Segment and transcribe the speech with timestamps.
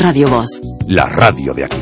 [0.00, 0.48] Radio Voz.
[0.86, 1.76] La radio de aquí.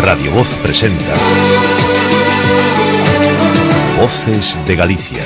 [0.00, 1.14] Radio Voz presenta
[4.00, 5.22] Voces de Galicia.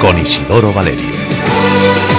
[0.00, 2.17] Con Isidoro Valerio.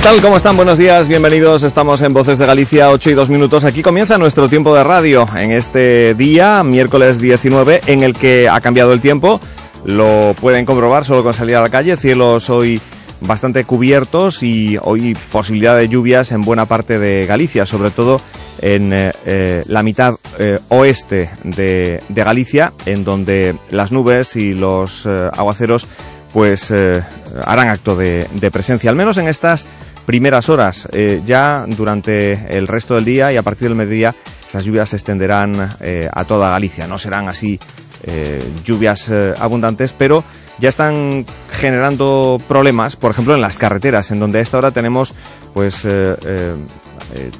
[0.00, 0.22] ¿Qué tal?
[0.22, 0.56] ¿Cómo están?
[0.56, 1.62] Buenos días, bienvenidos.
[1.62, 3.64] Estamos en Voces de Galicia, 8 y 2 minutos.
[3.64, 8.62] Aquí comienza nuestro tiempo de radio en este día, miércoles 19, en el que ha
[8.62, 9.42] cambiado el tiempo.
[9.84, 11.98] Lo pueden comprobar solo con salir a la calle.
[11.98, 12.80] Cielos hoy
[13.20, 18.22] bastante cubiertos y hoy posibilidad de lluvias en buena parte de Galicia, sobre todo
[18.62, 25.04] en eh, eh, la mitad eh, oeste de, Galicia, en donde las nubes y los
[25.06, 25.86] aguaceros
[26.32, 26.72] pues
[27.44, 29.66] harán acto de, de, presencia, al menos en estas
[30.06, 30.88] primeras horas.
[30.92, 34.14] Eh, ya durante el resto del día y a partir del mediodía
[34.48, 36.86] esas lluvias se extenderán eh, a toda Galicia.
[36.86, 37.58] No serán así
[38.04, 40.24] eh, lluvias abundantes, pero
[40.58, 45.14] ya están generando problemas, por ejemplo, en las carreteras, en donde a esta hora tenemos
[45.54, 45.86] pues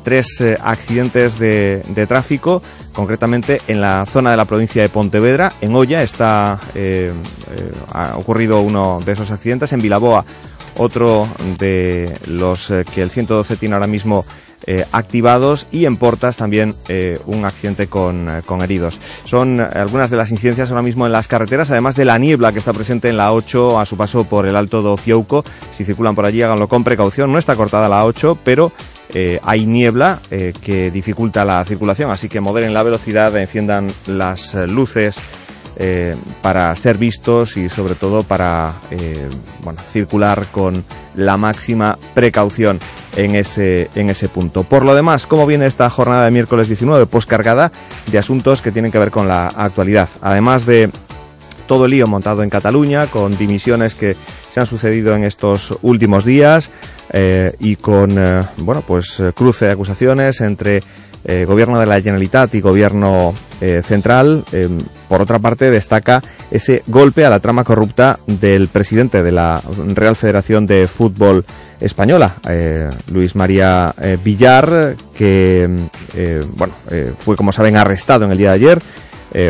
[0.02, 5.74] tres accidentes de, de, tráfico, concretamente en la zona de la provincia de Pontevedra, en
[5.74, 6.58] Olla está
[7.92, 10.24] ha ocurrido uno de esos accidentes, en Vilaboa
[10.76, 11.26] otro
[11.58, 14.24] de los eh, que el 112 tiene ahora mismo
[14.66, 19.00] eh, activados y en Portas también eh, un accidente con, con, heridos.
[19.24, 22.58] Son algunas de las incidencias ahora mismo en las carreteras, además de la niebla que
[22.58, 25.44] está presente en la 8 a su paso por el Alto do Fiouco.
[25.72, 27.32] Si circulan por allí, háganlo con precaución.
[27.32, 28.72] No está cortada la 8, pero
[29.42, 30.20] hay niebla
[30.62, 35.20] que dificulta la circulación, así que moderen la velocidad, enciendan las luces
[35.82, 39.30] eh, para ser vistos y sobre todo para eh,
[39.64, 42.78] bueno, circular con la máxima precaución
[43.16, 44.62] en ese, en ese punto.
[44.62, 47.06] Por lo demás, ¿cómo viene esta jornada de miércoles 19?
[47.06, 47.72] Pues cargada
[48.12, 50.10] de asuntos que tienen que ver con la actualidad.
[50.20, 50.90] Además de
[51.66, 54.14] todo el lío montado en Cataluña, con dimisiones que
[54.50, 56.70] se han sucedido en estos últimos días
[57.10, 58.10] eh, y con,
[58.58, 60.82] bueno, pues cruce de acusaciones entre
[61.24, 64.42] eh, gobierno de la Generalitat y gobierno eh, central.
[64.52, 64.68] Eh,
[65.08, 69.60] por otra parte, destaca ese golpe a la trama corrupta del presidente de la
[69.94, 71.44] Real Federación de Fútbol
[71.80, 72.34] Española,
[73.10, 75.68] Luis María Villar, que
[76.56, 76.74] bueno,
[77.18, 78.78] fue, como saben, arrestado en el día de ayer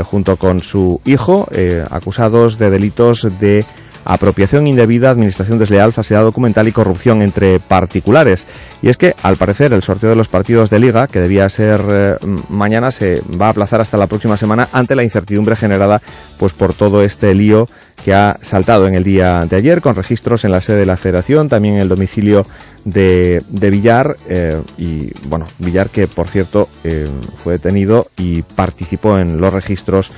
[0.04, 1.48] junto con su hijo,
[1.90, 3.64] acusados de delitos de
[4.04, 8.46] apropiación indebida, administración desleal, falsedad documental y corrupción entre particulares.
[8.82, 11.80] Y es que, al parecer, el sorteo de los partidos de liga, que debía ser
[11.88, 12.16] eh,
[12.48, 16.00] mañana, se va a aplazar hasta la próxima semana ante la incertidumbre generada
[16.38, 17.68] pues por todo este lío
[18.04, 20.96] que ha saltado en el día de ayer, con registros en la sede de la
[20.96, 22.46] Federación, también en el domicilio
[22.84, 27.08] de, de Villar, eh, y bueno, Villar que, por cierto, eh,
[27.42, 30.10] fue detenido y participó en los registros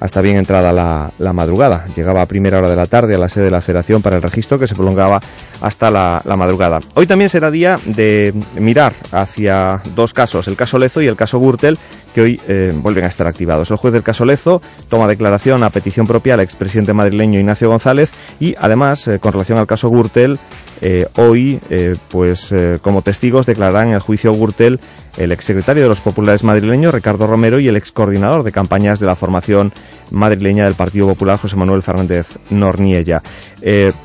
[0.00, 1.86] hasta bien entrada la, madrugada.
[1.94, 4.22] Llegaba a primera hora de la tarde a la sede de la Federación para el
[4.22, 5.20] registro que se prolongaba
[5.60, 6.80] hasta la, madrugada.
[6.94, 11.38] Hoy también será día de mirar hacia dos casos, el caso Lezo y el caso
[11.38, 11.78] Gürtel,
[12.14, 13.70] que hoy eh, vuelven a estar activados.
[13.70, 18.10] El juez del caso Lezo toma declaración a petición propia al expresidente madrileño Ignacio González
[18.40, 20.38] y además, eh, con relación al caso Gürtel,
[20.80, 21.60] eh, hoy,
[22.08, 24.80] pues como testigos declararán en el juicio Gürtel
[25.16, 29.16] el exsecretario de los populares madrileños, Ricardo Romero, y el excoordinador de campañas de la
[29.16, 29.72] formación
[30.10, 33.22] madrileña del Partido Popular, José Manuel Fernández Norniella.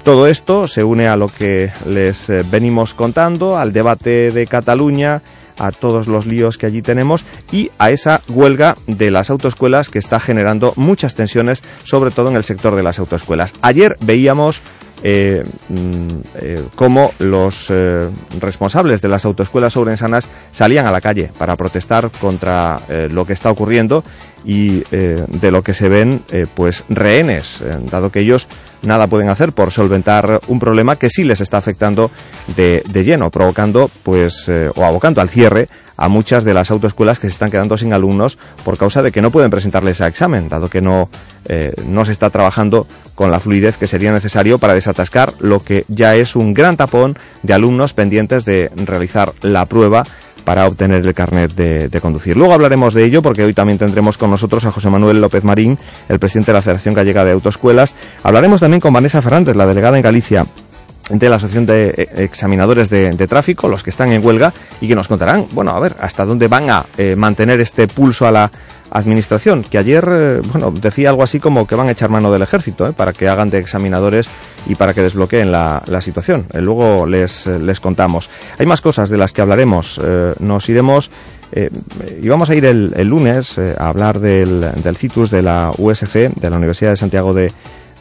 [0.04, 5.22] todo esto se une a lo que les venimos contando, al debate de Cataluña,
[5.58, 10.00] a todos los líos que allí tenemos y a esa huelga de las autoescuelas que
[10.00, 13.54] está generando muchas tensiones, sobre todo en el sector de las autoescuelas.
[13.62, 14.62] Ayer veíamos
[15.08, 16.08] eh, mm,
[16.42, 18.10] eh, cómo los eh,
[18.40, 22.80] responsables de las autoescuelas sobrensanas salían a la calle para protestar contra
[23.12, 24.04] lo que está ocurriendo
[24.46, 26.22] y de lo que se ven
[26.56, 28.48] pues rehenes, dado que ellos
[28.82, 32.10] nada pueden hacer por solventar un problema que sí les está afectando
[32.56, 35.68] de, de lleno, provocando pues o abocando al cierre
[35.98, 39.22] a muchas de las autoescuelas que se están quedando sin alumnos por causa de que
[39.22, 41.10] no pueden presentarles a examen, dado que no,
[41.46, 45.86] eh, no se está trabajando con la fluidez que sería necesario para desatascar lo que
[45.88, 50.04] ya es un gran tapón de alumnos pendientes de realizar la prueba
[50.44, 52.38] para obtener el carnet de, de, conducir.
[52.38, 55.78] Luego hablaremos de ello porque hoy también tendremos con nosotros a José Manuel López Marín,
[56.08, 57.96] el presidente de la Federación Gallega de Autoescuelas.
[58.22, 60.46] Hablaremos también con Vanessa Fernández, la delegada en Galicia
[61.10, 64.96] de la Asociación de eh, Examinadores de, Tráfico, los que están en huelga, y que
[64.96, 68.52] nos contarán, bueno, a ver, hasta dónde van a eh, mantener este pulso a la
[68.92, 72.42] administración, que ayer, eh, bueno, decía algo así como que van a echar mano del
[72.42, 74.30] ejército, para que hagan de examinadores
[74.68, 76.46] y para que desbloqueen la, situación.
[76.54, 78.30] luego les, les contamos.
[78.58, 80.00] Hay más cosas de las que hablaremos.
[80.40, 81.10] nos iremos...
[82.22, 86.50] y vamos a ir el, lunes a hablar del, del CITUS de la USG, de
[86.50, 87.52] la Universidad de Santiago de,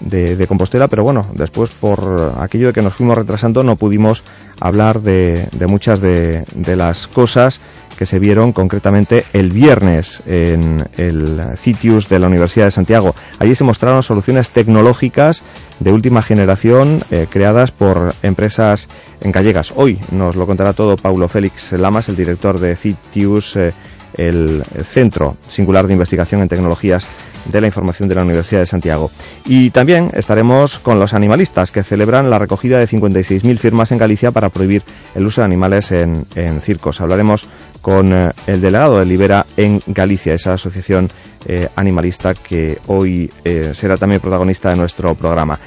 [0.05, 4.23] de, Compostela, pero bueno, después por aquello de que nos fuimos retrasando no pudimos
[4.61, 6.45] hablar de, muchas de,
[6.77, 7.61] las cosas
[7.97, 13.15] que se vieron concretamente el viernes en el CITIUS de la Universidad de Santiago.
[13.39, 15.43] Allí se mostraron soluciones tecnológicas
[15.79, 18.89] de última generación eh, creadas por empresas
[19.21, 19.73] en gallegas.
[19.77, 23.73] Hoy nos lo contará todo Paulo Félix Lamas, el director de CITIUS, eh,
[24.17, 27.09] el Centro Singular de Investigación en Tecnologías
[27.47, 29.11] de la Información de la Universidad de Santiago.
[29.45, 34.31] Y también estaremos con los animalistas que celebran la recogida de 56.000 firmas en Galicia
[34.31, 34.83] para prohibir
[35.15, 36.25] el uso de animales en,
[36.63, 37.01] circos.
[37.01, 37.47] Hablaremos
[37.83, 41.11] con eh, el delegado de Libera en Galicia, esa asociación
[41.47, 45.59] eh, animalista que hoy eh, será también protagonista de nuestro programa.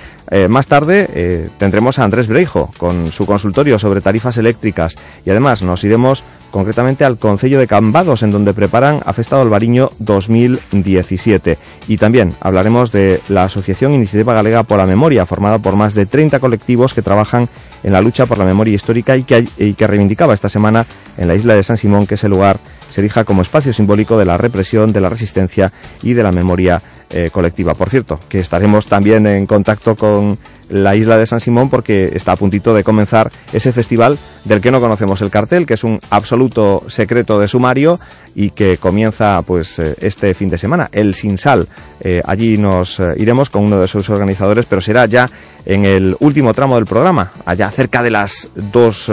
[0.49, 5.85] más tarde tendremos a Andrés Breijo con su consultorio sobre tarifas eléctricas y además nos
[5.85, 11.57] iremos concretamente al Concello de Cambados, en donde preparan a Festa Albariño 2017.
[11.87, 16.05] Y también hablaremos de la Asociación Iniciativa Galega por la Memoria, formada por más de
[16.05, 17.49] 30 colectivos que trabajan
[17.83, 20.85] en la lucha por la memoria histórica y que, y que reivindicaba esta semana
[21.17, 22.59] en la isla de San Simón que ese lugar
[22.89, 25.71] se erija como espacio simbólico de la represión, de la resistencia
[26.01, 27.73] y de la memoria eh, colectiva.
[27.73, 30.37] Por cierto, que estaremos también en contacto con
[30.69, 34.71] la isla de San Simón porque está a puntito de comenzar ese festival del que
[34.71, 37.99] no conocemos el cartel, que es un absoluto secreto de sumario
[38.35, 41.67] y que comienza pues eh, este fin de semana, el Sinsal.
[41.99, 45.29] Eh, allí nos eh, iremos con uno de sus organizadores, pero será ya
[45.65, 49.11] en el último tramo del programa, allá cerca de las dos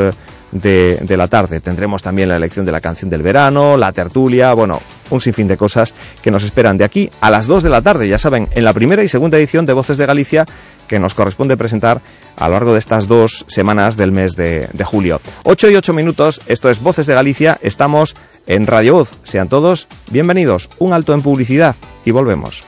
[0.52, 1.60] de, de, la tarde.
[1.60, 4.80] Tendremos también la elección de la canción del verano, la tertulia, bueno,
[5.14, 8.08] un sinfín de cosas que nos esperan de aquí a las dos de la tarde,
[8.08, 10.46] ya saben, en la primera y segunda edición de Voces de Galicia
[10.86, 12.00] que nos corresponde presentar
[12.36, 15.20] a lo largo de estas dos semanas del mes de, julio.
[15.44, 18.14] Ocho y ocho minutos, esto es Voces de Galicia, estamos
[18.46, 19.14] en Radio Voz.
[19.24, 20.68] Sean todos bienvenidos.
[20.78, 22.64] Un alto en publicidad y volvemos.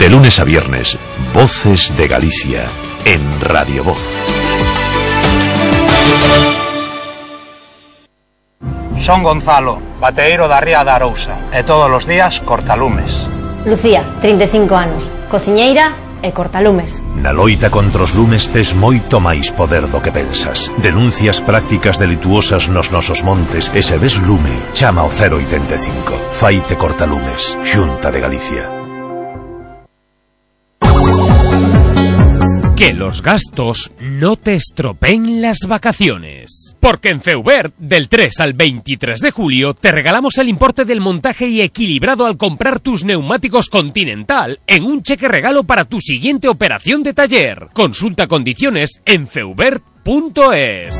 [0.00, 0.98] De lunes a viernes,
[1.32, 2.66] Voces de Galicia,
[3.04, 4.00] en Radio Voz.
[9.00, 13.26] Son Gonzalo, bateiro da Ría da Arousa e todos os días cortalumes.
[13.64, 17.06] Lucía, 35 anos, cociñeira e cortalumes.
[17.14, 20.70] Na loita contra os lumes tes moito máis poder do que pensas.
[20.78, 26.34] Denuncias prácticas delituosas nos nosos montes e se ves lume, chama o 085.
[26.34, 28.77] Faite cortalumes, Xunta de Galicia.
[32.78, 36.76] Que los gastos no te estropeen las vacaciones.
[36.78, 41.48] Porque en Feubert, del 3 al 23 de julio, te regalamos el importe del montaje
[41.48, 47.02] y equilibrado al comprar tus neumáticos Continental en un cheque regalo para tu siguiente operación
[47.02, 47.66] de taller.
[47.72, 50.96] Consulta condiciones en feubert.es.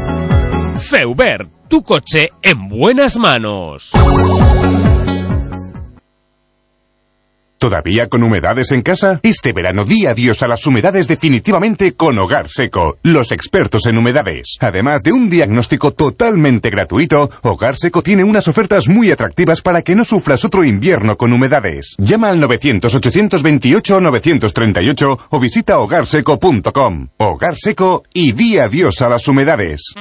[0.81, 3.93] Feubert, tu coche en buenas manos.
[7.59, 9.19] ¿Todavía con humedades en casa?
[9.25, 14.59] Este verano di adiós a las humedades definitivamente con Hogar Seco, los expertos en humedades.
[14.61, 19.97] Además de un diagnóstico totalmente gratuito, Hogar Seco tiene unas ofertas muy atractivas para que
[19.97, 21.97] no sufras otro invierno con humedades.
[21.99, 27.09] Llama al 900-828-938 o visita hogarseco.com.
[27.17, 29.95] Hogar Seco y di adiós a las humedades.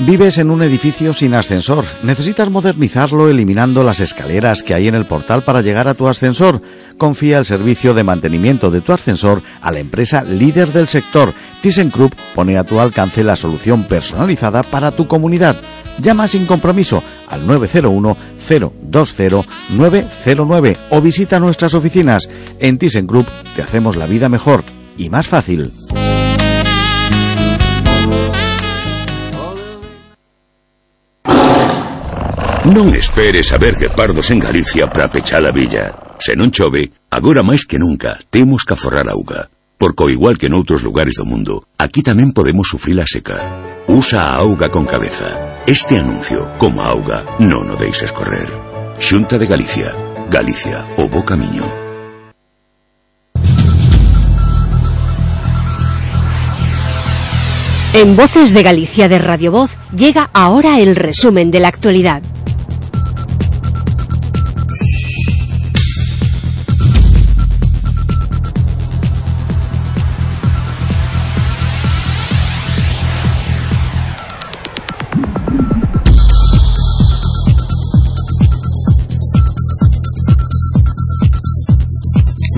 [0.00, 1.84] Vives en un edificio sin ascensor.
[2.04, 6.62] Necesitas modernizarlo eliminando las escaleras que hay en el portal para llegar a tu ascensor.
[6.96, 11.34] Confía el servicio de mantenimiento de tu ascensor a la empresa líder del sector.
[11.62, 15.56] ThyssenKrupp pone a tu alcance la solución personalizada para tu comunidad.
[16.00, 18.16] Llama sin compromiso al 901
[18.48, 22.28] 020 909 o visita nuestras oficinas.
[22.60, 23.26] En ThyssenKrupp
[23.56, 24.62] te hacemos la vida mejor
[24.96, 25.72] y más fácil.
[32.66, 35.94] Non esperes a ver guepardos en Galicia para pechar a villa.
[36.18, 39.46] Se non chove, agora máis que nunca temos que aforrar auga.
[39.78, 43.38] Porque igual que noutros lugares do mundo, aquí tamén podemos sufrir a seca.
[43.86, 45.62] Usa a auga con cabeza.
[45.70, 48.50] Este anuncio, como a auga, non o deixes correr.
[48.98, 49.94] De Galicia.
[50.26, 51.62] Galicia, o bo camiño.
[57.94, 62.22] En Voces de Galicia de Radio Voz llega ahora el resumen de la actualidad.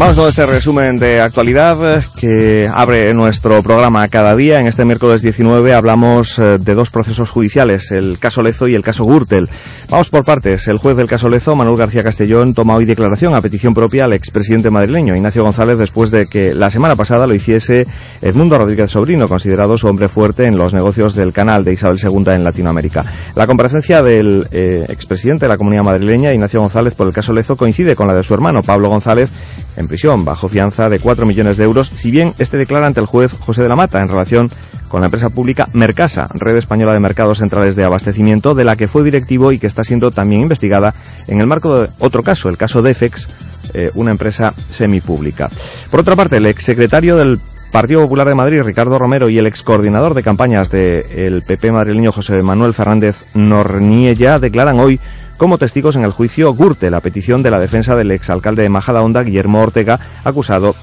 [0.00, 4.59] Vamos con este resumen de actualidad que abre nuestro programa cada día.
[4.59, 8.83] En este miércoles 19 hablamos eh, de dos procesos judiciales, el caso Lezo y el
[8.83, 9.50] caso Gürtel.
[9.90, 10.68] Vamos por partes.
[10.68, 14.12] El juez del caso Lezo, Manuel García Castellón, toma hoy declaración a petición propia al
[14.12, 17.88] expresidente madrileño, Ignacio González, después de que la semana pasada lo hiciese
[18.23, 22.32] Edmundo Rodríguez Sobrino, considerado su hombre fuerte en los negocios del canal de Isabel II
[22.32, 23.04] en Latinoamérica.
[23.35, 27.56] La comparecencia del eh, expresidente de la comunidad madrileña, Ignacio González, por el caso Lezo
[27.56, 29.28] coincide con la de su hermano, Pablo González,
[29.76, 33.06] en prisión bajo fianza de 4 millones de euros, si bien este declara ante el
[33.06, 34.50] juez José de la Mata en relación
[34.90, 38.88] con la empresa pública Mercasa, Red Española de Mercados Centrales de Abastecimiento, de la que
[38.88, 40.92] fue directivo y que está siendo también investigada
[41.28, 43.28] en el marco de otro caso, el caso Defex,
[43.73, 45.49] eh, una empresa semipública.
[45.92, 47.38] Por otra parte, el exsecretario del
[47.73, 52.11] Partido Popular de Madrid, Ricardo Romero, y el ex coordinador de campañas del PP madrileño,
[52.11, 54.99] José Manuel Fernández Norniella, declaran hoy
[55.37, 59.23] como testigos en el juicio Gurte, la petición de la defensa del exalcalde de Majadahonda,
[59.23, 60.75] Guillermo Ortega, acusado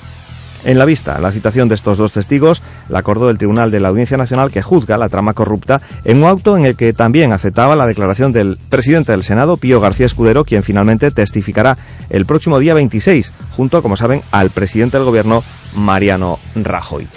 [0.64, 3.90] en la vista, la citación de estos dos testigos la acordó el Tribunal de la
[3.90, 7.76] Audiencia Nacional que juzga la trama corrupta en un auto en el que también aceptaba
[7.76, 11.78] la declaración del presidente del Senado, Pío García Escudero, quien finalmente testificará
[12.10, 15.44] el próximo día 26, junto, como saben, al presidente del Gobierno,
[15.76, 17.08] Mariano Rajoy.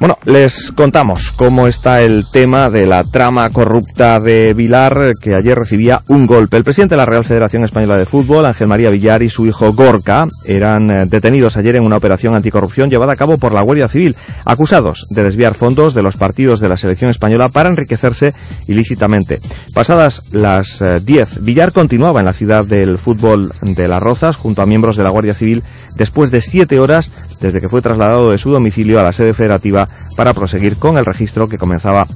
[0.00, 5.58] Bueno, les contamos cómo está el tema de la trama corrupta de Vilar, que ayer
[5.58, 6.56] recibía un golpe.
[6.56, 9.74] El presidente de la Real Federación Española de Fútbol, Ángel María Villar, y su hijo
[9.74, 13.88] Gorka eran eh, detenidos ayer en una operación anticorrupción llevada a cabo por la Guardia
[13.88, 14.16] Civil,
[14.46, 18.32] acusados de desviar fondos de los partidos de la selección española para enriquecerse
[18.68, 19.38] ilícitamente.
[19.74, 24.62] Pasadas las 10, eh, Villar continuaba en la ciudad del fútbol de Las Rozas junto
[24.62, 25.62] a miembros de la Guardia Civil
[25.96, 29.86] después de siete horas desde que fue trasladado de su domicilio a la sede federativa
[30.16, 32.06] para proseguir con el registro que comenzaba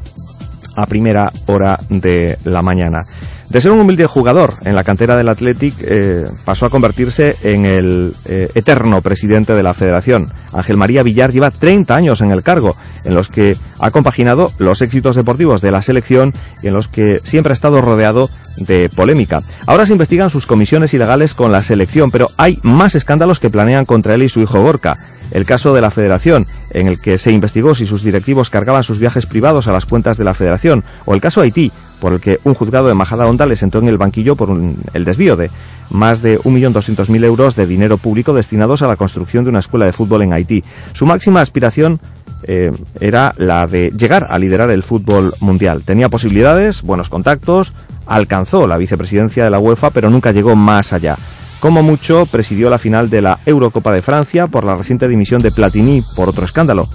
[0.76, 3.04] a primera hora de la mañana.
[3.50, 7.66] De ser un humilde jugador en la cantera del Athletic, eh, pasó a convertirse en
[7.66, 10.32] el eh, eterno presidente de la federación.
[10.52, 14.80] Ángel María Villar lleva 30 años en el cargo, en los que ha compaginado los
[14.82, 19.40] éxitos deportivos de la selección y en los que siempre ha estado rodeado de polémica.
[19.66, 23.84] Ahora se investigan sus comisiones ilegales con la selección, pero hay más escándalos que planean
[23.84, 24.96] contra él y su hijo Gorka
[25.34, 28.98] el caso de la Federación, en el que se investigó si sus directivos cargaban sus
[28.98, 32.38] viajes privados a las cuentas de la Federación, o el caso Haití, por el que
[32.44, 34.50] un juzgado de Majada Honda le sentó en el banquillo por
[34.94, 35.50] el desvío de
[35.90, 39.92] más de 1.200.000 euros de dinero público destinados a la construcción de una escuela de
[39.92, 40.64] fútbol en Haití.
[40.92, 42.00] Su máxima aspiración
[42.46, 45.82] eh, era la de llegar a liderar el fútbol mundial.
[45.84, 47.72] Tenía posibilidades, buenos contactos,
[48.06, 51.16] alcanzó la vicepresidencia de la UEFA, pero nunca llegó más allá.
[51.64, 55.50] Como mucho, presidió la final de la Eurocopa de Francia por la reciente dimisión de
[55.50, 56.90] Platini por otro escándalo.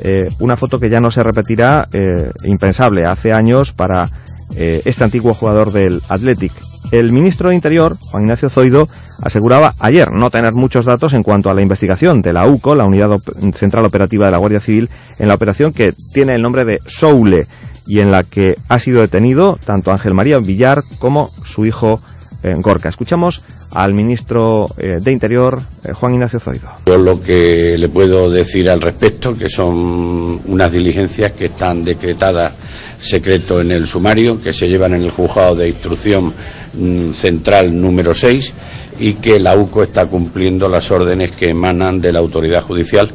[0.00, 4.10] Eh, una foto que ya no se repetirá, eh, impensable, hace años para
[4.56, 6.50] eh, este antiguo jugador del Athletic.
[6.90, 8.88] El ministro de Interior, Juan Ignacio Zoido,
[9.22, 12.86] aseguraba ayer no tener muchos datos en cuanto a la investigación de la UCO, la
[12.86, 13.14] Unidad
[13.54, 17.46] Central Operativa de la Guardia Civil, en la operación que tiene el nombre de Soule
[17.86, 22.00] y en la que ha sido detenido tanto Ángel María Villar como su hijo
[22.42, 22.88] en Gorka.
[22.88, 23.42] Escuchamos
[23.72, 26.68] al ministro eh, de Interior, eh, Juan Ignacio Zoido.
[26.86, 32.54] Yo lo que le puedo decir al respecto, que son unas diligencias que están decretadas
[33.00, 36.32] secreto en el sumario, que se llevan en el juzgado de instrucción
[36.74, 38.52] mm, central número 6
[39.00, 43.10] y que la UCO está cumpliendo las órdenes que emanan de la autoridad judicial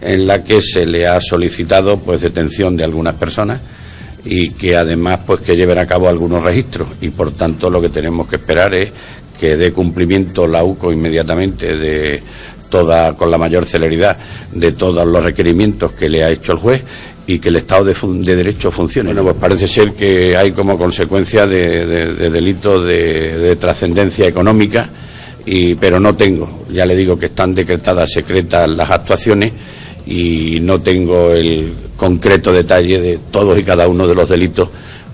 [0.00, 3.60] en la que se le ha solicitado pues detención de algunas personas
[4.26, 7.88] y que además pues que lleven a cabo algunos registros y por tanto lo que
[7.88, 8.92] tenemos que esperar es
[9.38, 12.22] que dé cumplimiento la UCO inmediatamente de
[12.68, 14.16] toda con la mayor celeridad
[14.52, 16.82] de todos los requerimientos que le ha hecho el juez
[17.28, 19.08] y que el Estado de, Derecho funcione.
[19.12, 21.84] Bueno, pues parece ser que hay como consecuencia de,
[22.30, 24.88] delitos de, trascendencia económica,
[25.44, 29.52] y, pero no tengo, ya le digo que están decretadas secretas las actuaciones
[30.06, 34.68] y no tengo el concreto detalle de todos y cada uno de los delitos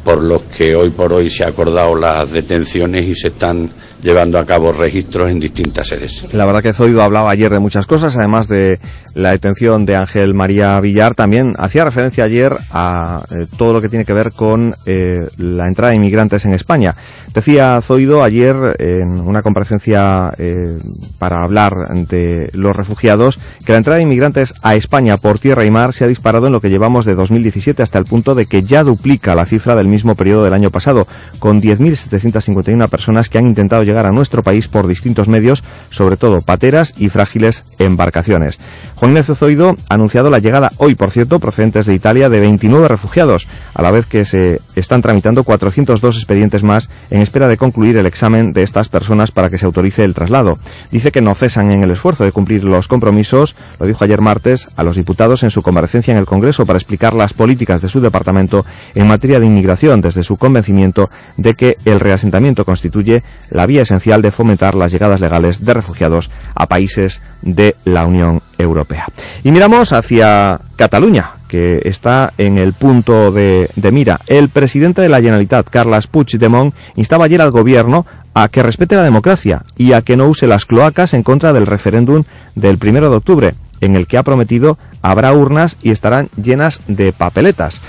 [0.04, 3.70] por los que hoy por hoy se ha acordado las detenciones y se están
[4.02, 6.32] llevando a cabo registros en distintas sedes.
[6.32, 8.78] La verdad que Zoido hablaba ayer de muchas cosas, además de
[9.14, 13.88] la detención de Ángel María Villar, también hacía referencia ayer a eh, todo lo que
[13.88, 16.94] tiene que ver con eh, la entrada de inmigrantes en España.
[17.32, 20.76] Decía Zoido ayer en una comparecencia eh,
[21.18, 21.72] para hablar
[22.08, 26.04] de los refugiados que la entrada de inmigrantes a España por tierra y mar se
[26.04, 29.34] ha disparado en lo que llevamos de 2017 hasta el punto de que ya duplica
[29.34, 31.06] la cifra del mismo periodo del año pasado,
[31.38, 36.40] con 10.751 personas que han intentado llegar a nuestro país por distintos medios, sobre todo
[36.40, 38.58] pateras y frágiles embarcaciones.
[38.96, 42.88] Juan Ignacio Zoido ha anunciado la llegada hoy, por cierto, procedentes de Italia de 29
[42.88, 47.96] refugiados, a la vez que se están tramitando 402 expedientes más en espera de concluir
[47.96, 50.58] el examen de estas personas para que se autorice el traslado.
[50.90, 54.68] Dice que no cesan en el esfuerzo de cumplir los compromisos, lo dijo ayer martes
[54.76, 58.00] a los diputados en su comparecencia en el Congreso para explicar las políticas de su
[58.00, 63.81] departamento en materia de inmigración desde su convencimiento de que el reasentamiento constituye la vía
[63.82, 69.06] esencial de fomentar las llegadas legales de refugiados a países de la Unión Europea.
[69.44, 74.20] Y miramos hacia Cataluña, que está en el punto de, mira.
[74.26, 79.02] El presidente de la Generalitat, Carles Puigdemont, instaba ayer al gobierno a que respete la
[79.02, 83.16] democracia y a que no use las cloacas en contra del referéndum del primero de
[83.16, 87.82] octubre, en el que ha prometido habrá urnas y estarán llenas de papeletas.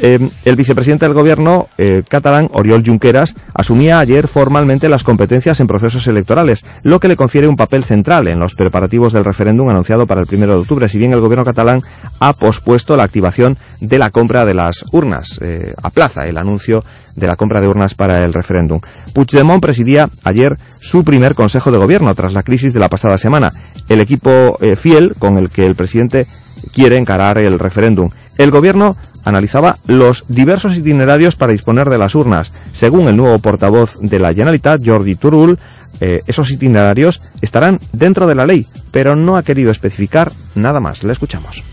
[0.00, 5.66] Eh, el vicepresidente del gobierno eh, catalán, Oriol Junqueras, asumía ayer formalmente las competencias en
[5.66, 10.06] procesos electorales, lo que le confiere un papel central en los preparativos del referéndum anunciado
[10.06, 11.80] para el primero de octubre, si bien el gobierno catalán
[12.20, 17.26] ha pospuesto la activación de la compra de las urnas, eh, aplaza el anuncio de
[17.26, 18.80] la compra de urnas para el referéndum.
[19.14, 23.50] Puigdemont presidía ayer su primer consejo de gobierno tras la crisis de la pasada semana.
[23.88, 26.26] El equipo fiel con el que el presidente
[26.74, 28.10] quiere encarar el referéndum.
[28.36, 28.96] El gobierno
[29.26, 32.52] analizaba los diversos itinerarios para disponer de las urnas.
[32.72, 35.58] Según el nuevo portavoz de la Generalitat, Jordi Turul,
[36.00, 41.02] eh, esos itinerarios estarán dentro de la ley, pero no ha querido especificar nada más.
[41.02, 41.64] Le escuchamos.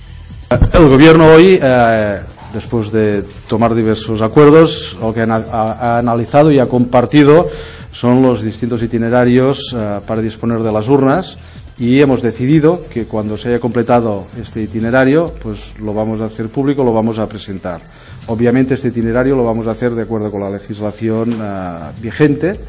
[0.73, 2.19] El gobierno hoy, eh,
[2.53, 7.49] después de tomar diversos acuerdos, lo que ha, analizado y ha compartido
[7.91, 11.37] son los distintos itinerarios eh, para disponer de las urnas
[11.77, 16.49] y hemos decidido que cuando se haya completado este itinerario, pues lo vamos a hacer
[16.49, 17.81] público, lo vamos a presentar.
[18.27, 22.59] Obviamente este itinerario lo vamos a hacer de acuerdo con la legislación eh, vigente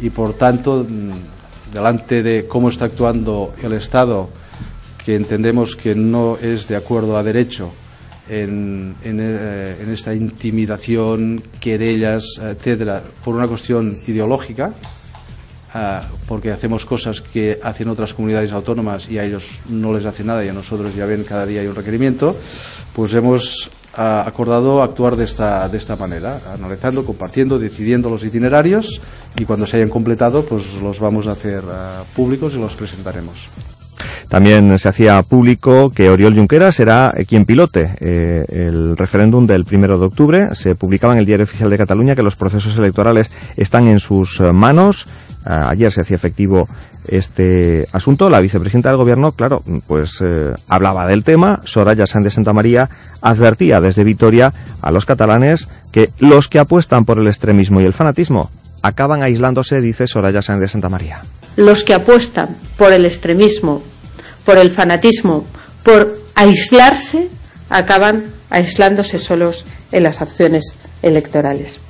[0.00, 4.28] y por tanto, mm, delante de cómo está actuando el Estado,
[5.04, 7.72] que entendemos que no es de acuerdo a derecho
[8.28, 14.72] en, eh, esta intimidación, querellas, etcétera, por una cuestión ideológica,
[16.28, 20.44] porque hacemos cosas que hacen otras comunidades autónomas y a ellos no les hace nada
[20.44, 22.36] y a nosotros ya ven cada día hay un requerimiento,
[22.94, 29.00] pues hemos ah, acordado actuar de esta, de esta manera, analizando, compartiendo, decidiendo los itinerarios
[29.38, 33.48] y cuando se hayan completado pues los vamos a hacer ah, públicos y los presentaremos.
[34.28, 39.98] También se hacía público que Oriol Junqueras será quien pilote eh, el referéndum del primero
[39.98, 40.54] de octubre.
[40.54, 44.40] Se publicaba en el Diario Oficial de Cataluña que los procesos electorales están en sus
[44.40, 45.06] manos
[45.44, 46.68] ayer se hacía efectivo
[47.08, 48.30] este asunto.
[48.30, 51.60] La vicepresidenta del Gobierno, claro, pues eh, hablaba del tema.
[51.64, 52.88] Soraya Sánchez de Santa María
[53.20, 57.92] advertía desde Vitoria a los catalanes que los que apuestan por el extremismo y el
[57.92, 58.50] fanatismo
[58.82, 61.22] acaban aislándose, dice Soraya Sánchez de Santa María.
[61.56, 63.82] Los que apuestan por el extremismo,
[64.44, 65.44] por el fanatismo,
[65.82, 67.28] por aislarse,
[67.68, 71.80] acaban aislándose solos en las acciones electorales.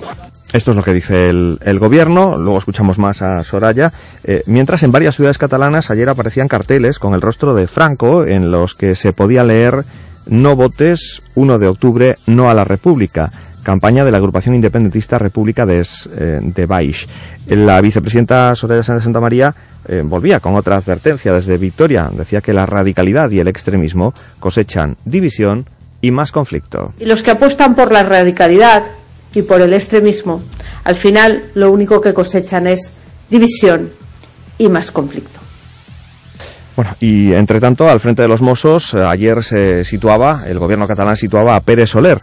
[0.52, 3.90] Esto es lo que dice el, gobierno, luego escuchamos más a Soraya.
[4.22, 8.50] Eh, mientras en varias ciudades catalanas ayer aparecían carteles con el rostro de Franco en
[8.50, 9.82] los que se podía leer
[10.26, 13.30] no votes 1 de octubre, no a la República.
[13.62, 15.86] campaña de la agrupación independentista República de,
[16.18, 17.06] eh, de Baix.
[17.46, 19.54] La vicepresidenta Soraya Sánchez Santa María
[19.86, 22.10] eh, volvía con otra advertencia desde Victoria.
[22.12, 25.64] Decía que la radicalidad y el extremismo cosechan división
[26.00, 26.92] y más conflicto.
[26.98, 28.82] Y los que apuestan por la radicalidad
[29.34, 30.42] y por el extremismo,
[30.84, 32.92] al final lo único que cosechan es
[33.30, 33.90] división
[34.58, 35.40] y más conflicto.
[36.74, 40.88] Bueno, y entre tanto, al frente de los Mossos, eh, ayer se situaba, el gobierno
[40.88, 42.18] catalán situaba a Pérez Soler.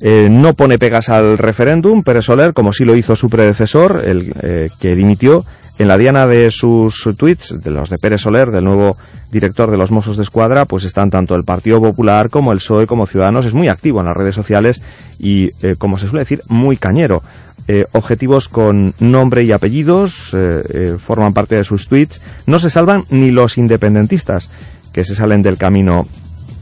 [0.00, 4.32] Eh, no pone pegas al referéndum, Pérez Soler, como sí lo hizo su predecesor, el
[4.42, 5.44] eh, que dimitió
[5.78, 8.96] en la diana de sus tweets, de los de Pérez Soler, del nuevo
[9.34, 12.86] director de los Mossos de Escuadra, pues están tanto el Partido Popular como el PSOE
[12.86, 13.44] como Ciudadanos.
[13.44, 14.80] Es muy activo en las redes sociales
[15.18, 17.20] y, como se suele decir, muy cañero.
[17.66, 22.20] Eh, objetivos con nombre y apellidos, eh, eh, forman parte de sus tweets.
[22.46, 24.50] No se salvan ni los independentistas
[24.92, 26.06] que se salen del camino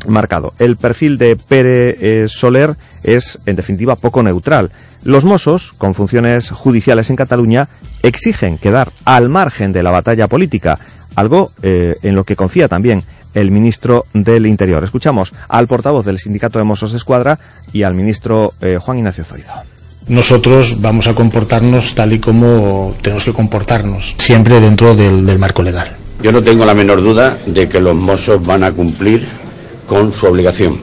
[0.07, 0.55] marcado.
[0.61, 4.71] El perfil de Pere Soler es, en definitiva, poco neutral.
[5.03, 7.69] Los Mossos, con funciones judiciales en Cataluña,
[8.05, 10.79] exigen quedar al margen de la batalla política,
[11.14, 13.03] algo en lo que confía también
[13.35, 14.85] el ministro del Interior.
[14.85, 17.38] Escuchamos al portavoz del Sindicato de Mossos de Escuadra
[17.72, 19.53] y al ministro Juan Ignacio Zoido
[20.09, 25.90] nosotros vamos a comportarnos tal y como tenemos que comportarnos, siempre dentro del, marco legal.
[26.22, 29.27] Yo no tengo la menor duda de que los mozos van a cumplir
[29.87, 30.83] con su obligación.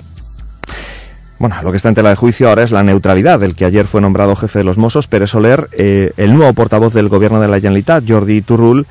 [1.37, 3.87] Bueno, lo que está en tela de juicio ahora es la neutralidad del que ayer
[3.87, 7.47] fue nombrado jefe de los Mossos, Pérez Soler, eh, el nuevo portavoz del gobierno de
[7.47, 8.87] la Generalitat, Jordi Turul,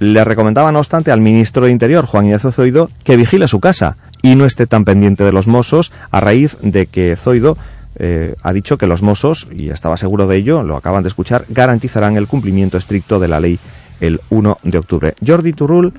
[0.00, 3.96] le recomendaba, no obstante, al ministro de Interior, Juan Ignacio Zoido, que vigile su casa
[4.22, 7.56] y no esté tan pendiente de los Mossos a raíz de que Zoido
[7.96, 11.44] eh, ha dicho que los Mossos, y estaba seguro de ello, lo acaban de escuchar,
[11.48, 13.58] garantizarán el cumplimiento estricto de la ley
[14.00, 15.14] el 1 de octubre.
[15.24, 15.92] Jordi Turul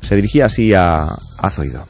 [0.00, 1.06] se dirigía así a,
[1.38, 1.86] a Zoido.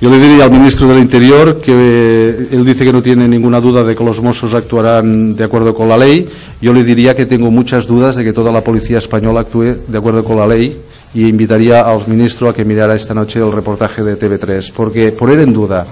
[0.00, 3.60] Yo le diría al ministro del Interior que eh, él dice que no tiene ninguna
[3.60, 6.28] duda de que los Mossos actuarán de acuerdo con la ley.
[6.60, 9.98] Yo le diría que tengo muchas dudas de que toda la policía española actúe de
[9.98, 10.78] acuerdo con la ley
[11.14, 15.40] y invitaría al ministro a que mirara esta noche el reportaje de TV3, porque poner
[15.40, 15.86] en duda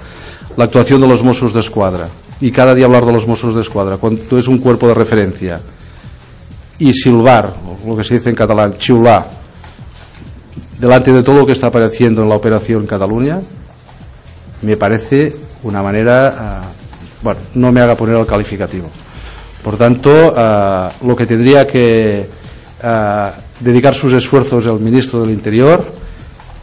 [0.55, 2.07] la actuación de los Mossos de Escuadra,
[2.39, 5.59] y cada día hablar de los Mossos de Escuadra, cuando es un cuerpo de referencia,
[6.79, 9.27] y silbar, lo que se dice en catalán, chiular,
[10.79, 13.39] delante de todo lo que está apareciendo en la operación Cataluña,
[14.61, 16.63] me parece una manera, ah,
[17.21, 18.87] bueno, no me haga poner el calificativo.
[19.63, 22.27] Por tanto, ah, lo que tendría que
[22.83, 25.85] ah, dedicar sus esfuerzos el ministro del Interior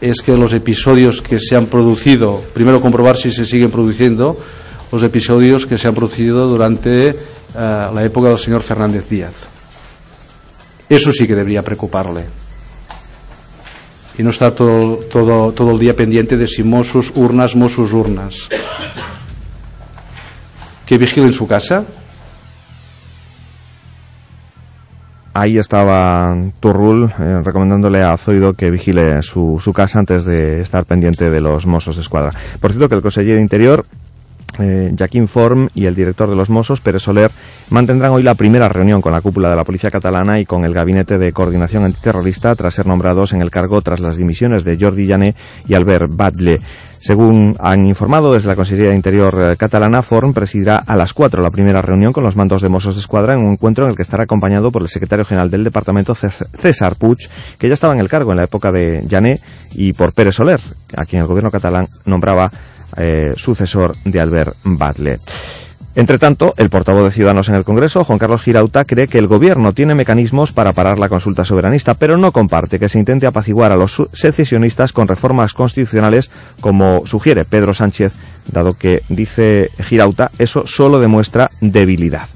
[0.01, 4.39] es que los episodios que se han producido, primero comprobar si se siguen produciendo,
[4.93, 7.17] los episodios que se han producido durante eh,
[7.55, 9.49] la época del señor Fernández Díaz.
[10.89, 12.25] Eso sí que debería preocuparle.
[14.19, 18.49] Y no estar todo, todo, todo el día pendiente de si Mossos, urnas, Mossos, urnas.
[20.87, 21.85] Que vigilen su casa.
[25.37, 30.85] Ahí estaba Turrul eh, recomendándole a Zoido que vigile su, su, casa antes de estar
[30.85, 32.31] pendiente de los Mossos de Escuadra.
[32.61, 33.85] Por cierto, que el consejero de Interior
[34.59, 37.31] eh, Form y el director de los Mossos, Pérez Soler,
[37.71, 40.75] mantendrán hoy la primera reunión con la cúpula de la Policía Catalana y con el
[40.75, 45.07] Gabinete de Coordinación Antiterrorista tras ser nombrados en el cargo tras las dimisiones de Jordi
[45.07, 45.35] Llané
[45.67, 46.61] y Albert Badle.
[47.05, 51.43] Según han informado desde la Consejería de Interior eh, catalana, Form presidirá a las cuatro
[51.43, 53.97] la primera reunión con los mandos de Mossos de Escuadra en un encuentro en el
[53.97, 58.01] que estará acompañado por el secretario general del departamento, César Puig, que ya estaba en
[58.01, 59.39] el cargo en la época de Llané,
[59.75, 60.61] y por Pérez Soler,
[60.97, 62.51] a quien el gobierno catalán nombraba
[62.97, 65.19] eh, sucesor de Albert Badle.
[65.97, 69.29] Entre tanto, el portavoz de Ciudadanos en el Congreso, Juan Carlos Girauta, cree que el
[69.29, 73.71] Gobierno tiene mecanismos para parar la consulta soberanista, pero no comparte que se intente apaciguar
[73.71, 78.13] a los secesionistas con reformas constitucionales como sugiere Pedro Sánchez,
[78.51, 82.29] dado que, dice Girauta, eso solo demuestra debilidad.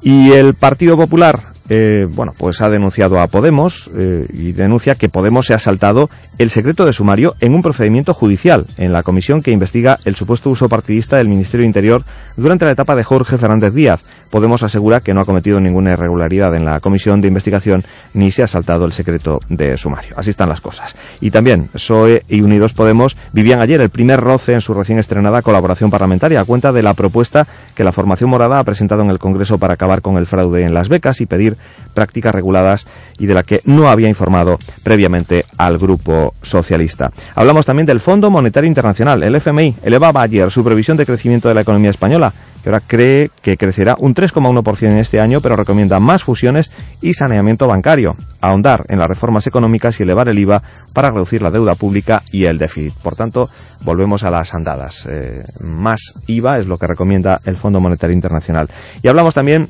[0.00, 5.08] Y el Partido Popular eh, bueno, pues ha denunciado a Podemos eh, y denuncia que
[5.08, 9.42] Podemos se ha saltado el secreto de sumario en un procedimiento judicial en la comisión
[9.42, 12.04] que investiga el supuesto uso partidista del Ministerio de Interior
[12.36, 14.02] durante la etapa de Jorge Fernández Díaz.
[14.34, 18.42] Podemos asegura que no ha cometido ninguna irregularidad en la comisión de investigación ni se
[18.42, 20.16] ha saltado el secreto de sumario.
[20.16, 20.96] Así están las cosas.
[21.20, 25.40] Y también PSOE y Unidos Podemos vivían ayer el primer roce en su recién estrenada
[25.42, 29.20] colaboración parlamentaria a cuenta de la propuesta que la formación morada ha presentado en el
[29.20, 31.56] Congreso para acabar con el fraude en las becas y pedir
[31.94, 32.88] prácticas reguladas
[33.20, 37.12] y de la que no había informado previamente al Grupo Socialista.
[37.36, 39.22] Hablamos también del Fondo Monetario Internacional.
[39.22, 42.32] El FMI elevaba ayer su previsión de crecimiento de la economía española
[42.64, 46.72] que ahora cree que crecerá un 3,1% en este año, pero recomienda más fusiones
[47.02, 50.62] y saneamiento bancario, ahondar en las reformas económicas y elevar el IVA
[50.94, 52.94] para reducir la deuda pública y el déficit.
[52.94, 53.50] Por tanto,
[53.82, 55.04] volvemos a las andadas.
[55.10, 58.70] Eh, más IVA es lo que recomienda el Fondo Monetario Internacional.
[59.02, 59.68] Y hablamos también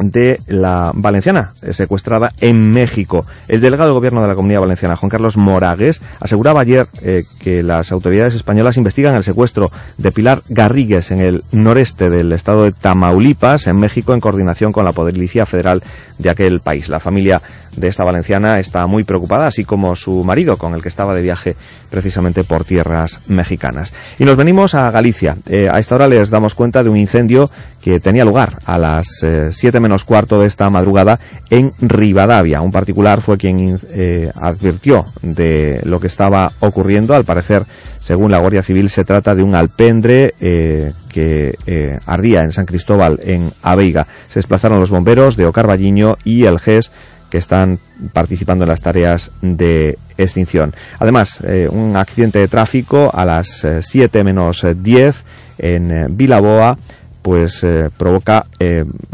[0.00, 3.26] de la valenciana eh, secuestrada en México.
[3.48, 7.62] El delegado de gobierno de la Comunidad Valenciana, Juan Carlos Moragues, aseguraba ayer eh, que
[7.62, 12.72] las autoridades españolas investigan el secuestro de Pilar Garrigues en el noreste del estado de
[12.72, 15.82] Tamaulipas, en México, en coordinación con la Policía Federal
[16.18, 16.88] de aquel país.
[16.88, 17.40] La familia
[17.78, 21.22] de esta valenciana está muy preocupada, así como su marido, con el que estaba de
[21.22, 21.56] viaje
[21.90, 23.92] precisamente por tierras mexicanas.
[24.18, 25.36] Y nos venimos a Galicia.
[25.48, 27.50] Eh, a esta hora les damos cuenta de un incendio
[27.82, 29.06] que tenía lugar a las
[29.50, 31.18] 7 eh, menos cuarto de esta madrugada
[31.50, 32.60] en Rivadavia.
[32.60, 37.14] Un particular fue quien eh, advirtió de lo que estaba ocurriendo.
[37.14, 37.64] Al parecer,
[38.00, 43.52] según la Guardia Civil, se trata de un alpendre que ardía en San Cristóbal, en
[43.62, 44.06] Aveiga.
[44.28, 46.90] Se desplazaron los bomberos de Ocarballiño y el GES
[47.30, 47.78] que están
[48.12, 50.74] participando en las tareas de extinción.
[50.98, 55.24] Además, eh, un accidente de tráfico a las 7 eh, menos 10
[55.58, 56.78] en eh, Vilaboa
[57.22, 57.64] pues
[57.96, 58.46] provoca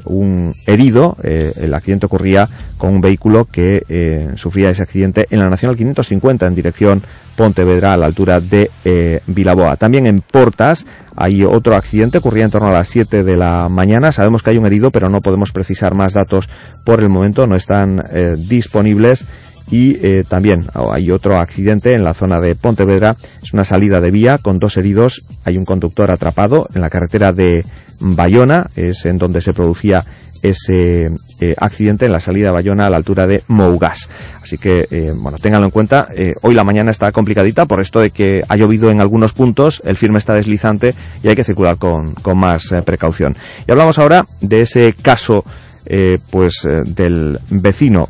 [0.05, 1.17] un herido.
[1.23, 6.55] el accidente ocurría con un vehículo que sufría ese accidente en la Nacional 550 en
[6.55, 7.03] dirección
[7.35, 9.77] Pontevedra a la altura de eh, Vilaboa.
[9.77, 10.87] También en Portas
[11.17, 14.13] hay otro accidente, ocurría en torno a las 7 de la mañana.
[14.13, 16.49] Sabemos que hay un herido, pero no podemos precisar más datos
[16.85, 19.27] por el momento, no están eh, disponibles.
[19.71, 24.11] Y eh, también hay otro accidente en la zona de Pontevedra, es una salida de
[24.11, 27.65] vía con dos heridos, hay un conductor atrapado en la carretera de
[28.01, 30.05] Bayona, es en donde se producía
[30.45, 34.11] ese eh, accidente en la salida de Bayona a la altura de Mougas.
[34.43, 36.07] Así que, eh, bueno, ténganlo en cuenta.
[36.15, 39.81] Eh, hoy la mañana está complicadita por esto de que ha llovido en algunos puntos,
[39.87, 43.35] el firme está deslizante y hay que circular con, con más precaución.
[43.67, 45.45] Y hablamos ahora de ese caso,
[46.31, 48.09] pues, del vecino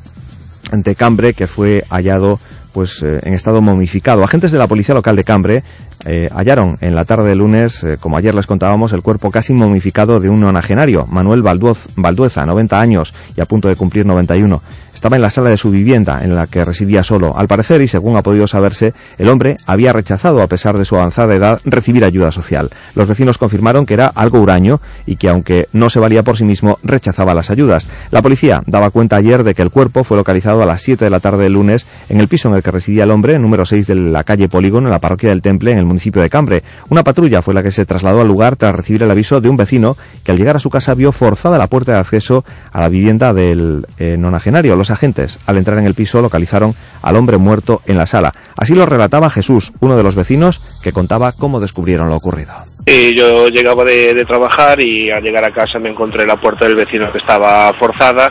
[0.82, 2.38] de Cambre que fue hallado
[2.72, 4.24] pues en estado momificado.
[4.24, 5.62] Agentes de la policía local de Cambre
[6.06, 9.54] eh, hallaron en la tarde de lunes, eh, como ayer les contábamos, el cuerpo casi
[9.54, 14.60] momificado de un nonagenario, Manuel Baldueza, 90 años y a punto de cumplir 91.
[15.04, 17.36] Estaba en la sala de su vivienda, en la que residía solo.
[17.36, 20.96] Al parecer, y según ha podido saberse, el hombre había rechazado, a pesar de su
[20.96, 22.70] avanzada edad, recibir ayuda social.
[22.94, 26.44] Los vecinos confirmaron que era algo huraño y que, aunque no se valía por sí
[26.44, 27.86] mismo, rechazaba las ayudas.
[28.12, 31.10] La policía daba cuenta ayer de que el cuerpo fue localizado a las 7 de
[31.10, 33.86] la tarde del lunes en el piso en el que residía el hombre, número 6
[33.86, 36.62] de la calle Polígono, en la parroquia del Temple, en el municipio de Cambre.
[36.88, 39.58] Una patrulla fue la que se trasladó al lugar tras recibir el aviso de un
[39.58, 42.88] vecino que al llegar a su casa vio forzada la puerta de acceso a la
[42.88, 44.76] vivienda del eh, nonagenario.
[44.76, 48.32] Los agentes, al entrar en el piso, localizaron al hombre muerto en la sala.
[48.56, 52.52] Así lo relataba Jesús, uno de los vecinos, que contaba cómo descubrieron lo ocurrido.
[52.86, 57.10] Yo llegaba de trabajar y al llegar a casa me encontré la puerta del vecino
[57.12, 58.30] que estaba forzada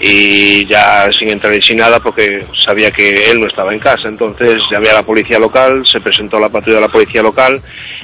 [0.00, 4.08] y ya sin entrar y sin nada porque sabía que él no estaba en casa.
[4.08, 7.60] Entonces llamé a la policía local, se presentó la patrulla de la policía local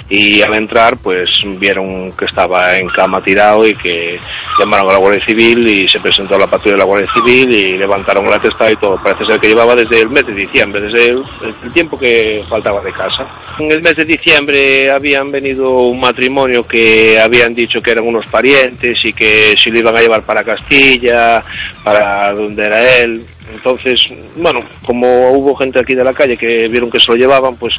[0.08, 4.16] y al entrar pues vieron que estaba en cama tirado y que
[4.58, 7.78] llamaron a la Guardia Civil y se presentó la patrulla de la Guardia Civil y
[7.78, 8.98] levantaron la testa y todo.
[9.02, 11.22] Parece ser que llevaba desde el mes de diciembre, desde el,
[11.64, 13.28] el tiempo que faltaba de casa.
[13.58, 18.26] En el mes de diciembre habían venido un matrimonio que habían dicho que eran unos
[18.26, 21.42] parientes y que se lo iban a llevar para Castilla,
[21.86, 23.24] para donde era él.
[23.48, 24.00] Entonces,
[24.34, 27.74] bueno, como hubo gente aquí de la calle que vieron que se lo llevaban, pues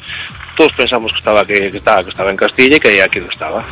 [0.55, 3.67] todos pensamos que estaba, que, estaba, que estaba en Castilla y que aquí no estaba.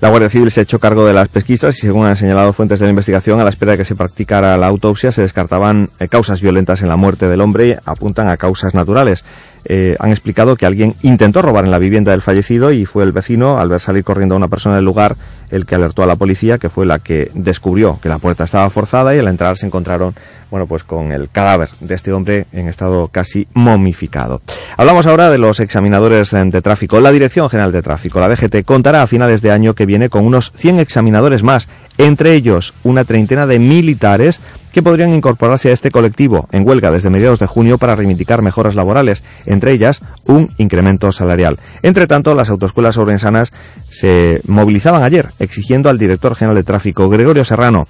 [0.00, 2.80] La Guardia Civil se ha hecho cargo de las pesquisas y, según han señalado fuentes
[2.80, 6.06] de la investigación, a la espera de que se practicara la autopsia, se descartaban eh,
[6.06, 9.24] causas violentas en la muerte del hombre y apuntan a causas naturales.
[9.68, 13.12] Eh, han explicado que alguien intentó robar en la vivienda del fallecido y fue el
[13.12, 15.16] vecino, al ver salir corriendo a una persona del lugar,
[15.50, 18.70] el que alertó a la policía, que fue la que descubrió que la puerta estaba
[18.70, 20.14] forzada y al entrar se encontraron
[20.50, 24.40] bueno, pues con el cadáver de este hombre en estado casi momificado.
[24.76, 27.00] Hablamos ahora de los examinadores de tráfico.
[27.00, 30.24] La Dirección General de Tráfico, la DGT, contará a finales de año que viene con
[30.24, 34.40] unos 100 examinadores más, entre ellos una treintena de militares
[34.72, 38.74] que podrían incorporarse a este colectivo en huelga desde mediados de junio para reivindicar mejoras
[38.74, 41.58] laborales, entre ellas un incremento salarial.
[41.82, 43.52] Entre tanto, las autoescuelas orensanas
[43.88, 47.86] se movilizaban ayer exigiendo al director general de tráfico, Gregorio Serrano,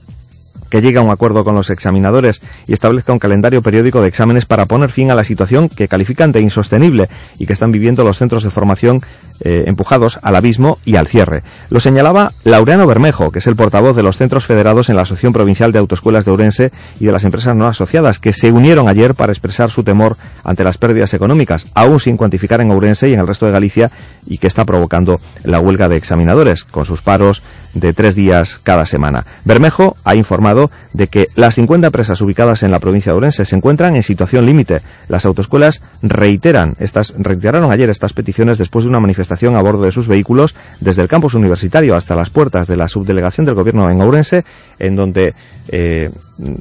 [0.71, 4.47] que llegue a un acuerdo con los examinadores y establezca un calendario periódico de exámenes
[4.47, 8.19] para poner fin a la situación que califican de insostenible y que están viviendo los
[8.19, 9.01] centros de formación
[9.41, 11.43] eh, empujados al abismo y al cierre.
[11.69, 15.33] Lo señalaba Laureano Bermejo, que es el portavoz de los centros federados en la Asociación
[15.33, 16.71] Provincial de Autoescuelas de Ourense
[17.01, 20.65] y de las empresas no asociadas, que se unieron ayer para expresar su temor ante
[20.65, 23.91] las pérdidas económicas, aún sin cuantificar en Ourense y en el resto de Galicia,
[24.27, 27.43] y que está provocando la huelga de examinadores, con sus paros
[27.75, 29.27] de tres días cada semana.
[29.45, 33.55] Bermejo ha informado de que las 50 empresas ubicadas en la provincia de Ourense se
[33.57, 34.81] encuentran en situación límite.
[35.09, 39.93] Las autoescuelas reiteran estas, reiteraron ayer estas peticiones después de una manifestación a bordo de
[39.93, 44.01] sus vehículos desde el campus universitario hasta las puertas de la subdelegación del gobierno en
[44.01, 44.45] Ourense,
[44.79, 45.35] en donde
[45.69, 46.11] eh,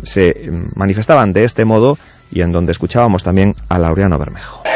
[0.04, 1.97] se manifestaban de este modo
[2.32, 4.63] y en donde escuchábamos también a Laureano Bermejo.
[4.65, 4.75] En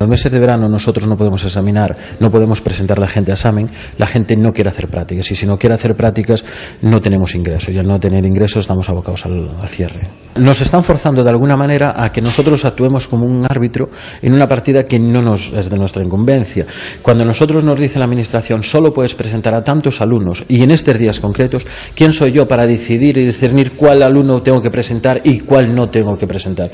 [0.00, 3.34] los meses de verano nosotros no podemos examinar, no podemos presentar a la gente a
[3.34, 6.44] examen, la gente no quiere hacer prácticas y si no quiere hacer prácticas
[6.82, 10.00] no tenemos ingresos y al no tener ingresos estamos abocados al, al cierre.
[10.36, 13.90] Nos están forzando de alguna manera a que nosotros actuemos como un árbitro
[14.22, 16.64] en una partida que no nos es de nuestra incumbencia.
[17.02, 20.96] Cuando nosotros nos dice la administración solo puedes presentar a tantos alumnos y en estos
[20.96, 25.40] días concretos, ¿quién soy yo para decidir y discernir cuál alumno tengo que presentar y
[25.40, 26.70] cuál no tengo que presentar?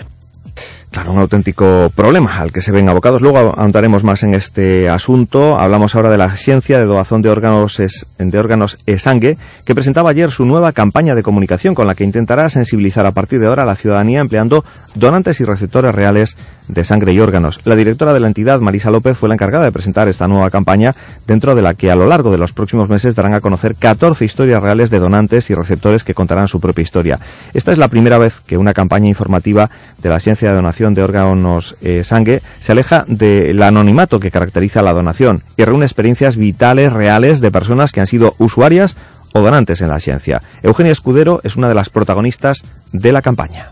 [0.94, 3.20] Claro, un auténtico problema al que se ven abocados.
[3.20, 5.58] Luego ahondaremos más en este asunto.
[5.58, 10.10] Hablamos ahora de la Agencia de Doación de Órganos, es, de órganos ESANGUE, que presentaba
[10.10, 13.64] ayer su nueva campaña de comunicación con la que intentará sensibilizar a partir de ahora
[13.64, 16.36] a la ciudadanía empleando donantes y receptores reales
[16.68, 17.60] de sangre y órganos.
[17.64, 20.94] La directora de la entidad, Marisa López, fue la encargada de presentar esta nueva campaña,
[21.26, 24.24] dentro de la que a lo largo de los próximos meses darán a conocer 14
[24.24, 27.18] historias reales de donantes y receptores que contarán su propia historia.
[27.52, 29.70] Esta es la primera vez que una campaña informativa
[30.02, 34.82] de la Agencia de Donación de Órganos eh, Sangue se aleja del anonimato que caracteriza
[34.82, 38.96] la donación y reúne experiencias vitales reales de personas que han sido usuarias
[39.32, 40.42] o donantes en la ciencia.
[40.62, 43.66] Eugenia Escudero es una de las protagonistas de la campaña.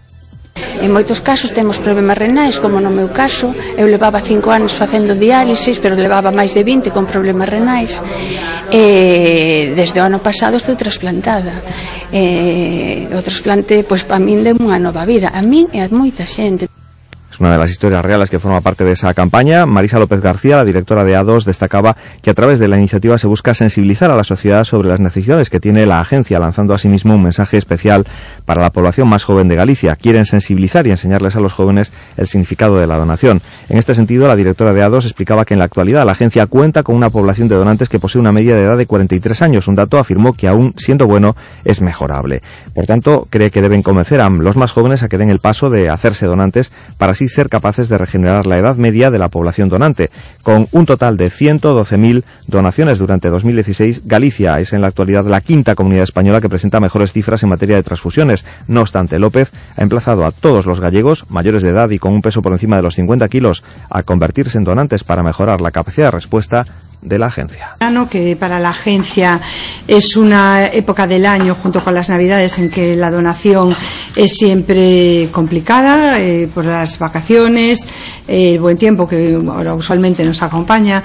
[0.82, 5.14] En moitos casos temos problemas renais, como no meu caso, eu levaba cinco anos facendo
[5.14, 8.02] diálisis, pero levaba máis de 20 con problemas renais.
[8.72, 11.62] E desde o ano pasado estou trasplantada.
[12.10, 16.26] E, o trasplante, pois, para min deu unha nova vida, a min e a moita
[16.26, 16.66] xente.
[17.32, 19.64] Es una de las historias reales que forma parte de esa campaña.
[19.64, 23.26] Marisa López García, la directora de A2, destacaba que a través de la iniciativa se
[23.26, 27.22] busca sensibilizar a la sociedad sobre las necesidades que tiene la agencia, lanzando asimismo un
[27.22, 28.06] mensaje especial
[28.44, 29.96] para la población más joven de Galicia.
[29.96, 33.40] Quieren sensibilizar y enseñarles a los jóvenes el significado de la donación.
[33.70, 36.82] En este sentido, la directora de A2 explicaba que en la actualidad la agencia cuenta
[36.82, 39.68] con una población de donantes que posee una media de edad de 43 años.
[39.68, 42.42] Un dato afirmó que aún siendo bueno es mejorable.
[42.74, 45.70] Por tanto, cree que deben convencer a los más jóvenes a que den el paso
[45.70, 49.68] de hacerse donantes para así ser capaces de regenerar la edad media de la población
[49.68, 50.10] donante.
[50.42, 55.74] Con un total de 112.000 donaciones durante 2016, Galicia es en la actualidad la quinta
[55.74, 58.44] comunidad española que presenta mejores cifras en materia de transfusiones.
[58.68, 62.22] No obstante, López ha emplazado a todos los gallegos mayores de edad y con un
[62.22, 66.06] peso por encima de los 50 kilos a convertirse en donantes para mejorar la capacidad
[66.06, 66.66] de respuesta
[67.02, 68.08] de.
[68.08, 69.40] Que para la agencia
[69.88, 73.74] es una época del año, junto con las Navidades, en que la donación
[74.14, 77.84] es siempre complicada eh, por las vacaciones,
[78.28, 81.02] eh, el buen tiempo que usualmente nos acompaña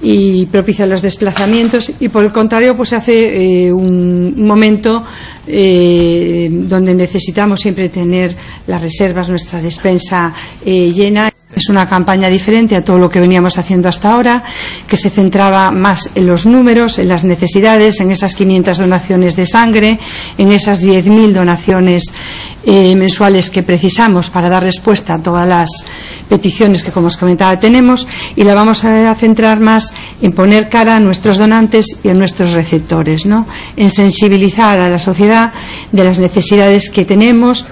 [0.00, 5.04] y propicia los desplazamientos y por el contrario pues se hace eh, un, un, momento
[5.46, 8.36] donde necesitamos siempre tener
[8.68, 10.32] las reservas, nuestra despensa
[10.64, 11.30] llena.
[11.52, 14.44] Es una campaña diferente a todo lo que veníamos haciendo hasta ahora,
[14.86, 19.46] que se centraba más en los números, en las necesidades, en esas 500 donaciones de
[19.46, 19.98] sangre,
[20.38, 22.04] en esas 10.000 donaciones
[22.64, 25.70] eh, mensuales que precisamos para dar respuesta a todas las
[26.28, 30.96] peticiones que, como os comentaba, tenemos y la vamos a centrar más en poner cara
[30.96, 33.46] a nuestros donantes y a nuestros receptores, ¿no?
[33.76, 35.52] en sensibilizar a la sociedad
[35.90, 37.66] de las necesidades que tenemos.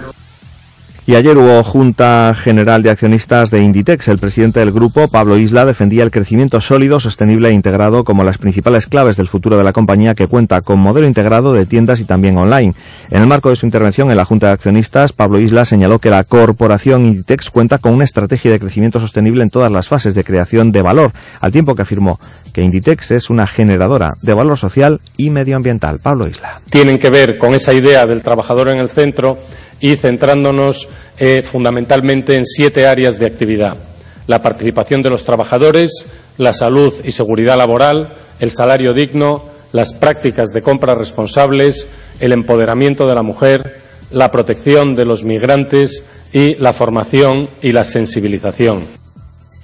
[1.08, 4.08] Y ayer hubo Junta General de Accionistas de Inditex.
[4.08, 8.36] El presidente del grupo, Pablo Isla, defendía el crecimiento sólido, sostenible e integrado como las
[8.36, 12.04] principales claves del futuro de la compañía que cuenta con modelo integrado de tiendas y
[12.04, 12.74] también online.
[13.10, 16.10] En el marco de su intervención en la Junta de Accionistas, Pablo Isla señaló que
[16.10, 20.24] la corporación Inditex cuenta con una estrategia de crecimiento sostenible en todas las fases de
[20.24, 22.20] creación de valor, al tiempo que afirmó
[22.52, 26.00] que Inditex es una generadora de valor social y medioambiental.
[26.02, 26.60] Pablo Isla.
[26.68, 29.38] Tienen que ver con esa idea del trabajador en el centro
[29.80, 30.88] y centrándonos
[31.18, 33.76] eh, fundamentalmente en siete áreas de actividad.
[34.26, 40.50] La participación de los trabajadores, la salud y seguridad laboral, el salario digno, las prácticas
[40.50, 41.88] de compra responsables,
[42.20, 43.76] el empoderamiento de la mujer,
[44.10, 48.97] la protección de los migrantes y la formación y la sensibilización.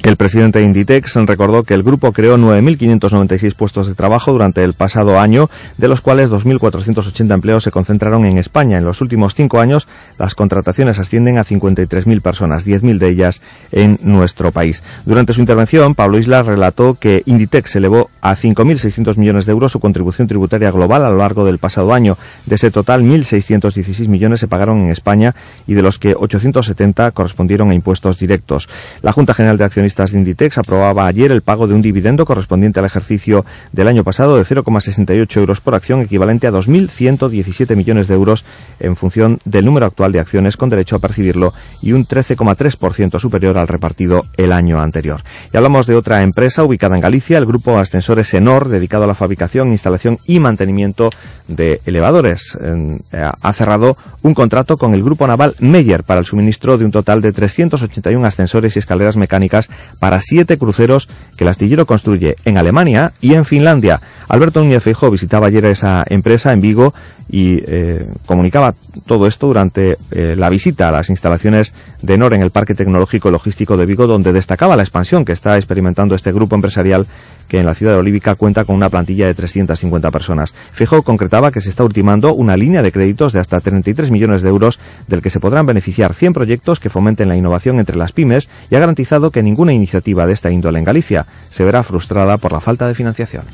[0.05, 4.75] El presidente de Inditex recordó que el grupo creó 9.596 puestos de trabajo durante el
[4.75, 8.77] pasado año, de los cuales 2.480 empleos se concentraron en España.
[8.77, 9.89] En los últimos cinco años,
[10.19, 13.41] las contrataciones ascienden a 53.000 personas, 10.000 de ellas
[13.73, 14.83] en nuestro país.
[15.07, 19.81] Durante su intervención, Pablo Isla relató que Inditex elevó a 5.600 millones de euros su
[19.81, 22.19] contribución tributaria global a lo largo del pasado año.
[22.45, 25.35] De ese total, 1.616 millones se pagaron en España
[25.67, 28.69] y de los que 870 correspondieron a impuestos directos.
[29.01, 32.81] La Junta General de Accionistas de Inditex aprobaba ayer el pago de un dividendo correspondiente
[32.81, 38.15] al ejercicio del año pasado de 0,68 euros por acción, equivalente a 2.117 millones de
[38.15, 38.45] euros
[38.81, 43.57] en función del número actual de acciones con derecho a percibirlo y un 13,3% superior
[43.57, 45.23] al repartido el año anterior.
[45.53, 49.15] Y hablamos de otra empresa ubicada en Galicia, el grupo Ascensores Enor, dedicado a la
[49.15, 51.11] fabricación, instalación y mantenimiento
[51.47, 52.59] de elevadores.
[52.61, 52.99] Eh,
[53.41, 57.21] ha cerrado un contrato con el grupo naval Meyer para el suministro de un total
[57.21, 59.69] de 381 ascensores y escaleras mecánicas
[60.01, 64.01] para siete cruceros que el astillero construye en Alemania y en Finlandia.
[64.29, 66.95] Alberto Núñez Feijóo visitaba ayer esa empresa en Vigo
[67.31, 68.75] y eh, comunicaba
[69.07, 71.73] todo esto durante eh, la visita a las instalaciones
[72.03, 75.33] de NOR en el Parque Tecnológico y Logístico de Vigo, donde destacaba la expansión que
[75.33, 77.07] está experimentando este grupo empresarial
[77.55, 80.53] que en la ciudad Olívica cuenta con una plantilla de 350 personas.
[80.73, 84.49] Fijo concretaba que se está ultimando una línea de créditos de hasta 33 millones de
[84.49, 88.49] euros, del que se podrán beneficiar 100 proyectos que fomenten la innovación entre las pymes
[88.71, 92.51] y ha garantizado que ninguna iniciativa de esta índole en Galicia se verá frustrada por
[92.51, 93.45] la falta de financiación.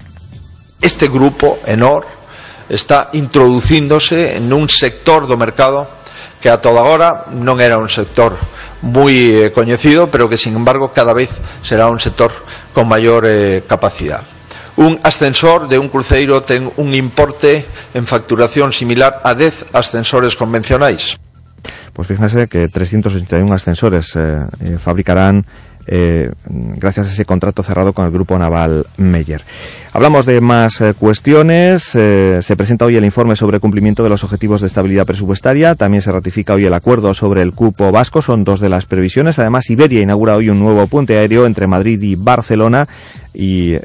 [0.81, 2.07] Este grupo, ENOR,
[2.71, 6.00] está introducíndose en un sector do mercado
[6.41, 8.35] que a toda hora non era un sector
[8.81, 11.29] moi eh, coñecido, pero que, sin embargo, cada vez
[11.61, 12.33] será un sector
[12.73, 14.25] con maior eh, capacidade.
[14.81, 21.21] Un ascensor de un cruceiro ten un importe en facturación similar a 10 ascensores convencionais.
[21.93, 25.45] Pues fíjense que 381 ascensores eh, eh, fabricarán
[25.87, 29.43] eh, gracias a ese contrato cerrado con el grupo naval Meyer.
[29.93, 31.95] Hablamos de más eh, cuestiones.
[31.95, 35.75] Eh, se presenta hoy el informe sobre cumplimiento de los objetivos de estabilidad presupuestaria.
[35.75, 38.23] También se ratifica hoy el acuerdo sobre el cupo vasco.
[38.23, 39.39] Son dos de las previsiones.
[39.39, 42.87] Además, Iberia inaugura hoy un nuevo puente aéreo entre Madrid y Barcelona
[43.33, 43.77] y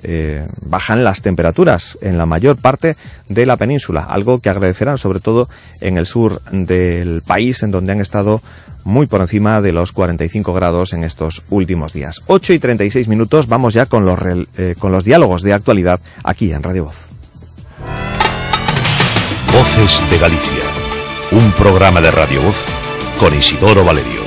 [0.66, 2.96] bajan las temperaturas en la mayor parte
[3.30, 5.48] de la península, algo que agradecerán sobre todo
[5.82, 8.42] en el sur del país, en donde han estado
[8.86, 12.22] muy por encima de los 45 grados en estos últimos días.
[12.28, 14.18] 8 y 36 minutos, vamos ya con los,
[14.58, 16.96] eh, con los diálogos de actualidad aquí en Radio Voz.
[19.52, 20.64] Voces de Galicia,
[21.32, 22.66] un programa de Radio Voz
[23.20, 24.22] con Isidoro Valerio.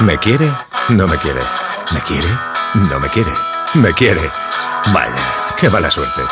[0.00, 0.50] ¿Me quiere?
[0.88, 1.40] No me quiere.
[1.92, 2.28] ¿Me quiere?
[2.74, 3.32] No me quiere.
[3.74, 4.30] ¿Me quiere?
[4.92, 5.31] Vaya.
[5.62, 6.22] ¡Qué mala suerte!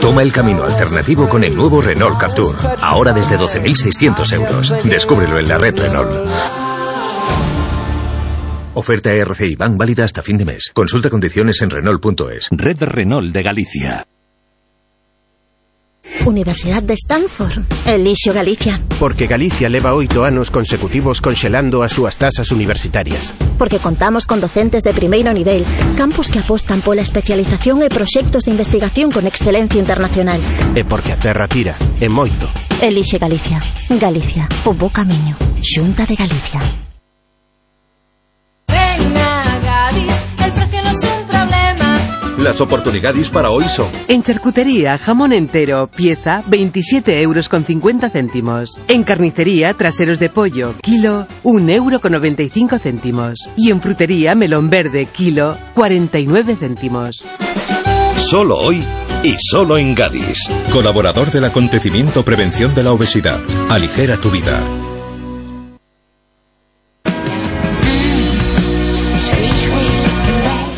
[0.00, 2.56] Toma el camino alternativo con el nuevo Renault Captur.
[2.82, 4.74] Ahora desde 12.600 euros.
[4.82, 6.10] Descúbrelo en la red Renault.
[8.74, 10.72] Oferta RCI Bank válida hasta fin de mes.
[10.74, 12.48] Consulta condiciones en Renault.es.
[12.50, 14.04] Red Renault de Galicia.
[16.28, 17.64] Universidad de Stanford.
[17.86, 18.80] Elixio Galicia.
[19.00, 23.32] Porque Galicia leva oito anos consecutivos conxelando as súas tasas universitarias.
[23.56, 25.64] Porque contamos con docentes de primeiro nivel,
[25.96, 30.38] campus que apostan pola especialización e proxectos de investigación con excelencia internacional.
[30.76, 32.46] E porque a terra tira, e moito.
[32.78, 33.58] Elixe Galicia.
[33.88, 35.34] Galicia, o bo camiño.
[35.64, 36.60] Xunta de Galicia.
[42.48, 48.80] Las oportunidades para hoy son En charcutería, jamón entero, pieza, 27 euros con 50 céntimos.
[48.88, 53.50] En carnicería, traseros de pollo, kilo, 1 euro con 95 céntimos.
[53.54, 57.22] Y en frutería, melón verde, kilo, 49 céntimos.
[58.16, 58.82] Solo hoy
[59.22, 60.48] y solo en Gadis.
[60.72, 63.40] Colaborador del acontecimiento Prevención de la Obesidad.
[63.68, 64.58] Aligera tu vida.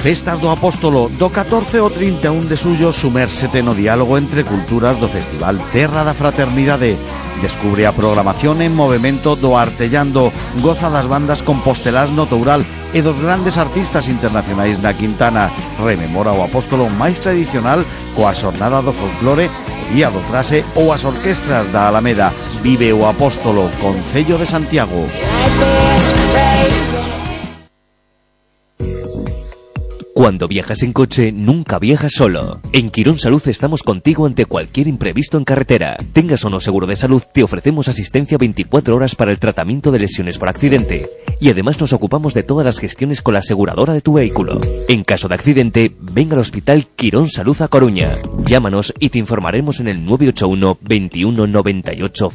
[0.03, 5.12] Festas do Apóstolo do 14 ao 31 de suyo sumérsete no diálogo entre culturas do
[5.12, 6.96] Festival Terra da Fraternidade.
[7.44, 10.32] Descubre a programación en movimento do Artellando,
[10.64, 12.64] goza das bandas compostelás no Toural
[12.96, 15.53] e dos grandes artistas internacionais na Quintana.
[15.84, 17.84] Rememora o Apóstolo máis tradicional
[18.16, 19.53] coa xornada do folclore
[19.92, 22.32] Día do Frase ou as orquestras da Alameda.
[22.64, 25.05] Vive o Apóstolo, Concello de Santiago.
[30.31, 32.61] Cuando viajas en coche, nunca viajas solo.
[32.72, 35.97] En Quirón Salud estamos contigo ante cualquier imprevisto en carretera.
[36.12, 39.99] Tengas o no seguro de salud, te ofrecemos asistencia 24 horas para el tratamiento de
[39.99, 41.11] lesiones por accidente.
[41.41, 44.61] Y además nos ocupamos de todas las gestiones con la aseguradora de tu vehículo.
[44.89, 48.14] En caso de accidente, ven al Hospital Quirón Salud a Coruña.
[48.45, 52.31] Llámanos y te informaremos en el 981 21 98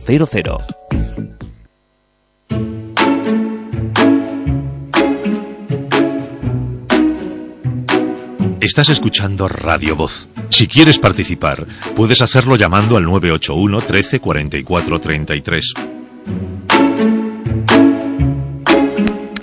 [8.66, 10.28] Estás escuchando Radio Voz.
[10.49, 15.74] Si quieres participar, puedes hacerlo llamando al 981 13 44 33.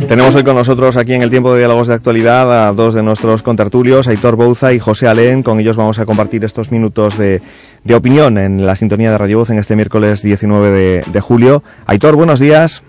[0.09, 3.05] Tenemos hoy con nosotros aquí en el tiempo de diálogos de actualidad a dos de
[3.05, 5.45] nuestros contertulios, Aitor Bouza y José Alén.
[5.45, 7.43] Con ellos vamos a compartir estos minutos de,
[7.85, 11.63] de opinión en la sintonía de Radio Voz en este miércoles 19 de, de julio.
[11.87, 12.83] Aitor, buenos días.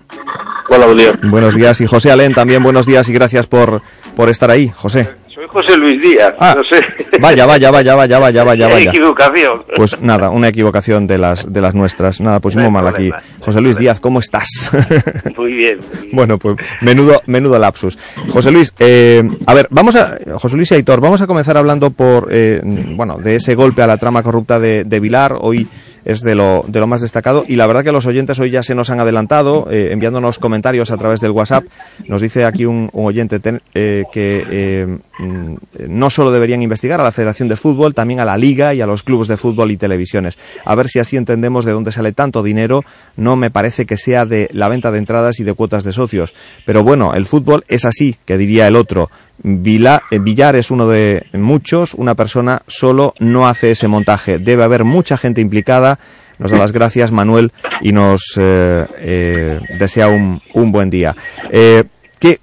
[0.68, 1.12] Hola, buen día.
[1.30, 1.80] Buenos días.
[1.82, 3.84] Y José Alén, también buenos días y gracias por,
[4.16, 4.74] por estar ahí.
[4.76, 5.22] José.
[5.44, 6.82] Soy José Luis Díaz, Ah, no sé.
[7.20, 8.90] Vaya, vaya, vaya, vaya, vaya, vaya, vaya.
[8.90, 9.64] Equivocación.
[9.76, 12.22] Pues nada, una equivocación de las, de las nuestras.
[12.22, 13.12] Nada, pues muy mal aquí.
[13.42, 14.72] José Luis Díaz, ¿cómo estás?
[15.38, 15.80] Muy bien.
[16.14, 17.98] Bueno, pues menudo, menudo lapsus.
[18.30, 21.92] José Luis, eh, a ver, vamos a, José Luis y Aitor, vamos a comenzar hablando
[21.92, 25.36] por, eh, bueno, de ese golpe a la trama corrupta de, de Vilar.
[25.40, 25.68] Hoy
[26.06, 28.64] es de lo, de lo más destacado y la verdad que los oyentes hoy ya
[28.64, 31.66] se nos han adelantado eh, enviándonos comentarios a través del WhatsApp.
[32.08, 33.40] Nos dice aquí un, oyente
[33.74, 35.56] eh, que eh, mm,
[35.90, 38.88] no solo deberían investigar a la Federación de Fútbol, también a la Liga y a
[38.88, 40.38] los clubes de fútbol y televisiones.
[40.66, 42.84] A ver si así entendemos de dónde sale tanto dinero.
[43.16, 46.34] No me parece que sea de la venta de entradas y de cuotas de socios.
[46.66, 49.10] Pero bueno, el fútbol es así, que diría el otro.
[49.42, 54.38] Vila- eh, Villar es uno de muchos, una persona solo no hace ese montaje.
[54.40, 56.00] Debe haber mucha gente implicada.
[56.40, 61.16] Nos da las gracias Manuel y nos eh, eh, desea un, un buen día.
[61.52, 61.84] Eh,
[62.20, 62.40] ¿qué,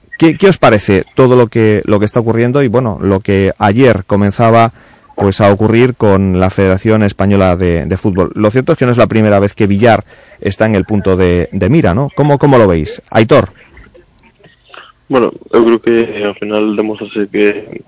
[0.49, 4.73] os parece todo lo que, lo que está ocurriendo y bueno, lo que ayer comenzaba
[5.17, 8.31] pues a ocurrir con la Federación Española de, de Fútbol?
[8.35, 10.05] Lo cierto es que no es la primera vez que Villar
[10.41, 12.09] está en el punto de, de mira, ¿no?
[12.15, 13.03] ¿Cómo, ¿Cómo lo veis?
[13.11, 13.53] Aitor.
[15.11, 17.83] Bueno, eu creo que ao final demostrase que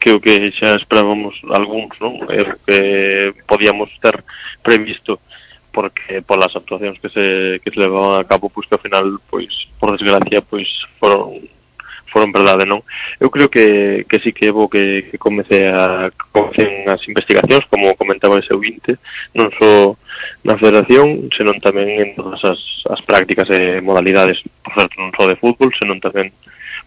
[0.00, 2.20] que o que xa esperábamos algúns, non?
[2.28, 4.20] É o que podíamos ter
[4.60, 5.24] previsto
[5.72, 7.24] porque polas actuacións que se
[7.64, 9.48] que se levaban a cabo, pois que ao final, pois
[9.80, 10.68] por desgracia, pois
[11.00, 11.40] foron
[12.12, 12.84] foron verdade, non?
[13.16, 17.64] Eu creo que, que sí que é bo que, que comece a comecen as investigacións,
[17.72, 19.00] como comentaba ese ouvinte,
[19.32, 19.96] non só
[20.44, 25.24] na federación, senón tamén en todas as, as prácticas e modalidades, por certo, non só
[25.24, 26.28] de fútbol, senón tamén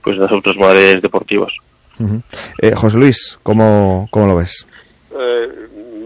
[0.03, 1.53] pois das outras modalidades deportivas.
[1.99, 2.21] Ujú.
[2.61, 4.67] Eh, José Luis, ¿cómo, ¿cómo lo ves?
[5.11, 5.47] Eh,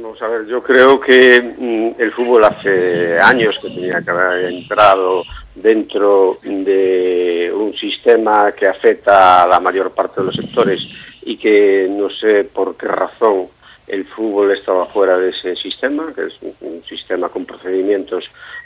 [0.01, 4.51] vamos a ver, yo creo que mm, el fútbol hace años que tenía que haber
[4.51, 5.23] entrado
[5.55, 10.81] dentro de un sistema que afecta a la mayor parte de los sectores
[11.23, 13.47] y que no sé por qué razón
[13.87, 18.25] el fútbol estaba fuera de ese sistema, que es un, un sistema con procedimientos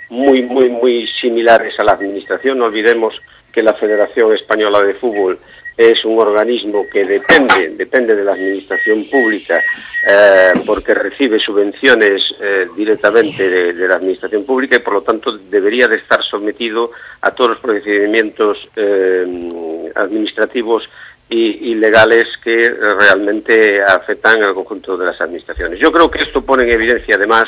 [0.10, 2.58] muy, muy, muy similares a la administración.
[2.58, 3.14] No olvidemos
[3.52, 5.40] que la Federación Española de Fútbol
[5.78, 9.62] es un organismo que depende, depende de la administración pública
[10.08, 15.88] eh, porque recibe subvenciones eh, directamente de, la administración pública y por lo tanto debería
[15.88, 16.92] de estar sometido
[17.22, 20.84] a todos los procedimientos eh, administrativos
[21.30, 25.80] y, y legales que realmente afectan al conjunto de las administraciones.
[25.80, 27.46] Yo creo que esto pone en evidencia además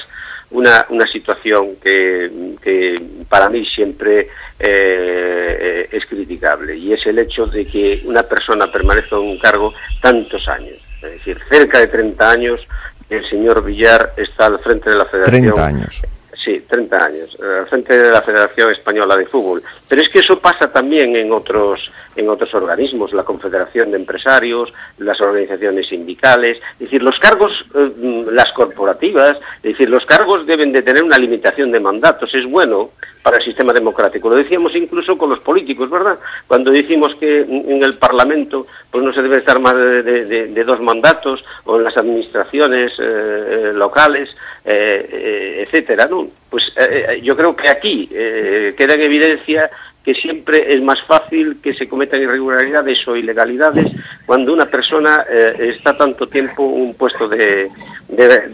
[0.53, 4.29] una, una situación que, que para mí siempre
[4.59, 9.73] eh, es criticable y es el hecho de que una persona permanezca en un cargo
[10.01, 12.61] tantos años, es decir, cerca de 30 años,
[13.09, 15.53] el señor Villar está al frente de la Federación.
[15.53, 16.01] 30 años.
[16.43, 19.63] Sí, 30 años, eh, al frente de la Federación Española de Fútbol.
[19.87, 24.73] Pero es que eso pasa también en otros, en otros organismos, la Confederación de Empresarios,
[24.97, 26.57] las organizaciones sindicales.
[26.73, 31.01] Es decir, los cargos, eh, mm, las corporativas, es decir, los cargos deben de tener
[31.01, 32.33] una limitación de mandatos.
[32.33, 32.89] Es bueno
[33.23, 34.29] para el sistema democrático.
[34.29, 36.19] Lo decíamos incluso con los políticos, ¿verdad?
[36.45, 41.43] Cuando decimos que en el Parlamento pues no se debe estar más de, dos mandatos
[41.63, 44.29] o en las administraciones eh, eh, locales,
[44.65, 46.27] eh, eh, etcétera, ¿no?
[46.49, 49.69] Pues eh, eh, yo creo que aquí queda en evidencia
[50.03, 53.87] que siempre es más fácil que se cometan irregularidades o ilegalidades
[54.25, 57.69] cuando una persona eh, está tanto tiempo en un puesto de,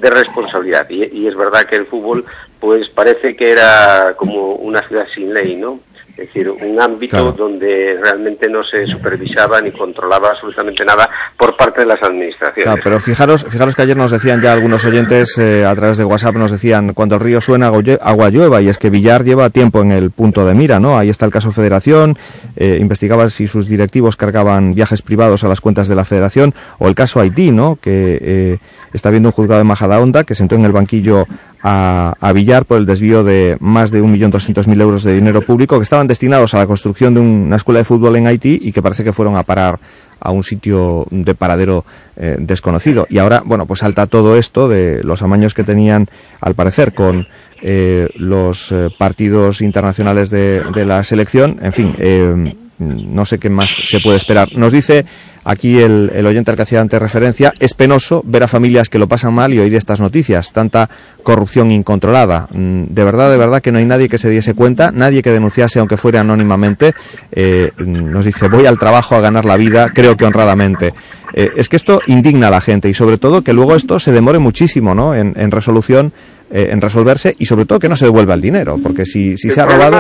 [0.02, 0.88] responsabilidad.
[0.90, 2.24] Y es verdad que el fútbol,
[2.60, 5.80] pues parece que era como una ciudad sin ley, ¿no?
[6.18, 7.32] Es decir, un ámbito Claro.
[7.32, 12.66] donde realmente no se supervisaba ni controlaba absolutamente nada por parte de las administraciones.
[12.66, 16.04] Claro, pero fijaros, fijaros que ayer nos decían ya algunos oyentes eh, a través de
[16.04, 17.68] WhatsApp, nos decían, cuando el río suena,
[18.02, 20.98] agua llueva, y es que Villar lleva tiempo en el punto de mira, ¿no?
[20.98, 22.18] Ahí está el caso Federación,
[22.58, 26.90] eh, investigaba si sus directivos cargaban viajes privados a las cuentas de la Federación, o
[26.90, 27.78] el caso Haití, ¿no?
[27.82, 28.58] Que eh,
[28.92, 31.28] está viendo un juzgado de Majadahonda que sentó en el banquillo
[31.62, 35.84] a, a Villar por el desvío de más de 1.200.000 euros de dinero público que
[35.84, 39.04] estaban destinados a la construcción de una escuela de fútbol en Haití y que parece
[39.04, 39.80] que fueron a parar
[40.20, 41.86] a un sitio de paradero
[42.18, 43.08] eh, desconocido.
[43.10, 46.08] Y ahora, bueno, pues salta todo esto de los amaños que tenían,
[46.42, 47.28] al parecer, con
[47.62, 51.60] eh, los eh, partidos internacionales de, de la selección.
[51.62, 54.50] En fin, eh, no sé qué más se puede esperar.
[54.56, 55.06] Nos dice
[55.44, 59.00] aquí el, el, oyente al que hacía antes referencia, es penoso ver a familias que
[59.00, 60.90] lo pasan mal y oír estas noticias, tanta
[61.24, 62.48] corrupción incontrolada.
[62.52, 65.32] Mm, de verdad, de verdad que no hay nadie que se diese cuenta, nadie que
[65.32, 66.94] denunciase aunque fuera anónimamente.
[67.32, 70.94] Eh, nos dice, voy al trabajo a ganar la vida, creo que honradamente.
[71.34, 74.12] Eh, es que esto indigna a la gente y sobre todo que luego esto se
[74.12, 75.14] demore muchísimo ¿no?
[75.14, 76.12] en, en resolución,
[76.50, 79.52] eh, en resolverse y sobre todo que no se devuelva el dinero, porque si, si
[79.52, 80.00] se ha robado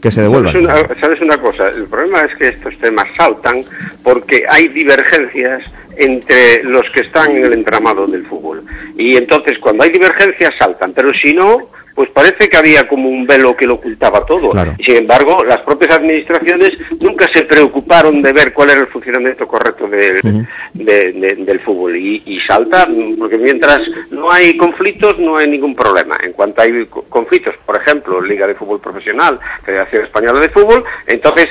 [0.00, 0.56] que se devuelvan.
[0.56, 1.68] Una, ¿Sabes una cosa?
[1.68, 3.62] El problema es que estos temas saltan
[4.02, 5.62] porque hay divergencias
[5.96, 8.64] entre los que están en el entramado del fútbol.
[8.96, 11.68] Y entonces cuando hay divergencias saltan, pero si no,
[12.00, 14.48] pues parece que había como un velo que lo ocultaba todo.
[14.48, 14.74] Claro.
[14.82, 19.86] Sin embargo, las propias administraciones nunca se preocuparon de ver cuál era el funcionamiento correcto
[19.86, 20.48] del, uh -huh.
[20.72, 21.94] de, de, del fútbol.
[21.94, 22.88] Y, y, salta,
[23.18, 26.16] porque mientras no hay conflictos, no hay ningún problema.
[26.22, 31.50] En cuanto hay conflictos, por ejemplo, Liga de Fútbol Profesional, Federación Española de Fútbol, entonces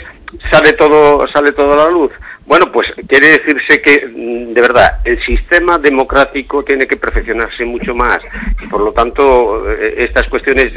[0.50, 2.12] sale todo, sale todo a la luz.
[2.50, 8.22] Bueno, pues quiere decirse que, de verdad, el sistema democrático tiene que perfeccionarse mucho más.
[8.60, 10.74] Y, por lo tanto, estas cuestiones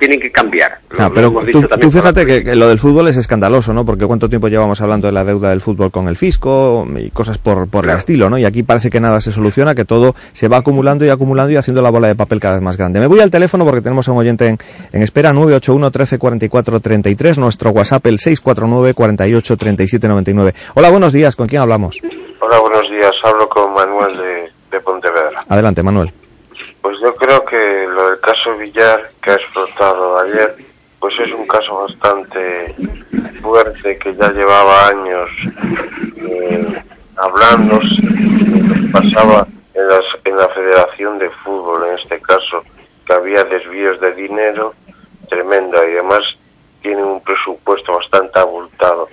[0.00, 0.78] tienen que cambiar.
[0.98, 3.84] Ah, pero tú, tú, fíjate que, que, lo del fútbol es escandaloso, ¿no?
[3.84, 7.38] Porque cuánto tiempo llevamos hablando de la deuda del fútbol con el fisco y cosas
[7.38, 7.92] por, por claro.
[7.92, 8.38] el estilo, ¿no?
[8.38, 11.56] Y aquí parece que nada se soluciona, que todo se va acumulando y acumulando y
[11.56, 12.98] haciendo la bola de papel cada vez más grande.
[12.98, 14.58] Me voy al teléfono porque tenemos a un oyente en,
[14.90, 20.54] en espera, 981 13 44 33, nuestro WhatsApp el 649 48 37 99.
[20.74, 21.36] Hola, buenos días.
[21.36, 22.00] ¿Con quién hablamos?
[22.40, 23.12] Hola, buenos días.
[23.22, 25.44] Hablo con Manuel de, de Pontevedra.
[25.46, 26.10] Adelante, Manuel.
[26.82, 30.56] Pues yo creo que lo del caso Villar que ha explotado ayer,
[30.98, 32.74] pues es un caso bastante
[33.42, 35.30] fuerte que ya llevaba años
[36.16, 36.82] eh,
[37.16, 37.80] hablando
[38.92, 42.64] pasaba en, las, en la Federación de Fútbol, en este caso,
[43.06, 44.74] que había desvíos de dinero
[45.28, 46.22] tremendo y además
[46.82, 49.08] tienen un presupuesto bastante abultado.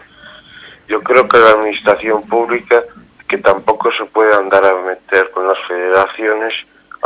[0.88, 2.84] Yo creo que la administración pública
[3.28, 6.54] que tampoco se puede andar a meter con las federaciones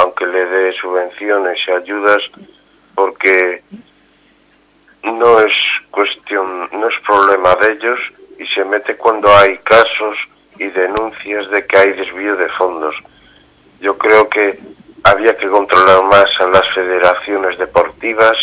[0.02, 2.20] aunque le dé subvenciones y ayudas
[2.95, 3.64] porque
[5.04, 5.54] no es
[5.89, 7.99] cuestión no es problema de ellos
[8.39, 10.18] y se mete cuando hay casos
[10.58, 12.95] y denuncias de que hay desvío de fondos.
[13.80, 14.60] Yo creo que
[15.04, 18.38] había que controlar más a las federaciones deportivas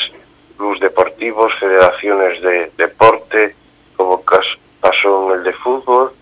[0.56, 3.54] clubes deportivos federaciones de deporte
[3.96, 4.22] como
[4.80, 6.12] pasó en el de fútbol,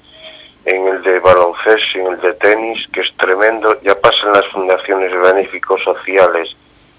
[0.66, 4.46] en el de baloncesto en el de tenis, que es tremendo, ya pasa en las
[4.48, 6.48] fundaciones benéficos sociales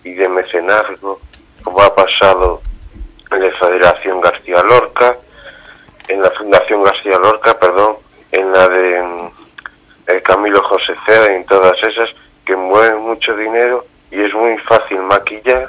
[0.06, 1.20] y de mecenazgo,
[1.64, 2.62] como ha pasado
[3.30, 5.18] en la Federación García Lorca,
[6.08, 7.98] en la Fundación García Lorca, perdón,
[8.32, 9.30] en la de
[10.08, 12.10] el Camilo José Cera y en todas esas,
[12.46, 15.68] que mueven mucho dinero y es muy fácil maquillar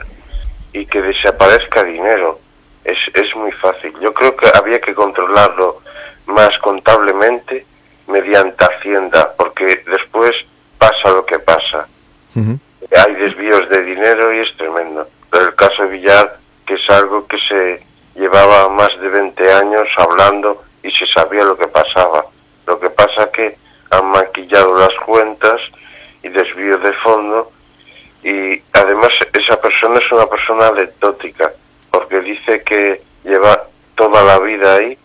[0.72, 2.38] y que desaparezca dinero
[2.84, 3.92] es, es muy fácil.
[4.00, 5.80] Yo creo que había que controlarlo
[6.26, 7.66] más contablemente
[8.08, 10.32] mediante Hacienda, porque después
[10.78, 11.86] pasa lo que pasa.
[12.34, 12.60] Uh -huh.
[13.06, 15.06] Hay desvíos de dinero y es tremendo.
[15.30, 17.82] Pero el caso de Villar, que es algo que se
[18.14, 22.24] llevaba más de 20 años hablando y se sabía lo que pasaba.
[22.66, 23.56] Lo que pasa que
[23.90, 25.60] han maquillado las cuentas
[26.22, 27.52] y desvío de fondo
[28.22, 31.52] y además esa persona es una persona anecdótica
[31.90, 34.98] porque dice que lleva toda la vida ahí,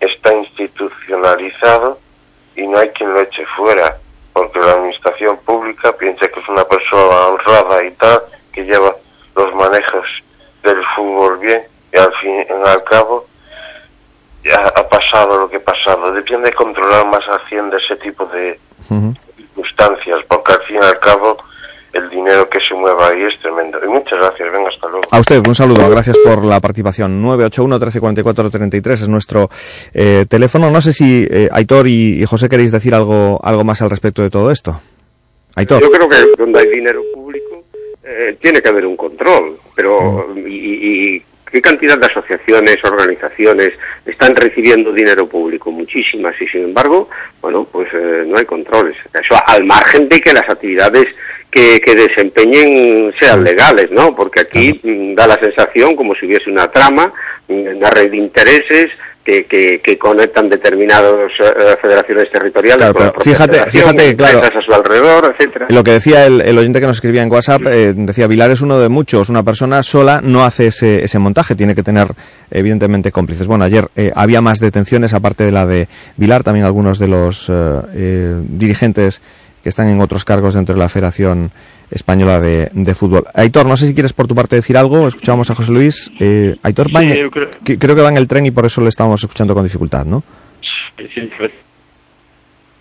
[0.00, 1.98] está institucionalizado
[2.60, 3.96] y no hay quien lo eche fuera,
[4.34, 8.20] porque la administración pública piensa que es una persona honrada y tal,
[8.52, 8.94] que lleva
[9.34, 10.04] los manejos
[10.62, 13.26] del fútbol bien y al fin y al cabo
[14.44, 16.12] ya ha pasado lo que ha pasado.
[16.12, 18.58] Depende de controlar más Hacienda ese tipo de
[18.90, 19.18] uh -huh.
[19.36, 21.38] circunstancias, porque al fin y al cabo
[21.92, 23.78] el dinero que se mueva ahí es tremendo.
[23.84, 25.02] Y muchas gracias, venga, hasta luego.
[25.10, 27.22] A usted, un saludo, gracias por la participación.
[27.24, 29.48] 981-1344-33 es nuestro
[29.92, 30.70] eh, teléfono.
[30.70, 34.22] No sé si eh, Aitor y, y, José queréis decir algo, algo más al respecto
[34.22, 34.80] de todo esto.
[35.56, 35.82] Aitor.
[35.82, 37.64] Yo creo que donde hay dinero público
[38.04, 43.72] eh, tiene que haber un control, pero y, y ¿Qué cantidad de asociaciones, organizaciones
[44.06, 45.70] están recibiendo dinero público?
[45.72, 47.08] Muchísimas y sin embargo,
[47.40, 48.96] bueno, pues eh, no hay controles.
[49.12, 51.06] Eso al margen de que las actividades
[51.50, 54.14] que, que desempeñen sean legales, ¿no?
[54.14, 57.12] Porque aquí uh da la sensación como si hubiese una trama,
[57.48, 58.88] una red de intereses,
[59.24, 64.72] que, que, que, conectan determinadas uh, federaciones territoriales claro, con fíjate, fíjate claro, a su
[64.72, 65.66] alrededor, etcétera.
[65.68, 68.62] Lo que decía el, el, oyente que nos escribía en WhatsApp, eh, decía, Vilar es
[68.62, 72.08] uno de muchos, una persona sola no hace ese, ese montaje, tiene que tener
[72.50, 73.46] evidentemente cómplices.
[73.46, 77.50] Bueno, ayer eh, había más detenciones, aparte de la de Vilar, también algunos de los
[77.50, 79.20] eh, dirigentes
[79.62, 81.50] que están en otros cargos dentro de la Federación
[81.90, 83.24] Española de, de Fútbol.
[83.34, 85.08] Aitor, no sé si quieres por tu parte decir algo.
[85.08, 86.10] Escuchábamos a José Luis.
[86.20, 88.50] Eh, Aitor, va Sí, en- yo creo- que- creo que va en el tren y
[88.50, 90.22] por eso le estamos escuchando con dificultad, ¿no?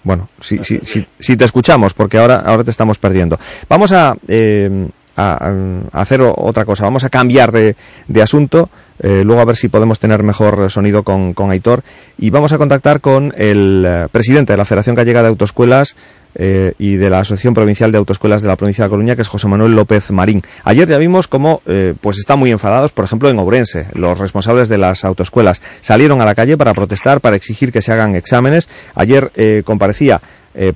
[0.04, 3.38] Bueno, si, si, si, si te escuchamos, porque ahora, ahora te estamos perdiendo.
[3.68, 4.88] Vamos a, eh,
[5.18, 5.52] a,
[5.92, 7.76] a hacer otra cosa, vamos a cambiar de,
[8.08, 8.70] de asunto,
[9.02, 11.84] eh, luego a ver si podemos tener mejor sonido con, con Aitor,
[12.18, 15.96] y vamos a contactar con el eh, presidente de la Federación Gallega de Autoescuelas
[16.36, 19.28] eh, y de la Asociación Provincial de Autoescuelas de la provincia de Coruña, que es
[19.28, 20.42] José Manuel López Marín.
[20.64, 21.62] Ayer ya vimos cómo
[22.02, 23.88] pues están muy enfadados, por ejemplo, en Ourense.
[23.94, 27.92] Los responsables de las autoescuelas salieron a la calle para protestar, para exigir que se
[27.92, 28.70] hagan exámenes.
[28.94, 29.32] Ayer
[29.66, 30.22] comparecía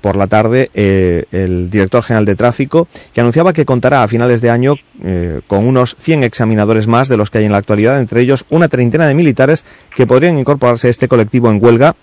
[0.01, 4.49] por la tarde el director general de tráfico, que anunciaba que contará a finales de
[4.49, 4.75] año
[5.47, 9.07] con unos 100 examinadores más de los que hay en la actualidad, ellos una treintena
[9.07, 11.95] de militares que podrían incorporarse a este colectivo en huelga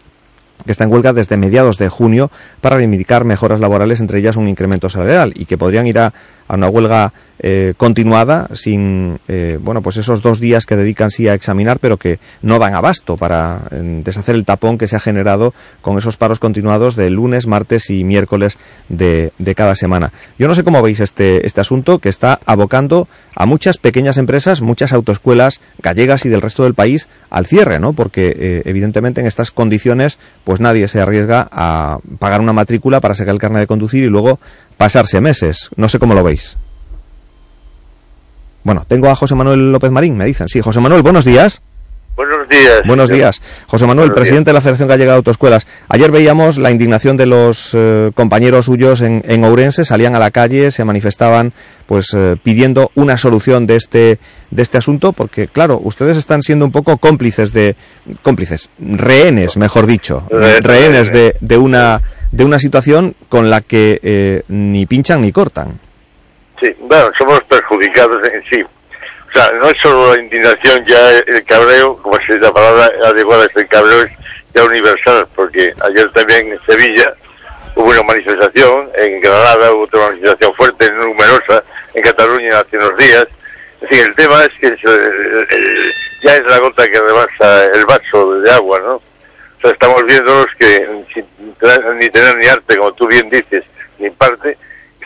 [0.64, 2.30] que está en huelga desde mediados de junio
[2.60, 6.12] para reivindicar mejoras laborales, entre ellas un incremento salarial, y que podrían ir a,
[6.50, 11.28] a una huelga eh, continuada sin, eh, bueno, pues esos dos días que dedican sí
[11.28, 15.54] a examinar, pero que no dan abasto para deshacer el tapón que se ha generado
[15.80, 20.12] con esos paros continuados de lunes, martes y miércoles de, de cada semana.
[20.38, 24.60] Yo no sé cómo veis este, este asunto que está abocando a muchas pequeñas empresas,
[24.60, 27.92] muchas autoescuelas gallegas y del resto del país al cierre, ¿no?
[27.92, 33.14] Porque eh, evidentemente en estas condiciones pues nadie se arriesga a pagar una matrícula para
[33.14, 34.40] sacar el carnet de conducir y luego
[34.80, 35.68] pasarse meses.
[35.76, 36.39] No sé cómo lo veis.
[38.62, 40.48] Bueno, tengo a José Manuel López Marín, me dicen.
[40.48, 41.62] Sí, José Manuel, buenos días.
[42.16, 42.82] Buenos días.
[42.86, 43.18] Buenos señor.
[43.22, 43.40] días.
[43.66, 45.66] José Manuel, Buenos presidente de la Federación Gallega de Autoescuelas.
[45.88, 50.30] Ayer veíamos la indignación de los eh, compañeros suyos en, en Ourense, salían a la
[50.30, 51.54] calle, se manifestaban
[51.86, 54.18] pues eh, pidiendo una solución de este
[54.50, 57.74] de este asunto porque claro, ustedes están siendo un poco cómplices de
[58.20, 60.60] cómplices, rehenes, mejor dicho, Rehenes.
[60.62, 65.78] rehenes de, de una de una situación con la que eh, ni pinchan ni cortan.
[66.60, 68.62] Sí, bueno, somos perjudicados en sí.
[68.62, 72.90] O sea, no es solo la indignación, ya el cabreo, como se dice la palabra
[73.06, 74.10] adecuada, es el cabreo es
[74.54, 77.14] ya universal, porque ayer también en Sevilla
[77.76, 81.62] hubo una manifestación, en Granada hubo otra manifestación fuerte, numerosa,
[81.94, 83.26] en Cataluña hace unos días.
[83.82, 84.80] En fin, el tema es que es,
[86.22, 88.94] ya es la gota que rebasa el vaso de agua, ¿no?
[88.96, 91.26] O sea, estamos viendo que sin
[91.98, 93.64] ni tener ni arte, como tú bien dices,
[93.98, 94.58] ni parte,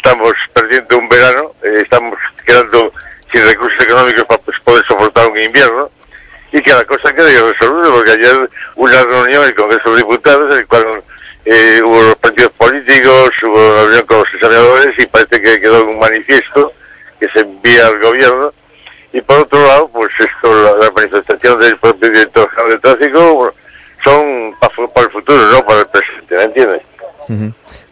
[0.05, 2.93] estamos perdiendo un verano, eh, estamos quedando
[3.33, 5.91] sin recursos económicos para pues, poder soportar un invierno.
[6.53, 10.53] Y que la cosa quede irresoluble, porque ayer una reunión en el Congreso de Diputados
[10.53, 11.03] en el cual
[11.47, 15.85] eh, hubo los partidos políticos, hubo una reunión con los examinadores y parece que quedó
[15.85, 16.73] un manifiesto
[17.19, 18.53] que se envía al gobierno.
[19.13, 23.55] Y por otro lado, pues esto, la, manifestación del propio director general de tráfico
[24.05, 26.83] son para, para el futuro, no para el presente, ¿me entiendes?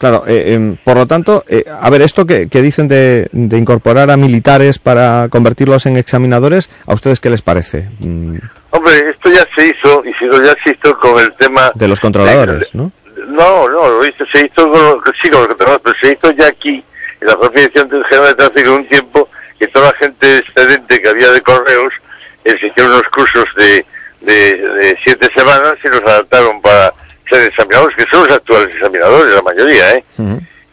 [0.02, 3.56] Claro, eh, em, por lo tanto, eh, a ver, esto que, que dicen de, de
[3.56, 7.88] incorporar a militares para convertirlos en examinadores, ¿a ustedes qué les parece?
[8.00, 8.36] Mm,
[8.70, 11.70] Hombre, esto ya se hizo, y si no ya se hizo con el tema...
[11.76, 12.90] De los controladores, ¿no?
[13.28, 16.32] No, no, lo hizo, se hizo con, lo- sí, con los controladores, pero se hizo
[16.32, 16.84] ya aquí,
[17.20, 19.28] en la propia dirección del general de tráfico, en un tiempo
[19.60, 21.92] que toda la gente excedente que había de correos,
[22.44, 23.86] eh, se hicieron unos cursos de,
[24.22, 26.92] de, de siete semanas y los adaptaron para
[27.32, 30.04] ser examinadores, que son los actuales examinadores, la mayoría, ¿eh?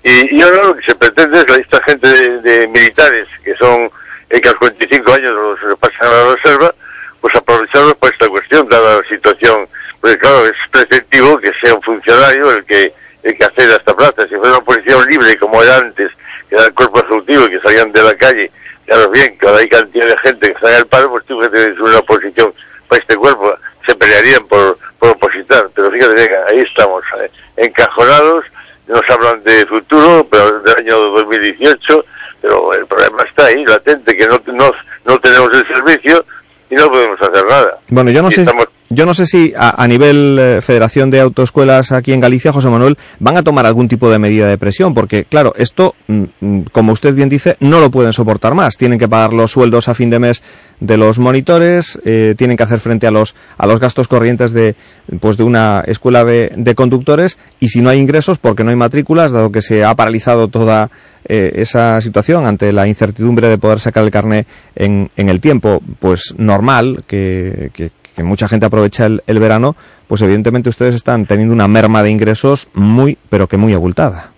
[0.04, 3.54] Y, y ahora lo que se pretende es la esta gente de, de militares, que
[3.56, 3.90] son,
[4.30, 6.74] eh, que a los 45 años los, los pasan a la reserva,
[7.20, 9.68] pues aprovecharlos para esta cuestión, dada la situación.
[10.00, 12.94] Porque claro, es preceptivo que sea un funcionario el que,
[13.24, 14.24] el que acceda a esta plaza.
[14.30, 16.12] Si fuera una posición libre como era antes,
[16.50, 18.50] que era el cuerpo ejecutivo y que salían de la calle,
[18.86, 21.38] claro, bien, que ahora hay cantidad de gente que está en el paro, pues tú
[21.40, 22.54] que tienes una posición
[22.88, 23.54] para este cuerpo,
[23.86, 25.20] se pelearían por, por
[25.50, 28.46] Pero fíjate, venga, ahí estamos, eh, encajonados,
[28.88, 32.06] nos hablan de futuro, pero del año 2018,
[32.42, 34.72] pero el problema está ahí, latente, que no, no,
[35.06, 36.26] no tenemos el servicio
[36.70, 37.78] y no podemos hacer nada.
[37.90, 41.20] Bueno, yo no Y sé, estamos- yo no sé si a, nivel eh, Federación de
[41.20, 44.94] Autoescuelas aquí en Galicia, José Manuel, van a tomar algún tipo de medida de presión,
[44.94, 48.78] porque claro, esto, mm, mm, como usted bien dice, no lo pueden soportar más.
[48.78, 50.42] Tienen que pagar los sueldos a fin de mes
[50.80, 54.76] de los monitores, eh, tienen que hacer frente a los a los gastos corrientes de
[55.20, 58.76] pues de una escuela de, de conductores y si no hay ingresos porque no hay
[58.78, 60.90] matrículas, dado que se ha paralizado toda
[61.28, 65.82] eh, esa situación ante la incertidumbre de poder sacar el carné en, en el tiempo,
[66.00, 71.26] pues normal que, que- que mucha gente aprovecha el, el verano, pues evidentemente ustedes están
[71.26, 74.32] teniendo una merma de ingresos muy, pero que muy abultada.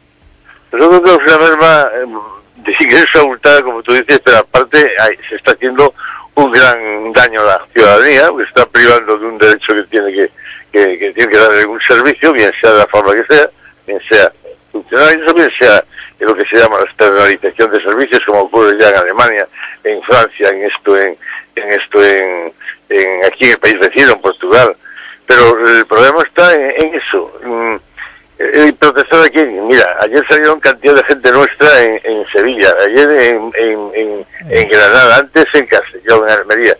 [0.71, 5.36] Nosotros tenemos una merma eh, de ingreso abultada, como tú dices, pero aparte hay- se
[5.36, 5.93] está haciendo
[6.36, 10.29] un gran daño a la ciudadanía, porque está privando de un derecho que tiene que,
[10.71, 13.49] que, tiene que dar algún servicio, bien sea de la forma que sea,
[13.88, 14.32] bien sea
[14.71, 15.84] funcionarios, o bien sea
[16.19, 19.47] en lo que se llama la externalización de servicios, como ocurre ya en Alemania,
[19.84, 21.17] en Francia, en esto, en,
[21.55, 22.53] en esto, en,
[22.91, 24.75] en aquí en el país vecino, en Portugal.
[25.27, 27.31] Pero el problema está en, en eso.
[27.43, 27.75] Mm,
[28.67, 29.43] ¿Y protestar aquí?
[29.43, 33.51] Mira, ayer salieron cantidad de gente nuestra en, en Sevilla, ayer en,
[34.49, 36.75] en, Granada, antes en Castellón, en Almería.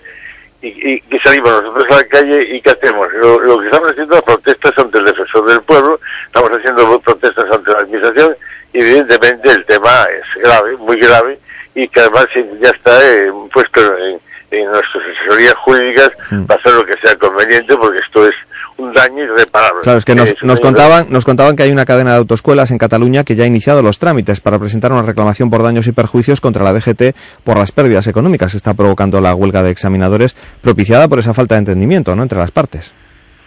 [0.62, 3.08] Y, y, y salimos nosotros a la calle y ¿qué hacemos?
[3.14, 7.46] Lo, lo que estamos haciendo es protestas ante el defensor del pueblo, estamos haciendo protestas
[7.52, 8.36] ante la administración
[8.74, 11.40] y evidentemente el tema es grave, muy grave
[11.76, 12.28] y que además
[12.60, 14.20] ya está eh, puesto en,
[14.52, 16.12] en nuestras asesorías jurídicas
[16.48, 18.36] para hacer lo que sea conveniente porque esto es
[18.78, 19.82] un daño irreparable.
[19.84, 22.78] Claro, es que nos, nos contaban, nos contaban que hay una cadena de autoescuelas en
[22.78, 26.42] Cataluña que ya ha iniciado los trámites para presentar una reclamación por daños y perjuicios
[26.42, 31.08] contra la DGT por las pérdidas económicas que está provocando la huelga de examinadores propiciada
[31.08, 32.24] por esa falta de entendimiento ¿no?
[32.24, 32.94] entre las partes.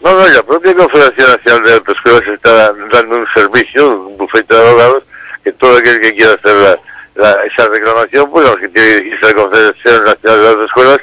[0.02, 4.60] No, no, la propia Confederación Nacional de Autoescuelas está dando un servicio, un bufete de
[4.60, 5.02] abogados,
[5.42, 6.78] que todo aquel que quiera hacer la,
[7.14, 10.98] la- esa reclamación, pues lo que tiene que dirigirse a la Confederación Nacional de Autoescuelas,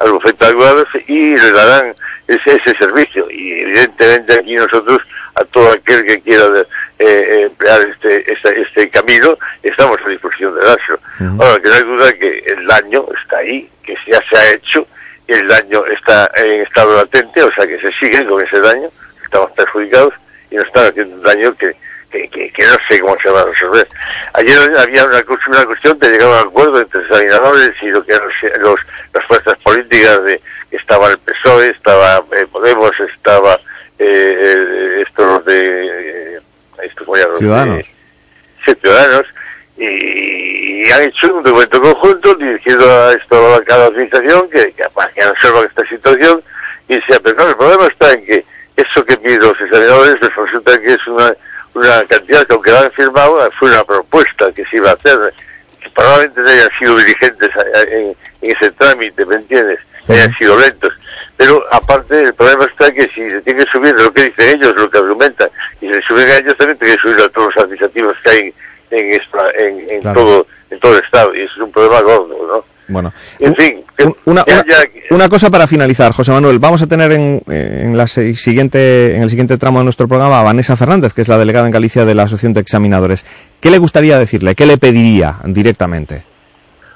[0.00, 1.94] al bufete de abogados, y le darán
[2.28, 3.30] ese, ese servicio.
[3.30, 5.00] Y evidentemente aquí nosotros,
[5.34, 6.66] a todo aquel que quiera de- eh,
[6.98, 10.98] eh, emplear este, este, este camino, estamos a disposición de dárselo.
[11.40, 14.86] Ahora, que no hay duda que el daño está ahí, que ya se ha hecho,
[15.26, 18.88] el daño está en estado latente, o sea que se sigue con ese daño,
[19.24, 20.12] estamos perjudicados
[20.50, 21.74] y nos están haciendo un daño que,
[22.12, 23.88] que, que- que no sé cómo se va a resolver.
[24.34, 25.22] Ayer había una,
[25.64, 28.80] cuestión que llegaba a un acuerdo entre examinadores y lo que eran los, los-
[29.14, 30.40] las fuerzas políticas de
[30.70, 33.54] estaba el PSOE, estaba eh, Podemos, estaba
[33.98, 35.60] eh, eh, estos los de
[36.36, 36.40] eh,
[36.82, 37.24] estos, ¿cómo se?
[37.24, 37.86] Los de- Ciudadanos.
[38.64, 39.24] sí, ciudadanos
[39.76, 45.10] y, han hecho un documento conjunto dirigido a esto a cada administración que, que, para
[45.12, 46.42] que resuelva esta situación
[46.88, 48.44] y decía, pero no, el problema está en que
[48.76, 51.32] eso que piden los examinadores pues resulta que es una,
[51.74, 55.32] una cantidad que aunque la han firmado fue una propuesta que se iba a hacer
[55.80, 57.50] que probablemente no hayan sido dirigentes
[57.90, 59.78] en, en ese trámite, ¿me entiendes?
[60.06, 60.92] Que hayan sido lentos.
[61.36, 64.76] Pero aparte el problema está que si se tiene que subir lo que dicen ellos,
[64.76, 65.48] lo que argumentan,
[65.80, 68.30] y se le suben a ellos también tiene que subir a todos los administrativos que
[68.30, 68.54] hay
[68.90, 69.12] en,
[69.58, 70.20] en, en Claro.
[70.20, 72.64] todo en todo el estado y eso es un problema gordo, ¿no?
[72.88, 73.84] Bueno, En fin,
[74.24, 76.58] una, cosa para finalizar, José Manuel.
[76.58, 80.42] Vamos a tener en, en, la siguiente, en el siguiente tramo de nuestro programa a
[80.42, 83.24] Vanessa Fernández, que es la delegada en Galicia de la Asociación de Examinadores.
[83.60, 84.54] ¿Qué le gustaría decirle?
[84.54, 86.24] ¿Qué le pediría directamente?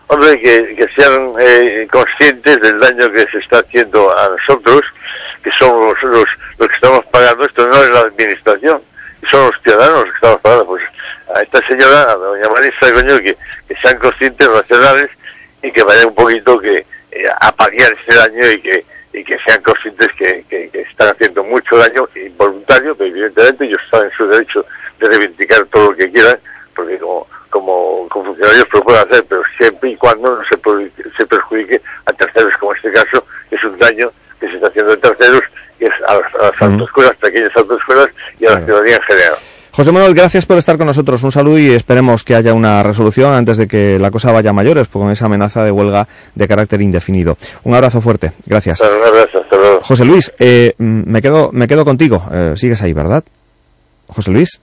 [0.08, 4.82] Hombre, que, que sean eh, conscientes del daño que se está haciendo a nosotros,
[5.42, 6.24] que somos los, los,
[6.58, 8.80] los que estamos pagando esto, no es la administración,
[9.30, 10.66] son los ciudadanos los que estamos pagando.
[10.66, 10.82] Pues
[11.34, 13.36] a esta señora, a doña Marisa Coño, que,
[13.68, 15.10] que sean conscientes, racionales
[15.66, 19.36] y que vayan un poquito que eh, a paliar ese daño y que y que
[19.46, 24.10] sean conscientes que, que, que están haciendo mucho daño involuntario, pero evidentemente ellos están en
[24.10, 24.64] su derecho
[25.00, 26.38] de reivindicar todo lo que quieran,
[26.74, 31.26] porque como como, como funcionarios lo pueden hacer, pero siempre y cuando no se, se
[31.26, 34.92] perjudique a terceros, como en este caso, que es un daño que se está haciendo
[34.92, 35.42] a terceros,
[35.80, 38.08] y es a las, a las autoescuelas, pequeñas autoescuelas
[38.38, 39.36] y a la ciudadanía en general.
[39.76, 41.22] José Manuel, gracias por estar con nosotros.
[41.22, 44.52] Un saludo y esperemos que haya una resolución antes de que la cosa vaya a
[44.54, 47.36] mayores, con esa amenaza de huelga de carácter indefinido.
[47.62, 48.32] Un abrazo fuerte.
[48.46, 48.80] Gracias.
[48.80, 49.80] Un abrazo, hasta luego.
[49.82, 52.24] José Luis, eh, me quedo me quedo contigo.
[52.32, 53.22] Eh, sigues ahí, ¿verdad?
[54.06, 54.62] José Luis.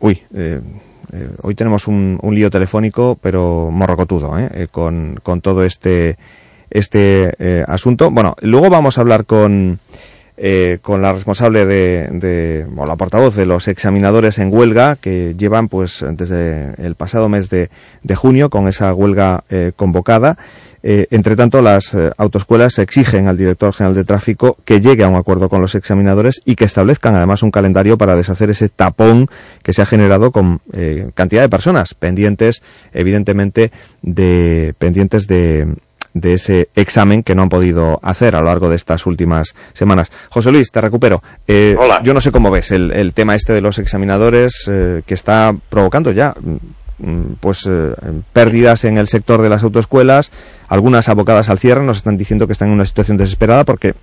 [0.00, 0.60] Uy, eh,
[1.12, 4.48] eh, hoy tenemos un, un lío telefónico, pero morrocotudo, ¿eh?
[4.52, 6.16] Eh, con, con todo este
[6.70, 8.10] este asunto.
[8.10, 9.78] Bueno, luego vamos a hablar con
[10.38, 15.34] eh, con la responsable de, de o la portavoz de los examinadores en huelga que
[15.36, 17.70] llevan pues desde el pasado mes de,
[18.02, 20.38] de junio con esa huelga eh, convocada.
[20.82, 25.08] Eh, entre tanto, las eh, autoescuelas exigen al director general de tráfico que llegue a
[25.08, 29.28] un acuerdo con los examinadores y que establezcan además un calendario para deshacer ese tapón
[29.62, 32.62] que se ha generado con eh, cantidad de personas pendientes,
[32.92, 33.72] evidentemente,
[34.02, 35.74] de pendientes de,
[36.20, 40.10] de ese examen que no han podido hacer a lo largo de estas últimas semanas.
[40.30, 41.22] José Luis, te recupero.
[41.46, 42.00] Eh, Hola.
[42.02, 45.54] Yo no sé cómo ves el, el tema este de los examinadores eh, que está
[45.68, 47.94] provocando ya mm, pues eh,
[48.32, 50.32] pérdidas en el sector de las autoescuelas,
[50.68, 53.94] algunas abocadas al cierre, nos están diciendo que están en una situación desesperada porque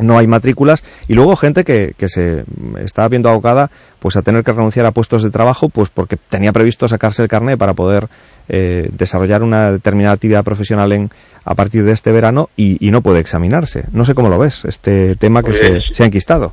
[0.00, 2.44] no hay matrículas y luego gente que, que se
[2.84, 6.52] está viendo abocada pues a tener que renunciar a puestos de trabajo pues porque tenía
[6.52, 8.08] previsto sacarse el carnet para poder
[8.48, 11.10] eh, desarrollar una determinada actividad profesional en,
[11.44, 13.84] a partir de este verano y, y no puede examinarse.
[13.92, 16.52] No sé cómo lo ves, este tema que se, Pues- se ha enquistado.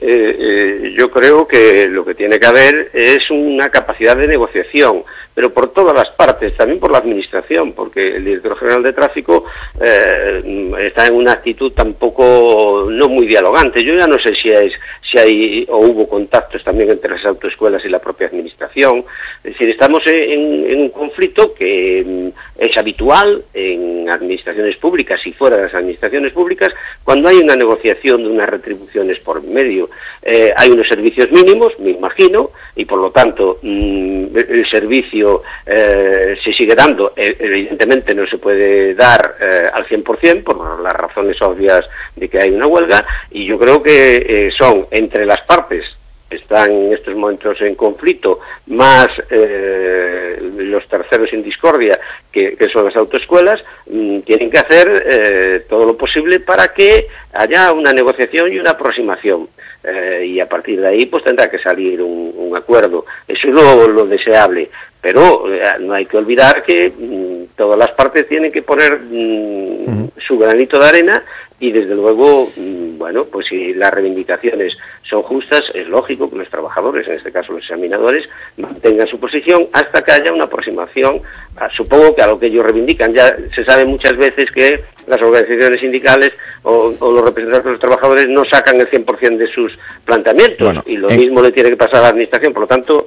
[0.00, 5.04] Eh, eh, yo creo que lo que tiene que haber es una capacidad de negociación,
[5.32, 9.44] pero por todas las partes, también por la Administración, porque el director general de tráfico
[9.80, 13.84] eh, está en una actitud tampoco no muy dialogante.
[13.84, 14.72] Yo ya no sé si, es,
[15.10, 19.04] si hay o hubo contactos también entre las autoescuelas y la propia Administración.
[19.42, 25.56] Es decir, estamos en, un conflicto que mm, es habitual en administraciones públicas y fuera
[25.56, 26.72] de las administraciones públicas
[27.02, 29.83] cuando hay una negociación de unas retribuciones por medio
[30.22, 36.36] eh, hay unos servicios mínimos, me imagino, y por lo tanto mm, el servicio eh,
[36.42, 37.12] se sigue dando.
[37.16, 41.84] E, evidentemente no se puede dar eh, al 100% por las razones obvias
[42.16, 45.84] de que hay una huelga y yo creo que son entre las partes
[46.34, 51.98] están en estos momentos en conflicto, más los terceros en discordia,
[52.32, 57.92] que, son las autoescuelas, mm, tienen que hacer todo lo posible para que haya una
[57.92, 59.48] negociación y una aproximación.
[59.86, 63.04] Eh, y a partir de ahí pues tendrá que salir un, acuerdo.
[63.26, 64.70] Eso es lo, deseable,
[65.04, 70.08] pero eh, no hay que olvidar que mm, todas las partes tienen que poner mm,
[70.26, 71.22] su granito de arena
[71.60, 76.48] y desde luego, mm, bueno, pues si las reivindicaciones son justas, es lógico que los
[76.48, 78.26] trabajadores, en este caso los examinadores,
[78.56, 81.20] mantengan su posición hasta que haya una aproximación,
[81.76, 83.12] supongo que a lo que ellos reivindican.
[83.12, 86.32] Ya se sabe muchas veces que las organizaciones sindicales
[86.62, 89.70] o, los representantes de los trabajadores no sacan el 100% de sus
[90.06, 93.06] planteamientos y lo mismo le tiene que pasar a la administración, por lo tanto...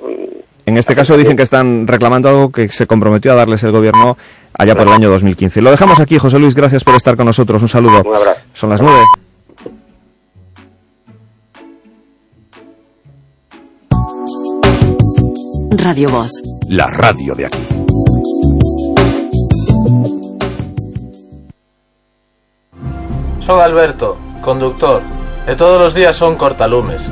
[0.67, 4.17] En este caso dicen que están reclamando algo que se comprometió a darles el gobierno
[4.53, 5.61] allá por el año 2015.
[5.61, 7.61] Lo dejamos aquí, José Luis, gracias por estar con nosotros.
[7.61, 8.03] Un saludo.
[8.03, 8.41] Un abrazo.
[8.53, 9.05] Son las nueve.
[15.77, 16.31] Radio Voz.
[16.67, 17.65] La radio de aquí.
[23.39, 25.01] Soy Alberto, conductor.
[25.45, 27.09] De todos los días son cortalumes.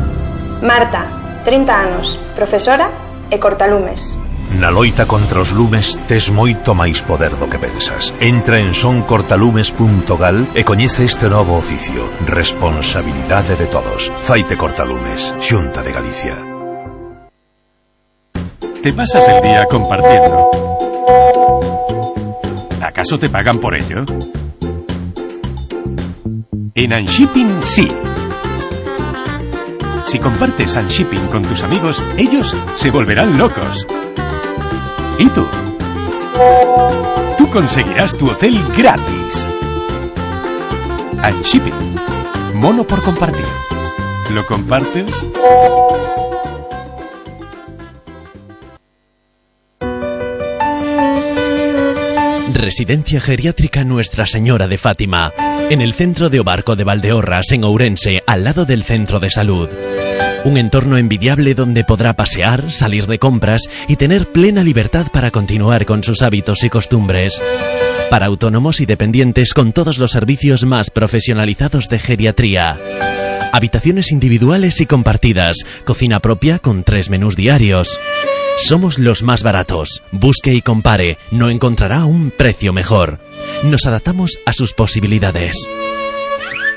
[0.61, 4.19] Marta, 30 anos, profesora e cortalumes.
[4.59, 8.13] Na loita contra os lumes tes moito máis poder do que pensas.
[8.21, 12.07] Entra en soncortalumes.gal e coñece este novo oficio.
[12.23, 14.13] Responsabilidade de todos.
[14.21, 15.35] Faite cortalumes.
[15.41, 16.35] Xunta de Galicia.
[18.79, 20.51] Te pasas el día compartiendo.
[22.79, 24.05] ¿Acaso te pagan por ello?
[26.75, 27.87] En Unshipping sí.
[30.15, 33.85] Si compartes Unshipping con tus amigos, ellos se volverán locos.
[35.19, 35.45] ¿Y tú?
[37.37, 39.49] Tú conseguirás tu hotel gratis.
[41.21, 41.73] Unshipping.
[42.53, 43.43] Mono por compartir.
[44.31, 45.27] ¿Lo compartes?
[52.53, 55.33] Residencia Geriátrica Nuestra Señora de Fátima,
[55.69, 59.69] en el centro de Obarco de Valdeorras, en Ourense, al lado del centro de salud.
[60.45, 65.87] Un entorno envidiable donde podrá pasear, salir de compras y tener plena libertad para continuar
[65.87, 67.41] con sus hábitos y costumbres.
[68.11, 72.79] Para autónomos y dependientes con todos los servicios más profesionalizados de geriatría.
[73.53, 77.99] Habitaciones individuales y compartidas, cocina propia con tres menús diarios.
[78.59, 80.03] Somos los más baratos.
[80.11, 81.17] Busque y compare.
[81.31, 83.19] No encontrará un precio mejor.
[83.63, 85.67] Nos adaptamos a sus posibilidades.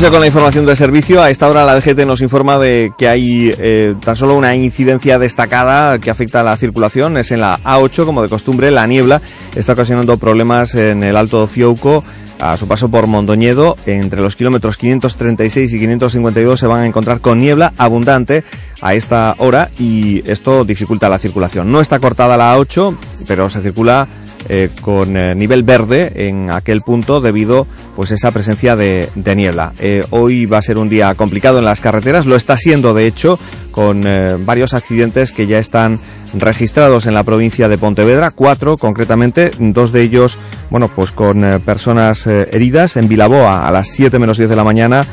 [0.10, 1.22] Con la información del servicio.
[1.22, 5.20] A esta hora la DGT nos informa de que hay eh, tan solo una incidencia
[5.20, 7.18] destacada que afecta a la circulación.
[7.18, 9.22] Es en la A8, como de costumbre, la niebla
[9.56, 12.04] está ocasionando problemas en el Alto Fiouco
[12.40, 17.22] a su paso por Mondoñedo, entre los kilómetros 536 y 552 se van a encontrar
[17.22, 18.44] con niebla abundante
[18.82, 21.72] a esta hora y esto dificulta la circulación.
[21.72, 22.98] No está cortada la A8,
[23.28, 24.08] pero se circula
[24.54, 29.72] eh, con eh, nivel verde en aquel punto debido pues esa presencia de, niebla.
[29.80, 33.08] Eh, hoy va a ser un día complicado en las carreteras, lo está siendo de
[33.08, 33.40] hecho
[33.72, 34.02] con
[34.46, 36.02] varios accidentes que ya están
[36.34, 40.38] registrados en la provincia de Pontevedra, cuatro concretamente, dos de ellos,
[40.70, 42.98] bueno, pues con personas heridas.
[42.98, 45.06] En Vilaboa, a las 7 menos 10 de la mañana,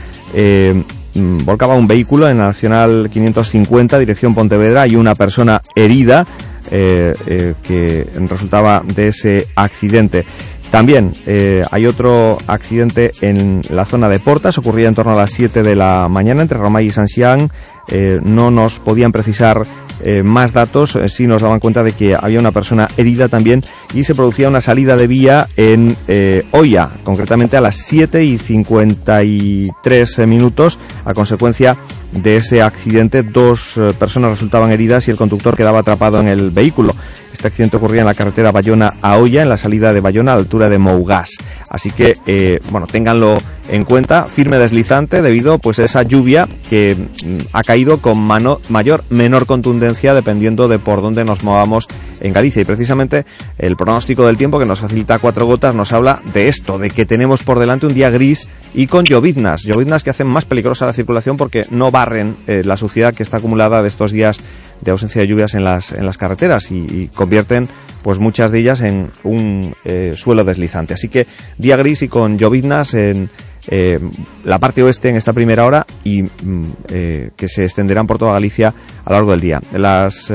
[1.14, 6.26] mm, volcaba un vehículo en la Nacional 550, dirección Pontevedra, y una persona herida
[6.70, 10.24] que resultaba de ese accidente.
[10.70, 15.32] También eh, hay otro accidente en la zona de Portas, ocurría en torno a las
[15.32, 17.50] 7 de la mañana entre Romay y Sanxián.
[17.88, 19.62] Eh, no nos podían precisar
[20.00, 23.64] eh, más datos, eh, sí nos daban cuenta de que había una persona herida también
[23.94, 28.38] y se producía una salida de vía en eh, Oya, concretamente a las 7 y
[28.38, 31.76] 53 minutos, a consecuencia
[32.12, 33.22] de ese accidente.
[33.22, 36.94] Dos eh, personas resultaban heridas y el conductor quedaba atrapado en el vehículo.
[37.38, 40.40] Este accidente ocurría en la carretera Bayona a en la salida de Bayona a la
[40.40, 41.36] altura de Mougas.
[41.70, 44.24] Así que, eh, bueno, ténganlo en cuenta.
[44.24, 49.46] Firme deslizante debido pues a esa lluvia que mm, ha caído con mano, mayor, menor
[49.46, 51.86] contundencia dependiendo de por dónde nos movamos
[52.20, 52.62] en Galicia.
[52.62, 53.24] Y precisamente
[53.56, 57.06] el pronóstico del tiempo que nos facilita cuatro gotas nos habla de esto, de que
[57.06, 59.62] tenemos por delante un día gris y con lloviznas.
[59.62, 63.36] Lloviznas que hacen más peligrosa la circulación porque no barren eh, la suciedad que está
[63.36, 64.40] acumulada de estos días
[64.80, 67.68] de ausencia de lluvias en las, en las carreteras y, convierten
[68.02, 70.94] pues muchas de ellas en un eh, suelo deslizante.
[70.94, 71.26] Así que
[71.58, 73.28] día gris y con lloviznas en
[73.70, 73.98] eh,
[74.44, 78.32] la parte oeste en esta primera hora y mm, eh, que se extenderán por toda
[78.32, 78.72] Galicia
[79.04, 79.60] a lo largo del día.
[79.72, 80.32] Las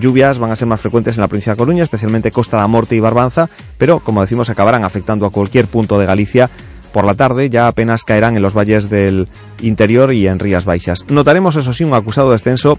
[0.00, 2.96] lluvias van a ser más frecuentes en la provincia de Coruña, especialmente Costa da Morte
[2.96, 6.50] y Barbanza, pero como decimos acabarán afectando a cualquier punto de Galicia
[6.92, 9.28] por la tarde ya apenas caerán en los valles del
[9.62, 11.04] interior y en Rías Baixas.
[11.08, 12.78] Notaremos, eso sí, un acusado descenso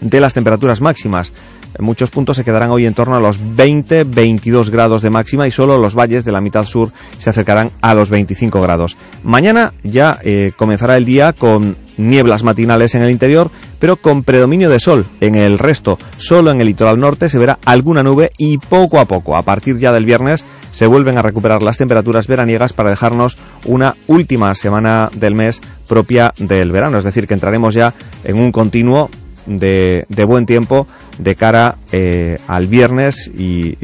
[0.00, 1.32] de las temperaturas máximas.
[1.78, 5.50] En muchos puntos se quedarán hoy en torno a los 20-22 grados de máxima y
[5.50, 8.98] solo los valles de la mitad sur se acercarán a los 25 grados.
[9.22, 14.70] Mañana ya eh, comenzará el día con nieblas matinales en el interior, pero con predominio
[14.70, 15.98] de sol en el resto.
[16.18, 19.78] Solo en el litoral norte se verá alguna nube y poco a poco, a partir
[19.78, 25.10] ya del viernes, se vuelven a recuperar las temperaturas veraniegas para dejarnos una última semana
[25.14, 26.98] del mes propia del verano.
[26.98, 29.10] Es decir, que entraremos ya en un continuo
[29.46, 30.86] de, de buen tiempo
[31.18, 33.76] de cara eh, al viernes y,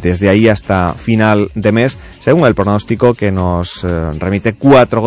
[0.00, 5.02] desde ahí hasta final de mes, según el pronóstico que nos eh, remite cuatro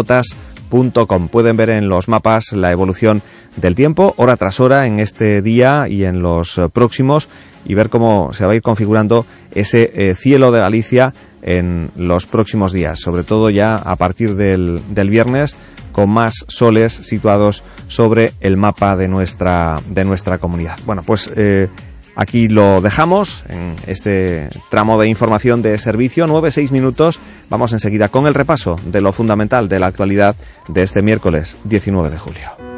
[0.72, 1.28] gotas.com.
[1.28, 3.22] Pueden ver en los mapas la evolución
[3.58, 7.30] del tiempo, hora tras hora, en este día y en los eh, próximos,
[7.66, 12.28] y ver cómo se va a ir configurando ese eh, cielo de Galicia en los
[12.28, 15.58] próximos días, sobre todo ya a partir del, del viernes
[15.92, 20.80] con más soles situados sobre el mapa de nuestra, de nuestra comunidad.
[20.86, 21.68] Bueno, pues eh,
[22.16, 27.20] aquí lo dejamos en este tramo de información de servicio, 9-6 minutos.
[27.50, 30.36] Vamos enseguida con el repaso de lo fundamental de la actualidad
[30.68, 32.72] de este miércoles 19 de julio.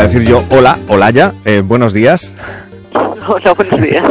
[0.07, 2.35] Decir yo, hola, hola ya, eh, buenos días.
[3.27, 4.03] Hola, buenos días.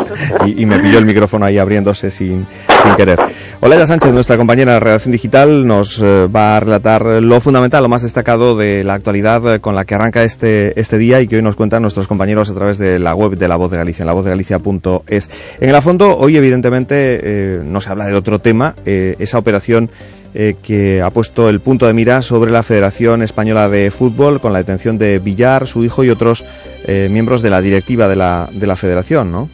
[0.45, 2.47] Y, y me pilló el micrófono ahí abriéndose sin,
[2.83, 3.21] sin querer.
[3.61, 7.89] Olaya Sánchez, nuestra compañera de redacción digital, nos eh, va a relatar lo fundamental, lo
[7.89, 11.37] más destacado de la actualidad eh, con la que arranca este, este día y que
[11.37, 14.03] hoy nos cuentan nuestros compañeros a través de la web de La Voz de Galicia,
[14.03, 15.31] en lavoztegalicia.es.
[15.61, 19.91] En el fondo, hoy evidentemente eh, no se habla de otro tema, eh, esa operación
[20.35, 24.53] eh, que ha puesto el punto de mira sobre la Federación Española de Fútbol con
[24.53, 26.45] la detención de Villar, su hijo y otros
[26.87, 29.49] eh, miembros de la directiva de la, de la Federación, ¿no?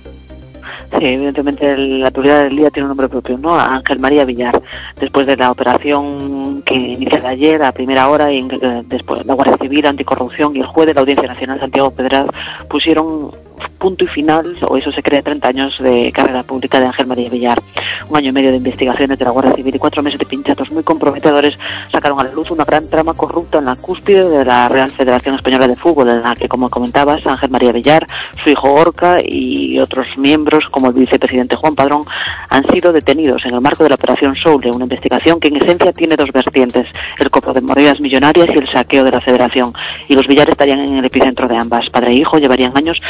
[0.99, 3.55] Sí, evidentemente la autoridad del día tiene un nombre propio, ¿no?
[3.55, 4.61] Ángel María Villar.
[4.99, 9.57] Después de la operación que inicia ayer a primera hora, y eh, después la Guardia
[9.59, 12.27] Civil, Anticorrupción y el juez de la Audiencia Nacional, Santiago Pedraz,
[12.69, 13.31] pusieron
[13.79, 17.29] punto y final, o eso se cree, 30 años de carrera pública de Ángel María
[17.29, 17.61] Villar.
[18.09, 20.71] Un año y medio de investigaciones de la Guardia Civil y cuatro meses de pinchazos
[20.71, 21.55] muy comprometedores
[21.93, 25.35] sacaron a la luz una gran trama corrupta en la cúspide de la Real Federación
[25.35, 28.07] Española de Fútbol, en la que, como comentabas, Ángel María Villar,
[28.43, 32.03] su hijo Orca y otros miembros, como el vicepresidente Juan Padrón,
[32.49, 35.93] han sido detenidos en el marco de la Operación Soule, una investigación que en esencia
[35.93, 36.87] tiene dos vertientes,
[37.19, 39.73] el cobro de mordidas millonarias y el saqueo de la Federación.
[40.09, 41.89] Y los Villar estarían en el epicentro de ambas.
[41.91, 43.01] Padre e hijo llevarían años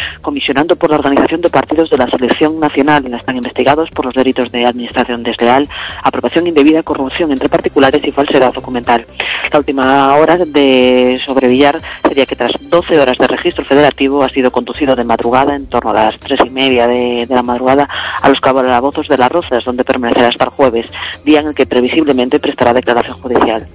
[0.40, 3.04] comisionando por la organización de partidos de la selección nacional.
[3.12, 5.68] Están investigados por los delitos de administración desleal,
[6.02, 9.04] apropiación indebida, corrupción entre particulares y falsedad documental.
[9.52, 14.30] La última hora de sobre Villar sería que tras 12 horas de registro federativo ha
[14.30, 17.86] sido conducido de madrugada, en torno a las tres y media de, de la madrugada,
[18.22, 20.86] a los calabozos de las Rozas, donde permanecerá hasta el jueves,
[21.22, 23.66] día en el que previsiblemente prestará declaración judicial.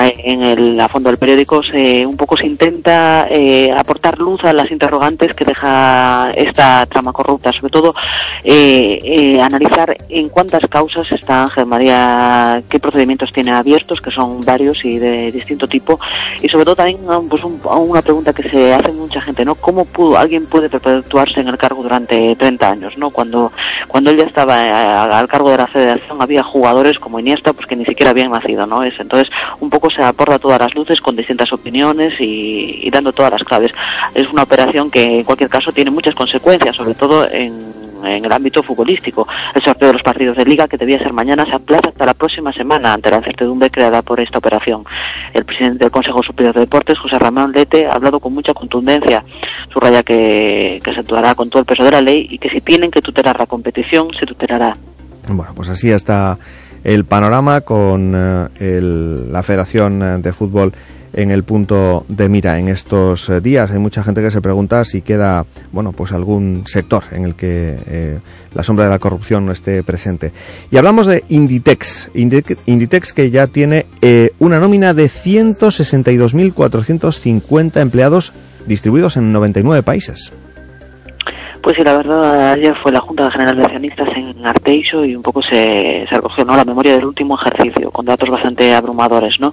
[0.00, 4.44] Eh, En el a fondo del periódico se, un poco se intenta eh, aportar luz
[4.44, 5.87] a las interrogantes que deja
[6.34, 7.92] esta trama corrupta, sobre todo
[8.44, 14.40] eh, eh, analizar en cuántas causas está Ángel María, qué procedimientos tiene abiertos, que son
[14.42, 15.98] varios y de distinto tipo,
[16.42, 16.98] y sobre todo también
[17.28, 19.54] pues un- una pregunta que se hace mucha gente, ¿no?
[19.54, 23.10] ¿Cómo pudo, alguien puede perpetuarse en el cargo durante 30 años, ¿no?
[23.10, 23.52] Cuando,
[23.88, 27.66] cuando él ya estaba eh, al cargo de la federación había jugadores como Iniesta pues
[27.66, 28.82] que ni siquiera habían nacido, ¿no?
[28.82, 29.28] Es, entonces
[29.60, 33.42] un poco se aporta todas las luces con distintas opiniones y, y dando todas las
[33.44, 33.72] claves.
[34.14, 38.64] Es una operación que en cualquier caso tiene muchas consecuencias, sobre todo en el ámbito
[38.64, 39.28] futbolístico.
[39.54, 42.14] El sorteo de los partidos de liga, que debía ser mañana, se aplaza hasta la
[42.14, 44.84] próxima semana ante la incertidumbre creada por esta operación.
[45.32, 49.22] El presidente del Consejo Superior de Deportes, José Ramón Lete, ha hablado con mucha contundencia.
[49.72, 52.60] Subraya que, que se actuará con todo el peso de la ley y que si
[52.60, 54.76] tienen que tutelar la competición, se tutelará.
[55.28, 56.36] Bueno, pues así está
[56.84, 60.72] el panorama con eh, el- la Federación eh, de Fútbol
[61.12, 63.70] en el punto de mira en estos eh, días.
[63.70, 68.18] Hay mucha gente que se pregunta si queda, bueno, pues algún sector en el que
[68.54, 70.32] la sombra de la corrupción no esté presente.
[70.70, 72.10] Y hablamos de Inditex.
[72.14, 78.32] Indi- Inditex que ya tiene eh, una nómina de 162.450 empleados
[78.66, 80.34] distribuidos en 99 países.
[81.68, 85.20] Pues sí, la verdad, ayer fue la Junta General de Accionistas en Arteixo y un
[85.20, 86.56] poco se, se recogió ¿no?
[86.56, 89.52] la memoria del último ejercicio, con datos bastante abrumadores, ¿no?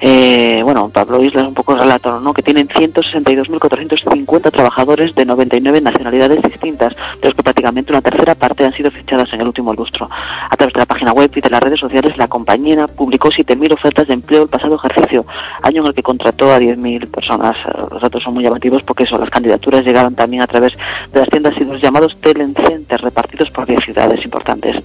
[0.00, 2.34] Eh, bueno, Pablo Islas un poco relator, ¿no?
[2.34, 8.64] Que tienen 162.450 trabajadores de 99 nacionalidades distintas, de los que prácticamente una tercera parte
[8.64, 10.10] han sido fichadas en el último lustro.
[10.10, 13.72] A través de la página web y de las redes sociales, la compañía publicó 7.000
[13.74, 15.24] ofertas de empleo el pasado ejercicio,
[15.62, 17.56] año en el que contrató a 10.000 personas.
[17.68, 20.72] Eh, Los datos son muy llamativos porque eso, las candidaturas llegaron también a través
[21.12, 24.76] de las tiendas y los llamados talent centers repartidos por 10 ciudades importantes.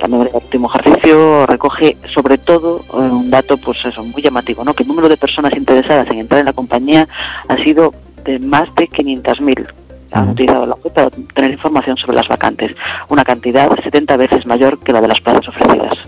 [0.00, 4.64] La memoria del último ejercicio recoge sobre todo eh, un dato pues eso, muy llamativo,
[4.64, 4.74] ¿no?
[4.74, 7.08] que el número de personas interesadas en entrar en la compañía
[7.48, 7.92] ha sido
[8.24, 9.66] de más de 500.000
[10.12, 12.72] han utilizado la web para tener información sobre las vacantes,
[13.08, 15.98] una cantidad 70 veces mayor que la de las plazas ofrecidas.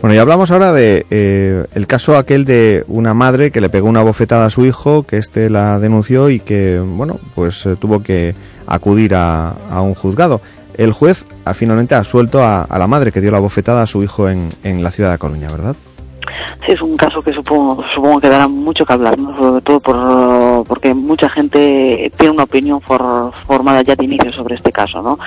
[0.00, 3.88] Bueno, y hablamos ahora de eh, el caso aquel de una madre que le pegó
[3.88, 8.02] una bofetada a su hijo, que este la denunció y que, bueno, pues eh, tuvo
[8.02, 8.34] que
[8.66, 10.40] acudir a, a un juzgado.
[10.74, 13.86] El juez ha finalmente ha suelto a, a la madre que dio la bofetada a
[13.86, 15.76] su hijo en, en la ciudad de Coruña, ¿verdad?
[16.64, 19.96] Sí, es un caso que supongo, supongo que dará mucho que hablar, sobre todo por,
[20.64, 25.00] porque mucha gente tiene una opinión for- formada ya de inicio sobre este caso.
[25.02, 25.18] ¿no?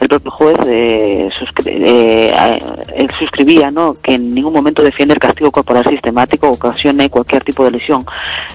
[0.00, 2.58] El propio juez eh, suscri- eh,
[2.96, 3.92] él suscribía ¿no?
[4.02, 8.04] que en ningún momento defiende el castigo corporal sistemático ocasione cualquier tipo de lesión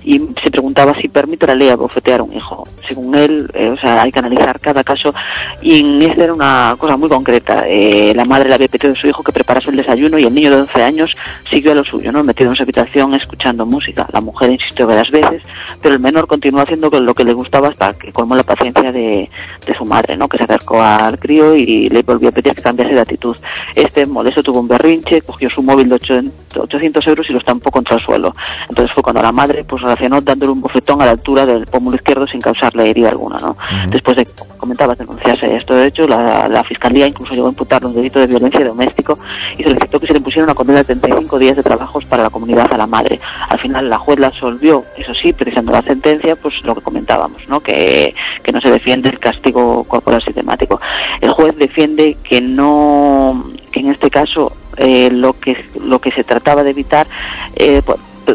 [0.03, 2.63] y se preguntaba si permite la ley abofetear a un hijo.
[2.87, 5.13] Según él, eh, o sea, hay que analizar cada caso
[5.61, 7.63] y en este era una cosa muy concreta.
[7.67, 10.33] Eh, la madre le había pedido a su hijo que preparase el desayuno y el
[10.33, 11.11] niño de 11 años
[11.49, 12.23] siguió a lo suyo, ¿no?
[12.23, 14.05] metido en su habitación escuchando música.
[14.13, 15.41] La mujer insistió varias veces,
[15.81, 19.29] pero el menor continuó haciendo lo que le gustaba hasta que colmó la paciencia de,
[19.65, 20.29] de su madre, ¿no?
[20.29, 23.35] Que se acercó al crío y le volvió a pedir que cambiase de actitud.
[23.75, 27.97] Este molesto tuvo un berrinche, cogió su móvil de 800 euros y lo estampó contra
[27.97, 28.33] el suelo.
[28.69, 31.97] Entonces fue cuando la madre pues reaccionó dándole un bofetón a la altura del pómulo
[31.97, 33.57] izquierdo sin causarle herida alguna, ¿no?
[33.89, 34.27] Después de,
[34.57, 38.27] comentabas, denunciarse esto de hecho, la, la fiscalía incluso llegó a imputarle un delito de
[38.27, 39.17] violencia doméstico
[39.57, 42.29] y solicitó que se le pusiera una condena de 35 días de trabajos para la
[42.29, 43.19] comunidad a la madre.
[43.49, 47.47] Al final la juez la absolvió, eso sí, precisando la sentencia, pues lo que comentábamos,
[47.47, 47.59] ¿no?
[47.59, 48.13] Que,
[48.43, 50.79] que no se defiende el castigo corporal sistemático.
[51.21, 56.23] El juez defiende que no, que en este caso eh, lo que lo que se
[56.23, 57.07] trataba de evitar
[57.55, 57.81] eh,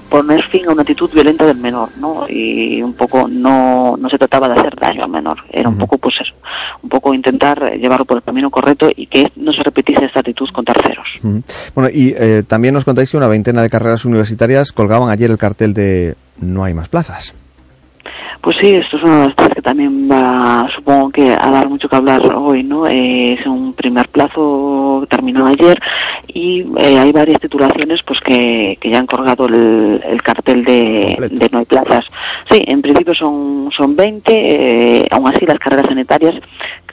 [0.01, 2.27] poner fin a una actitud violenta del menor, ¿no?
[2.29, 5.99] Y un poco no, no se trataba de hacer daño al menor, era un poco
[5.99, 6.35] pues eso,
[6.83, 10.49] un poco intentar llevarlo por el camino correcto y que no se repitiese esta actitud
[10.53, 11.07] con terceros.
[11.75, 15.39] Bueno, y eh, también nos contáis que una veintena de carreras universitarias colgaban ayer el
[15.39, 17.35] cartel de no hay más plazas.
[18.45, 21.67] Pues sí, esto es una de las cosas que también va, supongo que a dar
[21.67, 22.87] mucho que hablar hoy, ¿no?
[22.87, 25.81] Eh, es un primer plazo que terminó ayer
[26.29, 31.17] y eh, hay varias titulaciones pues que, que ya han colgado el, el cartel de,
[31.31, 32.05] de, no hay plazas.
[32.51, 36.35] Sí, en principio son, son 20, eh, aún así las carreras sanitarias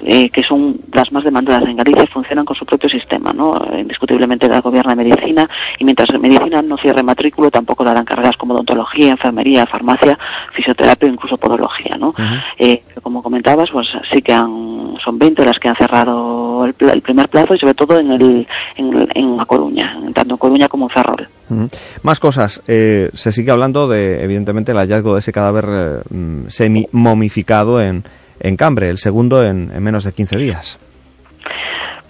[0.03, 3.60] eh, que son las más demandadas en Galicia, funcionan con su propio sistema, ¿no?
[3.78, 5.48] Indiscutiblemente la gobierna medicina
[5.80, 10.18] y mientras medicina no cierre matrículo tampoco darán carreras como odontología, enfermería, farmacia,
[10.53, 12.14] fisioterapia o incluso podología, ¿no?
[12.57, 17.02] eh, como comentabas, pues sí que han, son 20 las que han cerrado el, el
[17.02, 20.86] primer plazo y sobre todo en, el, en, en La Coruña, tanto en Coruña como
[20.86, 21.28] en Ferrol.
[21.49, 21.69] Uh -huh.
[22.03, 22.61] Más cosas.
[22.68, 28.03] Eh, se sigue hablando de, evidentemente, el hallazgo de ese cadáver eh, semi-momificado en,
[28.41, 30.80] en Cambre, el segundo en, en menos de 15 días.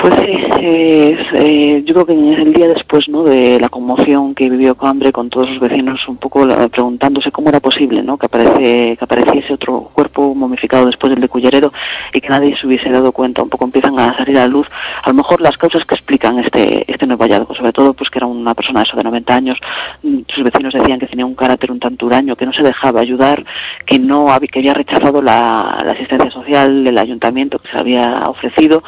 [0.01, 0.33] Pues sí,
[0.63, 3.23] eh, eh, yo creo que el día después ¿no?
[3.23, 7.59] de la conmoción que vivió Cambre con todos sus vecinos un poco preguntándose cómo era
[7.59, 8.17] posible ¿no?
[8.17, 11.71] que, aparece, que apareciese otro cuerpo momificado después del de Culleredo
[12.13, 14.65] y que nadie se hubiese dado cuenta, un poco empiezan a salir a la luz
[15.03, 18.17] a lo mejor las causas que explican este, este nuevo hallazgo, sobre todo pues que
[18.17, 19.59] era una persona eso de 90 años,
[20.01, 23.45] sus vecinos decían que tenía un carácter un tanto huraño, que no se dejaba ayudar,
[23.85, 28.83] que no había, que había rechazado la asistencia social del ayuntamiento que se había ofrecido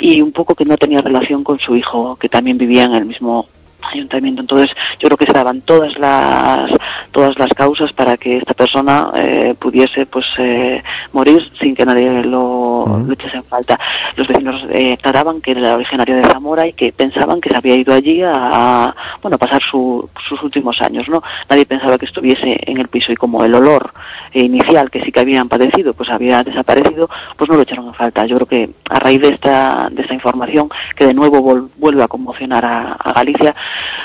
[0.00, 3.04] y un poco que no tenía relación con su hijo, que también vivía en el
[3.04, 3.48] mismo
[3.92, 4.40] ayuntamiento.
[4.42, 6.70] Entonces, yo creo que se daban todas las
[7.12, 10.82] todas las causas para que esta persona eh, pudiese pues eh,
[11.12, 13.06] morir sin que nadie lo, uh -huh.
[13.06, 13.78] lo echase en falta.
[14.16, 17.74] Los vecinos eh, aclaraban que era originario de Zamora y que pensaban que se había
[17.76, 21.22] ido allí a, a bueno a pasar su, sus últimos años, ¿no?
[21.48, 23.92] Nadie pensaba que estuviese en el piso y como el olor
[24.32, 28.26] inicial que sí que habían padecido pues había desaparecido, pues no lo echaron en falta.
[28.26, 31.40] Yo creo que a raíz de esta de esta información que de nuevo
[31.78, 33.54] vuelve a conmocionar a, a Galicia,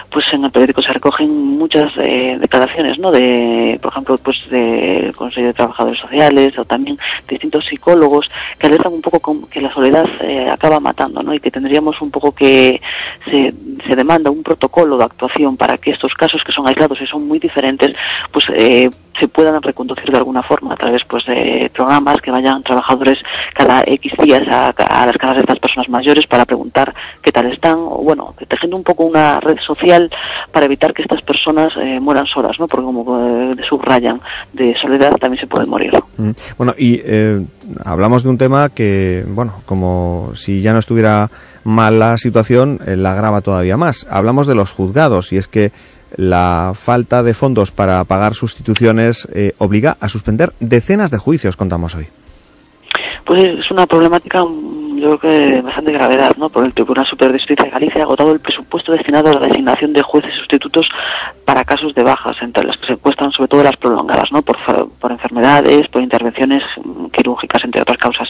[0.09, 3.11] pues en el periódico se recogen muchas eh, declaraciones, ¿no?
[3.11, 8.93] De, por ejemplo, pues del Consejo de Trabajadores Sociales o también distintos psicólogos que alertan
[8.93, 11.33] un poco que la soledad eh, acaba matando, ¿no?
[11.33, 12.79] Y que tendríamos un poco que
[13.25, 13.53] se,
[13.85, 17.27] se demanda un protocolo de actuación para que estos casos que son aislados y son
[17.27, 17.95] muy diferentes,
[18.31, 18.89] pues eh,
[19.21, 23.19] se puedan reconducir de alguna forma a través pues de programas que vayan trabajadores
[23.53, 24.73] cada X días a,
[25.05, 28.83] las casas de estas personas mayores para preguntar qué tal están o bueno, tejiendo un
[28.83, 30.09] poco una red social
[30.51, 32.67] para evitar que estas personas eh, mueran solas, ¿no?
[32.67, 34.19] Porque como eh, subrayan
[34.53, 35.91] de soledad también se puede morir.
[36.17, 36.31] Mm.
[36.57, 37.45] Bueno, y eh,
[37.85, 41.29] hablamos de un tema que, bueno, como si ya no estuviera
[41.63, 44.07] mal la situación, eh, la agrava todavía más.
[44.09, 45.71] Hablamos de los juzgados y es que
[46.15, 51.95] la falta de fondos para pagar sustituciones eh, obliga a suspender decenas de juicios, contamos
[51.95, 52.07] hoy.
[53.25, 54.43] Pues es una problemática
[55.01, 56.49] yo creo que bastante gravedad, ¿no?
[56.49, 59.47] Por el Tribunal Superior de Justicia de Galicia ha agotado el presupuesto destinado a la
[59.47, 60.87] designación de jueces sustitutos
[61.43, 64.43] para casos de bajas, entre las que se cuestan sobre todo las prolongadas, ¿no?
[64.43, 64.57] Por,
[64.99, 66.63] por enfermedades, por intervenciones
[67.13, 68.29] quirúrgicas, entre otras causas.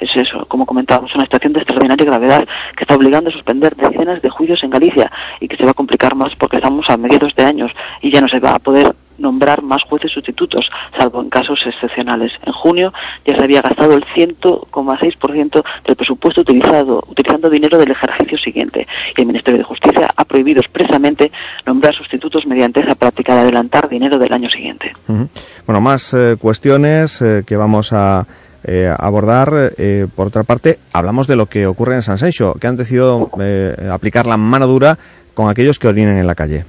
[0.00, 4.20] Es eso, como comentábamos, una situación de extraordinaria gravedad que está obligando a suspender decenas
[4.20, 7.32] de juicios en Galicia y que se va a complicar más porque estamos a mediados
[7.36, 7.70] de años
[8.02, 12.32] y ya no se va a poder nombrar más jueces sustitutos, salvo en casos excepcionales.
[12.44, 12.92] En junio
[13.26, 18.86] ya se había gastado el 100,6% del presupuesto utilizado, utilizando dinero del ejercicio siguiente.
[19.16, 21.30] Y el Ministerio de Justicia ha prohibido expresamente
[21.66, 24.92] nombrar sustitutos mediante esa práctica de adelantar dinero del año siguiente.
[25.66, 28.26] Bueno, más eh, cuestiones eh, que vamos a
[28.64, 29.72] eh, abordar.
[30.14, 33.30] Por otra parte, hablamos de lo que ocurre en San Sencho, que han decidido
[33.90, 34.98] aplicar la mano dura
[35.34, 36.64] con aquellos que orinen en la calle.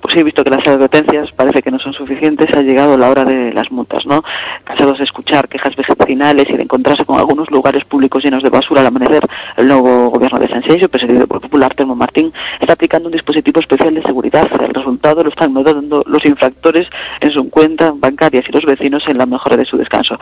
[0.00, 3.24] Pues he visto que las advertencias parece que no son suficientes, ha llegado la hora
[3.24, 4.22] de las multas, ¿no?
[4.64, 8.80] Cansados de escuchar quejas vecinales y de encontrarse con algunos lugares públicos llenos de basura
[8.80, 9.24] al amanecer,
[9.56, 13.60] el nuevo gobierno de Sanxenxo, presidido por el popular Telmo Martín, está aplicando un dispositivo
[13.60, 14.48] especial de seguridad.
[14.60, 16.88] El resultado lo están notando los infractores
[17.20, 20.18] en su cuenta bancaria y los vecinos en la mejora de su descanso.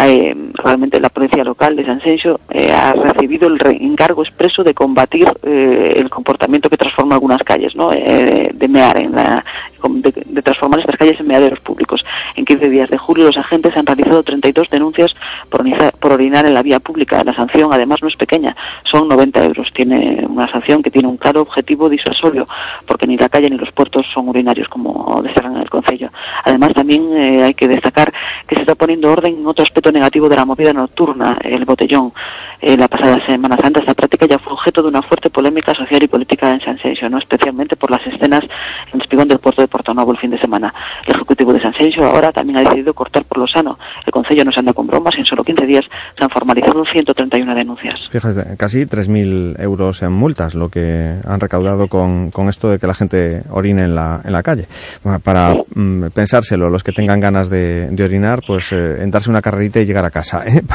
[0.00, 5.26] Eh, realmente la policía local de Sanxenxo eh, ha recibido el encargo expreso de combatir
[5.42, 7.92] eh, el comportamiento que transforma algunas calles, ¿no?
[7.92, 9.12] Eh, de mear en
[9.84, 12.04] la, de, transformar estas calles en meaderos públicos.
[12.36, 15.14] En 15 días de julio los agentes han realizado 32 denuncias
[15.48, 15.64] por,
[16.00, 17.22] por orinar en la vía pública.
[17.24, 18.56] La sanción además no es pequeña,
[18.90, 19.68] son 90 euros.
[19.74, 22.46] Tiene una sanción que tiene un claro objetivo disuasorio,
[22.86, 26.10] porque ni la calle ni los puertos son urinarios como destacan en el Concello.
[26.44, 28.12] Además también eh, hay que destacar
[28.46, 32.12] que se está poniendo orden en otro aspecto negativo de la movida nocturna, el botellón.
[32.60, 36.02] Eh, la pasada Semana Santa esta práctica ya fue objeto de una fuerte polémica social
[36.02, 36.78] y política en San
[37.10, 37.18] ¿no?
[37.18, 39.68] especialmente por las escenas en el espigón del puerto de
[40.14, 40.72] El fin de semana.
[41.06, 41.72] El Ejecutivo de San
[42.02, 43.78] ahora también ha decidido cortar por lo sano.
[44.04, 45.84] El Consejo no se anda con bromas en solo 15 días
[46.16, 48.00] se han formalizado 131 denuncias.
[48.10, 52.86] Fíjate, casi 3.000 euros en multas lo que han recaudado con, con esto de que
[52.86, 54.66] la gente orine en la, en la calle.
[55.22, 59.80] para mm, pensárselo, los que tengan ganas de, de orinar, pues eh, entrarse una carrerita
[59.80, 60.62] y llegar a casa, ¿eh?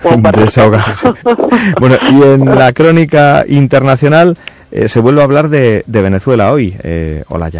[0.22, 1.12] para desahogarse.
[1.80, 4.36] bueno, y en la crónica internacional
[4.70, 6.76] eh, se vuelve a hablar de, de Venezuela hoy.
[6.82, 7.50] Eh, hola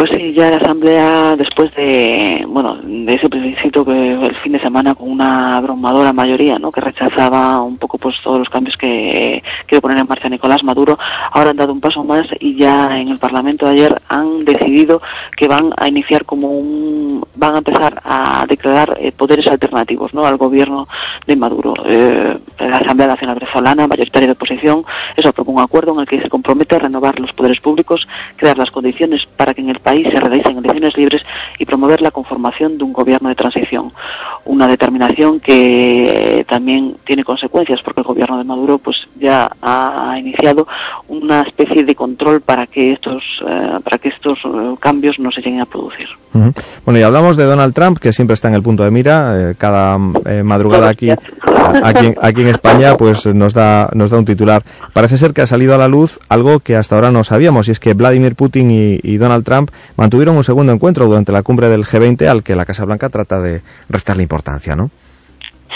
[0.00, 4.60] Pues sí, ya la Asamblea, después de, bueno, de ese plebiscito que el fin de
[4.60, 6.72] semana con una abrumadora mayoría, ¿no?
[6.72, 10.98] Que rechazaba un poco pues todos los cambios que quiere poner en marcha Nicolás Maduro,
[11.32, 15.02] ahora han dado un paso más y ya en el Parlamento ayer han decidido
[15.36, 20.24] que van a iniciar como un, van a empezar a declarar eh, poderes alternativos, ¿no?
[20.24, 20.88] Al gobierno
[21.26, 21.74] de Maduro.
[21.84, 24.82] Eh, la Asamblea Nacional Venezolana, mayoritaria de oposición,
[25.14, 28.00] eso aprobó un acuerdo en el que se compromete a renovar los poderes públicos,
[28.36, 31.22] crear las condiciones para que en el se realicen elecciones libres
[31.58, 33.92] y promover la conformación de un gobierno de transición.
[34.44, 40.66] Una determinación que también tiene consecuencias porque el gobierno de Maduro pues ya ha iniciado
[41.08, 45.40] una especie de control para que estos eh, para que estos eh, cambios no se
[45.40, 46.08] lleguen a producir.
[46.84, 49.54] Bueno, y hablamos de Donald Trump que siempre está en el punto de mira eh,
[49.58, 51.10] cada madrugada aquí
[51.82, 54.62] aquí, aquí en España pues nos da nos da un titular.
[54.92, 57.72] Parece ser que ha salido a la luz algo que hasta ahora no sabíamos y
[57.72, 61.84] es que Vladimir Putin y Donald Trump mantuvieron un segundo encuentro durante la cumbre del
[61.84, 64.90] G20 al que la Casa Blanca trata de restarle importancia, ¿no?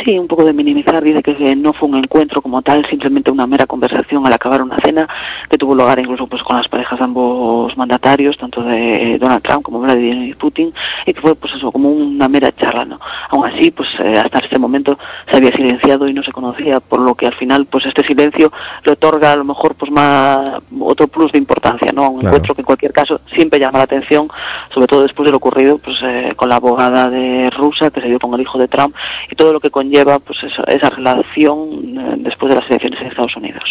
[0.03, 3.47] Sí, un poco de minimizar, dice que no fue un encuentro como tal, simplemente una
[3.47, 5.09] mera conversación al acabar una cena
[5.49, 9.63] que tuvo lugar incluso pues con las parejas de ambos mandatarios, tanto de Donald Trump
[9.63, 10.73] como Vladimir Putin,
[11.07, 12.99] y que fue pues eso, como una mera charla, ¿no?
[13.31, 14.99] Aún así, pues eh, hasta este momento
[15.31, 18.51] se había silenciado y no se conocía, por lo que al final pues este silencio
[18.85, 22.11] le otorga a lo mejor pues más otro plus de importancia, ¿no?
[22.11, 24.27] Un encuentro que en cualquier caso siempre llama la atención,
[24.71, 28.09] sobre todo después de lo ocurrido pues eh, con la abogada de Rusia que se
[28.09, 28.95] dio con el hijo de Trump
[29.31, 33.37] y todo lo que lleva pues esa, relación eh, después de las elecciones en Estados
[33.37, 33.63] Unidos.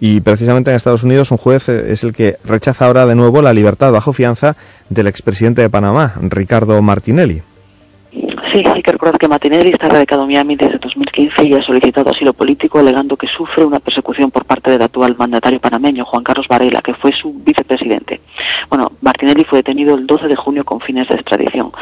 [0.00, 3.42] Y precisamente en Estados Unidos un juez eh, es el que rechaza ahora de nuevo
[3.42, 4.56] la libertad bajo fianza
[4.88, 7.42] del expresidente de Panamá, Ricardo Martinelli.
[8.52, 12.32] Sí, hay recordar que Martinelli está radicado en Miami desde 2015 y ha solicitado asilo
[12.32, 16.82] político alegando que sufre una persecución por parte del actual mandatario panameño, Juan Carlos Varela,
[16.82, 18.20] que fue su vicepresidente.
[18.68, 21.72] Bueno, Martinelli fue detenido el 12 de junio con fines de extradición.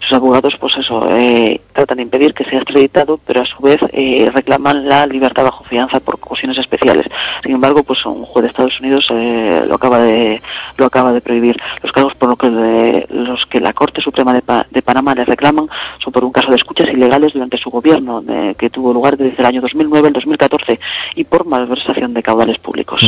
[0.00, 3.78] Sus abogados, pues eso, eh, tratan de impedir que sea extraditado, pero a su vez
[3.92, 7.06] eh, reclaman la libertad bajo fianza por cuestiones especiales.
[7.42, 10.40] Sin embargo, pues un juez de Estados Unidos eh, lo acaba de
[10.76, 11.56] lo acaba de prohibir.
[11.82, 15.68] Los cargos por lo que los que la Corte Suprema de, de Panamá le reclaman
[16.02, 18.22] son por un caso de ilegales durante su gobierno,
[18.58, 20.78] que tuvo lugar desde el año 2009 al 2014,
[21.14, 23.00] y por malversación de caudales públicos.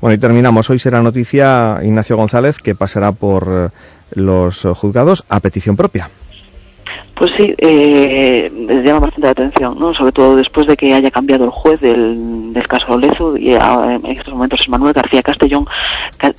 [0.00, 0.68] Bueno, y terminamos.
[0.70, 3.68] Hoy será noticia Ignacio González, que pasará por eh,
[4.14, 6.10] los juzgados a petición propia.
[7.20, 8.50] Pues sí, eh,
[8.82, 9.92] llama bastante la atención, ¿no?
[9.92, 14.06] Sobre todo después de que haya cambiado el juez del, del caso Olezo y en
[14.06, 15.66] estos momentos es Manuel García Castellón.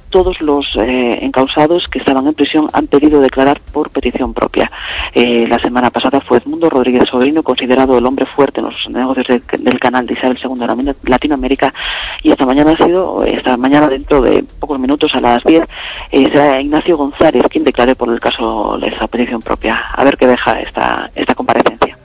[0.10, 4.72] todos los eh, encausados que estaban en prisión han pedido declarar por petición propia.
[5.14, 9.28] Eh, la semana pasada fue Edmundo Rodríguez Sobrino, considerado el hombre fuerte en los negocios
[9.28, 11.72] del canal de Isabel II de Latinoamérica,
[12.24, 15.62] y esta mañana ha sido, esta mañana dentro de pocos minutos a las 10,
[16.12, 19.76] eh, será Ignacio González quien declare por el caso Olezo a petición propia.
[19.94, 21.98] A ver qué deja esta, esta comparecencia.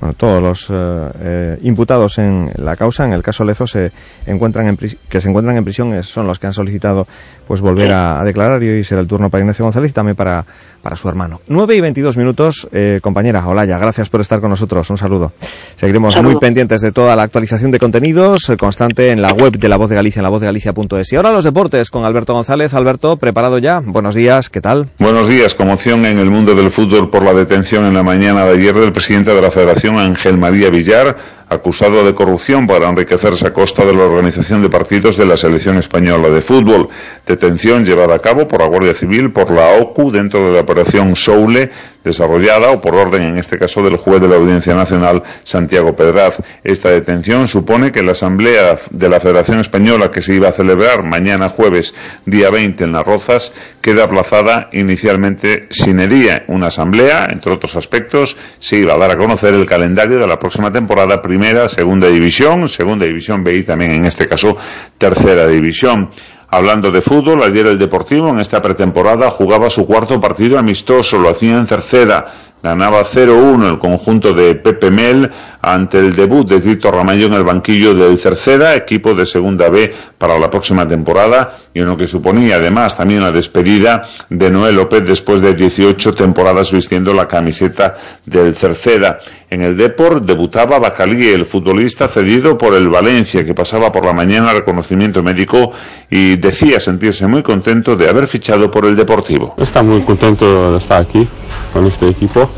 [0.00, 3.92] Bueno, todos los eh, eh, imputados en la causa, en el caso Lezo, se
[4.26, 7.06] encuentran en que se encuentran en prisión son los que han solicitado
[7.46, 10.44] pues volver a, declarar y hoy será el turno para Ignacio González y también para,
[10.82, 11.40] para su hermano.
[11.48, 14.88] 9 y 22 minutos, eh, compañera Olaya, gracias por estar con nosotros.
[14.90, 15.32] Un saludo.
[15.76, 19.68] Seguiremos muy pendientes de toda la actualización de contenidos eh, constante en la web de
[19.68, 21.12] La Voz de Galicia, en lavozdegalicia.es.
[21.12, 22.72] Y ahora los deportes con Alberto González.
[22.74, 23.80] Alberto, preparado ya.
[23.84, 24.88] Buenos días, ¿qué tal?
[24.98, 25.54] Buenos días.
[25.54, 28.92] Conmoción en el mundo del fútbol por la detención en la mañana de ayer del
[28.92, 31.16] presidente de la Federación, Ángel María Villar
[31.48, 35.76] acusado de corrupción para enriquecerse a costa de la organización de partidos de la selección
[35.76, 36.88] española de fútbol.
[37.26, 41.14] Detención llevada a cabo por la Guardia Civil, por la OCU, dentro de la operación
[41.14, 41.70] Soule,
[42.04, 46.38] desarrollada o por orden, en este caso, del juez de la Audiencia Nacional, Santiago Pedraz.
[46.62, 51.02] Esta detención supone que la Asamblea de la Federación Española, que se iba a celebrar
[51.02, 51.94] mañana jueves,
[52.26, 56.44] día 20, en Las Rozas, queda aplazada inicialmente sin día.
[56.48, 60.38] Una asamblea, entre otros aspectos, se iba a dar a conocer el calendario de la
[60.38, 64.56] próxima temporada, primera, segunda división, segunda división B y también, en este caso,
[64.98, 66.10] tercera división.
[66.54, 71.28] Hablando de fútbol, ayer el Deportivo en esta pretemporada jugaba su cuarto partido amistoso, lo
[71.28, 72.26] hacía en Cerceda,
[72.62, 75.32] ganaba 0-1 el conjunto de Pepe Mel
[75.72, 79.92] ante el debut de Tito Ramallo en el banquillo del Cerceda, equipo de Segunda B
[80.18, 84.76] para la próxima temporada, y en lo que suponía además también la despedida de Noel
[84.76, 89.18] López después de 18 temporadas vistiendo la camiseta del Cerceda.
[89.50, 94.12] En el Deport debutaba Bacalí, el futbolista cedido por el Valencia, que pasaba por la
[94.12, 95.72] mañana reconocimiento médico
[96.10, 99.54] y decía sentirse muy contento de haber fichado por el Deportivo.
[99.58, 101.28] Está muy contento de estar aquí
[101.72, 102.48] con este equipo,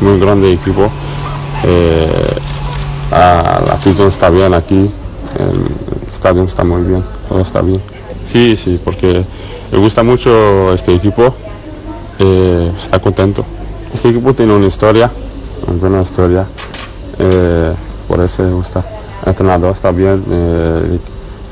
[0.00, 0.90] muy grande equipo.
[1.64, 2.36] Eh,
[3.10, 4.90] la afición está bien aquí,
[5.38, 7.80] el estadio está muy bien, todo está bien.
[8.24, 9.24] Sí, sí, porque
[9.70, 11.34] me gusta mucho este equipo,
[12.18, 13.44] eh, está contento.
[13.94, 15.10] Este equipo tiene una historia,
[15.66, 16.46] una buena historia,
[17.18, 17.72] eh,
[18.08, 18.84] por eso me gusta.
[19.22, 20.98] El entrenador está bien, eh,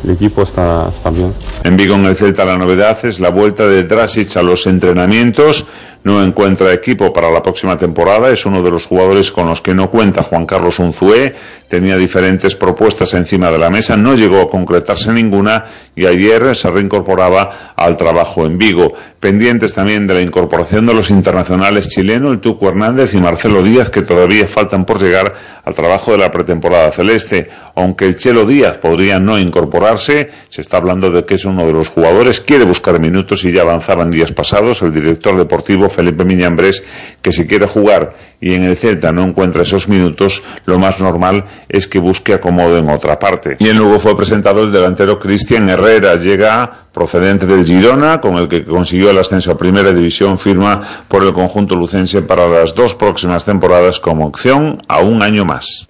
[0.05, 1.35] el equipo está, está bien.
[1.65, 5.67] En Vigo, en el Celta, la novedad es la vuelta de Drasic a los entrenamientos
[6.03, 8.31] no encuentra equipo para la próxima temporada.
[8.31, 11.35] Es uno de los jugadores con los que no cuenta Juan Carlos Unzué.
[11.69, 15.65] Tenía diferentes propuestas encima de la mesa, no llegó a concretarse ninguna
[15.95, 18.93] y ayer se reincorporaba al trabajo en Vigo.
[19.21, 23.91] Pendientes también de la incorporación de los internacionales chilenos, el Tuco Hernández y Marcelo Díaz,
[23.91, 25.33] que todavía faltan por llegar
[25.63, 27.51] al trabajo de la pretemporada celeste.
[27.75, 31.73] Aunque el Chelo Díaz podría no incorporarse, se está hablando de que es uno de
[31.73, 34.81] los jugadores, quiere buscar minutos y ya avanzaban días pasados.
[34.81, 36.83] El director deportivo Felipe Miñambres,
[37.21, 41.45] que si quiere jugar y en el Celta no encuentra esos minutos, lo más normal
[41.69, 43.57] es que busque acomodo en otra parte.
[43.59, 48.49] Y en Lugo fue presentado el delantero Cristian Herrera, llega procedente del Girona, con el
[48.49, 52.95] que consiguió el ascenso a Primera División, firma por el conjunto lucense para las dos
[52.95, 55.87] próximas temporadas como opción a un año más.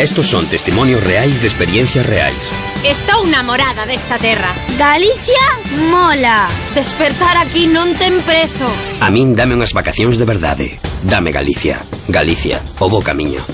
[0.00, 2.48] Estos son testimonios reais de experiencias reais.
[2.88, 4.48] Estou namorada desta terra.
[4.78, 5.44] Galicia
[5.92, 6.48] mola.
[6.74, 8.64] Despertar aquí non ten prezo.
[9.04, 10.64] A min dame unhas vacacións de verdade.
[10.72, 10.80] Eh.
[11.04, 11.84] Dame Galicia.
[12.08, 13.44] Galicia, o bo camiño.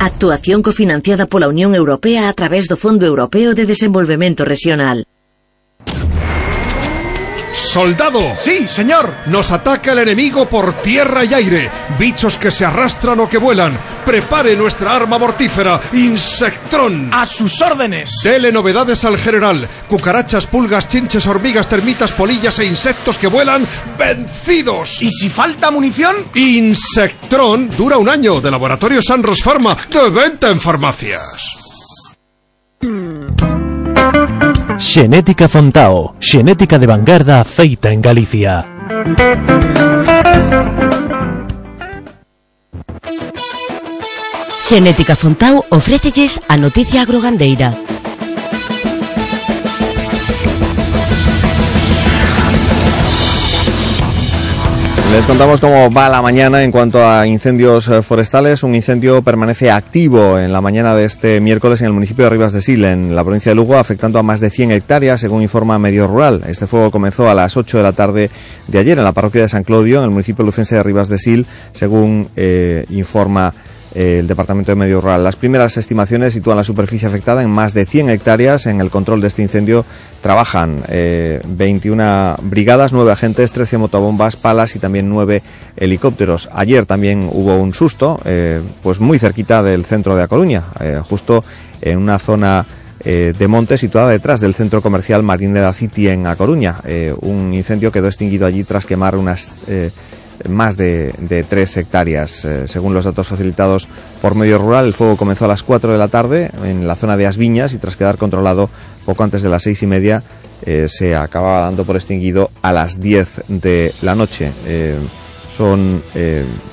[0.00, 5.04] Actuación cofinanciada pola Unión Europea a través do Fondo Europeo de Desenvolvemento Regional.
[7.60, 8.20] ¡Soldado!
[8.36, 9.14] Sí, señor.
[9.26, 11.70] Nos ataca el enemigo por tierra y aire.
[11.98, 13.78] Bichos que se arrastran o que vuelan.
[14.04, 17.10] Prepare nuestra arma mortífera, Insectrón.
[17.12, 18.10] A sus órdenes.
[18.24, 19.68] Dele novedades al general.
[19.88, 23.66] Cucarachas, pulgas, chinches, hormigas, termitas, polillas e insectos que vuelan
[23.98, 25.02] vencidos.
[25.02, 26.16] ¿Y si falta munición?
[26.34, 31.60] Insectrón dura un año de Laboratorio Sanros Pharma de venta en farmacias.
[34.80, 38.64] Xenética Fontao, xenética de vanguarda feita en Galicia.
[44.64, 47.76] Xenética Fontao ofrécelles a noticia agrogandeira
[55.12, 58.62] Les contamos cómo va la mañana en cuanto a incendios eh, forestales.
[58.62, 62.52] Un incendio permanece activo en la mañana de este miércoles en el municipio de Rivas
[62.52, 65.80] de Sil, en la provincia de Lugo, afectando a más de 100 hectáreas, según informa
[65.80, 66.44] Medio Rural.
[66.46, 68.30] Este fuego comenzó a las 8 de la tarde
[68.68, 71.18] de ayer en la parroquia de San Claudio, en el municipio lucense de Rivas de
[71.18, 73.52] Sil, según eh, informa
[73.94, 75.24] el Departamento de Medio Rural.
[75.24, 78.66] Las primeras estimaciones sitúan la superficie afectada en más de 100 hectáreas.
[78.66, 79.84] En el control de este incendio
[80.20, 80.82] trabajan
[81.46, 85.42] 21 eh, brigadas, 9 agentes, 13 motobombas, palas y también 9
[85.76, 86.48] helicópteros.
[86.52, 91.00] Ayer también hubo un susto, eh, pues muy cerquita del centro de A Coruña, eh,
[91.02, 91.42] justo
[91.80, 92.66] en una zona
[93.02, 96.76] de monte situada detrás del centro comercial Marineda City en A Coruña.
[97.22, 99.54] un incendio quedó extinguido allí tras quemar unas
[100.48, 102.44] más de, de 3 hectáreas.
[102.44, 103.88] Eh, según los datos facilitados
[104.20, 107.16] por Medio Rural, el fuego comenzó a las 4 de la tarde en la zona
[107.16, 108.70] de Asviñas y tras quedar controlado
[109.04, 110.22] poco antes de las seis y media
[110.66, 114.52] eh, se acababa dando por extinguido a las 10 de la noche.
[114.66, 114.98] Eh,
[115.56, 116.02] son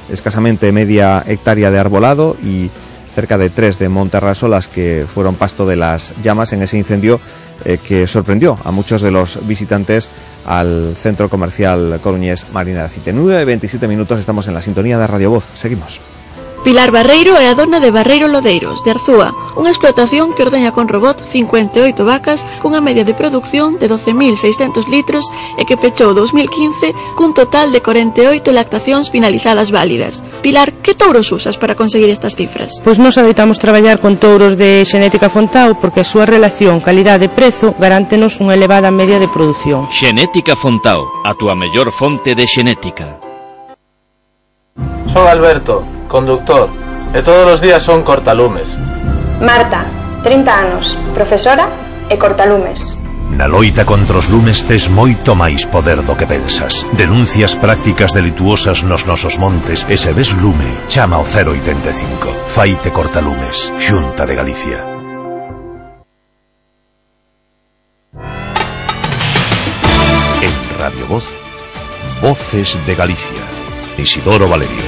[0.10, 2.70] escasamente media hectárea de arbolado y
[3.14, 7.20] cerca de tres de Monterraso las que fueron pasto de las llamas en ese incendio
[7.84, 10.10] que sorprendió a muchos de los visitantes
[10.46, 13.14] al centro comercial coruñés Marina de Acite.
[13.14, 15.46] 9 27 minutos estamos en la sintonía de Radio Voz.
[15.56, 16.17] Seguimos.
[16.68, 20.92] Pilar Barreiro é a dona de Barreiro Lodeiros, de Arzúa, unha explotación que ordeña con
[20.92, 25.24] robot 58 vacas cunha media de producción de 12.600 litros
[25.56, 30.20] e que pechou 2015 cun total de 48 lactacións finalizadas válidas.
[30.44, 32.84] Pilar, que touros usas para conseguir estas cifras?
[32.84, 38.44] Pois nos adoitamos traballar con touros de xenética Fontao porque a súa relación calidade-prezo garántenos
[38.44, 39.88] unha elevada media de produción.
[39.88, 43.27] Xenética Fontao, a túa mellor fonte de xenética.
[45.12, 46.70] Son Alberto, conductor,
[47.14, 48.78] e todos os días son cortalumes.
[49.42, 49.86] Marta,
[50.24, 51.70] 30 anos, profesora
[52.10, 53.00] e cortalumes.
[53.28, 56.88] Na loita contra os lumes tes moito máis poder do que pensas.
[56.96, 62.32] Denuncias prácticas delituosas nos nosos montes e se ves lume, chama o 085.
[62.48, 64.80] Faite cortalumes, Xunta de Galicia.
[70.40, 71.28] En Radio Voz,
[72.24, 73.57] Voces de Galicia.
[73.98, 74.84] Isidoro Valerio.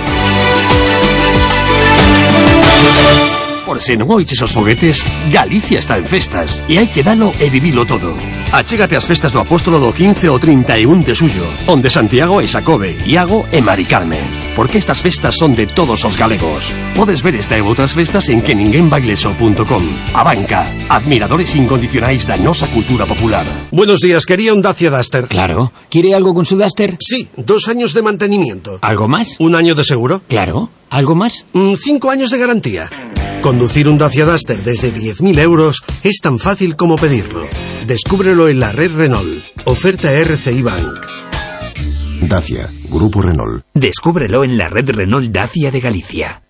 [3.66, 7.50] Por se non oiches os foguetes, Galicia está en festas e hai que dalo e
[7.54, 8.39] vivilo todo.
[8.52, 12.98] Achégate ás festas do Apóstolo do 15 ao 31 de suyo, onde Santiago e Xacobe,
[13.06, 14.26] Iago e Mari Carmen.
[14.58, 16.74] Porque estas festas son de todos os galegos.
[16.98, 19.86] Podes ver esta e outras festas en que ninguénbaileso.com.
[20.18, 23.46] A banca, admiradores incondicionais da nosa cultura popular.
[23.70, 25.30] Buenos días, quería un Dacia Duster.
[25.30, 25.70] Claro.
[25.94, 26.98] ¿Quiere algo con su Duster?
[26.98, 28.82] Sí, dos años de mantenimiento.
[28.82, 29.38] ¿Algo más?
[29.38, 30.26] ¿Un año de seguro?
[30.28, 30.74] Claro.
[30.90, 31.46] ¿Algo más?
[31.54, 32.90] Mm, cinco años de garantía.
[33.42, 37.48] Conducir un Dacia Duster desde 10.000 euros es tan fácil como pedirlo.
[37.88, 39.44] Descúbrelo en la red Renault.
[39.66, 41.06] Oferta RCI Bank.
[42.22, 43.66] Dacia, Grupo Renault.
[43.74, 46.44] Descúbrelo en la red Renault Dacia de Galicia.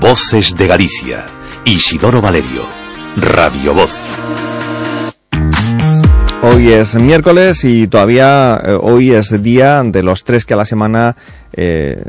[0.00, 1.26] Voces de Galicia.
[1.64, 2.62] Isidoro Valerio.
[3.16, 4.00] Radio Voz.
[6.56, 10.64] Hoy es miércoles y todavía eh, hoy es día de los tres que a la
[10.64, 11.14] semana
[11.52, 12.02] eh,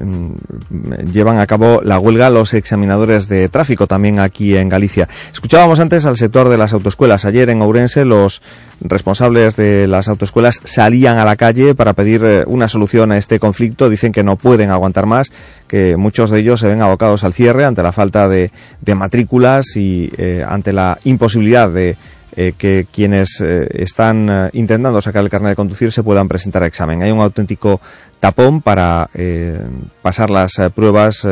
[1.11, 5.09] llevan a cabo la huelga los examinadores de tráfico también aquí en Galicia.
[5.33, 7.25] Escuchábamos antes al sector de las autoescuelas.
[7.25, 8.41] Ayer en Ourense los
[8.79, 13.39] responsables de las autoescuelas salían a la calle para pedir eh, una solución a este
[13.39, 13.89] conflicto.
[13.89, 15.29] Dicen que no pueden aguantar más,
[15.67, 19.75] que muchos de ellos se ven abocados al cierre ante la falta de, de matrículas
[19.75, 20.09] y
[20.47, 21.97] ante la imposibilidad de
[22.39, 26.61] eh, que quienes eh, están eh, intentando sacar el carnet de conducir se puedan presentar
[26.61, 27.01] a examen.
[27.01, 27.81] Hay un auténtico
[28.19, 29.09] tapón para
[30.03, 31.27] pasar las pruebas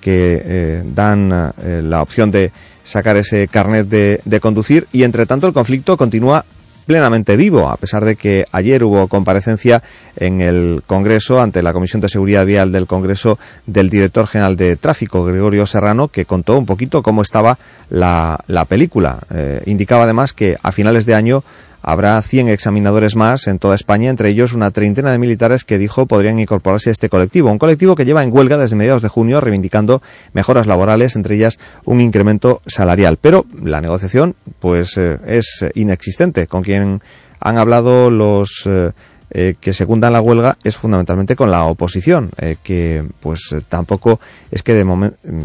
[0.00, 2.50] que dan la opción de
[2.82, 6.44] sacar ese carnet de, de conducir y entre tanto el conflicto continúa
[6.90, 9.80] plenamente vivo, a pesar de que ayer hubo comparecencia
[10.16, 14.74] en el Congreso ante la Comisión de Seguridad Vial del Congreso del director general de
[14.74, 17.60] Tráfico, Gregorio Serrano, que contó un poquito cómo estaba
[17.90, 19.20] la, la película.
[19.32, 21.44] Eh, indicaba además que a finales de año
[21.82, 26.06] habrá 100 examinadores más en toda España, entre ellos una treintena de militares que dijo
[26.06, 27.50] podrían incorporarse a este colectivo.
[27.50, 30.02] Un colectivo que lleva en huelga desde mediados de junio reivindicando
[30.32, 33.18] mejoras laborales, entre ellas un incremento salarial.
[33.20, 36.46] Pero la negociación pues eh, es inexistente.
[36.46, 37.00] Con quien
[37.40, 38.92] han hablado los eh,
[39.32, 42.30] eh, que secundan la huelga es fundamentalmente con la oposición,
[42.62, 44.18] que pues tampoco
[44.50, 44.84] es que de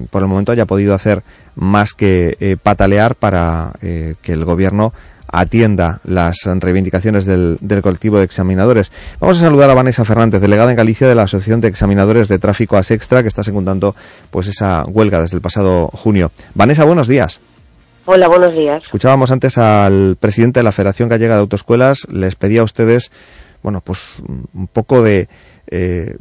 [0.09, 1.21] por el momento haya podido hacer
[1.53, 4.91] más que patalear para que el gobierno
[5.39, 8.91] atienda las reivindicaciones del, del colectivo de examinadores.
[9.19, 12.39] Vamos a saludar a Vanessa Fernández, delegada en Galicia de la Asociación de Examinadores de
[12.39, 13.95] Tráfico Asextra, que está secundando
[14.31, 16.31] pues esa huelga desde el pasado junio.
[16.53, 17.39] Vanessa, buenos días.
[18.05, 18.83] Hola, buenos días.
[18.83, 23.11] Escuchábamos antes al presidente de la Federación Gallega de Autoescuelas, les pedía a ustedes,
[23.63, 24.13] bueno, pues
[24.53, 25.27] un poco de,
[25.77, 26.15] eh,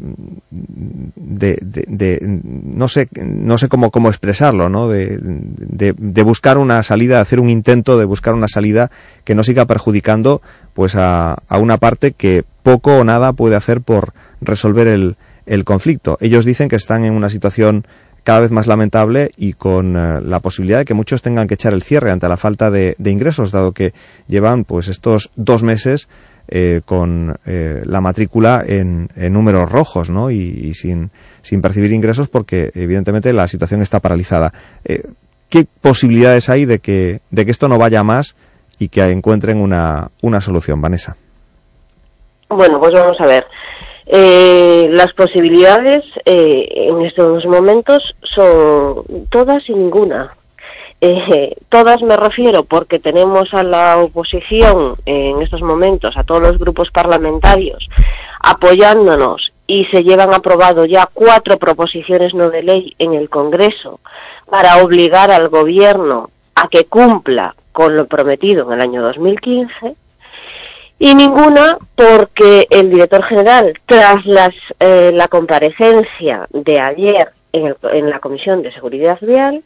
[0.50, 4.88] de, no sé, no sé cómo, cómo expresarlo, ¿no?
[4.88, 8.90] De, de- buscar una salida, hacer un intento de buscar una salida
[9.24, 10.40] que no siga perjudicando,
[10.72, 15.16] pues a, a una parte que poco o nada puede hacer por resolver el,
[15.46, 16.16] el conflicto.
[16.20, 17.86] Ellos dicen que están en una situación
[18.22, 21.74] cada vez más lamentable y con eh, la posibilidad de que muchos tengan que echar
[21.74, 23.92] el cierre ante la falta de, de ingresos, dado que
[24.28, 26.08] llevan pues estos dos meses
[26.48, 30.30] eh, con eh, la matrícula en, en números rojos, ¿no?
[30.30, 31.10] Y, sin,
[31.42, 34.52] sin percibir ingresos porque evidentemente la situación está paralizada.
[34.84, 35.02] Eh,
[35.48, 38.34] ¿Qué posibilidades hay de que, de que esto no vaya más
[38.78, 41.16] y que encuentren una, una solución, Vanessa?
[42.48, 43.44] Bueno, pues vamos a ver.
[44.06, 48.02] Eh, las posibilidades eh, en estos momentos
[48.34, 50.36] son todas y ninguna.
[51.06, 56.58] Eh, todas me refiero porque tenemos a la oposición en estos momentos, a todos los
[56.58, 57.86] grupos parlamentarios,
[58.40, 64.00] apoyándonos y se llevan aprobado ya cuatro proposiciones no de ley en el Congreso
[64.50, 69.96] para obligar al Gobierno a que cumpla con lo prometido en el año 2015
[71.00, 77.76] y ninguna porque el director general, tras las, eh, la comparecencia de ayer en, el-
[77.92, 79.62] en la Comisión de Seguridad Vial,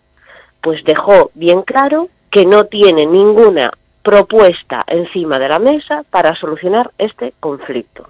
[0.60, 3.72] pues dejó bien claro que no tiene ninguna
[4.02, 8.08] propuesta encima de la mesa para solucionar este conflicto.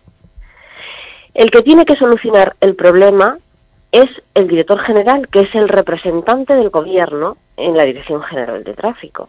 [1.35, 3.39] El que tiene que solucionar el problema
[3.93, 8.75] es el director general, que es el representante del gobierno en la Dirección General de
[8.75, 9.29] Tráfico.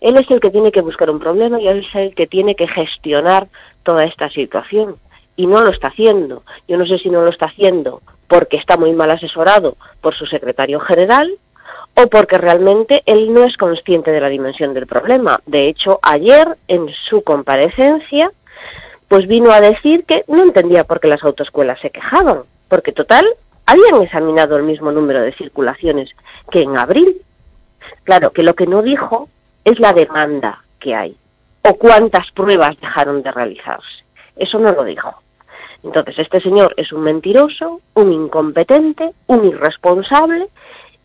[0.00, 2.54] Él es el que tiene que buscar un problema y él es el que tiene
[2.54, 3.48] que gestionar
[3.82, 4.96] toda esta situación.
[5.36, 6.42] Y no lo está haciendo.
[6.68, 10.26] Yo no sé si no lo está haciendo porque está muy mal asesorado por su
[10.26, 11.30] secretario general
[12.02, 15.40] o porque realmente él no es consciente de la dimensión del problema.
[15.46, 18.30] De hecho, ayer en su comparecencia,
[19.08, 23.26] pues vino a decir que no entendía por qué las autoescuelas se quejaban, porque total
[23.66, 26.10] habían examinado el mismo número de circulaciones
[26.50, 27.20] que en abril.
[28.04, 29.28] Claro, que lo que no dijo
[29.64, 31.16] es la demanda que hay
[31.62, 34.04] o cuántas pruebas dejaron de realizarse.
[34.36, 35.14] Eso no lo dijo.
[35.82, 40.48] Entonces, este señor es un mentiroso, un incompetente, un irresponsable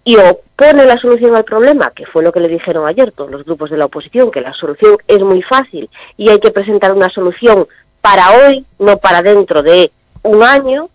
[0.05, 3.29] y o pone la solución al problema, que fue lo que le dijeron ayer todos
[3.31, 6.93] los grupos de la oposición, que la solución es muy fácil y hay que presentar
[6.93, 7.67] una solución
[8.01, 9.91] para hoy, no para dentro de
[10.23, 10.89] un año,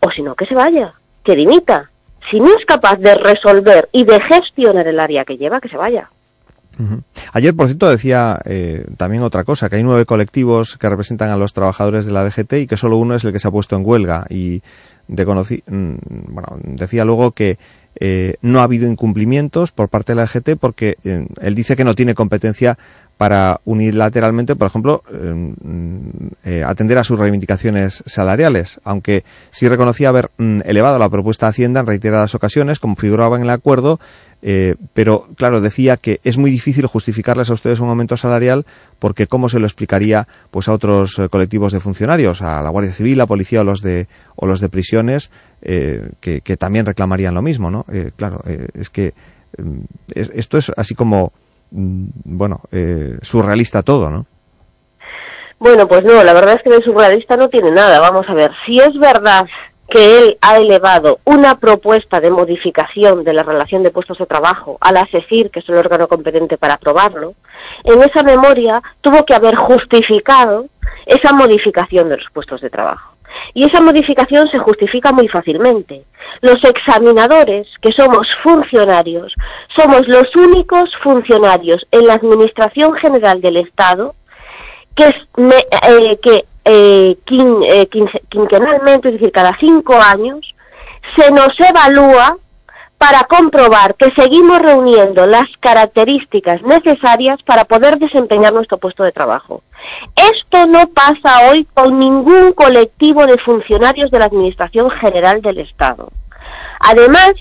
[0.00, 0.92] o si no, que se vaya,
[1.24, 1.88] que dimita.
[2.30, 5.76] Si no es capaz de resolver y de gestionar el área que lleva, que se
[5.76, 6.10] vaya.
[7.32, 11.36] Ayer, por cierto, decía eh, también otra cosa, que hay nueve colectivos que representan a
[11.36, 13.76] los trabajadores de la DGT y que solo uno es el que se ha puesto
[13.76, 14.26] en huelga.
[14.28, 14.62] Y
[15.06, 17.58] de conoci- mm, bueno, decía luego que
[18.04, 21.84] eh, no ha habido incumplimientos por parte de la DGT porque eh, él dice que
[21.84, 22.76] no tiene competencia
[23.16, 25.52] para unilateralmente, por ejemplo, eh,
[26.44, 29.22] eh, atender a sus reivindicaciones salariales, aunque
[29.52, 33.42] sí reconocía haber mm, elevado la propuesta de Hacienda en reiteradas ocasiones, como figuraba en
[33.42, 34.00] el acuerdo,
[34.42, 38.66] eh, pero claro, decía que es muy difícil justificarles a ustedes un aumento salarial
[38.98, 43.18] porque cómo se lo explicaría pues a otros colectivos de funcionarios, a la Guardia Civil,
[43.18, 45.30] la policía o los de o los de prisiones
[45.62, 47.86] eh, que, que también reclamarían lo mismo, ¿no?
[48.16, 48.42] Claro,
[48.74, 49.14] es que
[49.58, 49.78] mm,
[50.16, 51.32] es- esto es así como
[51.72, 54.26] bueno eh, surrealista todo, ¿no?
[55.58, 58.00] Bueno, pues no, la verdad es que de surrealista no tiene nada.
[58.00, 59.46] Vamos a ver, si es verdad
[59.88, 64.78] que él ha elevado una propuesta de modificación de la relación de puestos de trabajo
[64.80, 67.34] a la que es el órgano competente para aprobarlo,
[67.84, 70.66] en esa memoria tuvo que haber justificado
[71.06, 73.12] esa modificación de los puestos de trabajo.
[73.54, 76.04] Y esa modificación se justifica muy fácilmente.
[76.40, 79.34] Los examinadores, que somos funcionarios,
[79.76, 84.14] somos los únicos funcionarios en la Administración General del Estado
[84.94, 90.54] que, eh, que eh, quin- eh, quince- quinquenalmente, es decir, cada cinco años,
[91.16, 92.36] se nos evalúa
[93.02, 99.64] para comprobar que seguimos reuniendo las características necesarias para poder desempeñar nuestro puesto de trabajo.
[100.14, 106.12] Esto no pasa hoy con ningún colectivo de funcionarios de la Administración General del Estado.
[106.78, 107.32] Además,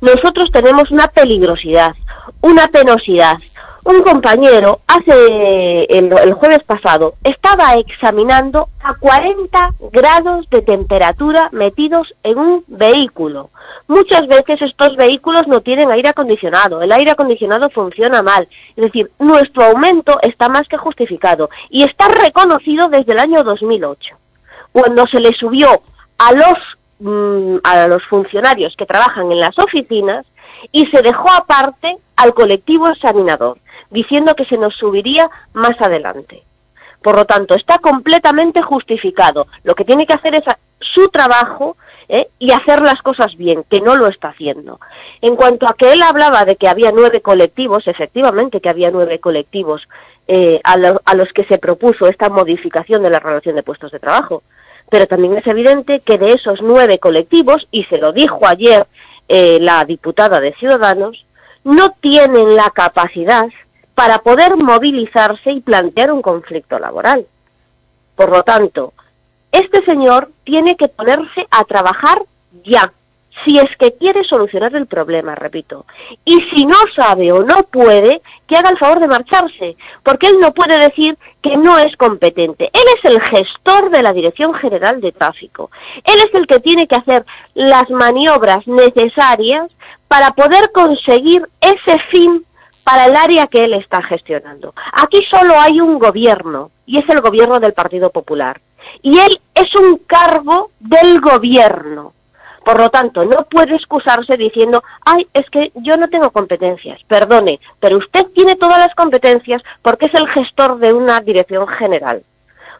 [0.00, 1.96] nosotros tenemos una peligrosidad,
[2.40, 3.38] una penosidad.
[3.84, 12.38] Un compañero hace el, jueves pasado estaba examinando a 40 grados de temperatura metidos en
[12.38, 13.50] un vehículo.
[13.88, 18.46] Muchas veces estos vehículos no tienen aire acondicionado, el aire acondicionado funciona mal.
[18.76, 24.14] Es decir, nuestro aumento está más que justificado y está reconocido desde el año 2008,
[24.70, 25.82] cuando se le subió
[26.18, 26.54] a los
[27.00, 30.24] mm, a los funcionarios que trabajan en las oficinas
[30.70, 33.58] y se dejó aparte al colectivo examinador,
[33.92, 36.42] diciendo que se nos subiría más adelante.
[37.02, 39.46] Por lo tanto, está completamente justificado.
[39.64, 40.44] Lo que tiene que hacer es
[40.80, 41.76] su trabajo
[42.08, 42.28] ¿eh?
[42.38, 44.78] y hacer las cosas bien, que no lo está haciendo.
[45.20, 49.18] En cuanto a que él hablaba de que había nueve colectivos, efectivamente que había nueve
[49.18, 49.82] colectivos
[50.28, 53.90] eh, a, lo- a los que se propuso esta modificación de la relación de puestos
[53.90, 54.42] de trabajo.
[54.88, 58.86] Pero también es evidente que de esos nueve colectivos, y se lo dijo ayer
[59.28, 61.24] eh, la diputada de Ciudadanos,
[61.64, 63.46] no tienen la capacidad
[63.94, 67.26] para poder movilizarse y plantear un conflicto laboral.
[68.16, 68.92] Por lo tanto,
[69.50, 72.22] este señor tiene que ponerse a trabajar
[72.64, 72.92] ya.
[73.44, 75.86] si es que quiere solucionar el problema, repito.
[76.24, 80.38] Y si no sabe o no puede, que haga el favor de marcharse, porque él
[80.38, 82.70] no puede decir que no es competente.
[82.72, 85.70] Él es el gestor de la Dirección General de Tráfico.
[86.04, 87.24] Él es el que tiene que hacer
[87.54, 89.70] las maniobras necesarias
[90.08, 92.44] para poder conseguir ese fin
[92.84, 94.74] para el área que él está gestionando.
[94.92, 98.60] Aquí solo hay un gobierno, y es el gobierno del Partido Popular.
[99.02, 102.12] Y él es un cargo del gobierno.
[102.64, 107.00] Por lo tanto, no puede excusarse diciendo, ay, es que yo no tengo competencias.
[107.08, 112.22] Perdone, pero usted tiene todas las competencias porque es el gestor de una dirección general.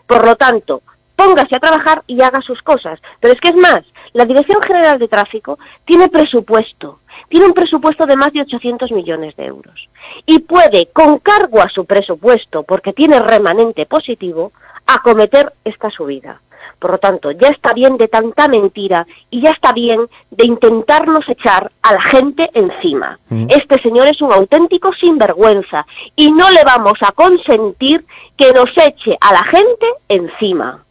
[0.06, 0.82] Por lo tanto,
[1.16, 3.00] póngase a trabajar y haga sus cosas.
[3.20, 3.82] Pero es que es más,
[4.12, 9.34] la Dirección General de Tráfico tiene presupuesto, tiene un presupuesto de más de 800 millones
[9.36, 9.88] de euros
[10.26, 14.52] y puede, con cargo a su presupuesto, porque tiene remanente positivo,
[14.86, 16.40] acometer esta subida.
[16.78, 20.00] Por lo tanto, ya está bien de tanta mentira y ya está bien
[20.32, 23.20] de intentarnos echar a la gente encima.
[23.48, 25.86] Este señor es un auténtico sinvergüenza
[26.16, 28.04] y no le vamos a consentir
[28.36, 30.84] que nos eche a la gente encima.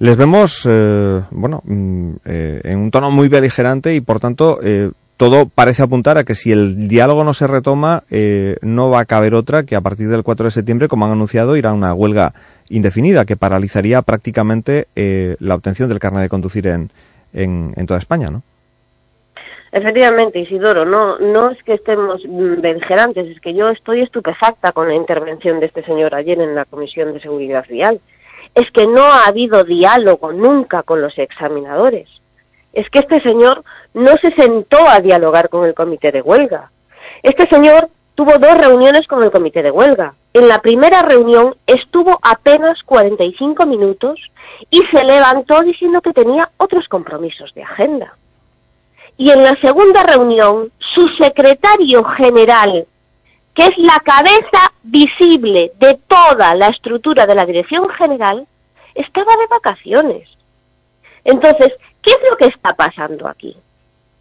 [0.00, 4.92] Les vemos, eh, bueno, mm, eh, en un tono muy beligerante y por tanto eh,
[5.16, 8.04] todo parece apuntar a que si el diálogo no se retoma,
[8.62, 11.56] no va a caber otra que a partir del 4 de septiembre, como han anunciado,
[11.56, 12.32] irá a una huelga
[12.68, 16.90] indefinida que paralizaría prácticamente la obtención del carnet de conducir en,
[17.32, 18.44] en, en toda España, ¿no?
[19.72, 24.88] Efectivamente, Isidoro, no, no es que estemos mm, beligerantes, es que yo estoy estupefacta con
[24.88, 28.00] la intervención de este señor ayer en la Comisión de Seguridad Vial
[28.58, 32.08] es que no ha habido diálogo nunca con los examinadores.
[32.72, 33.62] Es que este señor
[33.94, 36.72] no se sentó a dialogar con el comité de huelga.
[37.22, 40.14] Este señor tuvo dos reuniones con el comité de huelga.
[40.34, 44.18] En la primera reunión estuvo apenas 45 minutos
[44.70, 48.16] y se levantó diciendo que tenía otros compromisos de agenda.
[49.16, 52.86] Y en la segunda reunión, su secretario general,
[53.58, 58.46] que es la cabeza visible de toda la estructura de la dirección general,
[58.94, 60.28] estaba de vacaciones.
[61.24, 63.56] Entonces, ¿qué es lo que está pasando aquí?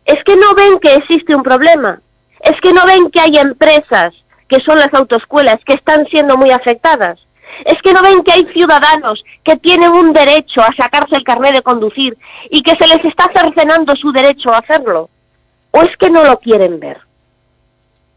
[0.06, 2.02] Es que no ven que existe un problema,
[2.40, 4.16] es que no ven que hay empresas,
[4.48, 7.20] que son las autoescuelas, que están siendo muy afectadas,
[7.64, 11.54] es que no ven que hay ciudadanos que tienen un derecho a sacarse el carnet
[11.54, 12.18] de conducir
[12.50, 15.12] y que se les está cercenando su derecho a hacerlo,
[15.70, 17.02] o es que no lo quieren ver.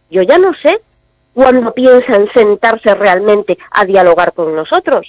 [0.09, 0.81] Yo ya no sé
[1.35, 5.07] cuando piensan sentarse realmente a dialogar con nosotros.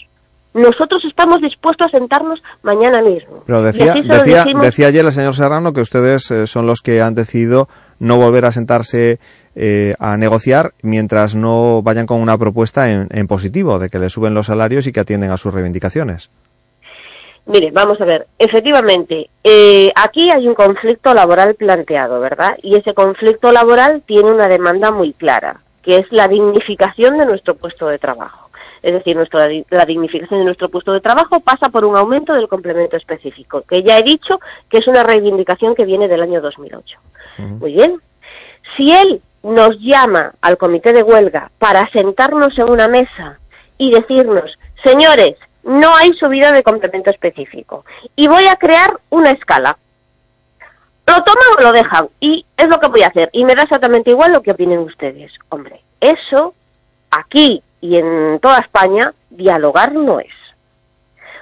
[0.54, 3.44] Nosotros estamos dispuestos a sentarnos mañana mismo.
[3.46, 7.16] Pero decía, decía, decía ayer el señor Serrano que ustedes eh, son los que han
[7.16, 7.70] decidido
[8.00, 9.20] no volver a sentarse
[9.56, 14.34] eh, a negociar mientras no vayan con una propuesta en, positivo, de que le suben
[14.34, 16.32] los salarios y que atienden a sus reivindicaciones.
[17.46, 22.58] Mire, vamos a ver, efectivamente, eh, aquí hay un conflicto laboral planteado, ¿verdad?
[22.62, 27.56] Y ese conflicto laboral tiene una demanda muy clara que es la dignificación de nuestro
[27.56, 28.50] puesto de trabajo.
[28.82, 32.48] Es decir, nuestra, la dignificación de nuestro puesto de trabajo pasa por un aumento del
[32.48, 34.40] complemento específico, que ya he dicho
[34.70, 36.98] que es una reivindicación que viene del año 2008.
[37.38, 38.02] Muy bien.
[38.76, 43.40] Si él nos llama al comité de huelga para sentarnos en una mesa
[43.78, 47.86] y decirnos, señores, no hay subida de complemento específico
[48.16, 49.78] y voy a crear una escala
[51.08, 53.64] lo toman o lo dejan y es lo que voy a hacer y me da
[53.64, 55.32] exactamente igual lo que opinen ustedes.
[55.50, 56.54] Hombre, eso
[57.10, 60.34] aquí y en toda España dialogar no es.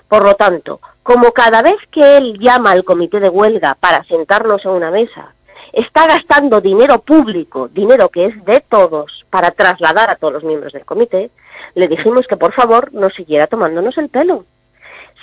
[0.07, 4.65] Por lo tanto, como cada vez que él llama al comité de huelga para sentarnos
[4.65, 5.33] a una mesa,
[5.71, 10.73] está gastando dinero público, dinero que es de todos, para trasladar a todos los miembros
[10.73, 11.29] del comité,
[11.75, 14.45] le dijimos que por favor no siguiera tomándonos el pelo.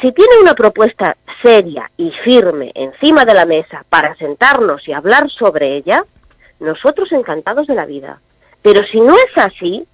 [0.01, 5.31] Si tiene una propuesta seria y firme encima de la mesa para sentarnos y hablar
[5.31, 6.05] sobre ella,
[6.61, 8.21] nosotros encantados de la vida.
[8.63, 9.87] Pero si no es así,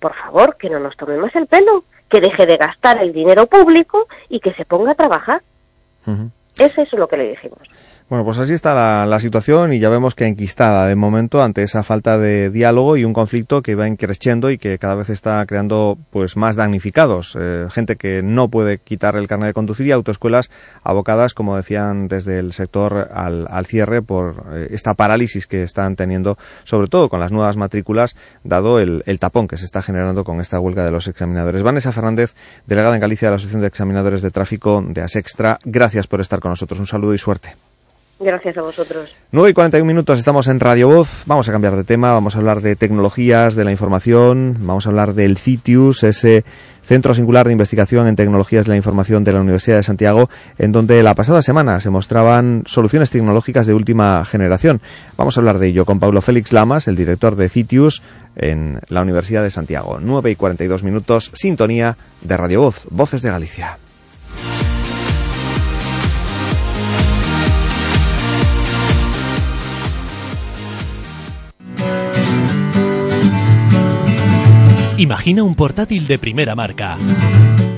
[0.00, 3.46] por favor, que no nos tome más el pelo, que deje de gastar el dinero
[3.46, 5.42] público y que se ponga a trabajar.
[6.58, 7.58] Eso es lo que le dijimos.
[8.10, 11.82] Bueno, pues así está la, situación y ya vemos que enquistada de momento ante esa
[11.82, 15.96] falta de diálogo y un conflicto que va creciendo y que cada vez está creando
[16.10, 17.34] pues más damnificados.
[17.40, 20.50] Eh, gente que no puede quitar el carnet de conducir y autoescuelas
[20.82, 26.36] abocadas, como decían desde el sector, al, cierre por eh, esta parálisis que están teniendo,
[26.64, 30.42] sobre todo con las nuevas matrículas, dado el, el, tapón que se está generando con
[30.42, 31.62] esta huelga de los examinadores.
[31.62, 32.34] Vanessa Fernández,
[32.66, 36.40] delegada en Galicia de la Asociación de Examinadores de Tráfico de ASEXTRA, gracias por estar
[36.40, 36.78] con nosotros.
[36.78, 37.56] Un saludo y suerte.
[38.20, 39.10] Gracias a vosotros.
[39.32, 41.24] 9 y 41 minutos, estamos en Radio Voz.
[41.26, 44.90] Vamos a cambiar de tema, vamos a hablar de tecnologías, de la información, vamos a
[44.90, 46.44] hablar del CITIUS, ese
[46.82, 50.70] Centro Singular de Investigación en Tecnologías de la Información de la Universidad de Santiago, en
[50.70, 54.80] donde la pasada semana se mostraban soluciones tecnológicas de última generación.
[55.16, 58.00] Vamos a hablar de ello con Paulo Félix Lamas, el director de CITIUS
[58.36, 59.98] en la Universidad de Santiago.
[60.00, 63.78] 9 y 42 minutos, sintonía de Radio Voz, Voces de Galicia.
[74.96, 76.96] Imagina un portátil de primera marca.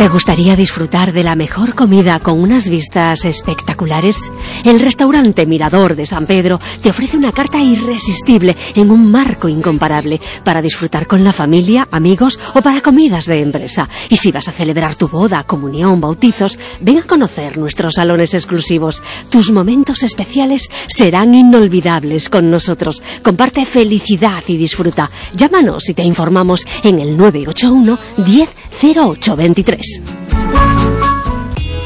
[0.00, 4.32] ¿Te gustaría disfrutar de la mejor comida con unas vistas espectaculares?
[4.64, 10.18] El restaurante Mirador de San Pedro te ofrece una carta irresistible en un marco incomparable
[10.42, 13.90] para disfrutar con la familia, amigos o para comidas de empresa.
[14.08, 19.02] Y si vas a celebrar tu boda, comunión, bautizos, ven a conocer nuestros salones exclusivos.
[19.28, 23.02] Tus momentos especiales serán inolvidables con nosotros.
[23.22, 25.10] Comparte felicidad y disfruta.
[25.34, 28.48] Llámanos y te informamos en el 981 10
[28.80, 29.89] 0823.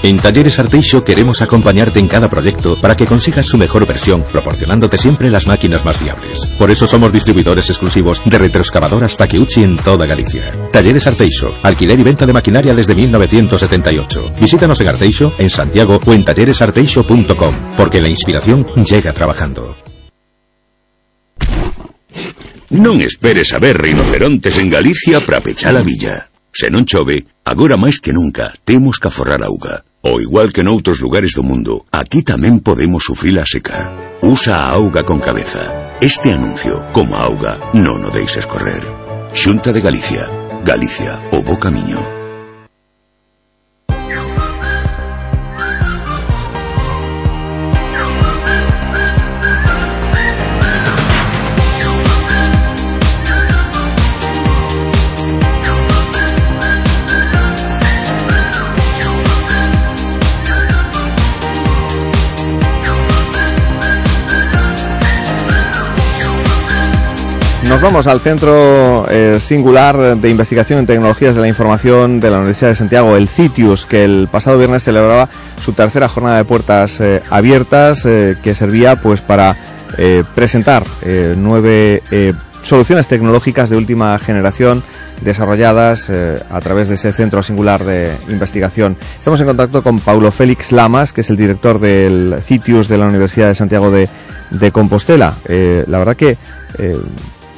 [0.04, 4.98] En Talleres Arteixo queremos acompañarte en cada proyecto para que consigas su mejor versión, proporcionándote
[4.98, 6.44] siempre las máquinas más fiables.
[6.58, 10.42] Por eso somos distribuidores exclusivos de retroexcavadoras Takeuchi en toda Galicia.
[10.72, 14.32] Talleres Arteixo, alquiler y venta de maquinaria desde 1978.
[14.38, 19.74] Visítanos en Arteixo, en Santiago o en talleresarteixo.com, porque la inspiración llega trabajando.
[22.68, 26.33] Non esperes a ver rinocerontes en Galicia para pechar a villa.
[26.54, 29.82] Se non chove, agora máis que nunca temos que aforrar auga.
[30.06, 33.90] O igual que noutros lugares do mundo, aquí tamén podemos sufrir a seca.
[34.22, 35.98] Usa a auga con cabeza.
[35.98, 38.86] Este anuncio, como a auga, non o deixes correr.
[39.34, 40.30] Xunta de Galicia.
[40.62, 42.23] Galicia, o bo camiño.
[67.74, 72.36] Nos vamos al Centro eh, Singular de Investigación en Tecnologías de la Información de la
[72.36, 75.28] Universidad de Santiago, el CITIUS, que el pasado viernes celebraba
[75.60, 79.56] su tercera jornada de puertas eh, abiertas, eh, que servía pues para
[80.36, 80.84] presentar
[81.36, 82.02] nueve
[82.62, 84.82] soluciones tecnológicas de última generación
[85.20, 88.96] desarrolladas a través de ese Centro Singular de Investigación.
[89.18, 93.06] Estamos en contacto con Paulo Félix Lamas, que es el director del CITIUS de la
[93.06, 94.08] Universidad de Santiago de,
[94.72, 95.34] Compostela.
[95.48, 96.36] La verdad que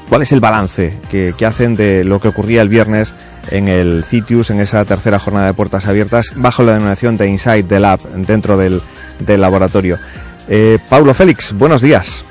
[0.08, 3.12] ¿Cuál es el balance que, hacen de lo que ocurría el viernes
[3.50, 7.64] en el CITIUS, en esa tercera jornada de puertas abiertas, bajo la denominación de Inside
[7.64, 8.80] the Lab, dentro del,
[9.26, 9.98] laboratorio?
[10.48, 12.24] Eh, Paulo Félix, buenos días.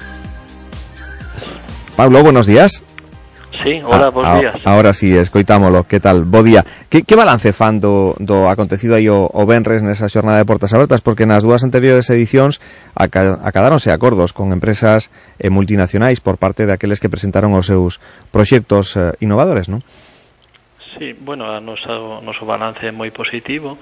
[1.98, 2.84] Paulo, buenos días.
[3.66, 4.62] Sí, hola, ah, bons a, ah, días.
[4.68, 6.24] Ahora sí, escoitámolo, que tal?
[6.24, 6.64] Bo día.
[6.88, 10.70] Que, que balance fan do, do acontecido aí o, o Benres nesa xornada de portas
[10.78, 11.02] abertas?
[11.02, 12.62] Porque nas dúas anteriores edicións
[12.94, 15.10] aca, acadáronse acordos con empresas
[15.42, 17.98] eh, multinacionais por parte daqueles que presentaron os seus
[18.30, 19.82] proxectos eh, innovadores, non?
[20.98, 23.76] Sí, bueno, a nosa, o noso balance é moi positivo.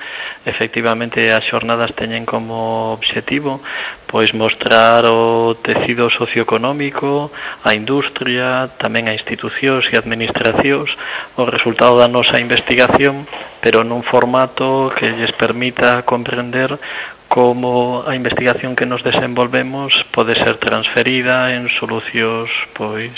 [0.49, 3.61] Efectivamente, as xornadas teñen como obxectivo
[4.09, 7.33] pois mostrar o tecido socioeconómico,
[7.65, 10.89] a industria, tamén a institucións e administracións,
[11.37, 13.25] o resultado da nosa investigación,
[13.57, 16.77] pero nun formato que lles permita comprender
[17.33, 23.17] como a investigación que nos desenvolvemos pode ser transferida en solucións pois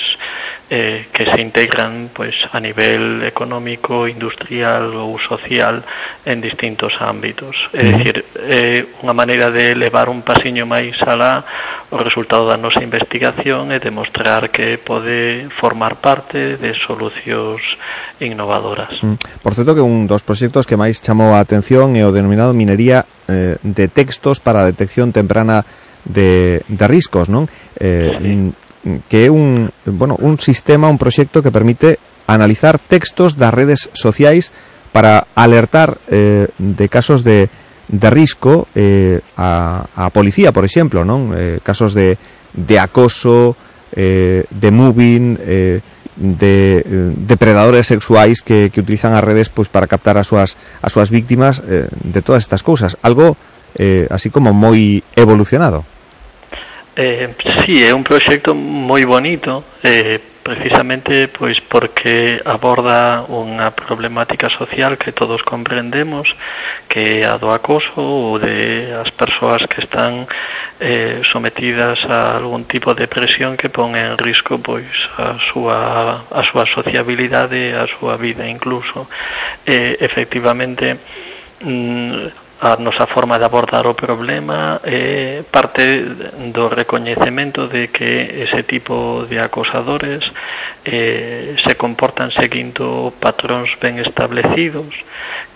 [0.69, 5.85] eh, que se integran pues a nivel económico, industrial ou social
[6.25, 7.53] en distintos ámbitos.
[7.69, 11.45] É dicir, eh, unha maneira de levar un pasiño máis alá
[11.93, 17.61] o resultado da nosa investigación e demostrar que pode formar parte de solucións
[18.17, 18.97] innovadoras.
[19.05, 19.45] Mm.
[19.45, 23.05] Por certo que un dos proxectos que máis chamou a atención é o denominado minería
[23.29, 25.61] eh, de textos para a detección temprana
[26.05, 27.45] de, de riscos, non?
[27.77, 28.29] Eh, sí.
[28.33, 28.64] Mm,
[29.09, 31.97] que é un, bueno, un sistema, un proxecto que permite
[32.27, 34.53] analizar textos das redes sociais
[34.93, 37.49] para alertar eh, de casos de,
[37.87, 41.33] de risco eh, a, a policía, por exemplo, non?
[41.33, 42.17] Eh, casos de,
[42.53, 43.57] de acoso,
[43.91, 45.81] eh, de moving, eh,
[46.15, 50.91] de eh, depredadores sexuais que, que utilizan as redes pois, para captar as súas, as
[50.93, 52.95] súas víctimas eh, de todas estas cousas.
[53.03, 53.35] Algo
[53.75, 55.83] eh, así como moi evolucionado.
[56.97, 57.35] Eh,
[57.65, 65.11] sí, é un proxecto moi bonito, eh, precisamente pois porque aborda unha problemática social que
[65.11, 66.23] todos comprendemos,
[66.87, 70.23] que é a do acoso ou de as persoas que están
[70.79, 74.87] eh, sometidas a algún tipo de presión que pon en risco pois
[75.19, 79.11] a súa, a súa sociabilidade, a súa vida incluso.
[79.67, 80.95] Eh, efectivamente,
[81.59, 85.99] mm, a nosa forma de abordar o problema é parte
[86.55, 90.23] do recoñecemento de que ese tipo de acosadores
[90.85, 94.87] eh, se comportan seguindo patróns ben establecidos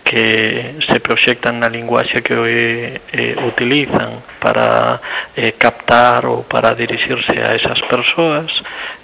[0.03, 4.99] que se proxectan na linguaxe que eh, eh, utilizan para
[5.37, 8.49] eh, captar ou para dirixirse a esas persoas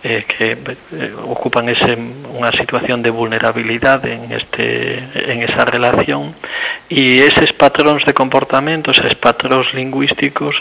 [0.04, 4.98] eh, que eh, ocupan ese, unha situación de vulnerabilidade en, este,
[5.30, 6.34] en esa relación
[6.86, 10.54] E eses patróns de comportamento, eses patróns lingüísticos,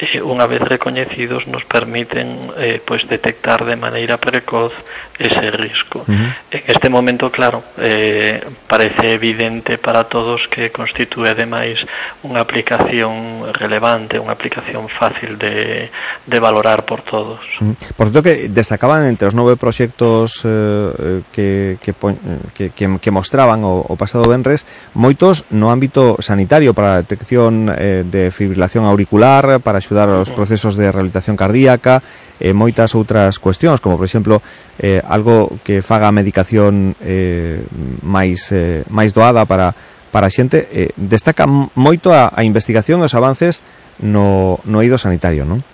[0.00, 4.72] eh, unha vez recoñecidos, nos permiten eh, pois detectar de maneira precoz
[5.20, 6.08] ese risco.
[6.08, 6.32] Uh -huh.
[6.48, 11.76] En este momento, claro, eh, parece evidente para todos que constitúe ademais
[12.24, 15.92] unha aplicación relevante, unha aplicación fácil de,
[16.24, 17.44] de valorar por todos.
[17.60, 17.92] Uh -huh.
[17.92, 22.86] Por certo que destacaban entre os nove proxectos eh, eh que, que, eh, que, que,
[22.96, 24.64] que mostraban o, o pasado Benres,
[24.96, 30.30] moitos no no ámbito sanitario para a detección eh, de fibrilación auricular, para axudar aos
[30.30, 32.06] procesos de rehabilitación cardíaca
[32.38, 34.38] e moitas outras cuestións, como por exemplo
[34.78, 37.66] eh, algo que faga a medicación eh,
[38.06, 39.74] máis, eh, máis doada para,
[40.14, 43.58] para a xente, eh, destaca moito a, a investigación e os avances
[43.98, 45.66] no, no eido sanitario, non?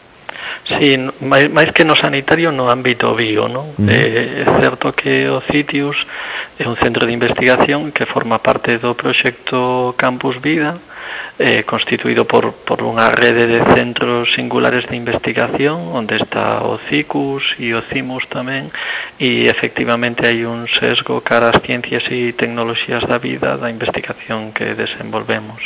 [0.63, 3.75] Sí, máis, máis que no sanitario no ámbito bio, non?
[3.75, 3.89] Mm.
[3.91, 5.99] Eh, é certo que o CITIUS
[6.63, 10.79] é un centro de investigación que forma parte do proxecto Campus Vida,
[11.39, 17.57] eh, constituído por, por unha rede de centros singulares de investigación onde está o CICUS
[17.59, 18.69] e o CIMUS tamén
[19.17, 24.77] e efectivamente hai un sesgo cara ás ciencias e tecnoloxías da vida da investigación que
[24.77, 25.61] desenvolvemos.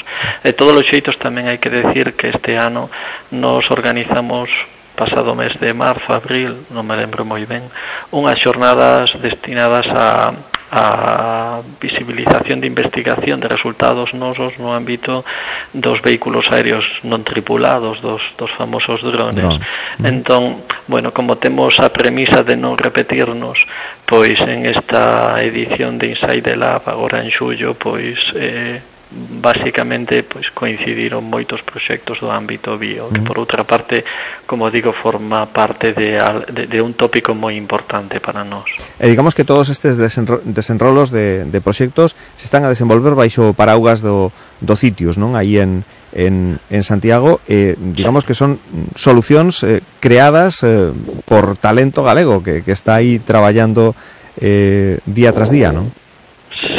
[0.47, 2.89] E todos os xeitos tamén hai que decir que este ano
[3.35, 4.49] nos organizamos
[4.97, 7.69] pasado mes de marzo, abril, non me lembro moi ben,
[8.11, 10.33] unhas xornadas destinadas a
[10.71, 15.25] a visibilización de investigación de resultados nosos no ámbito
[15.73, 19.47] dos vehículos aéreos non tripulados, dos, dos famosos drones.
[19.47, 19.55] No.
[19.55, 20.07] Mm-hmm.
[20.11, 20.43] Entón,
[20.89, 23.59] bueno, como temos a premisa de non repetirnos,
[24.03, 30.51] pois en esta edición de Inside the Lab, agora en xullo, pois eh, basicamente pois
[30.51, 34.03] coincidiron moitos proxectos do ámbito bio, que por outra parte,
[34.51, 36.19] como digo, forma parte de,
[36.51, 38.67] de, de un tópico moi importante para nós.
[38.99, 43.55] E digamos que todos estes desenro desenrolos de, de proxectos se están a desenvolver baixo
[43.55, 45.39] paraugas do, do CITIUS, non?
[45.39, 48.59] Aí en, en, en Santiago, eh, digamos que son
[48.99, 50.91] solucións eh, creadas eh,
[51.31, 53.95] por talento galego que, que está aí traballando
[54.43, 55.95] eh, día tras día, non?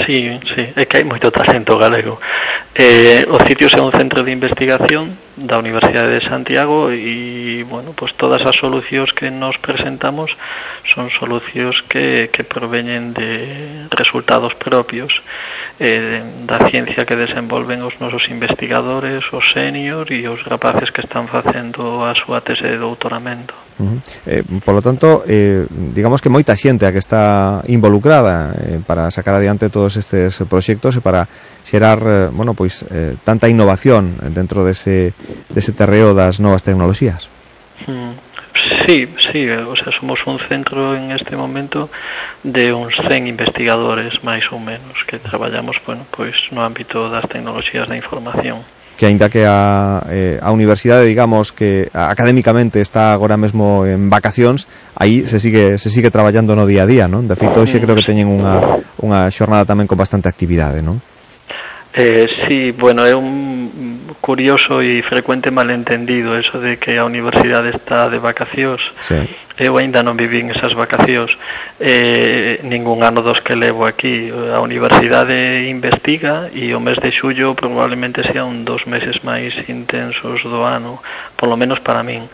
[0.07, 2.15] Sí, sí, é que hai moito talento galego.
[2.71, 8.09] Eh, o sitio é un centro de investigación da Universidade de Santiago e bueno, pues
[8.18, 10.34] todas as solucións que nos presentamos
[10.89, 15.14] son solucións que, que proveñen de resultados propios
[15.77, 21.30] eh, da ciencia que desenvolven os nosos investigadores, os senior e os rapaces que están
[21.30, 23.53] facendo a súa tese de doutoramento.
[23.77, 23.99] Uh -huh.
[24.26, 29.14] eh, por lo tanto, eh, digamos que moita xente a que está involucrada eh, para
[29.14, 31.30] sacar adiante todos estes proxectos e para
[31.68, 35.11] xerar, eh, bueno, pois eh, tanta innovación dentro dese,
[35.52, 37.27] dese terreo das novas tecnoloxías.
[37.84, 38.23] Mm.
[38.88, 41.89] Sí, sí, o sea, somos un centro en este momento
[42.44, 47.84] de uns 100 investigadores máis ou menos que traballamos, bueno, pois no ámbito das tecnoloxías
[47.85, 48.64] da información
[48.98, 54.65] que aínda que a, eh, a universidade, digamos, que académicamente está agora mesmo en vacacións,
[54.98, 57.30] aí se sigue, se sigue traballando no día a día, non?
[57.30, 57.84] De feito, hoxe mm.
[57.85, 60.98] creo que teñen unha, unha xornada tamén con bastante actividade, non?
[61.99, 68.07] Eh, sí, bueno, é un curioso e frecuente malentendido eso de que a universidade está
[68.07, 68.81] de vacacións.
[68.99, 69.17] Sí.
[69.57, 71.33] Eu aínda non vivín esas vacacións
[71.81, 74.29] eh, ningún ano dos que levo aquí.
[74.29, 80.45] A universidade investiga e o mes de xullo probablemente sea un dos meses máis intensos
[80.45, 81.01] do ano
[81.38, 82.26] polo menos para min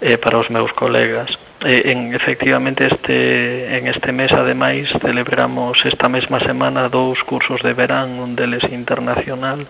[0.00, 1.28] e eh, para os meus colegas.
[1.60, 7.72] E, en, efectivamente este, en este mes ademais celebramos esta mesma semana dous cursos de
[7.72, 9.68] verán, un deles internacional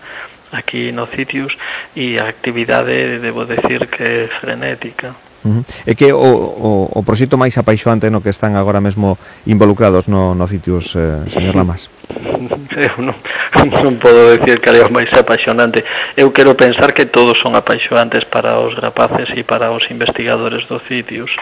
[0.51, 1.51] aquí no Citius
[1.95, 5.95] e a actividade debo decir que é frenética Uh -huh.
[5.95, 10.45] Que o, o, o proxecto máis apaixoante no que están agora mesmo involucrados no, no
[10.47, 11.89] Citius, eh, señor Lamas?
[12.77, 13.17] Eu non,
[13.83, 15.81] non podo decir que é o máis apaixonante.
[16.13, 20.77] Eu quero pensar que todos son apaixonantes para os rapaces e para os investigadores do
[20.85, 21.33] Citius.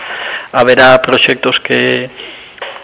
[0.56, 2.08] Haberá proxectos que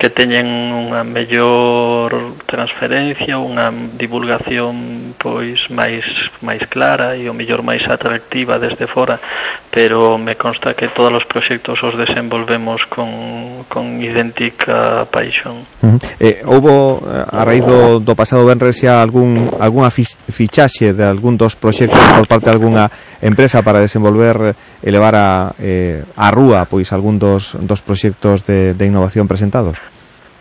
[0.01, 6.01] que teñen unha mellor transferencia, unha divulgación pois máis
[6.41, 9.21] máis clara e o mellor máis atractiva desde fora,
[9.69, 15.69] pero me consta que todos os proxectos os desenvolvemos con, con idéntica paixón.
[15.85, 15.99] Uh -huh.
[16.17, 21.37] eh, houbo eh, a raíz do, do pasado Benres xa algún, alguna fichaxe de algún
[21.37, 22.89] dos proxectos por parte de alguna
[23.21, 24.53] empresa para desenvolver eh,
[24.83, 29.77] elevar a, eh, a Rúa pois algún dos, dos proxectos de, de innovación presentados?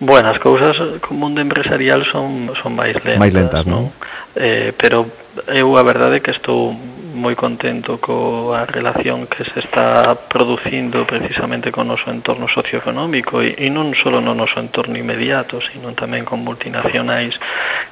[0.01, 0.73] Bueno, as cousas
[1.05, 3.93] co mundo empresarial son son máis lentas, máis lentas, non?
[3.93, 4.33] non?
[4.33, 5.05] Eh, pero
[5.53, 6.73] eu a verdade é que estou
[7.21, 13.61] moi contento coa relación que se está producindo precisamente con o noso entorno socioeconómico e,
[13.61, 17.37] e non só no noso entorno inmediato, sino tamén con multinacionais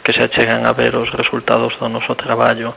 [0.01, 2.73] que se achegan a ver os resultados do noso traballo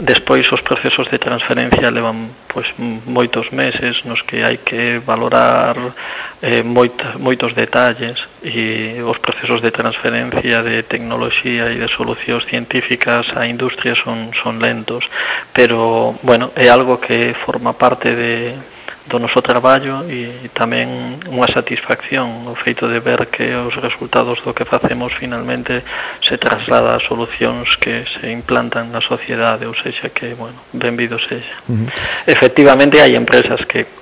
[0.00, 2.64] Despois os procesos de transferencia levan pois
[3.04, 5.76] moitos meses nos que hai que valorar
[6.40, 13.28] eh, moita, moitos detalles e os procesos de transferencia de tecnoloxía e de solucións científicas
[13.36, 15.04] á industria son, son lentos.
[15.52, 18.56] Pero bueno, é algo que forma parte de
[19.08, 24.52] do noso traballo e tamén unha satisfacción o feito de ver que os resultados do
[24.52, 25.82] que facemos finalmente
[26.20, 31.56] se traslada a solucións que se implantan na sociedade, ou sexa que, bueno, benvido sexa.
[31.68, 31.88] Uh -huh.
[32.28, 33.99] Efectivamente hai empresas que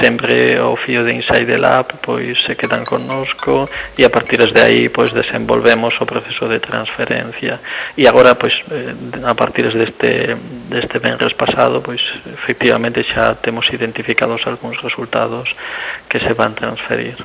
[0.00, 4.88] sempre o fío de Inside Lab pois se quedan connosco e a partir de aí
[4.88, 7.60] pois desenvolvemos o proceso de transferencia
[7.96, 8.94] e agora pois eh,
[9.24, 10.36] a partir deste
[10.68, 15.48] deste venres pasado pois efectivamente xa temos identificados algúns resultados
[16.08, 17.16] que se van transferir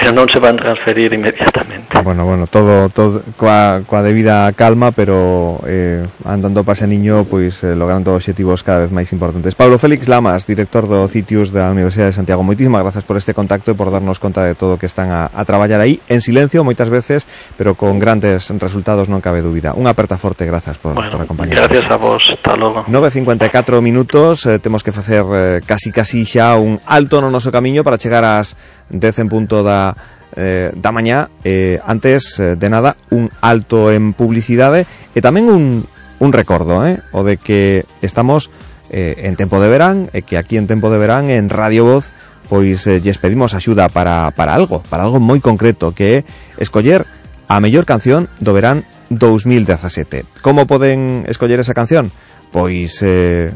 [0.00, 2.00] pero non se van transferir inmediatamente.
[2.00, 7.76] Bueno, bueno, todo, todo coa, coa debida calma, pero eh, andando pase niño, pois eh,
[7.76, 9.52] logrando obxectivos cada vez máis importantes.
[9.52, 13.70] Pablo Félix Lamas, director do CITIUS da Universidade de Santiago, moitísimas grazas por este contacto
[13.70, 16.64] e por darnos conta de todo o que están a, a traballar aí, en silencio
[16.64, 17.28] moitas veces,
[17.60, 19.76] pero con grandes resultados non cabe dúbida.
[19.76, 21.68] Unha aperta forte, grazas por, bueno, por acompañarnos.
[21.68, 22.88] Gracias a vos, hasta logo.
[22.88, 27.84] 9.54 minutos, eh, temos que facer eh, casi casi xa un alto no noso camiño
[27.84, 28.56] para chegar ás
[28.88, 33.90] 10 en punto da da eh, da mañá eh, antes eh, de nada un alto
[33.90, 35.82] en publicidade e tamén un,
[36.22, 38.46] un recordo eh, o de que estamos
[38.94, 42.14] eh, en tempo de verán e que aquí en tempo de verán en Radio Voz
[42.46, 46.24] pois eh, lles pedimos axuda para, para algo para algo moi concreto que é
[46.62, 47.02] escoller
[47.50, 52.14] a mellor canción do verán 2017 como poden escoller esa canción?
[52.50, 53.50] pois eh,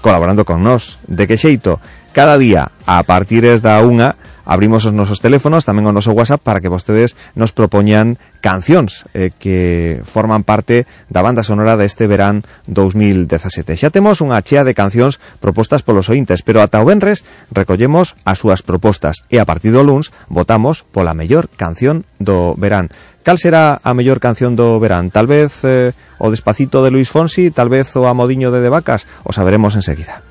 [0.00, 0.98] colaborando con nós.
[1.06, 1.80] De que xeito?
[2.14, 4.14] Cada día a partir da unha
[4.46, 9.34] abrimos os nosos teléfonos, tamén o noso WhatsApp para que vostedes nos propoñan cancións eh,
[9.34, 13.74] que forman parte da banda sonora deste verán 2017.
[13.74, 18.38] Xa temos unha chea de cancións propostas polos ointes, pero ata o venres recollemos as
[18.38, 22.88] súas propostas e a partir do luns votamos pola mellor canción do verán.
[23.26, 25.10] Cal será a mellor canción do verán?
[25.10, 25.90] Tal vez eh,
[26.22, 30.22] o Despacito de Luis Fonsi, tal vez o Amodiño de De Vacas, o saberemos enseguida.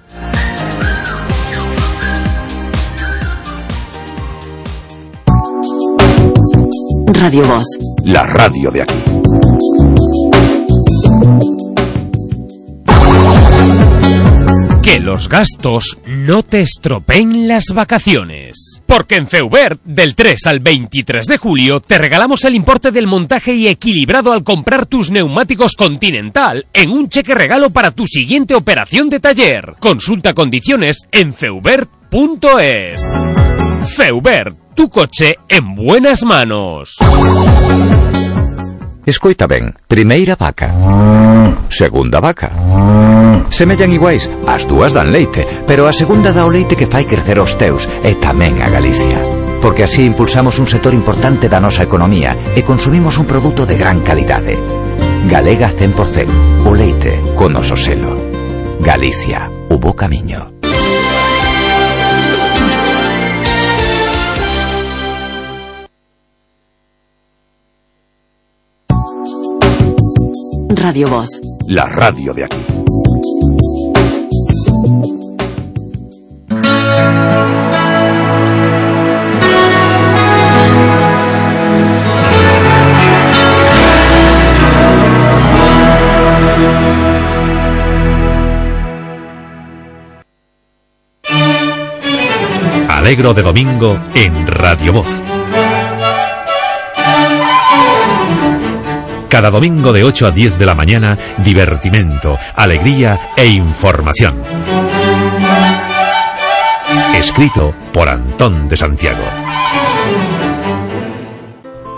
[7.26, 7.65] Radio Voz.
[8.03, 8.93] La radio de aquí.
[14.84, 18.84] Que los gastos no te estropeen las vacaciones.
[18.85, 23.56] Porque en Feubert, del 3 al 23 de julio, te regalamos el importe del montaje
[23.56, 29.10] y equilibrado al comprar tus neumáticos Continental en un cheque regalo para tu siguiente operación
[29.10, 29.73] de taller.
[29.80, 33.02] Consulta condiciones en feubert.es.
[33.95, 36.97] Feubert tu coche en buenas manos.
[39.06, 40.73] Escoita ben, primeira vaca.
[41.69, 42.52] Segunda vaca.
[43.49, 47.38] Semellan iguais, as dúas dan leite Pero a segunda dá o leite que fai crecer
[47.39, 49.22] os teus E tamén a Galicia.
[49.61, 54.02] Porque así impulsamos un sector importante da nosa economía E consumimos un produto de gran
[54.02, 54.57] calidade.
[55.30, 58.18] Galega 100% O leite con noso selo
[58.81, 60.55] Galicia, o bo camiño.
[70.86, 71.41] Radio Voz.
[71.66, 72.56] La radio de aquí.
[92.88, 95.24] Alegro de Domingo en Radio Voz
[99.30, 104.41] Cada domingo de 8 a 10 de la mañana, divertimento, alegría e información.
[107.15, 109.23] Escrito por Antón de Santiago.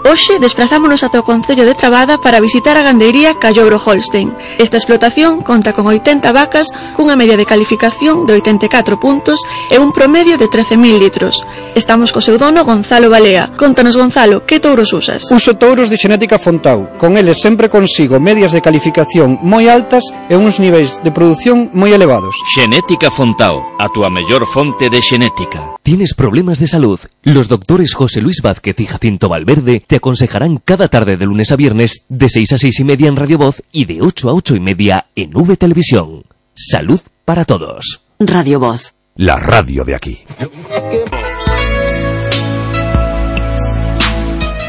[0.03, 4.35] Hoxe desplazámonos ata o Concello de Trabada para visitar a gandeiría Callobro-Holstein.
[4.57, 9.91] Esta explotación conta con 80 vacas cunha media de calificación de 84 puntos e un
[9.91, 11.43] promedio de 13.000 litros.
[11.75, 13.51] Estamos co seu dono Gonzalo Balea.
[13.57, 15.27] Contanos, Gonzalo, que touros usas?
[15.31, 16.95] Uso touros de xenética Fontau.
[16.95, 21.91] Con eles sempre consigo medias de calificación moi altas e uns niveis de produción moi
[21.91, 22.39] elevados.
[22.55, 25.77] Xenética Fontau, a túa mellor fonte de xenética.
[25.83, 26.99] Tienes problemas de salud?
[27.23, 31.55] Los doctores José Luis Vázquez y Jacinto Valverde te aconsejarán cada tarde de lunes a
[31.55, 34.55] viernes de 6 a 6 y media en Radio Voz y de 8 a 8
[34.55, 36.23] y media en V Televisión.
[36.55, 38.01] Salud para todos.
[38.19, 38.93] Radio Voz.
[39.15, 40.19] La radio de aquí.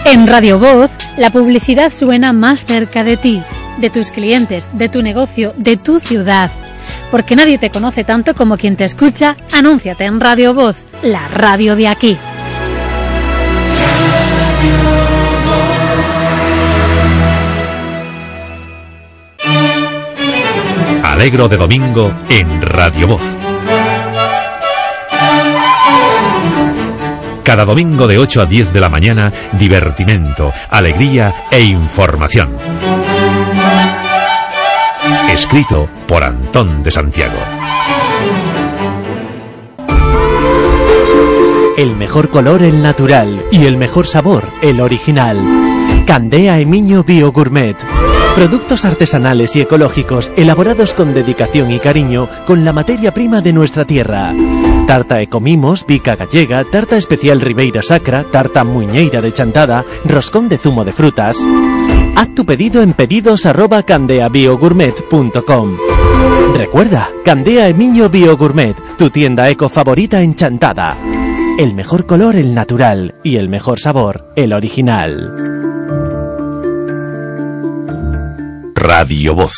[0.05, 3.43] En Radio Voz, la publicidad suena más cerca de ti,
[3.79, 6.51] de tus clientes, de tu negocio, de tu ciudad.
[7.11, 11.77] Porque nadie te conoce tanto como quien te escucha, anúnciate en Radio Voz, la radio
[11.77, 12.17] de aquí.
[21.19, 23.37] Alegro de domingo en Radio Voz.
[27.43, 32.57] Cada domingo de 8 a 10 de la mañana, divertimento, alegría e información.
[35.29, 37.39] Escrito por Antón de Santiago.
[41.77, 45.78] El mejor color el natural y el mejor sabor el original.
[46.09, 47.77] Candea Emiño Bio Gourmet.
[48.35, 53.85] Productos artesanales y ecológicos elaborados con dedicación y cariño con la materia prima de nuestra
[53.85, 54.33] tierra.
[54.87, 60.83] Tarta Ecomimos, Bica Gallega, Tarta Especial Ribeira Sacra, Tarta Muñeira de Chantada, Roscón de zumo
[60.83, 61.47] de frutas.
[62.17, 65.77] Haz tu pedido en pedidos arroba candeabiogourmet.com.
[66.55, 70.97] Recuerda, Candea Emiño Bio Gourmet, tu tienda eco favorita en Chantada.
[71.59, 75.59] El mejor color el natural y el mejor sabor el original.
[78.79, 79.55] Radio Voz.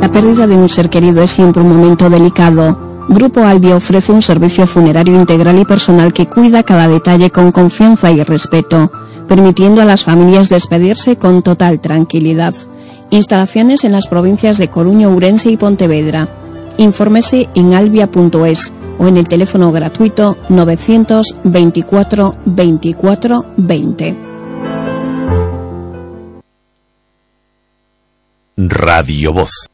[0.00, 2.94] La pérdida de un ser querido es siempre un momento delicado.
[3.08, 8.12] Grupo Albia ofrece un servicio funerario integral y personal que cuida cada detalle con confianza
[8.12, 8.90] y respeto,
[9.28, 12.54] permitiendo a las familias despedirse con total tranquilidad.
[13.10, 16.28] Instalaciones en las provincias de Coruña, Ourense y Pontevedra.
[16.78, 24.16] Infórmese en albia.es o en el teléfono gratuito 924 24 20.
[28.56, 29.73] Radio Voz.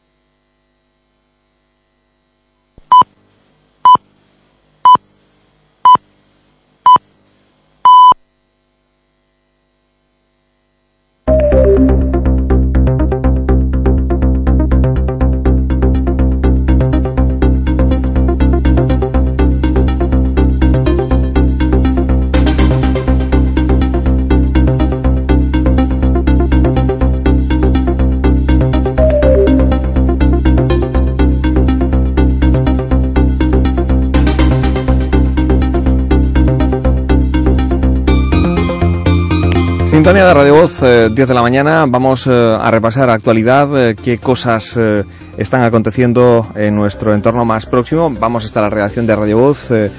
[40.31, 41.83] De Radio Voz, eh, 10 de la mañana.
[41.87, 45.03] Vamos eh, a repasar actualidad, eh, qué cosas eh,
[45.37, 48.09] están aconteciendo en nuestro entorno más próximo.
[48.17, 49.71] Vamos hasta la redacción de Radio Voz.
[49.71, 49.91] eh,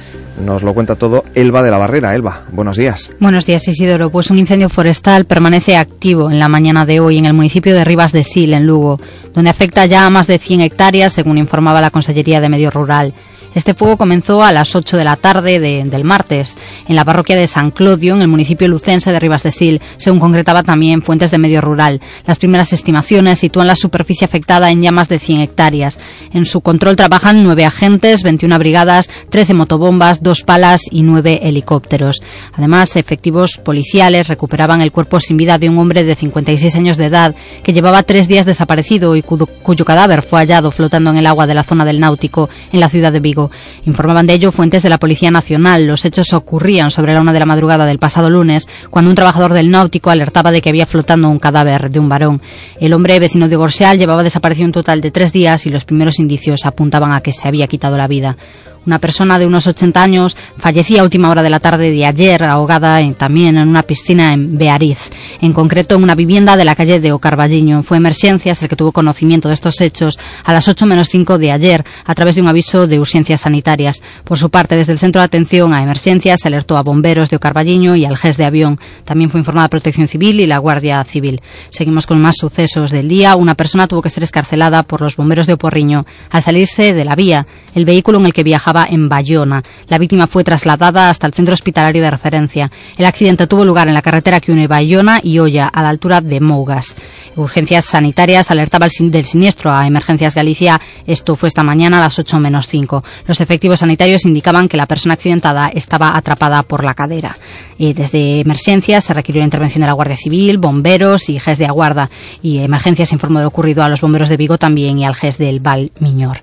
[0.43, 2.15] nos lo cuenta todo Elba de la Barrera.
[2.15, 3.11] Elba, buenos días.
[3.21, 4.09] Buenos días, Isidoro.
[4.09, 7.85] Pues un incendio forestal permanece activo en la mañana de hoy en el municipio de
[7.85, 8.99] Rivas de Sil, en Lugo,
[9.35, 13.13] donde afecta ya a más de 100 hectáreas, según informaba la Consellería de Medio Rural.
[13.55, 16.57] Este fuego comenzó a las 8 de la tarde de- del martes
[16.89, 20.21] en la parroquia de San Clodio, en el municipio lucense de Rivas de Sil, según
[20.21, 22.01] concretaba también Fuentes de Medio Rural.
[22.27, 25.99] Las primeras estimaciones sitúan la superficie afectada en ya más de 100 hectáreas.
[26.33, 32.23] En su control trabajan nueve agentes, 21 brigadas, 13 motobombas, dos palas y nueve helicópteros.
[32.55, 37.07] Además, efectivos policiales recuperaban el cuerpo sin vida de un hombre de 56 años de
[37.07, 41.47] edad que llevaba tres días desaparecido y cuyo cadáver fue hallado flotando en el agua
[41.47, 43.42] de la zona del Náutico en la ciudad de Vigo.
[43.85, 45.87] Informaban de ello fuentes de la Policía Nacional.
[45.87, 49.53] Los hechos ocurrían sobre la una de la madrugada del pasado lunes, cuando un trabajador
[49.53, 52.43] del Náutico alertaba de que había flotando un cadáver de un varón.
[52.79, 56.19] El hombre vecino de Gorseal llevaba desaparecido un total de tres días y los primeros
[56.19, 58.37] indicios apuntaban a que se había quitado la vida.
[58.85, 62.43] Una persona de unos 80 años fallecía a última hora de la tarde de ayer,
[62.43, 65.11] ahogada también en una piscina en Beariz,
[65.41, 67.85] en concreto en una vivienda de la calle de Ocarballiño.
[67.85, 71.53] Fue Emergencias el que tuvo conocimiento de estos hechos a las 8 menos 5 de
[71.53, 74.03] ayer, a través de un aviso de urgencias sanitarias.
[74.25, 77.95] Por su parte, desde el Centro de Atención a Emergencias alertó a bomberos de Ocarballiño
[77.95, 78.81] y al GES de Avión.
[79.05, 81.41] También fue informada Protección Civil y la Guardia Civil.
[81.71, 83.37] Seguimos con más sucesos del día.
[83.37, 87.15] Una persona tuvo que ser escarcelada por los bomberos de Oporriño al salirse de la
[87.15, 87.47] vía.
[87.75, 89.63] El vehículo en el que viajaba en Bayona.
[89.89, 92.71] La víctima fue trasladada hasta el centro hospitalario de referencia.
[92.97, 96.21] El accidente tuvo lugar en la carretera que une Bayona y Olla, a la altura
[96.21, 96.97] de Mougas.
[97.37, 100.81] Urgencias sanitarias alertaba del siniestro a Emergencias Galicia.
[101.07, 103.05] Esto fue esta mañana a las 8 menos 5.
[103.27, 107.37] Los efectivos sanitarios indicaban que la persona accidentada estaba atrapada por la cadera.
[107.79, 111.67] Y desde Emergencias se requirió la intervención de la Guardia Civil, bomberos y GES de
[111.67, 112.11] Aguarda.
[112.43, 115.39] Y Emergencias informó de lo ocurrido a los bomberos de Vigo también y al GES
[115.39, 116.43] del Val Miñor.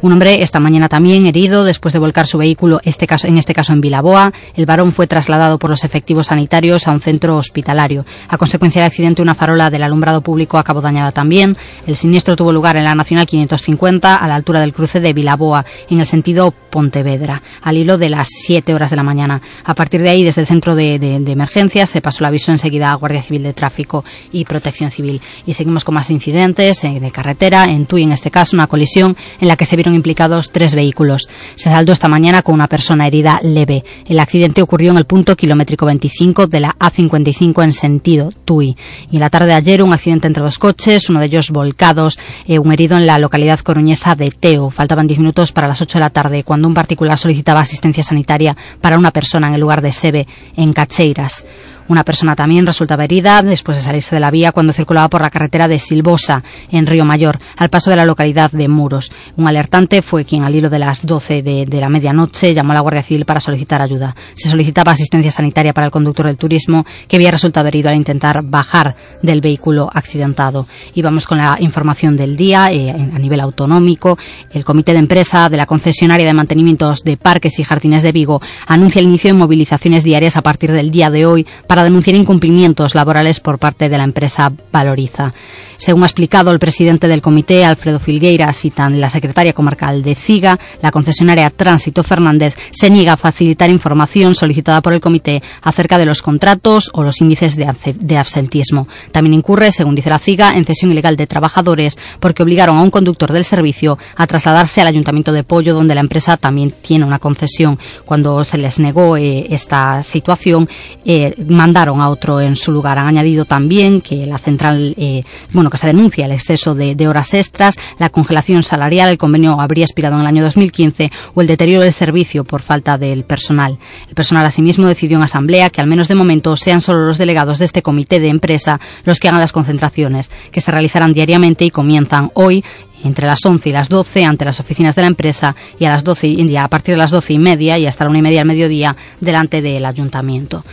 [0.00, 3.52] Un hombre esta mañana también herido después de volcar su vehículo, este caso, en este
[3.52, 4.32] caso en Vilaboa.
[4.54, 8.06] El varón fue trasladado por los efectivos sanitarios a un centro hospitalario.
[8.28, 11.56] A consecuencia del accidente, una farola del alumbrado público acabó dañada también.
[11.86, 15.64] El siniestro tuvo lugar en la Nacional 550 a la altura del cruce de Vilaboa,
[15.90, 19.42] en el sentido Pontevedra, al hilo de las 7 horas de la mañana.
[19.64, 22.52] A partir de ahí, desde el centro de, de, de emergencias, se pasó el aviso
[22.52, 25.20] enseguida a Guardia Civil de Tráfico y Protección Civil.
[25.44, 27.64] Y seguimos con más incidentes eh, de carretera.
[27.64, 31.28] En Tui, en este caso, una colisión en la que se vieron implicados tres vehículos.
[31.54, 33.84] Se saldó esta mañana con una persona herida leve.
[34.06, 38.76] El accidente ocurrió en el punto kilométrico 25 de la A55 en sentido Tui.
[39.10, 42.18] Y en la tarde de ayer un accidente entre dos coches, uno de ellos volcados,
[42.46, 44.70] eh, un herido en la localidad coruñesa de Teo.
[44.70, 48.56] Faltaban 10 minutos para las 8 de la tarde cuando un particular solicitaba asistencia sanitaria
[48.80, 51.44] para una persona en el lugar de Sebe, en Cacheiras.
[51.88, 55.30] Una persona también resultaba herida después de salirse de la vía cuando circulaba por la
[55.30, 59.10] carretera de Silbosa, en Río Mayor, al paso de la localidad de Muros.
[59.36, 62.80] Un alertante fue quien al hilo de las 12 de, la medianoche llamó a la
[62.80, 64.14] Guardia Civil para solicitar ayuda.
[64.34, 68.42] Se solicitaba asistencia sanitaria para el conductor del turismo que había resultado herido al intentar
[68.42, 70.66] bajar del vehículo accidentado.
[70.94, 74.18] Y vamos con la información del día eh, a nivel autonómico.
[74.52, 78.42] El comité de empresa de la concesionaria de mantenimientos de parques y jardines de Vigo
[78.66, 82.94] anuncia el inicio de movilizaciones diarias a partir del día de hoy para denunciar incumplimientos
[82.94, 85.32] laborales por parte de la empresa Valoriza.
[85.78, 90.16] Según ha explicado el presidente del comité, Alfredo Filgueiras, y tan la secretaria comarcal de
[90.16, 95.96] CIGA, la concesionaria Tránsito Fernández se niega a facilitar información solicitada por el comité acerca
[95.96, 98.88] de los contratos o los índices de, absentismo.
[99.12, 102.90] También incurre, según dice la CIGA, en cesión ilegal de trabajadores porque obligaron a un
[102.90, 107.20] conductor del servicio a trasladarse al Ayuntamiento de Pollo, donde la empresa también tiene una
[107.20, 107.78] concesión.
[108.04, 110.68] Cuando se les negó eh, esta situación,
[111.04, 111.34] eh,
[111.76, 112.98] a otro en su lugar.
[112.98, 115.22] Han añadido también que la central, eh,
[115.52, 119.60] bueno, que se denuncia el exceso de, de, horas extras, la congelación salarial, el convenio
[119.60, 123.78] habría expirado en el año 2015 o el deterioro del servicio por falta del personal.
[124.08, 127.58] El personal asimismo decidió en asamblea que al menos de momento sean solo los delegados
[127.58, 131.70] de este comité de empresa los que hagan las concentraciones, que se realizarán diariamente y
[131.70, 132.64] comienzan hoy
[133.04, 136.04] entre las 11 y las 12 ante las oficinas de la empresa y a las
[136.04, 138.40] 12 y a partir de las 12 y media y hasta la una y media
[138.40, 140.64] al mediodía delante del ayuntamiento.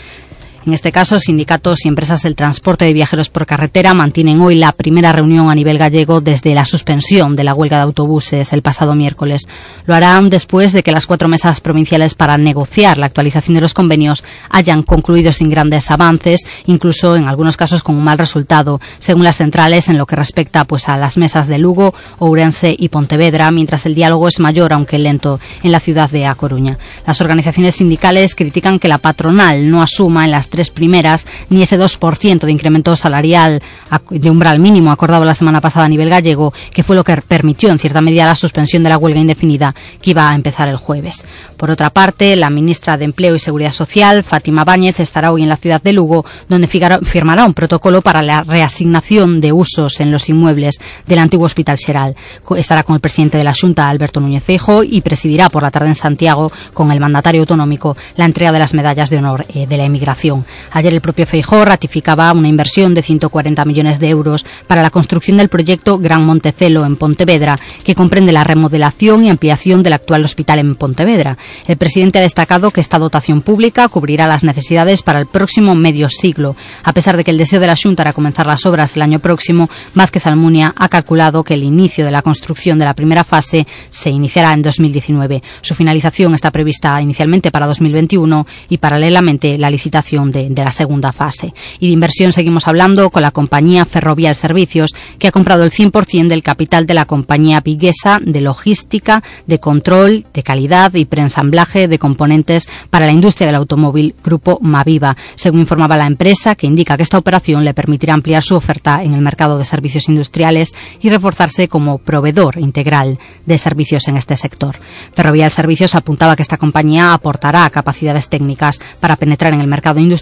[0.65, 4.71] En este caso, sindicatos y empresas del transporte de viajeros por carretera mantienen hoy la
[4.71, 8.95] primera reunión a nivel gallego desde la suspensión de la huelga de autobuses el pasado
[8.95, 9.43] miércoles.
[9.85, 13.75] Lo harán después de que las cuatro mesas provinciales para negociar la actualización de los
[13.75, 19.23] convenios hayan concluido sin grandes avances, incluso en algunos casos con un mal resultado, según
[19.23, 23.51] las centrales en lo que respecta pues a las mesas de Lugo, Ourense y Pontevedra,
[23.51, 26.79] mientras el diálogo es mayor, aunque lento, en la ciudad de A Coruña.
[27.05, 31.77] Las organizaciones sindicales critican que la patronal no asuma en las tres primeras ni ese
[31.77, 33.61] 2% de incremento salarial
[34.09, 37.69] de umbral mínimo acordado la semana pasada a nivel gallego, que fue lo que permitió
[37.71, 41.25] en cierta medida la suspensión de la huelga indefinida que iba a empezar el jueves.
[41.57, 45.49] Por otra parte, la ministra de Empleo y Seguridad Social, Fátima Báñez, estará hoy en
[45.49, 50.29] la ciudad de Lugo, donde firmará un protocolo para la reasignación de usos en los
[50.29, 52.15] inmuebles del antiguo Hospital Xeral.
[52.55, 55.89] Estará con el presidente de la Junta, Alberto Núñez Feijo, y presidirá por la tarde
[55.89, 59.77] en Santiago, con el mandatario autonómico, la entrega de las medallas de honor eh, de
[59.77, 60.44] la emigración.
[60.71, 65.37] Ayer el propio Feijó ratificaba una inversión de 140 millones de euros para la construcción
[65.37, 70.59] del proyecto Gran Montecelo en Pontevedra, que comprende la remodelación y ampliación del actual hospital
[70.59, 71.37] en Pontevedra.
[71.67, 76.09] El presidente ha destacado que esta dotación pública cubrirá las necesidades para el próximo medio
[76.09, 76.55] siglo.
[76.83, 79.19] A pesar de que el deseo de la Junta era comenzar las obras el año
[79.19, 83.67] próximo, Vázquez Almunia ha calculado que el inicio de la construcción de la primera fase
[83.89, 85.43] se iniciará en 2019.
[85.61, 91.53] Su finalización está prevista inicialmente para 2021 y paralelamente la licitación de, la segunda fase.
[91.79, 96.27] Y de inversión seguimos hablando con la compañía Ferrovial Servicios, que ha comprado el 100%
[96.27, 101.99] del capital de la compañía viguesa de logística, de control, de calidad y preensamblaje de
[101.99, 107.03] componentes para la industria del automóvil Grupo Maviva, según informaba la empresa, que indica que
[107.03, 111.67] esta operación le permitirá ampliar su oferta en el mercado de servicios industriales y reforzarse
[111.67, 114.75] como proveedor integral de servicios en este sector.
[115.13, 120.14] Ferrovial Servicios apuntaba que esta compañía aportará capacidades técnicas para penetrar en el mercado industrial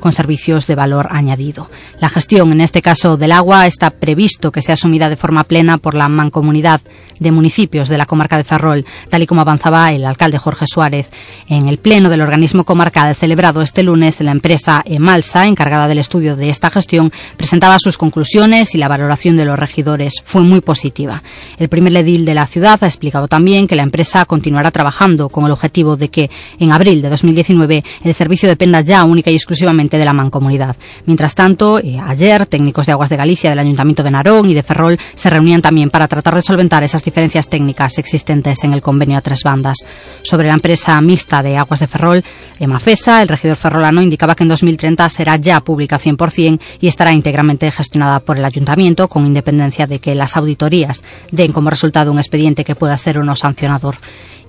[0.00, 1.70] con servicios de valor añadido.
[2.00, 5.78] La gestión, en este caso del agua, está previsto que sea asumida de forma plena
[5.78, 6.80] por la mancomunidad
[7.18, 11.08] de municipios de la comarca de Ferrol, tal y como avanzaba el alcalde Jorge Suárez.
[11.48, 16.36] En el pleno del organismo comarcal celebrado este lunes, la empresa Emalsa, encargada del estudio
[16.36, 21.22] de esta gestión, presentaba sus conclusiones y la valoración de los regidores fue muy positiva.
[21.58, 25.46] El primer edil de la ciudad ha explicado también que la empresa continuará trabajando con
[25.46, 29.98] el objetivo de que en abril de 2019 el servicio dependa ya única y exclusivamente
[29.98, 30.76] de la mancomunidad.
[31.06, 34.62] Mientras tanto, eh, ayer técnicos de Aguas de Galicia del Ayuntamiento de Narón y de
[34.62, 39.18] Ferrol se reunían también para tratar de solventar esas diferencias técnicas existentes en el convenio
[39.18, 39.78] a tres bandas.
[40.22, 42.24] Sobre la empresa mixta de Aguas de Ferrol,
[42.58, 47.70] Emafesa, el regidor ferrolano indicaba que en 2030 será ya pública 100% y estará íntegramente
[47.70, 52.64] gestionada por el ayuntamiento, con independencia de que las auditorías den como resultado un expediente
[52.64, 53.96] que pueda ser o no sancionador.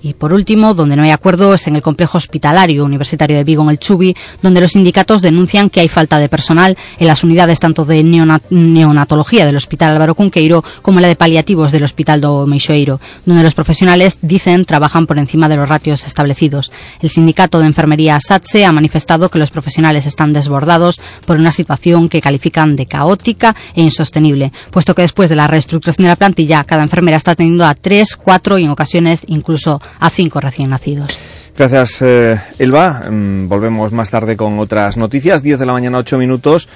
[0.00, 3.64] Y por último, donde no hay acuerdo es en el complejo hospitalario universitario de Vigo,
[3.64, 7.58] en el Chubi, donde los sindicatos denuncian que hay falta de personal en las unidades
[7.58, 13.00] tanto de neonatología del Hospital Álvaro Cunqueiro como la de paliativos del Hospital do Meixoeiro,
[13.26, 16.70] donde los profesionales dicen trabajan por encima de los ratios establecidos.
[17.00, 22.08] El sindicato de enfermería SATSE ha manifestado que los profesionales están desbordados por una situación
[22.08, 26.64] que califican de caótica e insostenible, puesto que después de la reestructuración de la plantilla,
[26.64, 31.18] cada enfermera está teniendo a tres, cuatro y en ocasiones incluso a cinco recién nacidos.
[31.56, 33.10] Gracias, eh, Elba.
[33.10, 35.42] Mm, volvemos más tarde con otras noticias.
[35.42, 36.68] 10 de la mañana, 8 minutos.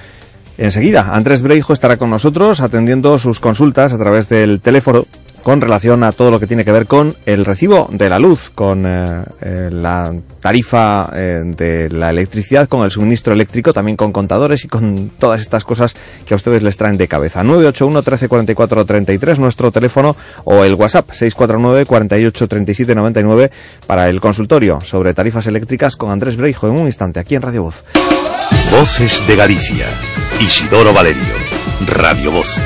[0.57, 5.05] Enseguida, Andrés Breijo estará con nosotros atendiendo sus consultas a través del teléfono
[5.43, 8.49] con relación a todo lo que tiene que ver con el recibo de la luz,
[8.49, 14.11] con eh, eh, la tarifa eh, de la electricidad, con el suministro eléctrico, también con
[14.11, 15.95] contadores y con todas estas cosas
[16.25, 17.43] que a ustedes les traen de cabeza.
[17.43, 20.15] 981 1344 33 nuestro teléfono
[20.45, 23.51] o el WhatsApp 649 48 37 99
[23.85, 27.63] para el consultorio sobre tarifas eléctricas con Andrés Breijo en un instante aquí en Radio
[27.63, 27.83] Voz.
[28.71, 29.87] Voces de Galicia.
[30.39, 31.21] Isidoro Valerio.
[31.85, 32.59] Radio Voz.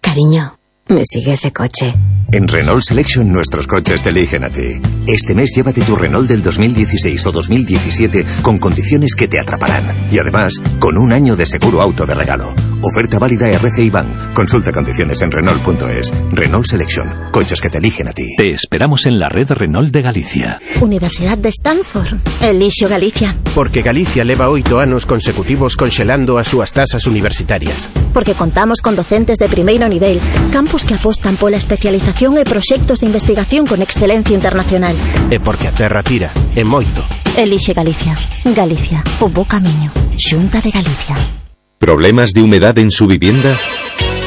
[0.00, 0.57] Cariño.
[0.88, 1.94] Me sigue ese coche.
[2.32, 4.80] En Renault Selection nuestros coches te eligen a ti.
[5.06, 9.94] Este mes llévate tu Renault del 2016 o 2017 con condiciones que te atraparán.
[10.10, 12.54] Y además, con un año de seguro auto de regalo.
[12.82, 14.34] Oferta válida RCI Bank.
[14.34, 16.12] Consulta condiciones en Renault.es.
[16.30, 17.08] Renault Selection.
[17.32, 18.36] Coches que te eligen a ti.
[18.36, 20.60] Te esperamos en la red Renault de Galicia.
[20.80, 22.18] Universidad de Stanford.
[22.40, 23.34] Elisio Galicia.
[23.54, 27.88] Porque Galicia leva oito anos consecutivos conxelando as súas tasas universitarias.
[28.14, 30.20] Porque contamos con docentes de primeiro nivel,
[30.52, 34.94] campus que apostan pola especialización e proxectos de investigación con excelencia internacional.
[35.34, 37.02] E porque a terra tira, e moito.
[37.34, 38.14] Elixe Galicia.
[38.54, 39.90] Galicia, o bo camiño.
[40.14, 41.37] Xunta de Galicia.
[41.78, 43.56] ¿Problemas de humedad en su vivienda?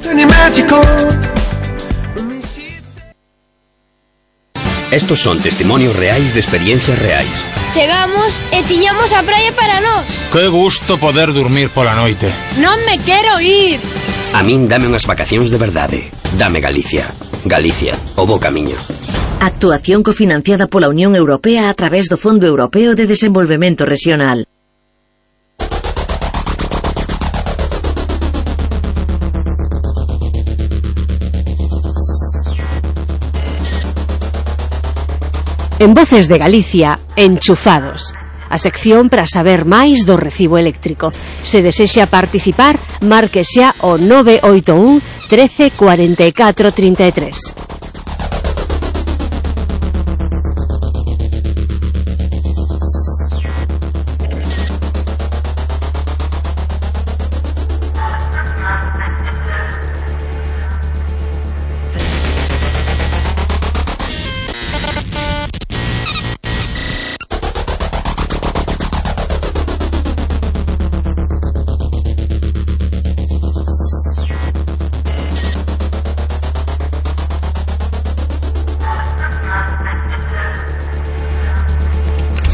[4.91, 7.45] Estos son testimonios reais de experiencias reais.
[7.75, 10.09] Chegamos e tiñamos a praia para nós.
[10.33, 12.33] Que gusto poder dormir pola noite.
[12.57, 13.77] Non me quero ir.
[14.33, 16.09] A min dame unhas vacacións de verdade.
[16.41, 17.05] Dame Galicia.
[17.45, 18.81] Galicia, o bo camiño.
[19.45, 24.49] Actuación cofinanciada pola Unión Europea a través do Fondo Europeo de Desenvolvemento Regional.
[35.81, 38.13] En Voces de Galicia, Enchufados.
[38.51, 41.15] A sección para saber máis do recibo eléctrico.
[41.47, 44.99] Se desexa participar, marque xa o 981
[45.31, 47.78] 13 44 33.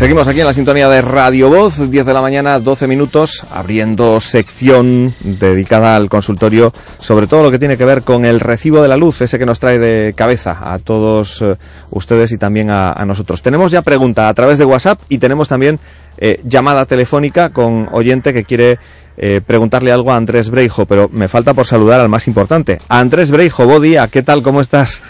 [0.04, 4.20] Seguimos aquí en la sintonía de Radio Voz, 10 de la mañana, 12 minutos, abriendo
[4.20, 8.88] sección dedicada al consultorio sobre todo lo que tiene que ver con el recibo de
[8.88, 11.56] la luz, ese que nos trae de cabeza a todos eh,
[11.88, 13.40] ustedes y también a, nosotros.
[13.40, 15.80] Tenemos ya pregunta a través de WhatsApp y tenemos también
[16.18, 18.78] eh, llamada telefónica con oyente que quiere
[19.16, 22.78] eh, preguntarle algo a Andrés Breijo, pero me falta por saludar al más importante.
[22.90, 24.42] Andrés Breijo, día, ¿qué tal?
[24.42, 25.00] ¿Cómo estás?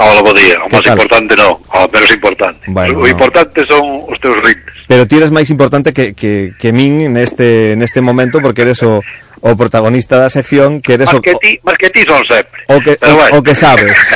[0.00, 0.56] Hola, bo día.
[0.64, 2.64] O máis importante non, o menos importante.
[2.72, 3.12] Bueno, o no.
[3.12, 4.72] importante son os teus ritmos.
[4.88, 9.04] Pero ti eres máis importante que, que, que min neste, neste momento porque eres o,
[9.44, 11.20] o protagonista da sección que eres más o...
[11.20, 12.59] Que ti, más que ti son sempre.
[12.70, 13.38] O que, o, bueno.
[13.38, 13.98] o que sabes.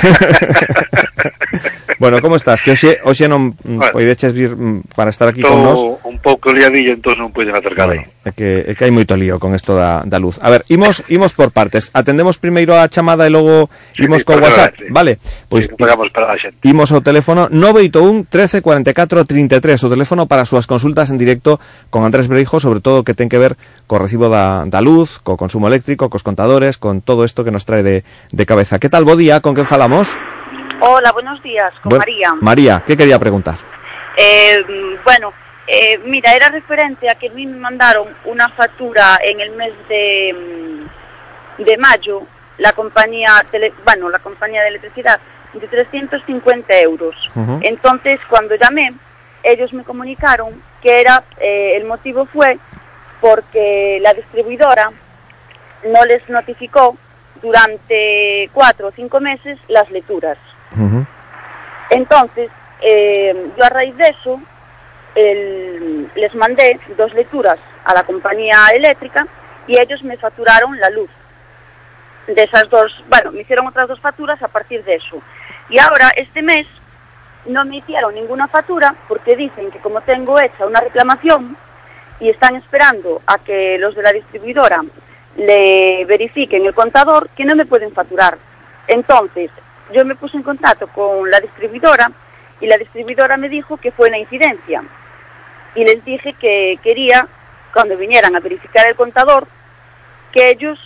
[1.98, 2.62] bueno, como estás?
[2.62, 3.90] Que hoxe, hoxe non bueno.
[3.90, 5.82] poideches vir mm, para estar aquí con nós.
[6.06, 8.06] Un pouco liadillo, entón non poden acercar aí.
[8.24, 10.38] É que, é que hai moito lío con isto da, da luz.
[10.38, 11.90] A ver, imos, imos por partes.
[11.92, 13.68] Atendemos primeiro a chamada e logo
[13.98, 14.74] imos sí, con para WhatsApp.
[14.78, 14.86] sí.
[14.90, 15.18] Vale,
[15.50, 16.62] pois Sí, pagamos para a xente.
[16.62, 21.58] Imos ao teléfono 981 13 44 33 O teléfono para as súas consultas en directo
[21.88, 23.56] Con Andrés Breijo Sobre todo que ten que ver
[23.88, 27.64] co recibo da, da luz Co consumo eléctrico, cos contadores Con todo isto que nos
[27.64, 30.16] trae de, de cabeza Que tal, bo día, con quen falamos?
[30.80, 32.34] Hola, buenos días, con Bu- María.
[32.40, 33.56] María, que quería preguntar?
[34.16, 34.62] Eh,
[35.04, 35.32] bueno,
[35.66, 39.72] eh, mira, era referente a que a mí me mandaron una factura en el mes
[39.88, 40.34] de,
[41.58, 42.22] mm, de mayo,
[42.58, 45.20] la compañía, tele- bueno, la compañía de electricidad,
[45.52, 47.14] de 350 euros.
[47.62, 48.92] Entonces, cuando llamé,
[49.44, 52.58] ellos me comunicaron que era, eh, el motivo fue
[53.20, 54.90] porque la distribuidora
[55.84, 56.96] no les notificó
[57.44, 60.38] durante cuatro o cinco meses las lecturas.
[61.90, 62.50] Entonces,
[62.80, 64.40] eh, yo a raíz de eso
[65.14, 69.26] el- les mandé dos lecturas a la compañía eléctrica
[69.66, 71.10] y ellos me facturaron la luz.
[72.26, 75.20] De esas dos, bueno, me hicieron otras dos facturas a partir de eso.
[75.68, 76.66] Y ahora, este mes,
[77.44, 81.58] no me hicieron ninguna factura porque dicen que como tengo hecha una reclamación
[82.18, 84.80] y están esperando a que los de la distribuidora
[85.36, 88.38] le verifiquen el contador, que no me pueden facturar.
[88.86, 89.50] Entonces,
[89.92, 92.10] yo me puse en contacto con la distribuidora
[92.60, 94.82] y la distribuidora me dijo que fue una incidencia.
[95.74, 97.26] Y les dije que quería,
[97.72, 99.48] cuando vinieran a verificar el contador,
[100.32, 100.78] que ellos,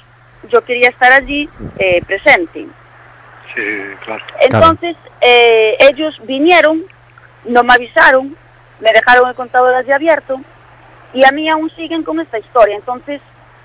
[0.51, 1.49] yo quería estar allí
[1.79, 2.66] eh, presente.
[3.55, 3.62] Sí,
[4.05, 4.25] claro.
[4.41, 6.85] Entonces, eh, ellos vinieron,
[7.45, 8.37] no me avisaron,
[8.81, 10.41] me dejaron el contador allí abierto
[11.12, 12.77] y a mí aún siguen con esta historia.
[12.77, 13.20] Entonces,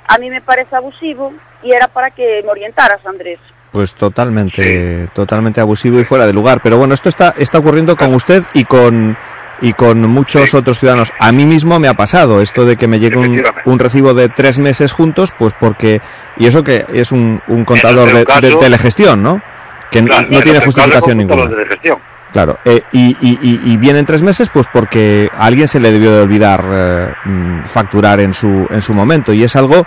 [0.08, 3.40] a mí me parece abusivo y era para que me orientaras, Andrés.
[3.72, 6.60] Pues totalmente, totalmente abusivo y fuera de lugar.
[6.64, 9.18] Pero bueno, esto está, está ocurriendo con usted y con
[9.62, 11.12] y con muchos otros ciudadanos.
[11.20, 14.28] A mí mismo me ha pasado esto de que me llegue un, un recibo de
[14.30, 16.02] tres meses juntos, pues porque
[16.38, 19.42] y eso que es un, un contador de, el caso- de telegestión, ¿no?
[19.90, 21.42] Que Claro, no tiene justificación ninguna.
[21.44, 21.94] contador de.
[22.34, 25.80] Claro, eh, y, y, y, y, vienen en tres meses pues porque a alguien se
[25.80, 29.86] le debió de olvidar eh, mm, facturar en su, en su momento y es algo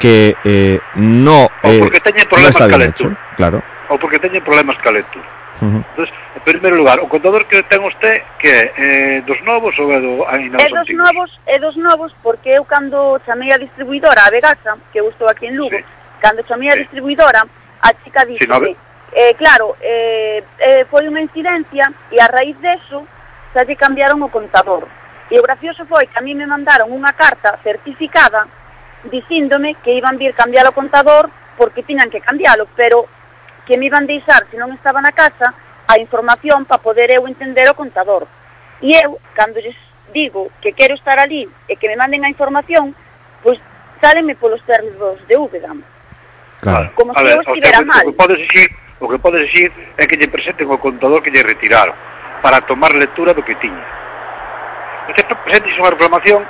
[0.00, 3.62] que eh, no, o porque eh, teñen problemas no está bien hecho, claro.
[3.88, 5.24] Ou porque teñen problemas ca lectura.
[5.62, 5.84] Uh -huh.
[5.86, 10.00] Entonces, en primeiro lugar, o contador que ten usted que eh, dos novos ou é
[10.02, 10.98] do ainda é dos antigos?
[10.98, 15.28] novos, é dos novos porque eu cando chamei a distribuidora a Vegaxa, que eu estou
[15.30, 15.84] aquí en Lugo, sí.
[16.18, 16.82] cando chamei a sí.
[16.82, 17.46] distribuidora,
[17.80, 18.58] a chica dixe, si no,
[19.14, 23.06] Eh, claro, eh, eh, foi unha incidencia e a raíz deso
[23.54, 24.90] xa lle cambiaron o contador.
[25.30, 28.50] E o gracioso foi que a mí me mandaron unha carta certificada
[29.06, 33.06] dicíndome que iban vir cambiar o contador porque tiñan que cambialo, pero
[33.62, 35.54] que me iban deixar, se non estaba na casa,
[35.86, 38.26] a información para poder eu entender o contador.
[38.82, 39.78] E eu, cando lles
[40.10, 42.90] digo que quero estar ali e que me manden a información,
[43.46, 43.62] pois
[44.02, 45.70] sálenme polos términos de Úbeda.
[46.60, 46.90] Claro.
[46.98, 48.10] Como se si eu estivera mal.
[48.18, 48.68] Podes decir,
[49.04, 49.68] O que pode exigir
[50.00, 51.92] é que lle presenten o contador que lle retiraron
[52.40, 53.84] para tomar lectura do que tiña.
[55.12, 56.40] Usted presente unha reclamación,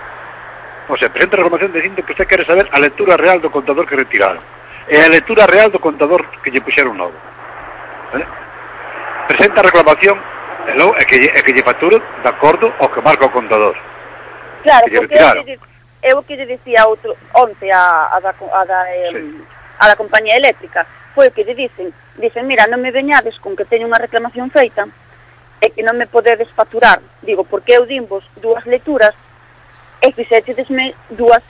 [0.87, 3.83] o sea, presente a reclamación dicindo que usted quere saber a lectura real do contador
[3.91, 4.39] que retiraron.
[4.87, 7.19] E a lectura real do contador que lle puxeron novo.
[8.15, 8.23] Vale?
[9.27, 10.15] Presenta a reclamación
[10.71, 13.35] e, logo, é que, lle, e que lle factura de acordo ao que marca o
[13.35, 13.74] contador.
[14.63, 15.43] Claro, que lle retiraron.
[15.43, 15.59] Que
[16.07, 19.43] eu que lle dicía outro onte a, a da, a da, eh, sí.
[19.83, 23.65] a da compañía eléctrica foi que lle dicen, dicen, mira, non me veñades con que
[23.65, 24.91] teño unha reclamación feita
[25.63, 27.01] e que non me podedes faturar.
[27.23, 29.15] Digo, porque eu dimvos dúas lecturas
[30.03, 31.41] e fixéchedesme dúas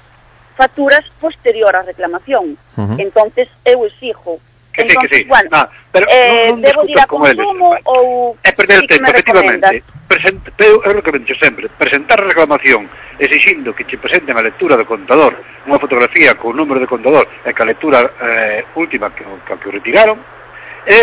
[0.55, 2.60] facturas posterior á reclamación.
[2.76, 2.97] Uh -huh.
[3.01, 4.39] Entonces eu exijo
[4.75, 5.25] que Entonces, sí, que sí.
[5.25, 8.36] bueno, nah, pero eh, non, non eh, debo ir a consumo eles, ou...
[8.43, 9.67] É perder o tempo, efectivamente.
[9.70, 9.93] Recomendas?
[10.07, 14.42] present, pero é o que vencho sempre, presentar a reclamación exixindo que che presenten a
[14.42, 15.34] lectura do contador,
[15.66, 19.68] unha fotografía co número de contador e que a lectura eh, última que, que, que
[19.68, 20.18] o retiraron,
[20.84, 21.00] e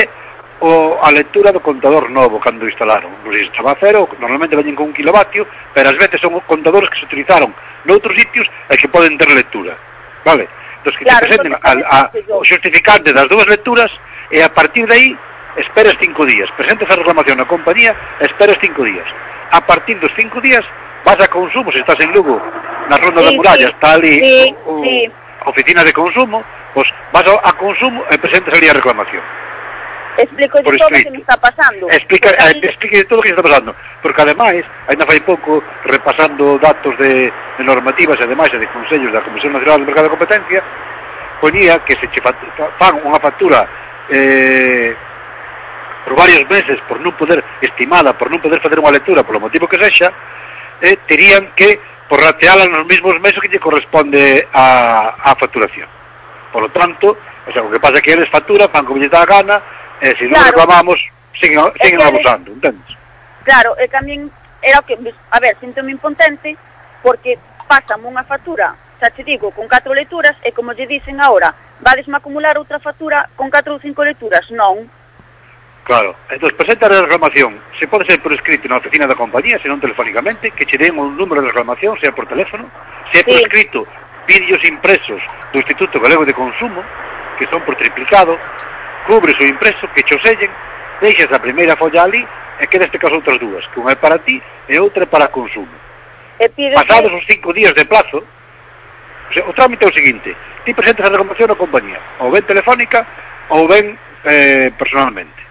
[0.62, 3.10] o, a lectura do contador novo cando instalaron.
[3.26, 6.90] Non se estaba a cero, normalmente veñen con un kilovatio, pero ás veces son contadores
[6.94, 7.50] que se utilizaron
[7.86, 9.74] noutros sitios e que poden ter lectura.
[10.22, 10.46] Vale?
[10.86, 12.00] Dos que claro, presenten a, a,
[12.38, 13.90] o xustificante das dúas lecturas
[14.30, 15.10] e a partir de aí
[15.58, 17.92] Esperas cinco días, presentes a reclamación na compañía,
[18.24, 19.08] esperas cinco días.
[19.52, 20.64] A partir dos cinco días,
[21.04, 22.40] vas a consumo, se estás en Lugo,
[22.88, 25.12] na ronda sí, da muralla, sí, está ali sí, o, o, sí.
[25.46, 29.24] oficina de consumo, pois vas a, a consumo e presentas ali a reclamación.
[30.18, 31.88] Explico por todo o que me está pasando.
[31.88, 33.76] Explica, eh, explique todo o que está pasando.
[34.02, 39.24] Porque ademais, ainda fai pouco, repasando datos de, de normativas e ademais de consellos da
[39.24, 40.64] Comisión Nacional do Mercado de Competencia,
[41.40, 43.64] poñía que se che fan unha factura
[44.12, 44.92] eh,
[46.04, 49.70] por varios meses por non poder estimada, por non poder facer unha lectura polo motivo
[49.70, 50.10] que sexa,
[50.82, 51.78] eh, terían que
[52.10, 55.88] porrateala nos mesmos meses que lle corresponde a, a facturación.
[56.52, 59.08] Por lo tanto, o sea, o que pasa é que eles facturan, fan como lle
[59.08, 59.58] dá a gana,
[60.02, 60.36] e eh, se claro.
[60.36, 61.00] non reclamamos,
[61.40, 62.92] siguen, siguen abusando, entendes?
[63.48, 64.28] Claro, e tamén
[64.62, 66.58] era o que, a ver, sinto impotente,
[67.00, 67.40] porque
[67.70, 72.06] pasan unha factura, xa te digo, con catro lecturas, e como lle dicen agora, vades
[72.12, 74.86] acumular outra factura con catro ou cinco lecturas, non,
[75.84, 77.58] Claro, entón presenta a reclamación.
[77.80, 80.94] Se pode ser por escrito na oficina da compañía Se non telefónicamente Que che den
[80.94, 82.70] un número de reclamación, sea por teléfono.
[83.10, 83.42] Se é sí.
[83.42, 83.82] escrito
[84.30, 85.18] vídeos impresos
[85.50, 86.86] Do Instituto Galego de Consumo
[87.42, 88.38] Que son por triplicado
[89.10, 90.54] Cubres o impreso, que cho sellen
[91.02, 92.22] Deixas a primeira folla ali
[92.62, 94.38] E quedaste cas outras dúas Que unha é para ti
[94.70, 95.74] e outra é para consumo.
[96.38, 97.18] Eh, e Pasados que...
[97.18, 100.30] os cinco días de plazo o, sea, o trámite é o seguinte
[100.62, 101.98] Ti presentas a reclamación á compañía.
[102.22, 103.02] Ou ben telefónica
[103.50, 103.98] ou ben
[104.30, 105.42] eh, personalmente.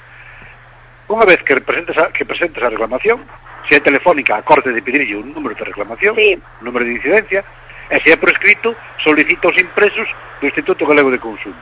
[1.11, 3.19] Unha vez que presentes a, que presentes a reclamación,
[3.67, 6.39] se é telefónica, a corte de pedirlle un número de reclamación, sí.
[6.63, 7.43] número de incidencia,
[7.91, 10.07] e se é por escrito, solicita os impresos
[10.39, 11.59] do Instituto Galego de Consumo.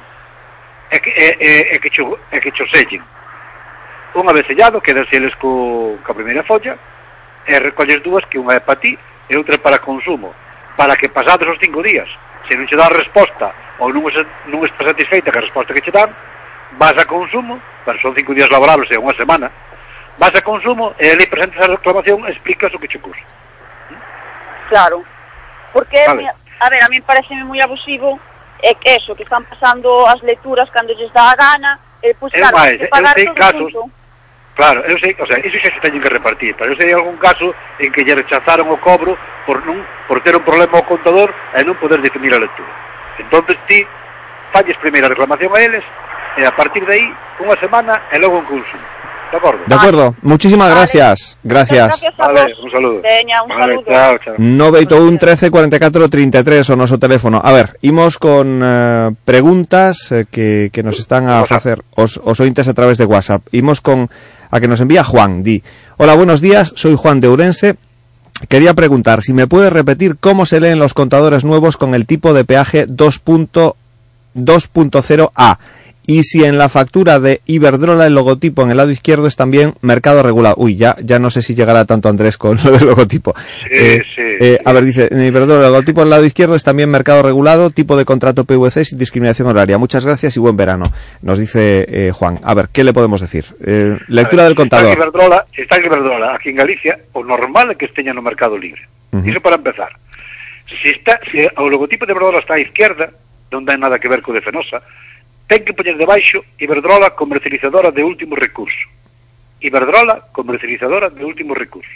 [0.93, 3.01] E que, e, e, e que, cho, e que cho sellen.
[4.13, 6.77] Unha vez sellado, quedas eles co, ca primeira folla,
[7.49, 10.37] e recolles dúas que unha é para ti e outra para consumo,
[10.77, 12.09] para que pasados os cinco días,
[12.45, 13.49] se non che dá resposta
[13.81, 14.05] ou non,
[14.53, 16.13] non estás satisfeita que a resposta que che dan,
[16.77, 17.57] vas a consumo
[17.89, 19.49] pero son cinco días laborables e unha semana,
[20.21, 23.25] vas a consumo e ali presentas a reclamación e explicas o que che ocurre.
[24.69, 25.01] Claro,
[25.73, 26.29] porque, vale.
[26.29, 28.21] a ver, a mí pareceme moi abusivo
[28.61, 32.29] é que eso, que están pasando as lecturas cando lles dá a gana, e pois
[32.29, 33.83] pues, claro, máis, que pagar sei todo casos, junto.
[34.61, 37.17] Claro, eu sei, o sea, iso xa se teñen que repartir, pero eu sei algún
[37.17, 39.17] caso en que lle rechazaron o cobro
[39.49, 42.69] por non por ter un problema ao contador e non poder definir a lectura.
[43.17, 43.81] Entonces ti
[44.53, 45.85] falles primeiro a reclamación a eles
[46.37, 47.07] e a partir de aí
[47.43, 48.87] unha semana e logo un consumo.
[49.29, 49.61] De acordo?
[49.67, 51.39] De acuerdo, muchísimas gracias.
[51.45, 52.01] Gracias.
[52.17, 53.03] Vale, un saludo.
[53.03, 53.85] Veña, un Vale, saludo.
[53.85, 54.35] chao, chao.
[54.39, 57.37] 981 13 44 33 o noso teléfono.
[57.45, 62.41] A ver, imos con eh, preguntas eh, que, que nos están a facer os, os
[62.41, 63.45] ointes a través de WhatsApp.
[63.53, 64.09] Imos con
[64.51, 65.43] a que nos envía Juan.
[65.45, 65.63] Di,
[65.99, 67.77] hola, buenos días, soy Juan de Urense.
[68.49, 72.33] Quería preguntar si me puede repetir cómo se leen los contadores nuevos con el tipo
[72.33, 72.87] de peaje
[74.35, 75.59] 2.2.0A
[76.09, 79.75] y si en la factura de Iberdrola el logotipo en el lado izquierdo es también
[79.83, 80.55] mercado regulado.
[80.57, 83.35] Uy, ya, ya no sé si llegará tanto Andrés con lo del logotipo.
[83.71, 86.65] Eh, sí, eh, A ver, dice, en Iberdrola el logotipo en el lado izquierdo es
[86.65, 89.77] también mercado regulado, tipo de contrato PVC sin discriminación horaria.
[89.77, 90.87] Muchas gracias y buen verano,
[91.21, 92.39] nos dice eh, Juan.
[92.43, 93.45] A ver, ¿qué le podemos decir?
[93.61, 94.97] Eh, lectura del está en contador.
[94.97, 98.81] Iberdrola, se está en Iberdrola, aquí en Galicia, o normal que esteña no mercado libre.
[99.13, 99.91] Iso para empezar.
[100.83, 103.11] Se está, se o logotipo de Iberdrola está á izquierda,
[103.53, 104.83] non ten nada que ver co de Fenosa,
[105.49, 108.85] ten que poñer debaixo Iberdrola comercializadora de último recurso.
[109.61, 111.91] Iberdrola comercializadora de último recurso.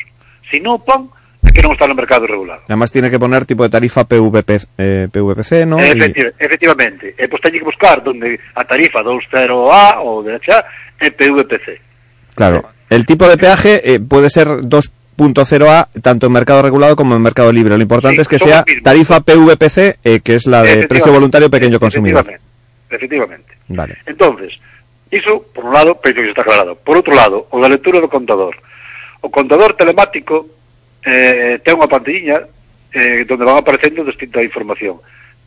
[0.51, 2.65] Se non pon, é que non está no mercado regulado.
[2.67, 5.79] Además tiene que poner tipo de tarifa PVP, eh, PVPC, ¿no?
[5.79, 5.91] Y-
[6.39, 7.15] efectivamente.
[7.19, 10.49] E pois teño que buscar donde a tarifa 20A ou de H
[10.99, 11.79] é PVPC.
[12.35, 12.63] Claro.
[12.89, 14.49] El tipo de peaje eh, puede ser
[15.29, 17.77] 2.0A tanto en mercado regulado como en mercado libre.
[17.77, 21.51] Lo importante sí, es que sea tarifa PVPC, eh, que es la de precio voluntario
[21.51, 22.21] pequeño consumidor.
[22.21, 22.53] Efectivamente.
[22.91, 23.53] efectivamente.
[23.69, 23.99] Vale.
[24.07, 24.53] Entonces,
[25.11, 26.75] iso, por un lado, penso que está aclarado.
[26.77, 28.57] Por outro lado, o da lectura do contador.
[29.23, 30.49] O contador telemático
[31.07, 32.43] eh, ten unha pantilliña
[32.93, 35.01] eh, donde van aparecendo distinta información.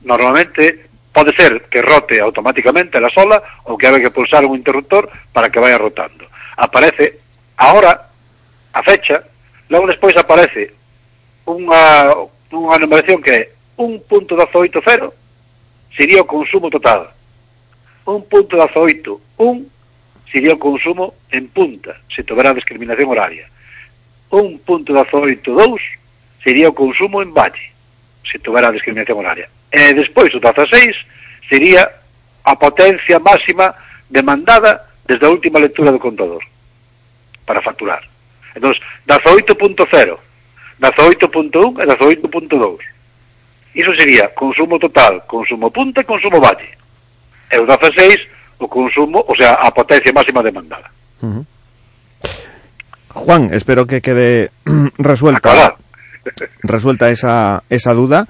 [0.06, 5.08] Normalmente, pode ser que rote automáticamente la sola ou que habe que pulsar un interruptor
[5.32, 6.28] para que vaya rotando.
[6.60, 7.20] Aparece
[7.56, 8.12] ahora
[8.74, 9.24] a fecha
[9.70, 10.74] Logo despois aparece
[11.46, 12.14] unha,
[12.54, 13.42] unha numeración que é
[13.78, 15.12] 1.180
[15.98, 17.10] sería o consumo total.
[18.06, 19.66] 1.181
[20.32, 23.50] sería o consumo en punta, se tobera discriminación horaria.
[24.32, 25.82] 1.182
[26.44, 27.74] sería o consumo en valle,
[28.30, 29.50] se tobera discriminación horaria.
[29.72, 30.94] E despois o 16
[31.50, 31.90] sería
[32.46, 33.74] a potencia máxima
[34.10, 36.44] demandada desde a última lectura do contador
[37.46, 38.15] para facturar.
[38.56, 38.74] Entón,
[39.08, 40.18] 18.0,
[40.80, 42.78] 18.1 e 18.2.
[43.76, 46.72] Iso sería consumo total, consumo punta e consumo valle.
[47.52, 50.88] E o 16, o consumo, o sea, a potencia máxima demandada.
[51.22, 51.46] Uh -huh.
[53.16, 54.52] Juan, espero que quede
[54.98, 55.76] resuelta,
[56.64, 58.28] resuelta esa, esa duda.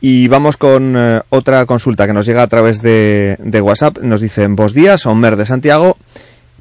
[0.00, 3.98] Y vamos con eh, otra consulta que nos llega a través de, de WhatsApp.
[3.98, 5.96] Nos dicen, vos días, Omer de Santiago.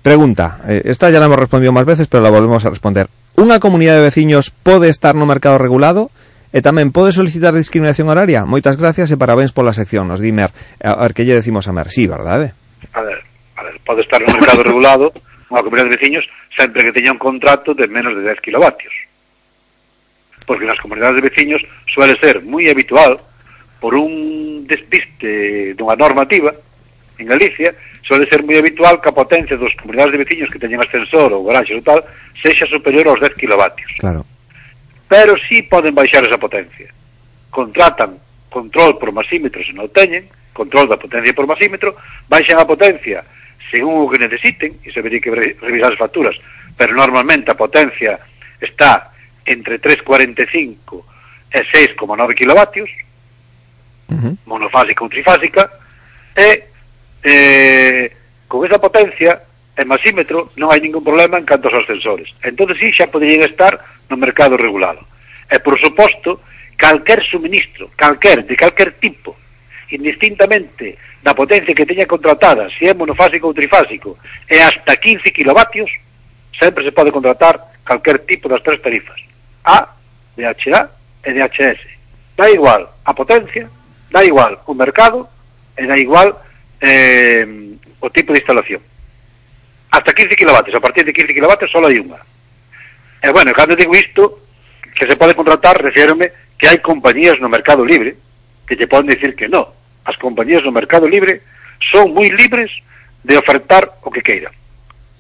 [0.06, 3.10] Pregunta, eh, esta ya la hemos respondido más veces, pero la volvemos a responder.
[3.42, 6.14] Unha comunidade de veciños pode estar no mercado regulado?
[6.54, 8.46] E tamén pode solicitar discriminación horaria?
[8.46, 10.54] Moitas gracias e parabéns pola sección, nos di Mer.
[10.78, 11.90] A ver, que lle decimos a Mer?
[11.90, 12.54] Sí, verdade?
[12.94, 13.26] A ver,
[13.58, 15.10] a ver pode estar no mercado regulado
[15.50, 18.94] unha comunidade de veciños sempre que teña un contrato de menos de 10 kilovatios.
[20.46, 23.18] Porque nas comunidades de veciños suele ser moi habitual
[23.82, 26.54] por un despiste dunha normativa
[27.18, 27.74] en Galicia
[28.08, 31.46] suele ser moi habitual que a potencia dos comunidades de veciños que teñen ascensor ou
[31.46, 32.06] garaxe ou tal
[32.38, 33.92] sexa superior aos 10 kilovatios.
[33.98, 34.22] Claro.
[35.10, 36.90] Pero sí poden baixar esa potencia.
[37.50, 41.98] Contratan control por masímetro se non teñen, control da potencia por masímetro,
[42.30, 43.26] baixan a potencia
[43.74, 46.38] según o que necesiten, e se vería que revisar as facturas,
[46.78, 48.22] pero normalmente a potencia
[48.62, 49.12] está
[49.46, 51.04] entre 3,45
[51.52, 52.90] e 6,9 kilovatios,
[54.08, 54.34] uh -huh.
[54.46, 55.66] monofásica ou trifásica,
[56.38, 56.75] e
[57.26, 58.14] eh,
[58.48, 59.42] con esa potencia
[59.76, 62.30] en masímetro non hai ningún problema en canto aos ascensores.
[62.46, 63.74] Entón, sí, xa poderían estar
[64.08, 65.04] no mercado regulado.
[65.50, 66.46] E, por suposto,
[66.78, 69.36] calquer suministro, calquer, de calquer tipo,
[69.92, 75.90] indistintamente da potencia que teña contratada, se é monofásico ou trifásico, e hasta 15 kilovatios,
[76.56, 79.20] sempre se pode contratar calquer tipo das tres tarifas.
[79.66, 79.98] A,
[80.38, 80.80] DHA
[81.26, 81.82] e DHS.
[82.38, 83.68] Da igual a potencia,
[84.14, 85.28] da igual o mercado,
[85.76, 86.46] e da igual
[86.86, 87.46] eh,
[88.00, 88.82] o tipo de instalación.
[89.90, 92.22] Hasta 15 kilovatios, a partir de 15 kilovatios só hai unha.
[93.26, 94.46] E bueno, cando digo isto,
[94.94, 96.30] que se pode contratar, refiérome
[96.62, 98.14] que hai compañías no mercado libre
[98.70, 99.74] que te poden dicir que no.
[100.06, 101.42] As compañías no mercado libre
[101.92, 102.70] son moi libres
[103.26, 104.54] de ofertar o que queiran.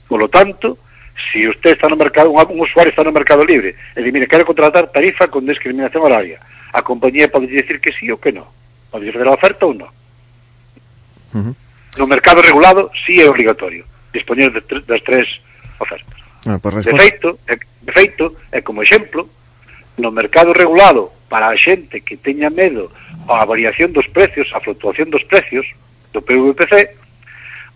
[0.06, 0.77] Por lo tanto,
[1.32, 4.30] si usted está no mercado, un, un usuario está no mercado libre, e di, mire,
[4.30, 6.38] quero contratar tarifa con discriminación horaria,
[6.72, 8.45] a compañía pode dicir que sí ou que no.
[8.94, 9.90] Pode fazer a oferta ou non.
[11.42, 11.56] -huh.
[11.98, 13.84] No mercado regulado sí é obligatorio
[14.16, 15.28] dispoñer de tre, das tres
[15.80, 16.20] ofertas.
[16.48, 16.96] Ah, por resposta...
[16.96, 19.30] de, feito, é, de feito, é como exemplo,
[19.98, 22.92] no mercado regulado para a xente que teña medo
[23.28, 25.66] á variación dos precios, á fluctuación dos precios
[26.14, 26.74] do PVPC,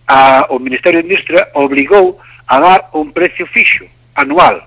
[0.08, 4.64] a, o Ministerio de Industria obligou a dar un precio fixo anual,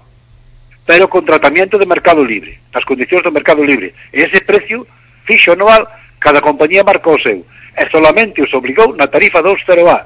[0.87, 3.95] pero con tratamento de mercado libre, as condicións do mercado libre.
[4.13, 4.87] E ese precio
[5.25, 5.87] fixo anual,
[6.19, 9.99] cada compañía marcou o seu e solamente os obrigou na tarifa 2.0A,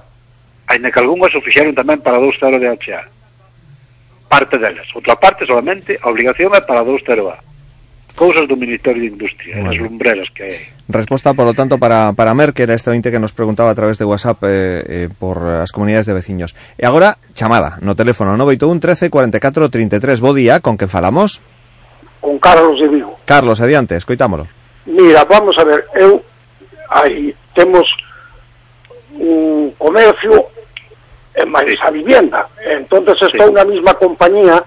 [0.71, 3.03] ainda que algunhas o fixeron tamén para 2.0 de HA.
[4.27, 4.87] Parte delas.
[4.95, 7.57] Outra parte solamente a obligación é para 2.0A
[8.17, 9.71] cousas do Ministerio de Industria, bueno.
[9.71, 10.59] as lumbreras que hai.
[10.89, 14.09] Resposta, por lo tanto, para, para Merker, este ointe que nos preguntaba a través de
[14.09, 14.49] WhatsApp eh,
[14.89, 16.57] eh, por as comunidades de veciños.
[16.81, 20.25] E agora, chamada, no teléfono 981 13 44 33.
[20.25, 21.45] Bo día, con que falamos?
[22.19, 23.21] Con Carlos de Vigo.
[23.29, 24.49] Carlos, adiante, escoitámolo.
[24.89, 26.25] Mira, vamos a ver, eu
[26.89, 27.89] hai temos
[29.17, 30.53] un comercio
[31.37, 32.49] e máis a vivienda.
[32.61, 34.61] Entonces estou na mesma compañía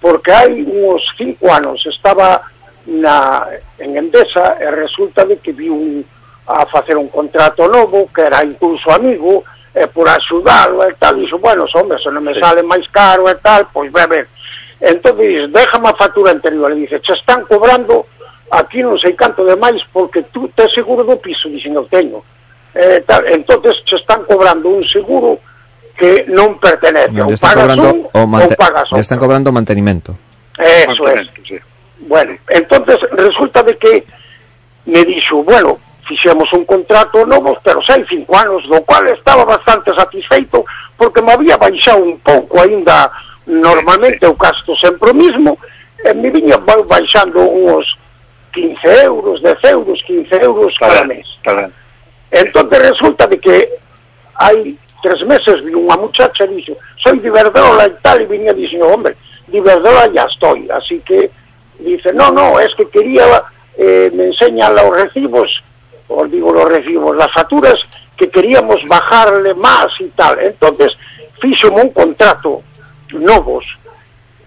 [0.00, 2.40] porque hai uns cinco anos estaba
[2.88, 3.44] na,
[3.78, 6.00] en Endesa e resulta de que vi un,
[6.48, 9.44] a facer un contrato novo que era incluso amigo
[9.76, 12.40] e por axudalo e tal, dixo, bueno, hombre, se non me Sí.
[12.40, 14.26] sale máis caro e tal, pois ve a ver.
[14.80, 18.08] Entón dices, déjame a factura anterior, e dice, che están cobrando
[18.50, 22.22] aquí non sei canto de máis porque tú tes seguro do piso, dixen eu teño.
[22.74, 25.38] Eh, tal, entonces se están cobrando un seguro
[25.98, 27.14] que non pertenece.
[27.14, 29.02] Non, ou pagas cobrando, un, o ou pagas outro.
[29.02, 30.14] están cobrando o mantenimento.
[30.58, 31.20] Eso é.
[31.20, 31.26] es.
[31.46, 31.58] Sí.
[32.06, 34.04] Bueno, entonces resulta de que
[34.86, 39.94] me dixo, bueno, fixemos un contrato novo, pero sei cinco anos, do cual estaba bastante
[39.94, 40.64] satisfeito,
[40.96, 43.10] porque me había baixado un pouco ainda,
[43.46, 45.58] normalmente o gasto sempre o mismo,
[46.02, 47.86] e me viña baixando uns
[48.52, 51.26] 15 euros, 10 euros, 15 euros cada mes.
[52.30, 53.68] Entonces resulta de que
[54.34, 58.52] hai tres meses vi unha muchacha e dixo, soy de Verdola e tal, e viña
[58.52, 59.16] e dixo, hombre,
[59.48, 61.30] de Verdola ya estoy, así que
[61.80, 63.42] dice, no, no, es que quería,
[63.76, 65.48] eh, me enseñan los recibos,
[66.08, 67.76] os digo los recibos, las facturas,
[68.16, 70.38] que queríamos bajarle más y tal.
[70.40, 70.92] Entonces,
[71.40, 72.62] fixome un contrato
[73.12, 73.64] novos,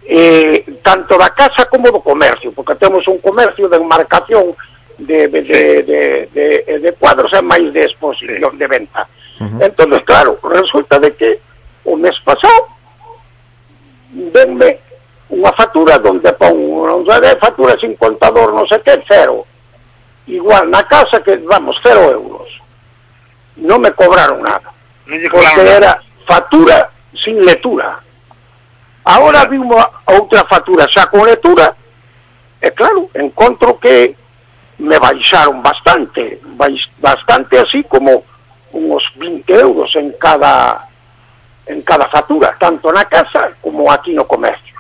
[0.05, 4.55] eh, tanto da casa como do comercio, porque temos un comercio de enmarcación
[4.97, 9.07] de, de, de, de, de, de cuadros e máis de exposición de venta.
[9.39, 9.65] Uh -huh.
[9.65, 11.39] Entón, claro, resulta de que
[11.85, 12.67] o mes pasado
[14.13, 14.79] denme
[15.33, 19.47] unha factura donde pon unha de factura sin contador, non sei que, cero.
[20.29, 22.47] Igual na casa que, vamos, cero euros.
[23.57, 24.69] Non me cobraron nada.
[25.09, 25.77] Non lle cobraron nada.
[25.79, 25.91] era
[26.29, 28.02] factura sin lectura.
[29.05, 29.75] Agora vimos
[30.07, 31.75] outra factura xa con lectura,
[32.63, 34.15] e claro, encontro que
[34.79, 38.23] me baixaron bastante, baix, bastante así como
[38.71, 40.87] unos 20 euros en cada
[41.67, 44.75] en cada factura, tanto na casa como aquí no comercio.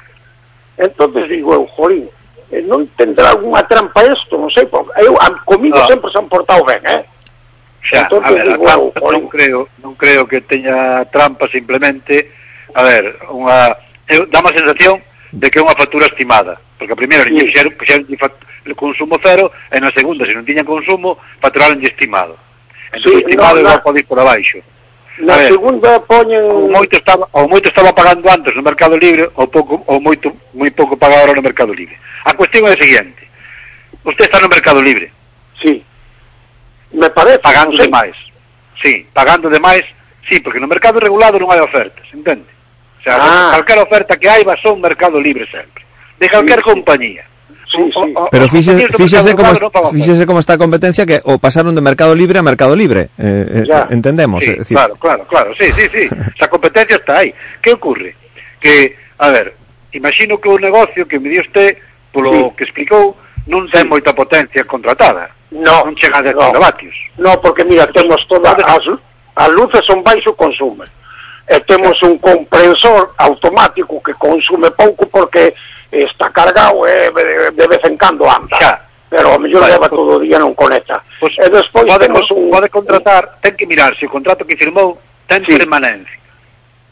[0.77, 2.07] Entonces digo eu, jolín,
[2.51, 5.87] eh, non tendrá algunha trampa isto, non sei, porque eu, a, comigo no.
[5.87, 7.03] sempre se han portado ben, eh?
[7.87, 11.07] Xa, Entonces, a ver, digo, a trampa, eu, jolín, non creo, non creo que teña
[11.11, 12.31] trampa simplemente,
[12.75, 13.75] a ver, unha
[14.07, 15.01] eu, dá má sensación
[15.33, 17.33] de que é unha factura estimada, porque a primeira sí.
[17.33, 22.37] puxeron, puxeron o consumo cero, e na segunda, se non tiñan consumo, facturaron estimado.
[22.93, 23.81] Entón, sí, estimado no, na...
[23.81, 24.61] pode ir por abaixo.
[25.19, 26.41] Na ver, segunda poñen...
[26.49, 30.29] O moito, estaba, o moito estaba pagando antes no Mercado Libre, ou pouco, ou moito,
[30.53, 31.97] moi pouco pagado agora no Mercado Libre.
[32.25, 33.21] A cuestión é a seguinte.
[34.05, 35.11] Usted está no Mercado Libre.
[35.61, 35.83] Sí.
[36.93, 37.39] Me parece.
[37.39, 37.83] Pagando sí.
[37.83, 38.17] de máis.
[38.83, 39.83] Sí, pagando de máis,
[40.27, 42.43] sí, porque no mercado regulado non hai ofertas, entende?
[43.03, 43.51] sea, ah.
[43.51, 45.83] calquera oferta que hai va son mercado libre sempre.
[46.19, 47.23] De calquer sí, compañía.
[47.67, 48.13] Sí, sí.
[48.15, 51.81] O, o, Pero fíxese, fíxese, como, fíxese como está a competencia que o pasaron de
[51.81, 53.09] mercado libre a mercado libre.
[53.17, 53.89] Eh, eh ya.
[53.89, 54.43] eh, entendemos.
[54.43, 54.77] Sí, eh, decir...
[54.77, 55.51] Claro, claro, claro.
[55.59, 56.07] Sí, sí, sí.
[56.37, 57.33] Esa competencia está aí.
[57.61, 58.15] Que ocurre?
[58.59, 59.55] Que, a ver,
[59.91, 61.77] imagino que o negocio que me dio usted,
[62.13, 62.55] polo sí.
[62.57, 63.17] que explicou,
[63.49, 63.89] non ten sí.
[63.89, 65.27] moita potencia contratada.
[65.51, 66.61] No, non chega a 10 no.
[66.61, 66.95] vatios.
[67.17, 68.85] No, porque mira, temos todas as,
[69.35, 70.85] as luces son baixo consumo
[71.47, 75.53] e temos un comprensor automático que consume pouco porque
[75.91, 77.11] está cargado e
[77.51, 78.57] de vez en cando anda.
[78.57, 78.73] Xa.
[79.13, 81.03] Pero a mellor vale, leva pues, todo o día non conecta.
[81.21, 82.49] Pues, e despois pode, temos un...
[82.49, 83.41] Pode contratar, un...
[83.45, 84.97] ten que mirar se o contrato que firmou
[85.29, 85.53] ten sí.
[85.53, 86.17] permanencia.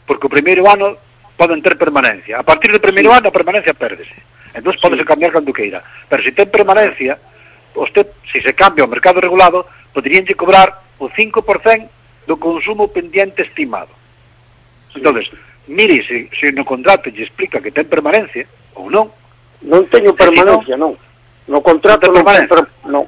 [0.06, 0.94] Porque o primeiro ano
[1.34, 2.38] poden ter permanencia.
[2.38, 3.16] A partir do primeiro sí.
[3.18, 4.14] ano a permanencia pérdese.
[4.54, 4.78] Entón sí.
[4.78, 5.82] podese cambiar cando queira.
[6.06, 7.18] Pero se ten permanencia,
[7.74, 11.42] usted, se se cambia ao mercado regulado, poderíanlle cobrar o 5%
[12.30, 13.90] do consumo pendiente estimado.
[14.94, 15.30] Entonces,
[15.66, 19.08] mire, se, se no contrato lle explica que ten permanencia ou non.
[19.62, 20.98] Non teño permanencia, non.
[21.48, 23.04] No contrato non, ten non, non.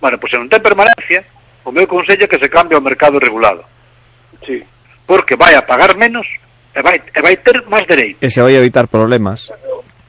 [0.00, 1.24] Bueno, pois pues, se non ten permanencia,
[1.64, 3.64] o meu consello é que se cambie ao mercado regulado.
[4.44, 4.62] Sí.
[5.06, 6.26] Porque vai a pagar menos
[6.74, 8.22] e vai, e vai ter máis dereitos.
[8.22, 9.52] E se vai evitar problemas.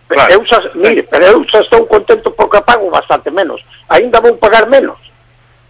[0.07, 0.31] Claro.
[0.33, 3.59] Eu xa, mire, pero eu xa estou contento porque pago bastante menos.
[3.89, 4.97] Ainda vou pagar menos.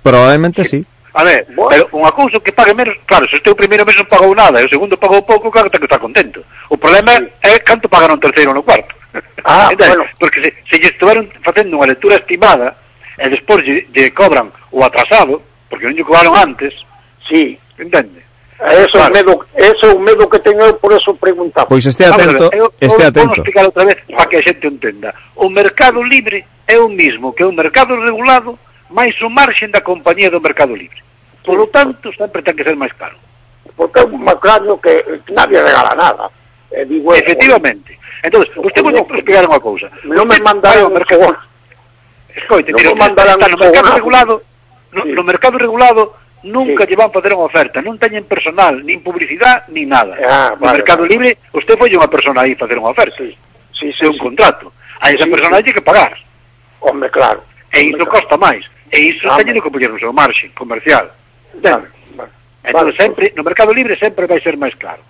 [0.04, 0.82] Probablemente sí.
[0.82, 0.97] sí.
[1.18, 1.74] A ver, bueno.
[1.74, 4.62] pero unha cousa que pague menos, claro, se o teu primeiro mes non pagou nada
[4.62, 6.46] e o segundo pagou pouco, claro que está contento.
[6.70, 7.26] O problema sí.
[7.42, 8.94] é canto pagaron o terceiro ou no cuarto.
[9.42, 9.98] Ah, Entende?
[9.98, 10.06] bueno.
[10.22, 12.78] Porque se, se lle estuveron facendo unha lectura estimada
[13.18, 15.42] e despois lle, lle cobran o atrasado,
[15.74, 16.78] porque non lle cobraron antes,
[17.26, 17.58] sí.
[17.82, 18.22] entende?
[18.62, 19.10] Eh, eso claro.
[19.10, 21.66] é medo, eso é o medo que teño eu, por eso preguntaba.
[21.66, 23.26] Pois este ah, atento, ver, eu, este eu, atento.
[23.26, 25.10] Vamos explicar outra vez para que a xente entenda.
[25.34, 28.54] O mercado libre é o mismo que o mercado regulado
[28.94, 31.07] máis o marxen da compañía do mercado libre.
[31.48, 33.16] Por lo tanto, sempre ten que ser máis caro.
[33.80, 36.28] Porque é máis caro que nadie regala nada.
[36.76, 37.96] Eh, digo eh, Efectivamente.
[38.20, 39.88] Entonces, usted pode explicar unha cousa.
[40.04, 41.32] Non me mandaron ao mercado...
[42.36, 44.34] Escoite, no mandaran no mercado regulado,
[44.92, 46.02] no, no mercado regulado
[46.44, 46.94] nunca sí.
[46.94, 50.14] lle van facer unha oferta, non teñen personal, nin publicidade, nin nada.
[50.22, 51.12] Ah, vale, no mercado vale.
[51.16, 53.18] libre, usted foi unha persona aí facer unha oferta.
[53.18, 53.34] Sí.
[53.74, 54.22] Sí, sí, é un sí.
[54.22, 54.70] contrato.
[55.02, 55.66] A esa sí, persona sí.
[55.66, 56.14] hai que pagar.
[56.84, 57.42] Hombre, claro.
[57.74, 58.62] E iso costa máis.
[58.94, 61.10] E iso teñen que poñer no seu marxe comercial.
[61.62, 62.32] Vale, vale.
[62.64, 65.02] Entón, vale, sempre, no mercado libre sempre vai ser máis claro.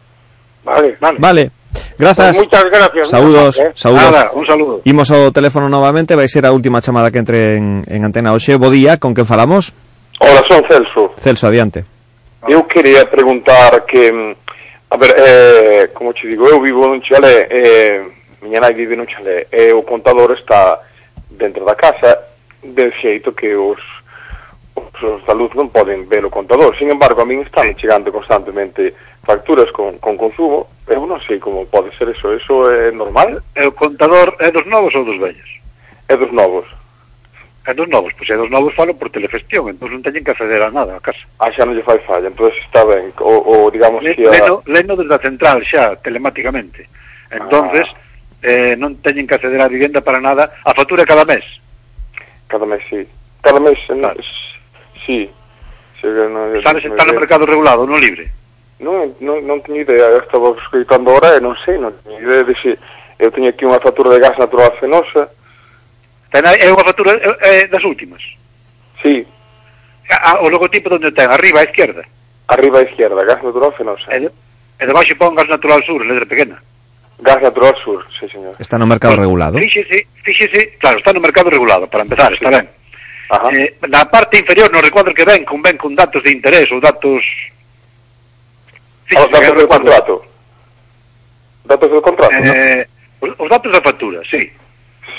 [0.64, 0.98] Vale.
[1.00, 1.18] Vale.
[1.20, 1.44] vale.
[1.98, 2.38] Grazas.
[2.38, 3.10] Pues muchas gracias.
[3.10, 3.72] Saúdos, eh?
[3.74, 4.12] saúdos.
[4.12, 4.82] Nada, un saludo.
[4.86, 8.56] Imos ao teléfono novamente, vai ser a última chamada que entre en, en antena hoxe.
[8.56, 9.74] Bo día, con quen falamos?
[10.20, 11.14] Hola, son Celso.
[11.18, 11.86] Celso, adiante.
[12.48, 14.34] Eu quería preguntar que mm,
[14.90, 18.02] a ver, eh, como te digo, eu vivo nun chalé, eh,
[18.42, 20.80] miña nai vive nun chalé, e eh, o contador está
[21.30, 22.24] dentro da casa,
[22.64, 23.82] de xeito que os
[25.04, 26.76] os da luz non poden ver o contador.
[26.78, 28.94] Sin embargo, a min están chegando constantemente
[29.24, 30.68] facturas con, con consumo.
[30.88, 32.32] Eu non sei como pode ser eso.
[32.34, 33.44] Eso é normal?
[33.56, 35.52] E o contador é dos novos ou dos vellos?
[36.08, 36.66] É dos novos.
[37.68, 40.64] É dos novos, pois é dos novos falo por telefestión, entón non teñen que acceder
[40.64, 41.20] a nada a casa.
[41.44, 44.24] Ah, xa non lle fai falla, entón está ben, o, o digamos Le, que...
[44.24, 44.32] A...
[44.32, 46.88] Leno, leno desde a central xa, telemáticamente.
[47.28, 48.48] Entonces, ah.
[48.48, 51.44] eh, non teñen que acceder á vivenda para nada, a factura cada mes.
[52.48, 53.04] Cada mes, sí.
[53.44, 54.24] Cada mes, claro.
[55.08, 55.30] Sí.
[56.02, 58.30] Chega no, Está, está no mercado regulado, non libre?
[58.78, 62.44] Non, non, non teño idea, eu estaba escritando agora e non sei, non teño idea
[62.44, 62.78] de se...
[63.18, 65.26] Eu teño aquí unha factura de gas natural fenosa.
[66.30, 68.22] Ten, é unha factura eh, eh, é, das últimas?
[69.02, 69.26] Sí.
[70.14, 71.26] A, o logotipo onde ten?
[71.26, 72.06] Arriba a esquerda?
[72.54, 74.06] Arriba a esquerda, gas natural fenosa.
[74.14, 76.62] E, e debaixo pon gas natural sur, letra pequena.
[77.26, 78.54] Gas natural sur, sí, señor.
[78.62, 79.58] Está no mercado regulado.
[79.58, 82.46] Fíxese, fíxese, claro, está no mercado regulado, para empezar, sí.
[82.46, 82.70] está ben.
[83.30, 83.50] Ajá.
[83.54, 87.24] Eh, na parte inferior, no recuadro que ven, conven con datos de interés ou datos...
[89.08, 90.14] Sí, ah, os datos do contrato.
[91.66, 92.88] Datos do contrato, eh,
[93.22, 93.36] no?
[93.38, 94.52] Os datos da factura, sí.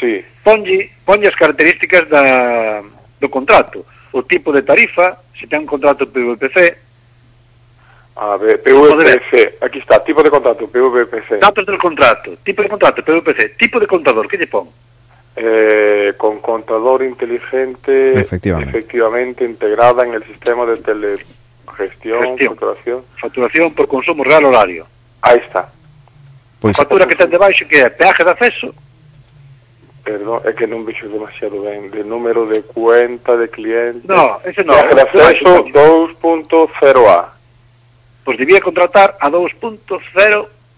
[0.01, 0.25] Sí.
[0.43, 2.83] Ponlle, ponlle as características da,
[3.21, 3.85] do contrato.
[4.13, 6.89] O tipo de tarifa, se ten un contrato PVPC,
[8.21, 11.39] A ver, PVPC, aquí está, tipo de contrato, PVPC.
[11.39, 14.67] Datos del contrato, tipo de contrato, PVPC, tipo de contador, que lle pon?
[15.41, 18.71] Eh, con contador inteligente, efectivamente.
[18.71, 22.51] efectivamente integrada en el sistema de telegestión, Gestión.
[22.57, 23.05] facturación.
[23.21, 24.87] Facturación por consumo real horario.
[25.23, 25.71] Ahí está.
[26.59, 28.75] Pois, a factura que ten debaixo que é peaje de acceso
[30.03, 34.09] Perdón, é que non vexo demasiado ben de número de cuenta de cliente.
[34.09, 34.75] No, ese non.
[34.75, 37.19] Peaje de acceso 2.0A.
[38.25, 39.87] Pois debía contratar a 2.0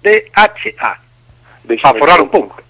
[0.04, 0.92] DHA.
[1.80, 2.60] Para forrar un pouco.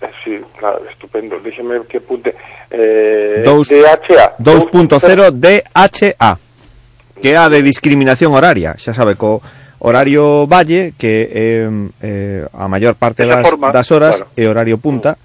[0.00, 1.38] Eh, sí, claro, estupendo.
[1.40, 2.34] Dígame que apunte.
[2.70, 4.36] Eh, Dous, DHA.
[4.38, 6.38] 2.0 DHA.
[7.20, 8.76] Que é a de discriminación horaria.
[8.80, 9.42] Xa sabe, co
[9.80, 11.68] horario valle, que é
[12.00, 14.32] eh, a maior parte das, forma, das horas, claro.
[14.36, 15.16] e horario punta,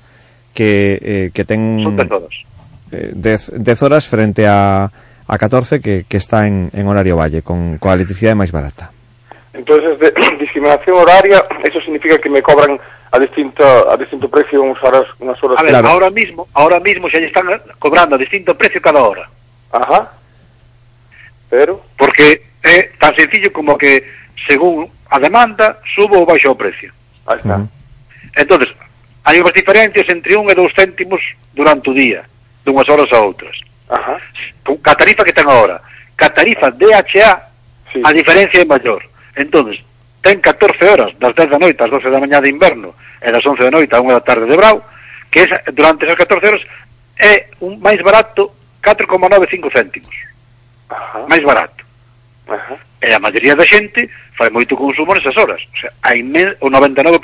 [0.55, 1.83] que, eh, que ten...
[1.83, 2.35] Son 10 horas.
[2.91, 4.91] Eh, 10, 10 horas frente a,
[5.27, 8.94] a 14 que, que está en, en horario valle, con coa electricidade máis barata.
[9.55, 12.79] Entonces, de discriminación horaria, eso significa que me cobran
[13.11, 15.59] a distinto, a distinto precio unas horas, unas horas.
[15.59, 17.47] A ver, ahora mismo, ahora mismo lle están
[17.79, 19.29] cobrando a distinto precio cada hora.
[19.71, 20.11] Ajá.
[21.49, 24.03] Pero, Porque é tan sencillo como que
[24.47, 26.91] según a demanda subo ou baixo o precio.
[27.27, 27.61] ahí está.
[28.35, 28.69] Entonces,
[29.23, 31.21] hai unhas diferencias entre un e dous céntimos
[31.53, 32.25] durante o día,
[32.65, 33.55] dunhas horas a outras.
[33.87, 34.17] Ajá.
[34.65, 35.79] Con ca tarifa que ten agora.
[36.17, 37.53] Ca tarifa DHA,
[37.93, 38.01] Sí.
[38.03, 38.99] a diferencia é maior.
[39.35, 39.83] entonces
[40.21, 43.45] ten 14 horas das 10 da noite ás 12 da mañá de inverno e das
[43.45, 44.81] 11 da noite a 1 da tarde de brau
[45.29, 46.63] que esa, durante esas 14 horas
[47.21, 50.15] é un máis barato 4,95 céntimos
[50.89, 51.25] Ajá.
[51.29, 51.85] máis barato
[52.47, 52.75] Ajá.
[53.01, 56.73] e a maioría da xente fai moito consumo nesas horas o, sea, hai me, o
[56.73, 57.21] 99%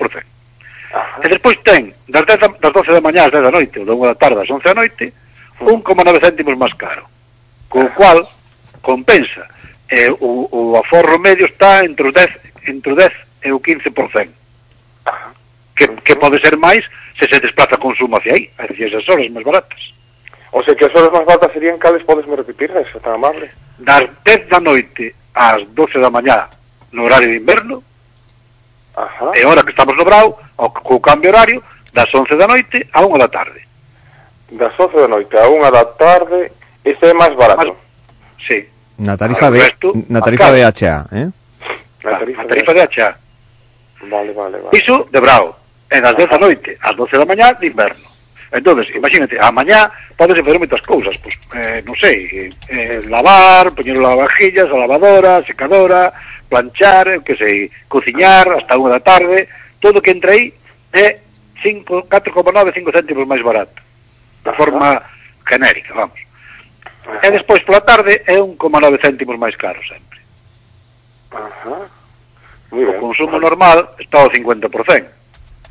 [0.93, 1.19] Ajá.
[1.23, 3.85] e despois ten das, 10 da, das 12 da mañá ás 10 da noite ou
[3.85, 5.13] da 1 da tarde ás 11 da noite
[5.57, 7.05] 1,9 céntimos máis caro
[7.65, 8.21] co cual
[8.81, 9.47] compensa
[9.91, 12.29] eh, o, o aforro medio está entre o 10,
[12.67, 13.11] entre o 10
[13.43, 14.29] e o 15%.
[15.75, 16.83] Que, que pode ser máis
[17.19, 19.93] se se desplaza consumo hacia aí, hacia esas horas máis baratas.
[20.51, 23.51] O sea, que as horas máis baratas serían cales podes me repetir, se tan amable?
[23.79, 26.49] Das 10 da noite ás 12 da mañá
[26.91, 27.83] no horario de inverno,
[28.95, 29.31] Ajá.
[29.35, 31.63] e hora que estamos no Brau, ao, co cambio horario,
[31.93, 33.61] das 11 da noite a 1 da tarde.
[34.51, 36.51] Das 11 da noite a 1 da tarde,
[36.83, 37.67] este é máis barato.
[37.67, 38.70] Mas, sí.
[39.01, 41.27] Na tarifa, de, resto, na tarifa de HA, eh?
[42.05, 43.17] Na ah, tarifa, de tarifa
[44.03, 44.77] Vale, vale, vale.
[44.77, 45.55] Iso de bravo,
[45.89, 48.05] en as 10 da noite, ás 12 da mañá de inverno.
[48.51, 53.97] Entón, imagínate, a mañá podes fazer moitas cousas, pois, eh, non sei, eh, lavar, poñer
[53.97, 56.13] lavavajillas, a lavadora, a secadora,
[56.45, 59.49] planchar, que sei, cociñar hasta unha da tarde,
[59.81, 60.53] todo que entra aí
[60.93, 61.17] é
[61.57, 63.81] 4,9, 5 céntimos máis barato,
[64.45, 65.01] da forma
[65.49, 66.21] genérica, vamos.
[67.23, 70.19] E despois pola tarde é 1,9 céntimos máis caro sempre.
[71.31, 71.89] Ajá.
[72.71, 73.41] Muy o consumo bien.
[73.41, 75.05] normal está ao 50%.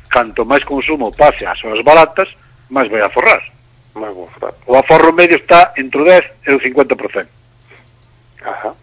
[0.09, 2.29] Canto máis consumo pase ás horas baratas,
[2.69, 3.41] máis vai a forrar.
[3.95, 4.53] Máis vou forrar.
[4.67, 7.27] O aforro medio está entre o 10 e o 50%.
[8.43, 8.73] Ajá.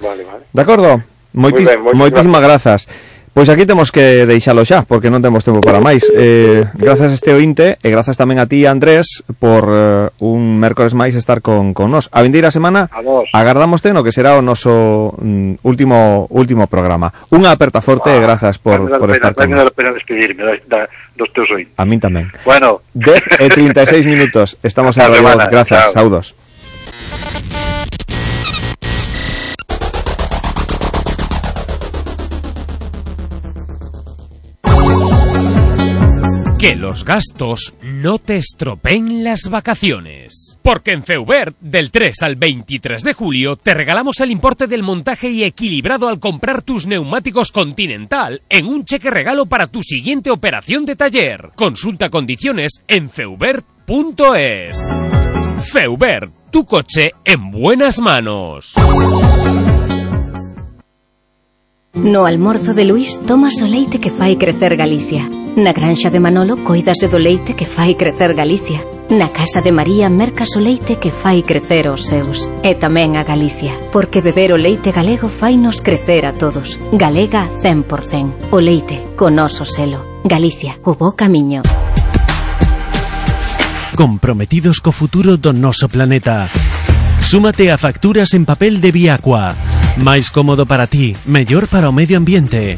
[0.00, 0.44] Vale, vale.
[0.52, 1.02] De acordo.
[1.34, 2.86] Moitis, moi ben, moitísimas grazas.
[3.34, 6.06] Pois aquí temos que deixalo xa, porque non temos tempo para máis.
[6.14, 10.94] Eh, grazas a este ointe e grazas tamén a ti, Andrés, por eh, un mércores
[10.94, 12.06] máis estar con, con nós.
[12.14, 12.86] A vindeira semana
[13.34, 17.10] agardamos no que será o noso mm, último último programa.
[17.34, 19.66] Unha aperta forte ah, e grazas por, por pena, estar con nós.
[19.74, 20.80] pena despedirme da, da,
[21.18, 21.74] dos teus ointes.
[21.74, 22.30] A min tamén.
[22.46, 22.86] Bueno.
[22.94, 24.62] 10 e 36 minutos.
[24.62, 26.06] Estamos a, a Grazas, Chao.
[26.06, 26.38] Saudos.
[36.64, 40.58] Que los gastos no te estropeen las vacaciones.
[40.62, 45.28] Porque en Feubert, del 3 al 23 de julio, te regalamos el importe del montaje
[45.28, 50.86] y equilibrado al comprar tus neumáticos Continental en un cheque regalo para tu siguiente operación
[50.86, 51.50] de taller.
[51.54, 54.78] Consulta condiciones en feubert.es.
[55.70, 58.72] Feubert, tu coche en buenas manos.
[61.94, 65.30] No almorzo de Luis tomas o leite que fai crecer Galicia.
[65.54, 68.82] Na granxa de Manolo coidase do leite que fai crecer Galicia.
[69.10, 73.22] Na casa de María mercas o leite que fai crecer os seus E tamén a
[73.22, 79.04] Galicia Porque beber o leite galego fai nos crecer a todos Galega 100% O leite,
[79.12, 81.60] con oso selo Galicia, o bo camiño
[83.92, 86.48] Comprometidos co futuro do noso planeta
[87.20, 89.52] Súmate a facturas en papel de Viacua.
[89.96, 92.74] Máis cómodo para ti, mellor para o medio ambiente.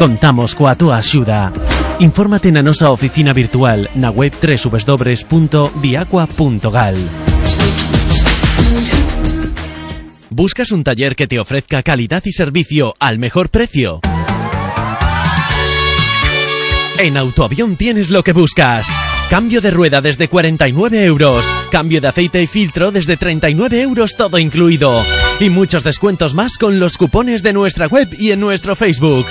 [0.00, 1.52] Contamos coa túa axuda.
[2.00, 6.96] Infórmate na nosa oficina virtual na web www.viacua.gal.
[10.30, 14.00] ¿Buscas un taller que te ofrezca calidad y servicio al mejor precio?
[16.98, 18.88] En Autoavión tienes lo que buscas.
[19.28, 21.44] Cambio de rueda desde 49 euros.
[21.70, 25.02] Cambio de aceite y filtro desde 39 euros todo incluido.
[25.40, 29.26] Y muchos descuentos más con los cupones de nuestra web y en nuestro Facebook.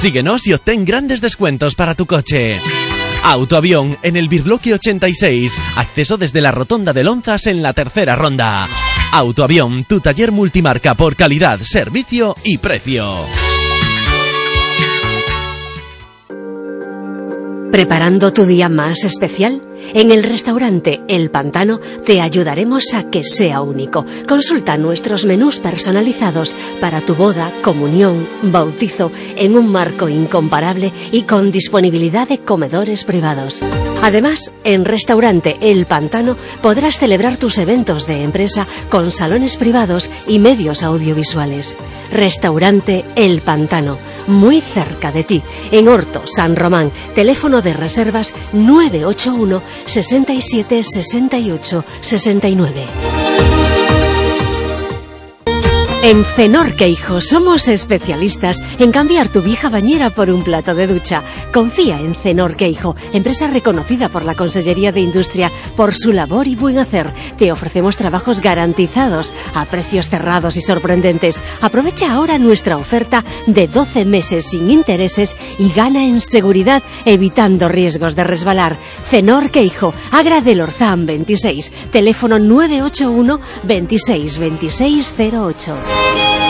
[0.00, 2.58] Síguenos y obtén grandes descuentos para tu coche.
[3.22, 5.56] Autoavión en el Birloque 86.
[5.76, 8.66] Acceso desde la Rotonda de Lonzas en la tercera ronda.
[9.12, 13.14] Autoavión, tu taller multimarca por calidad, servicio y precio.
[17.70, 19.62] ¿Preparando tu día más especial?
[19.94, 24.06] En el restaurante El Pantano te ayudaremos a que sea único.
[24.28, 31.52] Consulta nuestros menús personalizados para tu boda, comunión, bautizo en un marco incomparable y con
[31.52, 33.60] disponibilidad de comedores privados.
[34.02, 40.38] Además, en Restaurante El Pantano podrás celebrar tus eventos de empresa con salones privados y
[40.38, 41.76] medios audiovisuales.
[42.12, 46.90] Restaurante El Pantano, muy cerca de ti, en Horto, San Román.
[47.14, 54.11] Teléfono de reservas 981 67 68 69.
[56.04, 61.22] En Fenor Queijo somos especialistas en cambiar tu vieja bañera por un plato de ducha.
[61.54, 66.56] Confía en Fenor Queijo, empresa reconocida por la Consellería de Industria por su labor y
[66.56, 67.08] buen hacer.
[67.38, 71.40] Te ofrecemos trabajos garantizados a precios cerrados y sorprendentes.
[71.60, 78.16] Aprovecha ahora nuestra oferta de 12 meses sin intereses y gana en seguridad evitando riesgos
[78.16, 78.76] de resbalar.
[78.76, 85.91] Fenor Queijo, Agra del Orzán 26, teléfono 981 26 26 08.
[85.94, 86.41] Thank you.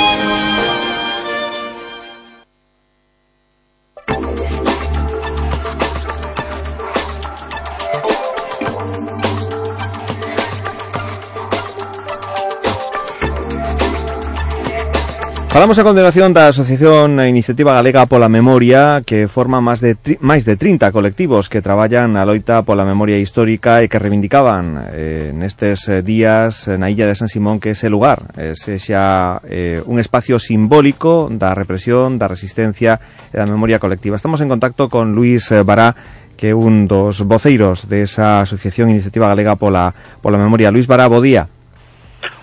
[15.53, 20.17] Falamos a continuación da Asociación a Iniciativa Galega pola Memoria que forma máis de, tri,
[20.25, 25.29] máis de 30 colectivos que traballan na loita pola memoria histórica e que reivindicaban eh,
[25.37, 29.85] nestes eh, días eh, na illa de San Simón que ese lugar eh, sexa eh,
[29.85, 32.97] un espacio simbólico da represión, da resistencia
[33.29, 34.17] e da memoria colectiva.
[34.17, 35.93] Estamos en contacto con Luis eh, Bará
[36.33, 39.93] que é un dos voceiros desa esa Asociación Iniciativa Galega pola,
[40.25, 40.73] pola Memoria.
[40.73, 41.45] Luis Bará, bo día.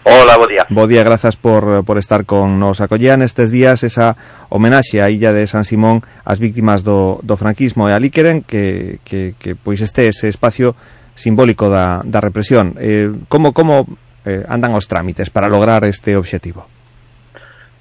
[0.04, 0.66] Hola, bo día.
[0.70, 2.82] Bo día, grazas por, por estar con nos.
[2.82, 4.16] Acollían estes días esa
[4.50, 9.00] homenaxe á illa de San Simón ás víctimas do, do franquismo e ali queren que,
[9.08, 10.76] que, que pois este ese espacio
[11.16, 12.76] simbólico da, da represión.
[12.80, 13.86] Eh, como como
[14.26, 16.68] eh, andan os trámites para lograr este obxectivo?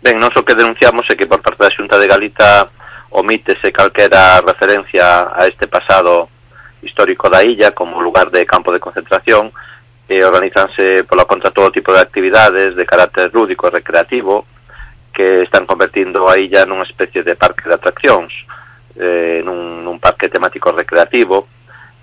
[0.03, 2.71] Ben, non o que denunciamos é que por parte da Xunta de Galita
[3.11, 6.29] omítese calquera referencia a este pasado
[6.83, 9.51] histórico da illa como lugar de campo de concentración,
[10.09, 14.49] e organizanse pola contra todo tipo de actividades de carácter lúdico e recreativo
[15.13, 18.33] que están convertindo a illa nunha especie de parque de atraccións
[18.97, 21.45] eh, nun, nun parque temático recreativo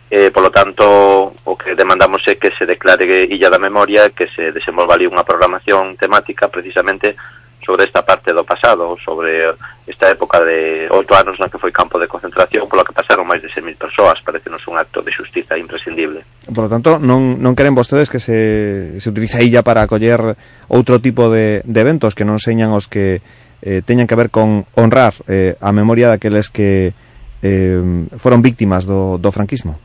[0.06, 4.30] e eh, polo tanto o que demandamos é que se declare Illa da Memoria que
[4.30, 7.17] se desenvolva ali unha programación temática precisamente
[7.66, 9.50] sobre esta parte do pasado, sobre
[9.88, 13.42] esta época de oito anos na que foi campo de concentración, polo que pasaron máis
[13.42, 16.22] de 100.000 persoas, parecenos un acto de justiza imprescindible.
[16.45, 20.38] Por lo tanto, non, non queren vostedes que se, se utilice a illa para acoller
[20.69, 23.26] outro tipo de, de eventos que non señan os que
[23.66, 26.94] eh, teñan que ver con honrar eh, a memoria daqueles que
[27.42, 27.82] eh,
[28.22, 29.82] foron víctimas do, do franquismo?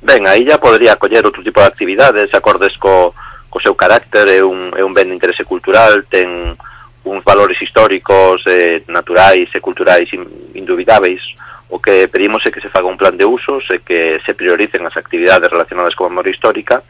[0.00, 3.12] Ben, a illa podría acoller outro tipo de actividades, acordes co,
[3.50, 6.56] co seu carácter, é un, é un ben de interese cultural, ten
[7.04, 10.08] uns valores históricos, eh, naturais e culturais
[10.54, 11.22] indubidáveis,
[11.70, 14.84] o que pedimos é que se faga un plan de usos e que se prioricen
[14.84, 16.82] as actividades relacionadas con a memoria histórica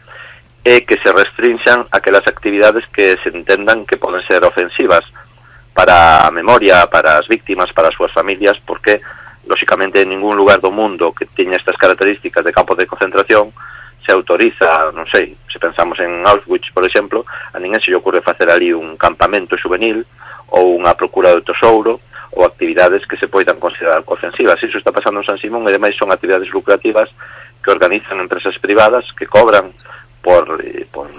[0.64, 5.04] e que se restrinxan aquelas actividades que se entendan que poden ser ofensivas
[5.72, 9.00] para a memoria, para as víctimas, para as súas familias, porque,
[9.46, 13.52] lóxicamente, en ningún lugar do mundo que teña estas características de campo de concentración
[14.04, 18.24] se autoriza, non sei, se pensamos en Auschwitz, por exemplo, a ninguén se lle ocurre
[18.24, 20.04] facer ali un campamento juvenil
[20.50, 22.00] ou unha procura do tesouro
[22.32, 24.62] ou actividades que se poidan considerar ofensivas.
[24.62, 27.10] Iso está pasando en San Simón e, ademais, son actividades lucrativas
[27.62, 29.74] que organizan empresas privadas que cobran
[30.22, 31.10] por, eh, por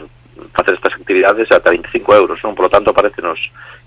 [0.56, 2.56] facer estas actividades ata 25 euros, non?
[2.56, 3.38] Por lo tanto, parecenos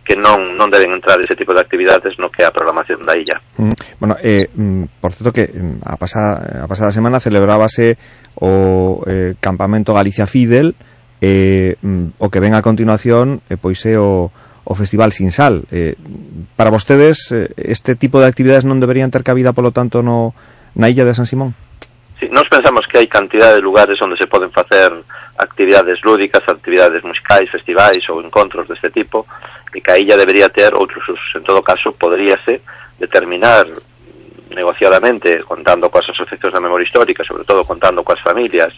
[0.04, 3.16] que non non deben entrar ese tipo de actividades no que é a programación da
[3.16, 3.40] illa.
[3.56, 7.96] Mm, bueno, eh, mm, por certo que mm, a pasada, a pasada semana celebrábase
[8.36, 10.76] o eh, campamento Galicia Fidel
[11.24, 14.28] eh, mm, o que ven a continuación eh, pois é o,
[14.64, 15.64] o Festival Sin Sal.
[15.72, 15.96] Eh,
[16.56, 20.36] para vostedes eh, este tipo de actividades non deberían ter cabida, polo tanto, no,
[20.76, 21.56] na illa de San Simón?
[22.20, 24.92] Sí, nós pensamos que hai cantidad de lugares onde se poden facer
[25.36, 29.26] actividades lúdicas, actividades musicais, festivais ou encontros deste tipo
[29.74, 31.34] e que a illa debería ter outros usos.
[31.34, 32.62] En todo caso, poderíase
[32.96, 33.66] determinar
[34.54, 38.70] negociadamente, contando coas asociacións da memoria histórica, sobre todo contando coas familias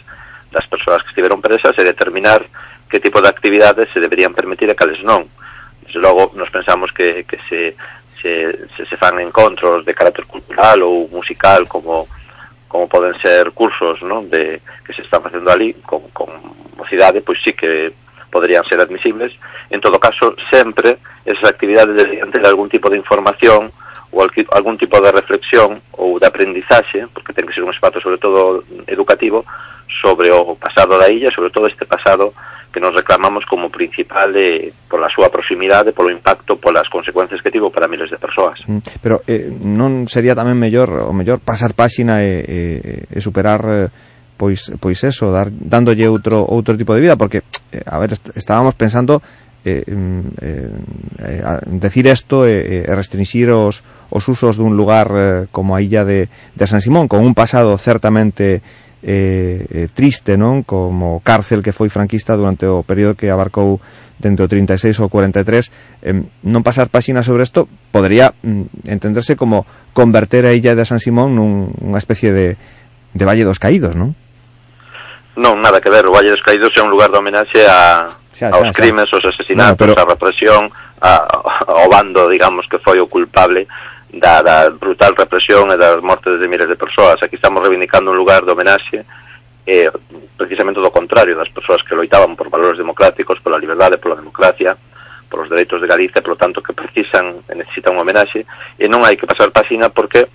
[0.49, 2.41] das persoas que estiveron presas, e determinar
[2.89, 5.29] que tipo de actividades se deberían permitir e cales non.
[5.85, 7.77] Desde logo, nos pensamos que, se,
[8.19, 8.31] se,
[8.73, 12.09] se, se fan encontros de carácter cultural ou musical como
[12.67, 16.27] como poden ser cursos non de que se están facendo ali con, con
[16.75, 17.95] mocidade, pois sí que
[18.37, 19.33] poderían ser admisibles.
[19.73, 23.73] En todo caso, sempre esas actividades deberían ter algún tipo de información
[24.13, 28.21] ou algún tipo de reflexión ou de aprendizaxe, porque ten que ser un espazo sobre
[28.21, 29.43] todo educativo,
[29.89, 32.31] sobre o pasado da illa, sobre todo este pasado
[32.71, 37.73] que nos reclamamos como principal de, pola súa proximidade, polo impacto, polas consecuencias que tivo
[37.73, 38.59] para miles de persoas.
[38.69, 42.59] Mm, pero eh, non sería tamén mellor o mellor pasar páxina e, e,
[43.11, 43.87] e superar eh,
[44.37, 47.43] pois pois eso, dar dándolle outro outro tipo de vida porque
[47.73, 49.19] eh, a ver, estábamos pensando
[49.65, 50.71] eh, mm, eh,
[51.19, 53.83] eh decir isto e eh, eh, restringir os
[54.13, 57.75] os usos dun lugar eh, como a illa de de San Simón con un pasado
[57.75, 58.61] certamente
[59.03, 60.65] eh, eh, triste, non?
[60.65, 63.77] Como cárcel que foi franquista durante o período que abarcou
[64.17, 65.69] dentro do 36 ao 43
[66.01, 70.97] eh, non pasar páxina sobre isto podría mm, entenderse como converter a illa de San
[70.97, 72.57] Simón nunha especie de,
[73.13, 74.17] de Valle dos Caídos, non?
[75.37, 78.49] Non, nada que ver, o Valle dos Caídos é un lugar de homenaxe a, xa,
[78.49, 78.77] xa, aos xa.
[78.81, 80.01] crimes, aos asesinatos, no, pero...
[80.01, 80.65] a represión,
[80.97, 81.13] a,
[81.77, 83.69] ao bando, digamos, que foi o culpable
[84.09, 87.21] da, da brutal represión e das mortes de miles de persoas.
[87.21, 89.05] Aquí estamos reivindicando un lugar de homenaxe
[89.67, 89.91] eh,
[90.33, 94.73] precisamente do contrario das persoas que loitaban por valores democráticos, pola liberdade, pola democracia,
[95.29, 98.47] polos dereitos de Galicia, polo tanto que precisan, necesitan un homenaxe,
[98.79, 100.25] e non hai que pasar páxina porque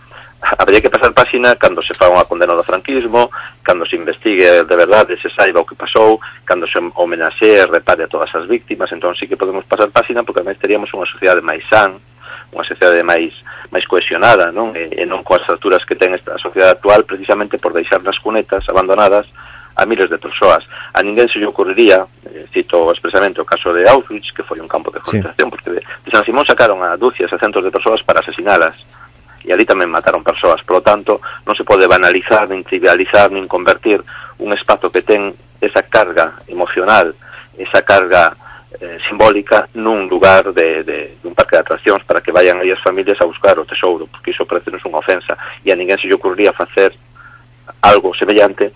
[0.58, 3.30] habría que pasar páxina cando se fa unha condena do franquismo,
[3.62, 8.04] cando se investigue de verdade, se saiba o que pasou, cando se homenaxe e repare
[8.04, 11.40] a todas as víctimas, entón sí que podemos pasar páxina porque además teríamos unha sociedade
[11.46, 11.94] máis san,
[12.50, 13.30] unha sociedade máis
[13.70, 14.74] máis cohesionada, non?
[14.74, 18.66] E, e non coas alturas que ten esta sociedade actual precisamente por deixar nas cunetas
[18.66, 19.30] abandonadas
[19.72, 20.66] a miles de persoas.
[20.92, 24.68] A ninguén se lle ocurriría, eh, cito expresamente o caso de Auschwitz, que foi un
[24.68, 25.52] campo de concentración, sí.
[25.54, 28.76] porque de, de San Simón sacaron a dúcias, a centos de persoas para asasinalas
[29.44, 30.62] e ali tamén mataron persoas.
[30.62, 34.02] Por lo tanto, non se pode banalizar, nin trivializar, nin convertir
[34.38, 37.14] un espazo que ten esa carga emocional,
[37.58, 38.34] esa carga
[38.80, 42.72] eh, simbólica nun lugar de, de, de un parque de atraccións para que vayan aí
[42.72, 45.98] as familias a buscar o tesouro, porque iso parece non unha ofensa e a ninguén
[46.00, 46.94] se lle ocurriría facer
[47.82, 48.72] algo semellante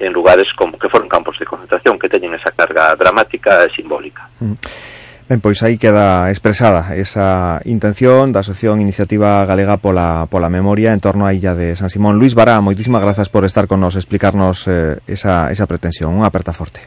[0.00, 4.24] en lugares como que foron campos de concentración que teñen esa carga dramática e simbólica.
[4.40, 4.99] Mm.
[5.30, 10.98] Ben, pois aí queda expresada esa intención da Asociación Iniciativa Galega pola, pola Memoria en
[10.98, 12.18] torno á illa de San Simón.
[12.18, 16.10] Luis Bará, moitísimas grazas por estar con nos, explicarnos eh, esa, esa pretensión.
[16.18, 16.82] Unha aperta forte.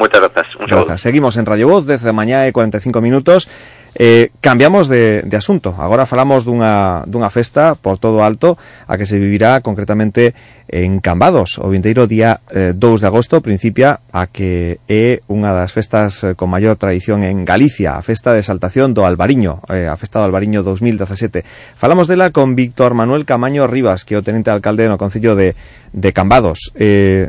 [0.00, 0.48] Muchas gracias.
[0.56, 1.04] Un gracias.
[1.04, 3.52] Seguimos en Radio Voz desde mañá e 45 minutos.
[3.94, 5.74] Eh, cambiamos de, de asunto.
[5.78, 8.56] Agora falamos dunha, dunha festa por todo alto
[8.88, 10.32] a que se vivirá concretamente
[10.72, 11.60] en Cambados.
[11.60, 16.32] O vinteiro día eh, 2 de agosto principia a que é unha das festas eh,
[16.32, 20.24] con maior tradición en Galicia, a festa de exaltación do Albariño, eh, a festa do
[20.24, 21.44] Albariño 2017.
[21.76, 25.52] Falamos dela con Víctor Manuel Camaño Rivas, que é o tenente alcalde no Concello de,
[25.92, 26.72] de Cambados.
[26.80, 27.28] Eh,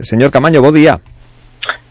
[0.00, 1.04] señor Camaño, bo día.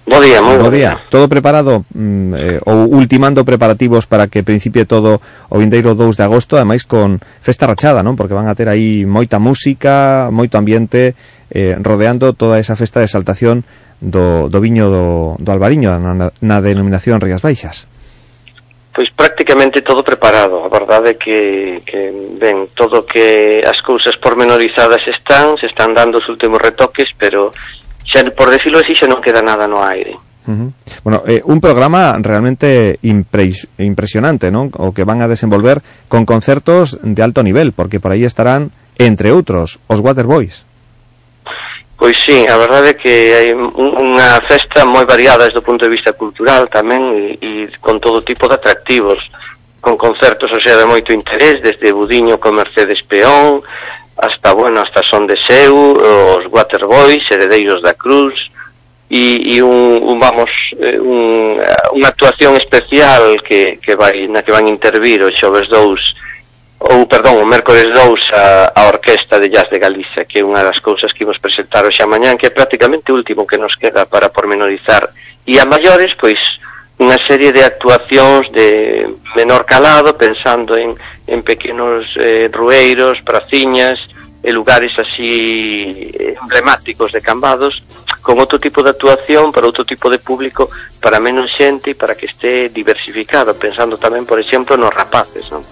[0.09, 0.97] Bo día, moi bo, bo día.
[0.97, 1.05] día.
[1.13, 6.25] Todo preparado mm, eh, ou ultimando preparativos para que principie todo o vindeiro 2 de
[6.25, 8.17] agosto, ademais con festa rachada, non?
[8.17, 11.13] Porque van a ter aí moita música, moito ambiente
[11.53, 13.61] eh, rodeando toda esa festa de exaltación
[14.01, 15.05] do, do viño do,
[15.38, 17.85] do Albariño na, na denominación Rías Baixas.
[18.89, 22.09] Pois prácticamente todo preparado, a verdade é que, que
[22.41, 27.53] ben, todo que as cousas pormenorizadas están, se están dando os últimos retoques, pero
[28.11, 30.17] xa, por decirlo así, xa non queda nada no aire.
[30.49, 30.69] Uh -huh.
[31.03, 34.69] Bueno, eh, un programa realmente impres impresionante, ¿no?
[34.77, 39.31] O que van a desenvolver con concertos de alto nivel, porque por aí estarán, entre
[39.31, 40.65] outros, os Waterboys.
[41.99, 45.91] Pois sí, a verdade é que hai unha festa moi variada desde o punto de
[45.91, 47.49] vista cultural tamén e, e
[47.83, 49.19] con todo tipo de atractivos
[49.81, 53.63] con concertos, o sea, de moito interés, desde Budiño con Mercedes Peón,
[54.22, 58.33] hasta, bueno, hasta Son de Seu, os Waterboys, Heredeiros da Cruz,
[59.09, 64.53] e, e un, un vamos eh, un, unha actuación especial que, que vai, na que
[64.53, 66.30] van intervir o xoves 2
[66.80, 67.98] ou perdón, o mércores 2
[68.38, 71.81] a, a Orquesta de Jazz de Galicia que é unha das cousas que imos presentar
[71.89, 75.09] hoxe mañán que é prácticamente o último que nos queda para pormenorizar.
[75.49, 76.38] E a maiores, pois
[77.01, 80.93] unha serie de actuacións de menor calado pensando en
[81.30, 83.99] en pequenos eh, rueiros, praciñas,
[84.40, 87.83] e lugares así emblemáticos de Cambados,
[88.24, 90.72] con outro tipo de actuación para outro tipo de público,
[91.03, 95.64] para menos xente e para que este diversificado, pensando tamén, por exemplo, nos rapaces, non?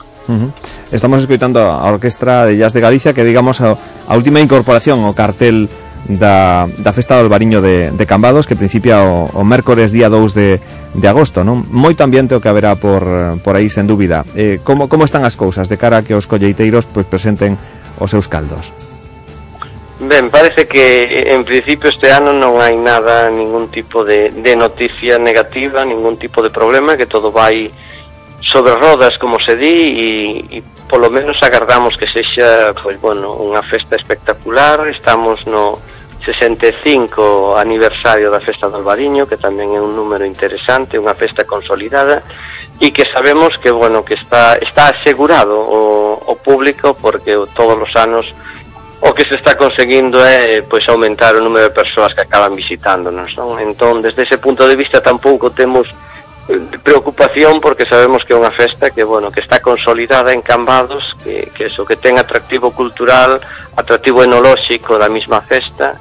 [0.92, 5.16] Estamos escoitando a Orquestra de Jazz de Galicia que digamos a, a última incorporación ao
[5.16, 5.72] cartel
[6.08, 10.34] da, da Festa do Albariño de, de Cambados que principia o, o mércores día 2
[10.34, 10.60] de,
[10.96, 11.68] de agosto non?
[11.68, 13.04] Moito ambiente o que haberá por,
[13.44, 14.24] por aí sen dúbida.
[14.34, 17.60] Eh, como, como están as cousas de cara a que os colleiteiros pois, presenten
[18.00, 18.72] os seus caldos?
[20.00, 25.18] Ben, parece que en principio este ano non hai nada, ningún tipo de, de noticia
[25.18, 27.68] negativa, ningún tipo de problema, que todo vai
[28.40, 30.10] sobre rodas, como se di, e,
[30.56, 35.82] e polo menos agardamos que sexa, pois, bueno, unha festa espectacular, estamos no,
[36.24, 42.26] 65 aniversario da Festa do Albariño, que tamén é un número interesante, unha festa consolidada
[42.78, 47.94] e que sabemos que bueno, que está está asegurado o, o público porque todos os
[47.98, 48.34] anos
[49.02, 53.34] o que se está conseguindo é pois aumentar o número de persoas que acaban visitándonos,
[53.38, 53.58] non?
[53.62, 55.86] Entón, desde ese punto de vista tampouco temos
[56.50, 61.02] eh, preocupación porque sabemos que é unha festa que bueno que está consolidada en Cambados
[61.22, 63.42] que, que eso que ten atractivo cultural
[63.74, 65.98] atractivo enolóxico da mesma festa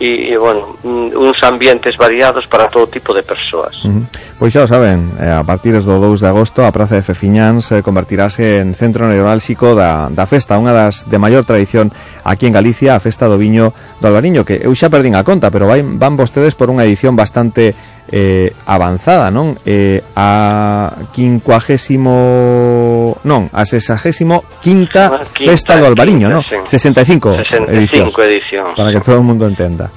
[0.00, 3.84] e, e bueno, mm, uns ambientes variados para todo tipo de persoas.
[3.84, 4.04] Uh -huh.
[4.34, 7.70] Pois xa o saben, eh, a partir do 2 de agosto a Praza de Fefiñáns
[7.70, 11.94] eh, convertirase en centro neurálxico da, da festa, unha das de maior tradición
[12.26, 13.70] aquí en Galicia, a festa do viño
[14.02, 17.14] do Albariño, que eu xa perdín a conta, pero vai, van vostedes por unha edición
[17.14, 17.78] bastante
[18.10, 19.56] eh, avanzada, non?
[19.64, 26.44] Eh, a quincuagésimo non, a sexagésimo quinta, quinta festa do Albariño, non?
[26.44, 29.88] 65, 65 edicións, edicións para que todo o mundo entenda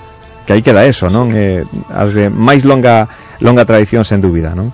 [0.48, 1.36] que aí queda eso, non?
[1.36, 3.12] Eh, as de máis longa
[3.44, 4.72] longa tradición sen dúbida, non?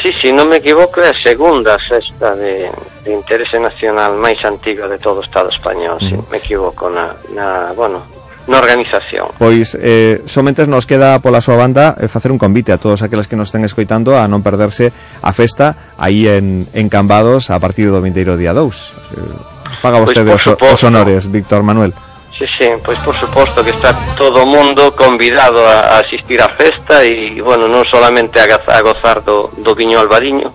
[0.00, 2.70] Sí, si non me equivoco é a segunda festa de,
[3.04, 6.08] de interese nacional máis antiga de todo o Estado español, mm.
[6.08, 8.00] si me equivoco na, na bueno,
[8.48, 9.34] na organización.
[9.36, 13.28] Pois eh, somente nos queda pola súa banda eh, facer un convite a todos aqueles
[13.28, 17.92] que nos estén escoitando a non perderse a festa aí en, en Cambados a partir
[17.92, 18.62] do vinteiro día 2.
[18.62, 21.92] Eh, faga pois, vostede pois, os, os honores, Víctor Manuel.
[22.40, 26.48] Sí, sí, pois por suposto que está todo o mundo convidado a, a asistir á
[26.48, 30.48] festa e, bueno, non solamente a, a gozar do, do viño albariño,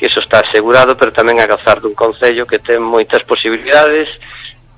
[0.00, 4.08] que eso está asegurado, pero tamén a gozar dun concello que ten moitas posibilidades,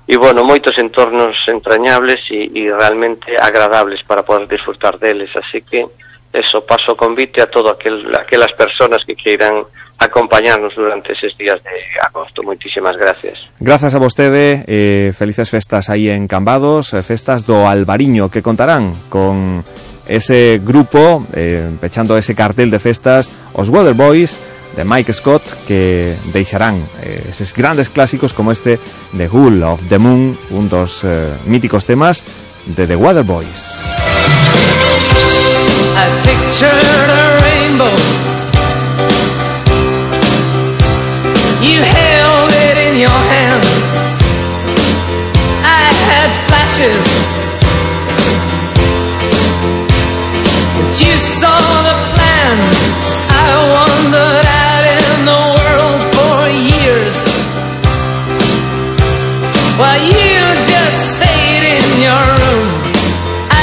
[0.09, 5.85] e bueno, moitos entornos entrañables e, e realmente agradables para poder disfrutar deles, así que
[6.33, 11.77] eso paso convite a todo aquel, aquelas personas que queiran acompañarnos durante eses días de
[12.01, 12.41] agosto.
[12.41, 13.37] Moitísimas gracias.
[13.59, 18.97] Grazas a vostede, eh, felices festas aí en Cambados, eh, festas do Albariño, que contarán
[19.13, 19.61] con
[20.09, 26.15] ese grupo, eh, pechando ese cartel de festas, os Waterboys, Boys, de Mike Scott que
[26.33, 28.79] deixarán eh, eses grandes clásicos como este
[29.15, 32.23] The Hull of the Moon, un dos eh, míticos temas
[32.65, 33.81] de The Waterboys.
[35.99, 36.39] I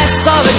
[0.08, 0.56] Saw the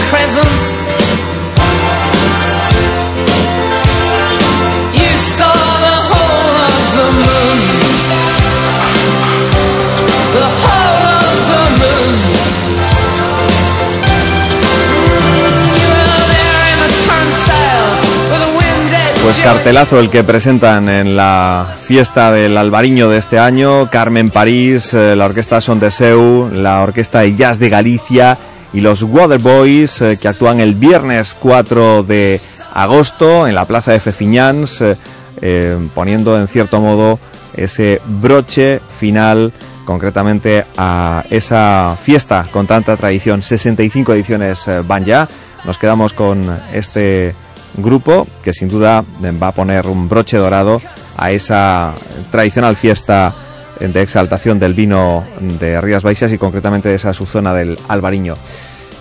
[19.24, 24.94] Pues cartelazo el que presentan en la fiesta del Albariño de este año, Carmen París,
[24.94, 28.38] eh, la orquesta Son de Seu, la orquesta de Jazz de Galicia
[28.78, 32.40] y los Waterboys eh, que actúan el viernes 4 de
[32.76, 34.96] agosto en la plaza de Fefiñans, eh,
[35.42, 37.20] eh, poniendo en cierto modo
[37.56, 39.52] ese broche final
[39.84, 43.42] concretamente a esa fiesta con tanta tradición.
[43.42, 45.28] 65 ediciones van ya.
[45.66, 47.34] Nos quedamos con este
[47.78, 49.04] grupo que sin duda
[49.42, 50.84] va a poner un broche dorado
[51.18, 51.94] a esa
[52.30, 53.34] tradicional fiesta
[53.80, 58.36] de exaltación del vino de Rías Baixas y concretamente de esa subzona del Albariño.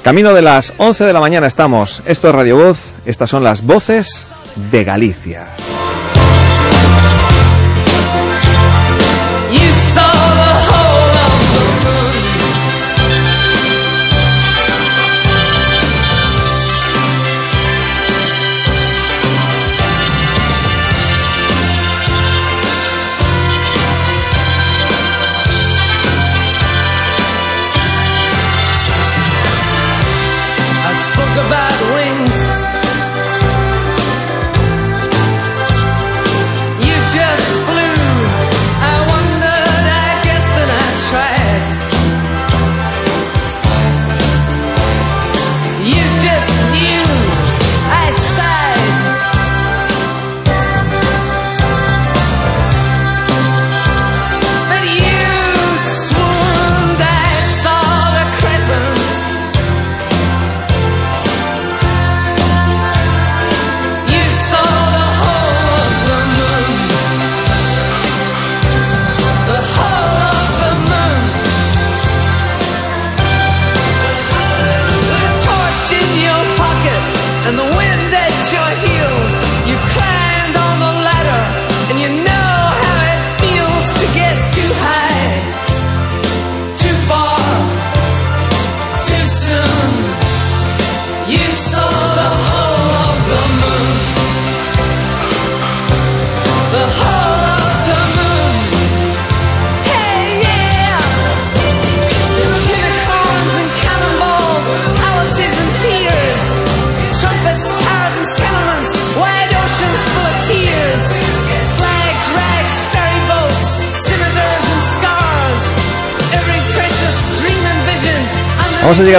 [0.07, 2.01] Camino de las 11 de la mañana estamos.
[2.07, 2.95] Esto es Radio Voz.
[3.07, 4.29] Estas son las voces
[4.71, 5.49] de Galicia.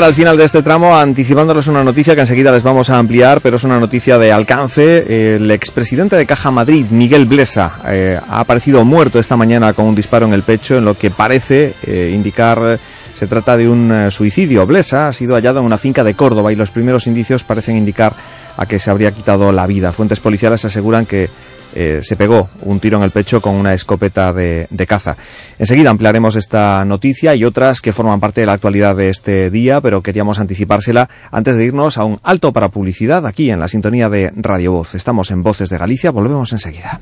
[0.08, 3.58] Al final de este tramo anticipándoles una noticia que enseguida les vamos a ampliar, pero
[3.58, 5.36] es una noticia de alcance.
[5.36, 9.95] El expresidente de Caja Madrid, Miguel Blesa, eh, ha aparecido muerto esta mañana con un
[9.95, 12.80] disparo en el pecho, en lo que parece eh, indicar
[13.16, 14.66] se trata de un eh, suicidio.
[14.66, 18.14] Blesa ha sido hallado en una finca de Córdoba y los primeros indicios parecen indicar
[18.56, 19.92] a que se habría quitado la vida.
[19.92, 21.30] Fuentes policiales aseguran que
[21.80, 25.15] eh, se pegó un tiro en el pecho con una escopeta de, de caza.
[25.59, 29.80] Enseguida ampliaremos esta noticia y otras que forman parte de la actualidad de este día,
[29.80, 34.09] pero queríamos anticipársela antes de irnos a un alto para publicidad aquí en la sintonía
[34.09, 34.95] de Radio Voz.
[34.95, 36.99] Estamos en Voces de Galicia, volvemos enseguida.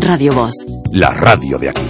[0.00, 0.54] Radio Voz.
[0.92, 1.80] La radio de aquí.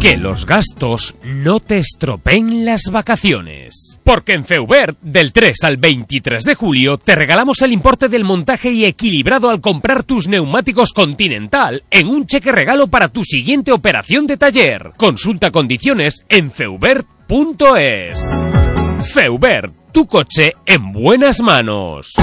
[0.00, 4.00] Que los gastos no te estropeen las vacaciones.
[4.04, 8.70] Porque en Feubert, del 3 al 23 de julio, te regalamos el importe del montaje
[8.70, 14.26] y equilibrado al comprar tus neumáticos Continental en un cheque regalo para tu siguiente operación
[14.26, 14.92] de taller.
[14.96, 18.24] Consulta condiciones en feubert.es.
[19.12, 22.14] Feubert, tu coche en buenas manos.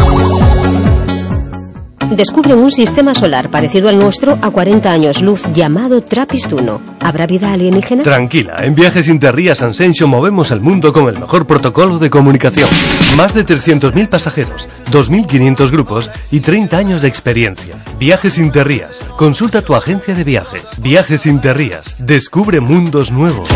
[2.12, 6.80] Descubren un sistema solar parecido al nuestro a 40 años luz llamado Trapistuno.
[7.02, 8.04] ¿Habrá vida alienígena?
[8.04, 12.70] Tranquila, en Viajes Interrías Ascension movemos el mundo con el mejor protocolo de comunicación.
[13.18, 17.76] Más de 300.000 pasajeros, 2.500 grupos y 30 años de experiencia.
[18.00, 19.04] Viajes Interrías.
[19.18, 20.80] Consulta tu agencia de viajes.
[20.82, 21.98] Viajes Interrías.
[22.00, 23.50] Descubre mundos nuevos.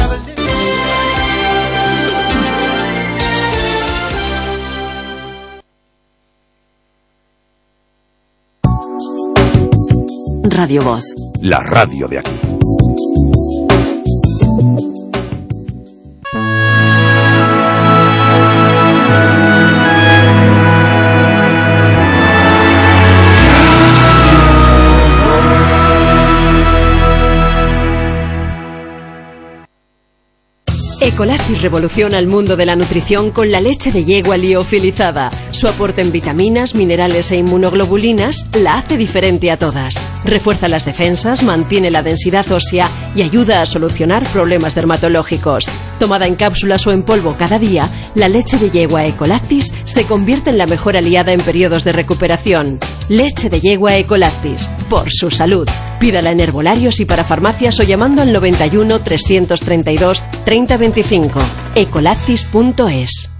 [10.52, 11.04] Radio Voz.
[11.40, 12.51] La radio de aquí.
[31.22, 35.30] Ecolactis revoluciona el mundo de la nutrición con la leche de yegua liofilizada.
[35.52, 40.04] Su aporte en vitaminas, minerales e inmunoglobulinas la hace diferente a todas.
[40.26, 45.70] Refuerza las defensas, mantiene la densidad ósea y ayuda a solucionar problemas dermatológicos.
[46.00, 50.50] Tomada en cápsulas o en polvo cada día, la leche de yegua Ecolactis se convierte
[50.50, 52.80] en la mejor aliada en periodos de recuperación.
[53.10, 55.68] Leche de yegua Ecolactis, por su salud.
[56.00, 61.40] Pídala en herbolarios y para farmacias o llamando al 91 332 3025.
[61.76, 63.32] Ecolactis.es.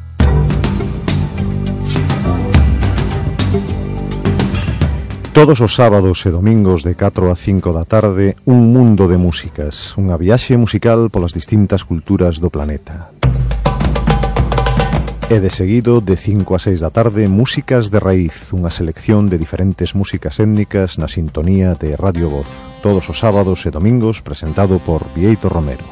[5.34, 9.96] Todos os sábados e domingos de 4 a 5 da tarde Un mundo de músicas
[9.96, 13.16] Unha viaxe musical polas distintas culturas do planeta
[15.32, 19.40] E de seguido, de 5 a 6 da tarde, Músicas de Raíz, unha selección de
[19.40, 22.52] diferentes músicas étnicas na sintonía de Radio Voz.
[22.84, 25.88] Todos os sábados e domingos, presentado por Vieito Romero.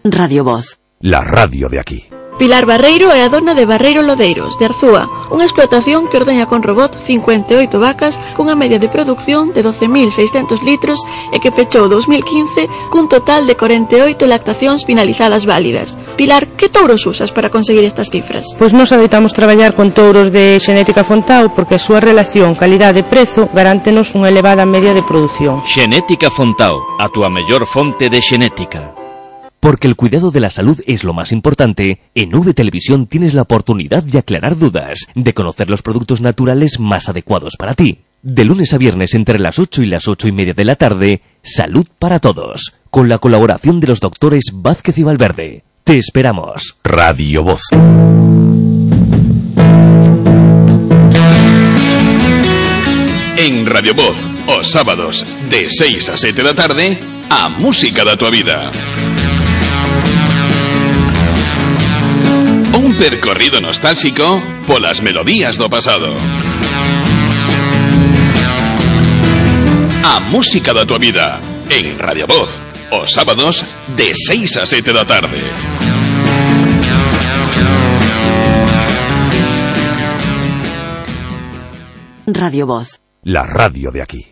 [0.00, 0.80] Radio Voz.
[1.04, 2.17] La radio de aquí.
[2.38, 6.62] Pilar Barreiro é a dona de Barreiro Lodeiros, de Arzúa, unha explotación que ordeña con
[6.62, 11.02] robot 58 vacas cunha media de produción de 12.600 litros
[11.34, 15.98] e que pechou 2015 cun total de 48 lactacións finalizadas válidas.
[16.14, 18.54] Pilar, que touros usas para conseguir estas cifras?
[18.54, 24.14] Pois nos adoitamos traballar con touros de xenética Fontao porque a súa relación calidade-prezo garántenos
[24.14, 25.58] unha elevada media de produción.
[25.66, 28.97] Xenética Fontao, a túa mellor fonte de xenética.
[29.60, 33.42] Porque el cuidado de la salud es lo más importante, en V Televisión tienes la
[33.42, 38.00] oportunidad de aclarar dudas, de conocer los productos naturales más adecuados para ti.
[38.22, 41.22] De lunes a viernes entre las 8 y las 8 y media de la tarde,
[41.42, 45.64] Salud para Todos, con la colaboración de los doctores Vázquez y Valverde.
[45.84, 46.76] Te esperamos.
[46.84, 47.62] Radio Voz.
[53.38, 56.98] En Radio Voz, os sábados, de 6 a 7 da tarde,
[57.30, 58.70] a música da tua vida.
[62.98, 66.10] Percorrido nostálxico polas melodías do pasado.
[70.04, 72.50] A música da tua vida en Radio Voz,
[72.90, 73.64] os sábados
[73.96, 75.38] de 6 a 7 da tarde.
[82.26, 83.00] Radio Voz.
[83.22, 84.26] La radio de aquí.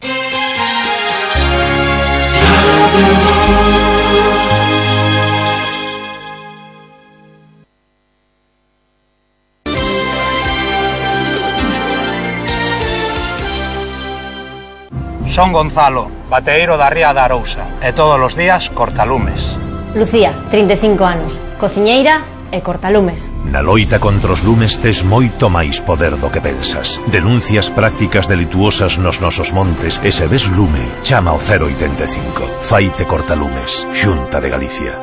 [15.36, 19.60] Son Gonzalo, bateeiro da Ría da Arousa e todos os días cortalumes.
[19.92, 23.36] Lucía, 35 anos, cociñeira e cortalumes.
[23.44, 26.96] Na loita contra os lumes tes moito máis poder do que pensas.
[27.12, 32.64] Denuncias prácticas delituosas nos nosos montes e se ves lume, chama o 085.
[32.64, 34.94] Faite cortalumes, Xunta de Galicia.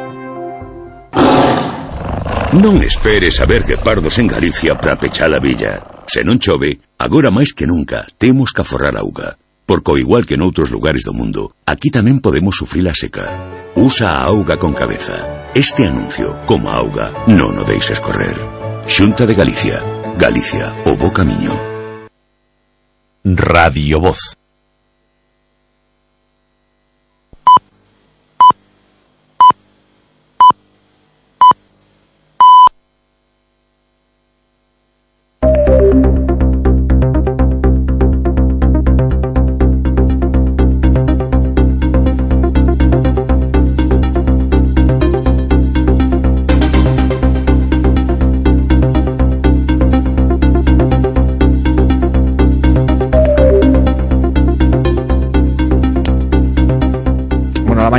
[2.58, 5.78] Non esperes a ver que pardos en Galicia para pechar a villa.
[6.10, 9.38] Se non chove, agora máis que nunca, temos que aforrar auga.
[9.74, 13.26] Porque igual que noutros lugares do mundo, aquí tamén podemos sufrir a seca.
[13.74, 15.50] Usa a auga con cabeza.
[15.58, 18.38] Este anuncio, como a auga, non o deixes correr.
[18.86, 19.82] De Galicia.
[20.14, 21.58] Galicia, o bo camiño.
[23.26, 24.43] Radio Voz.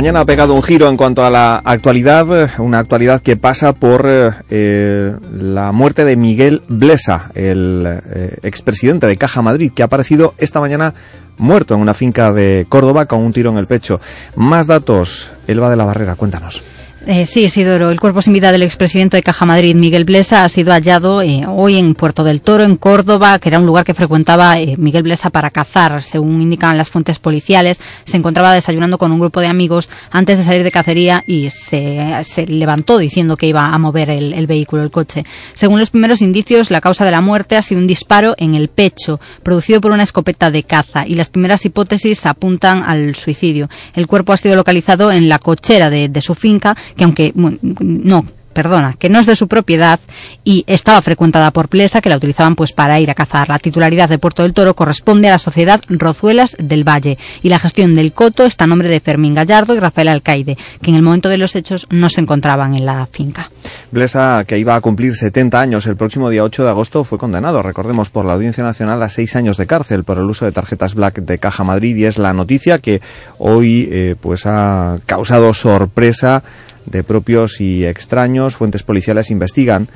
[0.05, 3.73] Mañana ha pegado un giro en cuanto a la actualidad, eh, una actualidad que pasa
[3.73, 8.03] por eh, eh, la muerte de Miguel Blesa, el
[8.43, 10.93] expresidente de Caja Madrid, que ha aparecido esta mañana
[11.39, 13.99] muerto en una finca de Córdoba con un tiro en el pecho.
[14.35, 16.63] Más datos, Elba de la Barrera, cuéntanos.
[17.07, 17.91] Eh, sí, Isidoro.
[17.91, 21.43] El cuerpo sin vida del expresidente de Caja Madrid, Miguel Blesa, ha sido hallado eh,
[21.47, 25.03] hoy en Puerto del Toro, en Córdoba, que era un lugar que frecuentaba eh, Miguel
[25.03, 26.01] Blesa para cazar.
[26.01, 30.43] Según indican las fuentes policiales, se encontraba desayunando con un grupo de amigos antes de
[30.43, 34.89] salir de cacería y se, se levantó diciendo que iba a mover el, vehículo, el
[34.89, 35.25] coche.
[35.53, 38.67] Según los primeros indicios, la causa de la muerte ha sido un disparo en el
[38.67, 43.69] pecho, producido por una escopeta de caza, y las primeras hipótesis apuntan al suicidio.
[43.93, 48.25] El cuerpo ha sido localizado en la cochera de su finca, que aunque no
[48.55, 49.99] perdona, que no es de su propiedad
[50.45, 53.49] y estaba frecuentada por Plesa, que la utilizaban pues para ir a cazar.
[53.49, 57.59] La titularidad de Puerto del Toro corresponde a la sociedad Rozuelas del Valle y la
[57.59, 61.01] gestión del coto está a nombre de Fermín Gallardo y Rafael Alcaide, que en el
[61.01, 63.51] momento de los hechos no se encontraban en la finca.
[63.91, 67.61] Blesa, que iba a cumplir 70 años el próximo día 8 de agosto, fue condenado,
[67.61, 70.95] recordemos, por la Audiencia Nacional a seis años de cárcel por el uso de tarjetas
[70.95, 73.01] Black de Caja Madrid y es la noticia que
[73.37, 76.41] hoy eh, pues ha causado sorpresa
[76.85, 78.55] de propios y extraños.
[78.55, 79.87] Fuentes policiales investigan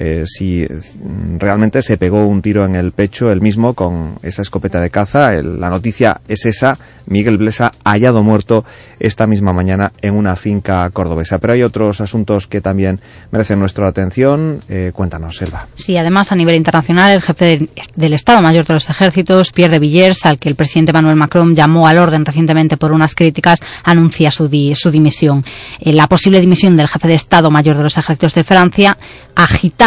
[0.00, 4.42] eh, si mm, realmente se pegó un tiro en el pecho él mismo con esa
[4.42, 5.32] escopeta de caza.
[5.42, 8.64] La noticia es esa, Miguel Blesa hallado muerto
[9.00, 11.38] esta misma mañana en una finca cordobesa.
[11.38, 13.00] Pero hay otros asuntos que también
[13.32, 14.60] merecen nuestra atención.
[14.68, 15.66] Eh, cuéntanos, Selva.
[15.74, 19.78] Sí, además a nivel internacional el jefe del, Estado Mayor de los Ejércitos, Pierre de
[19.80, 24.30] Villers, al que el presidente Emmanuel Macron llamó al orden recientemente por unas críticas, anuncia
[24.30, 25.44] su, di- su dimisión.
[25.80, 28.96] Eh, la posible dimisión del jefe de Estado Mayor de los Ejércitos de Francia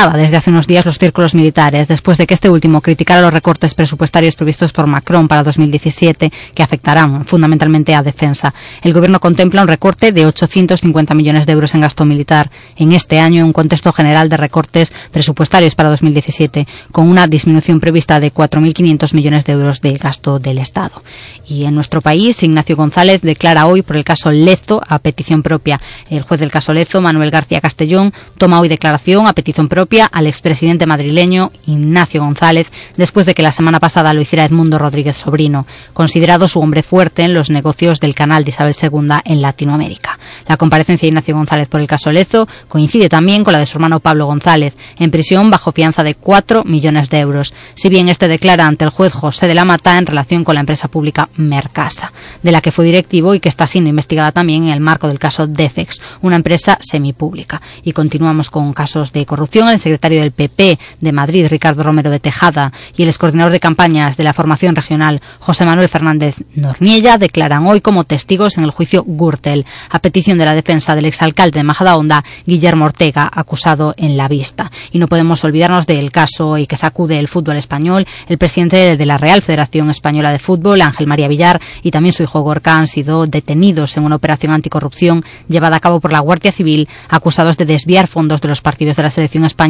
[0.10, 3.76] desde hace unos días los círculos militares, después de que este último criticara los recortes
[3.76, 8.52] presupuestarios previstos por Macron para 2017, que afectarán fundamentalmente a defensa.
[8.82, 13.20] El gobierno contempla un recorte de 850 millones de euros en gasto militar en este
[13.20, 18.34] año, en un contexto general de recortes presupuestarios para 2017, con una disminución prevista de
[18.34, 21.04] 4.500 millones de euros de gasto del Estado.
[21.48, 25.80] Y en nuestro país, Ignacio González declara hoy por el caso Lezo a petición propia.
[26.10, 29.81] El juez del caso Lezo, Manuel García Castellón, toma hoy declaración a petición propia
[30.12, 35.18] al expresidente madrileño Ignacio González, después de que la semana pasada lo hiciera Edmundo Rodríguez
[35.18, 40.20] Sobrino, considerado su hombre fuerte en los negocios del canal de Isabel II en Latinoamérica.
[40.48, 43.78] La comparecencia de Ignacio González por el caso Lezo coincide también con la de su
[43.78, 48.28] hermano Pablo González, en prisión bajo fianza de 4 millones de euros, si bien este
[48.28, 52.14] declara ante el juez José de la Mata en relación con la empresa pública Mercasa,
[52.44, 55.20] de la que fue directivo y que está siendo investigada también en el marco del
[55.20, 57.62] caso Defex, una empresa semipública.
[57.84, 59.71] Y continuamos con casos de corrupción.
[59.72, 64.18] El secretario del PP de Madrid, Ricardo Romero de Tejada, y el excoordinador de campañas
[64.18, 69.04] de la formación regional, José Manuel Fernández Norniella, declaran hoy como testigos en el juicio
[69.08, 74.28] Gürtel, a petición de la defensa del exalcalde de Majadahonda, Guillermo Ortega, acusado en la
[74.28, 74.72] vista.
[74.92, 78.06] Y no podemos olvidarnos del caso y que sacude el fútbol español.
[78.28, 82.24] El presidente de la Real Federación Española de Fútbol, Ángel María Villar, y también su
[82.24, 86.52] hijo Gorka han sido detenidos en una operación anticorrupción llevada a cabo por la Guardia
[86.52, 89.61] Civil, acusados de desviar fondos de los partidos de la selección española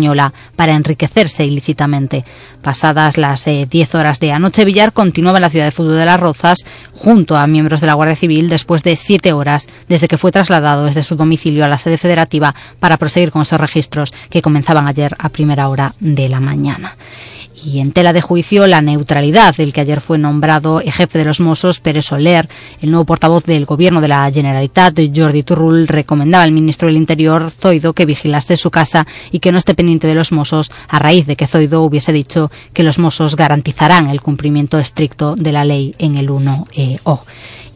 [0.56, 2.24] para enriquecerse ilícitamente.
[2.62, 6.06] Pasadas las eh, 10 horas de anoche, Villar continuaba en la ciudad de fútbol de
[6.06, 6.60] Las Rozas
[6.94, 10.86] junto a miembros de la Guardia Civil después de siete horas desde que fue trasladado
[10.86, 15.16] desde su domicilio a la sede federativa para proseguir con esos registros que comenzaban ayer
[15.20, 16.96] a primera hora de la mañana.
[17.64, 21.40] Y en tela de juicio, la neutralidad del que ayer fue nombrado jefe de los
[21.40, 22.50] Mossos, Pérez Soler,
[22.82, 27.52] el nuevo portavoz del gobierno de la Generalitat, Jordi Turrul, recomendaba al ministro del Interior,
[27.52, 31.28] Zoido, que vigilase su casa y que no esté pendiente de los Mossos, a raíz
[31.28, 35.96] de que Zoido hubiese dicho que los Mossos garantizarán el cumplimiento estricto de la ley
[36.00, 37.20] en el 1O.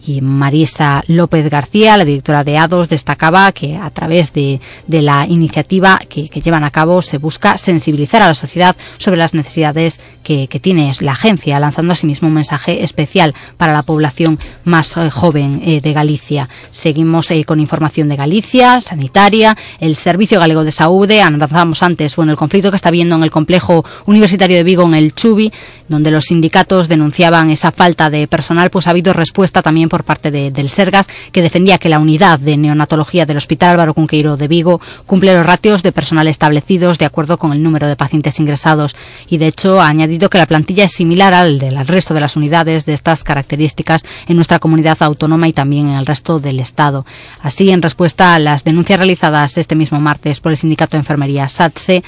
[0.07, 5.99] Y Marisa López García, la directora de ADOS, destacaba que a través de, la iniciativa
[6.07, 10.91] que, llevan a cabo se busca sensibilizar a la sociedad sobre las necesidades que, tiene
[11.01, 15.93] la agencia, lanzando asimismo un mensaje especial para la población más eh, joven eh, de
[15.93, 16.49] Galicia.
[16.71, 22.31] Seguimos eh, con información de Galicia, sanitaria, el Servicio Galego de Salud, avanzamos antes, bueno,
[22.31, 25.51] el conflicto que está habiendo en el complejo universitario de Vigo, en el Chubi,
[25.87, 30.29] donde los sindicatos denunciaban esa falta de personal, pues ha habido respuesta también por parte
[30.29, 34.49] de, del Sergas, que defendía que la unidad de neonatología del Hospital Álvaro Cunqueiro de
[34.49, 38.93] Vigo cumple los ratios de personal establecidos de acuerdo con el número de pacientes ingresados
[39.29, 42.35] y, de hecho, ha añadido que la plantilla es similar al del resto de las
[42.35, 47.05] unidades de estas características en nuestra comunidad autónoma y también en el resto del Estado.
[47.41, 51.47] Así, en respuesta a las denuncias realizadas este mismo martes por el Sindicato de Enfermería
[51.47, 52.03] SATSE,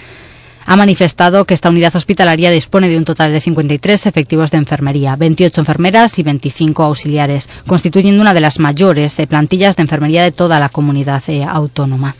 [0.68, 5.16] ha manifestado que esta unidad hospitalaria dispone de un total de 53 efectivos de enfermería,
[5.16, 10.34] 28 enfermeras y 25 auxiliares, constituyendo una de las mayores eh, plantillas de enfermería de
[10.34, 12.16] toda la comunidad eh, autónoma.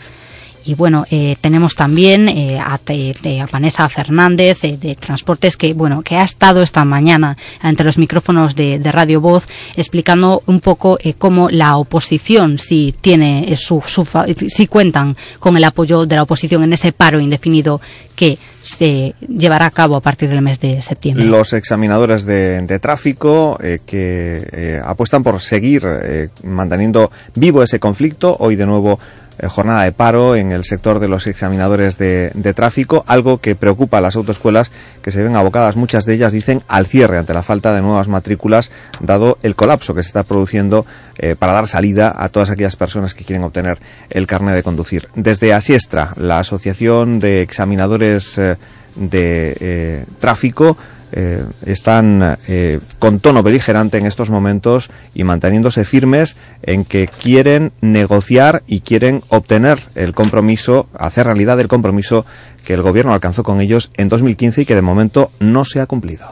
[0.68, 6.02] Y bueno, eh, tenemos también eh, a, a, Vanessa Fernández eh, de Transportes que bueno
[6.02, 9.46] que ha estado esta mañana ante los micrófonos de, de Radio Voz
[9.78, 14.06] explicando un poco eh, cómo la oposición si tiene su, su
[14.50, 17.80] si cuentan con el apoyo de la oposición en ese paro indefinido
[18.18, 21.24] que se llevará a cabo a partir del mes de septiembre.
[21.24, 28.66] Los examinadores de, tráfico que apuestan por seguir eh, manteniendo vivo ese conflicto, hoy de
[28.66, 29.00] nuevo
[29.40, 33.56] eh, jornada de paro en el sector de los examinadores de, de, tráfico, algo que
[33.56, 37.34] preocupa a las autoescuelas que se ven abocadas, muchas de ellas dicen, al cierre ante
[37.34, 40.86] la falta de nuevas matrículas, dado el colapso que se está produciendo
[41.18, 43.78] eh, para dar salida a todas aquellas personas que quieren obtener
[44.10, 45.08] el carnet de conducir.
[45.16, 48.56] Desde Asiestra, la Asociación de Examinadores eh,
[48.96, 50.78] de Tráfico,
[51.12, 57.72] eh, están eh, con tono beligerante en estos momentos y manteniéndose firmes en que quieren
[57.82, 62.26] negociar y quieren obtener el compromiso, hacer realidad el compromiso
[62.66, 65.86] que el gobierno alcanzó con ellos en 2015 y que de momento no se ha
[65.86, 66.28] cumplido.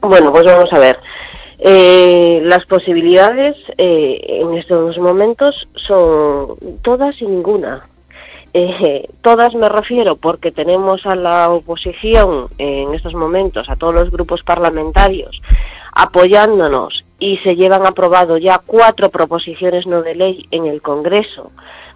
[0.00, 0.96] Bueno, pues vamos a ver.
[1.58, 7.84] Eh, las posibilidades eh, en estos momentos son todas y ninguna.
[8.54, 14.10] Eh, todas me refiero porque tenemos a la oposición en estos momentos, a todos los
[14.10, 15.40] grupos parlamentarios,
[15.92, 21.50] apoyándonos y se llevan aprobado ya cuatro proposiciones no de ley en el Congreso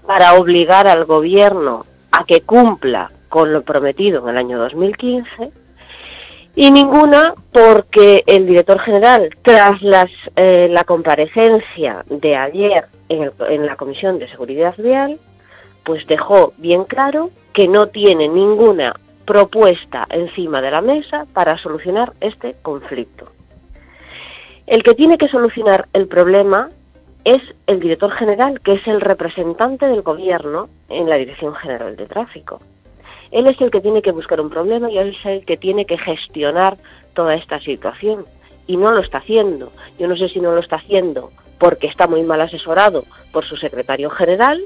[0.06, 5.50] para obligar al Gobierno a que cumpla con lo prometido en el año 2015
[6.54, 13.66] y ninguna porque el director general, tras las, eh, la comparecencia de ayer en, en
[13.66, 15.18] la Comisión de Seguridad Vial,
[15.84, 18.94] pues dejó bien claro que no tiene ninguna
[19.24, 23.26] propuesta encima de la mesa para solucionar este conflicto.
[24.66, 26.70] El que tiene que solucionar el problema
[27.24, 32.06] es el director general, que es el representante del gobierno en la Dirección General de
[32.06, 32.60] Tráfico.
[33.30, 35.86] Él es el que tiene que buscar un problema y él es el que tiene
[35.86, 36.76] que gestionar
[37.14, 38.26] toda esta situación.
[38.66, 39.72] Y no lo está haciendo.
[39.98, 43.56] Yo no sé si no lo está haciendo porque está muy mal asesorado por su
[43.56, 44.62] secretario general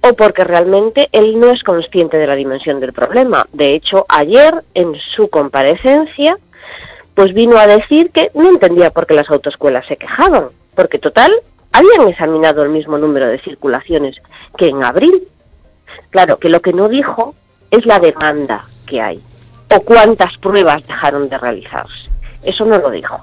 [0.00, 3.46] o porque realmente él no es consciente de la dimensión del problema.
[3.52, 6.38] De hecho, ayer en su comparecencia,
[7.14, 11.32] pues vino a decir que no entendía por qué las autoescuelas se quejaban, porque total
[11.72, 14.16] habían examinado el mismo número de circulaciones
[14.56, 15.28] que en abril.
[16.10, 17.34] Claro, que lo que no dijo
[17.70, 19.20] es la demanda que hay
[19.74, 22.08] o cuántas pruebas dejaron de realizarse.
[22.42, 23.18] Eso no lo dijo.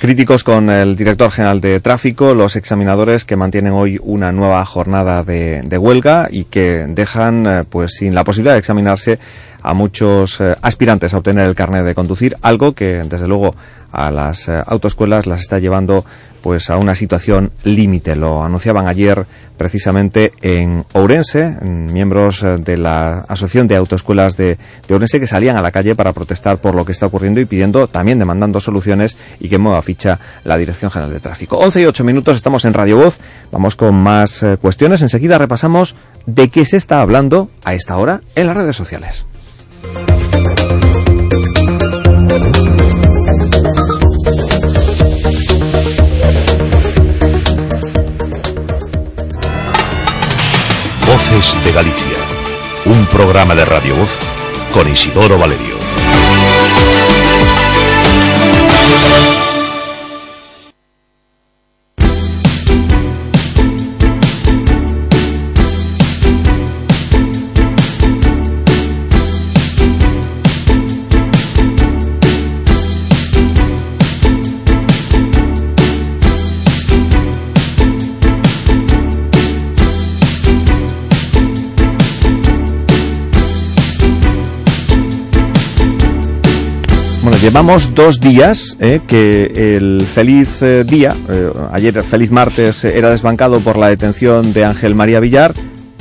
[0.00, 5.24] Críticos con el director general de tráfico, los examinadores que mantienen hoy una nueva jornada
[5.24, 9.18] de, de huelga y que dejan eh, pues sin la posibilidad de examinarse
[9.62, 13.54] a muchos eh, aspirantes a obtener el carnet de conducir, algo que desde luego
[13.92, 16.04] a las eh, autoescuelas las está llevando
[16.42, 18.16] pues a una situación límite.
[18.16, 19.24] Lo anunciaban ayer
[19.56, 25.56] precisamente en Ourense, miembros eh, de la Asociación de Autoescuelas de, de, Ourense que salían
[25.56, 29.16] a la calle para protestar por lo que está ocurriendo y pidiendo, también demandando soluciones
[29.38, 31.58] y que mueva ficha la Dirección General de Tráfico.
[31.58, 33.20] 11 y 8 minutos, estamos en Radio Voz,
[33.52, 35.02] vamos con más eh, cuestiones.
[35.02, 35.94] Enseguida repasamos
[36.26, 39.26] de qué se está hablando a esta hora en las redes sociales.
[51.42, 52.16] De Galicia,
[52.84, 54.20] un programa de Radio Voz
[54.72, 55.71] con Isidoro Valerio.
[87.52, 93.60] Llevamos dos días eh, que el feliz eh, día, eh, ayer feliz martes era desbancado
[93.60, 95.52] por la detención de Ángel María Villar.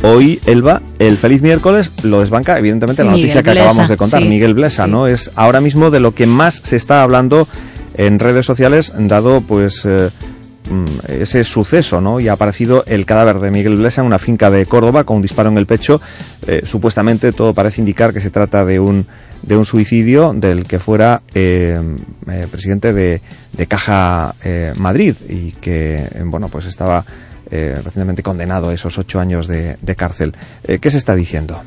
[0.02, 3.98] Hoy, Elba, el feliz miércoles lo desbanca, evidentemente, la Miguel noticia que Blesa, acabamos de
[3.98, 4.22] contar.
[4.22, 5.08] sí, Miguel Blesa, ¿no?
[5.08, 7.46] Es ahora mismo de lo que más se está hablando
[7.96, 10.10] en redes sociales, dado pues eh,
[10.70, 12.22] mm, ese suceso, ¿no?
[12.22, 15.22] Y ha aparecido el cadáver de Miguel Blesa en una finca de Córdoba con un
[15.22, 16.00] disparo en el pecho.
[16.48, 19.06] Eh, supuestamente todo parece indicar que se trata de un
[19.42, 21.80] de un suicidio del que fuera eh,
[22.30, 23.22] eh, presidente de,
[23.54, 27.04] de Caja eh, Madrid y que, eh, bueno, pues estaba
[27.52, 30.34] recientemente condenado a esos ocho años de, cárcel.
[30.80, 31.62] ¿Qué se está diciendo?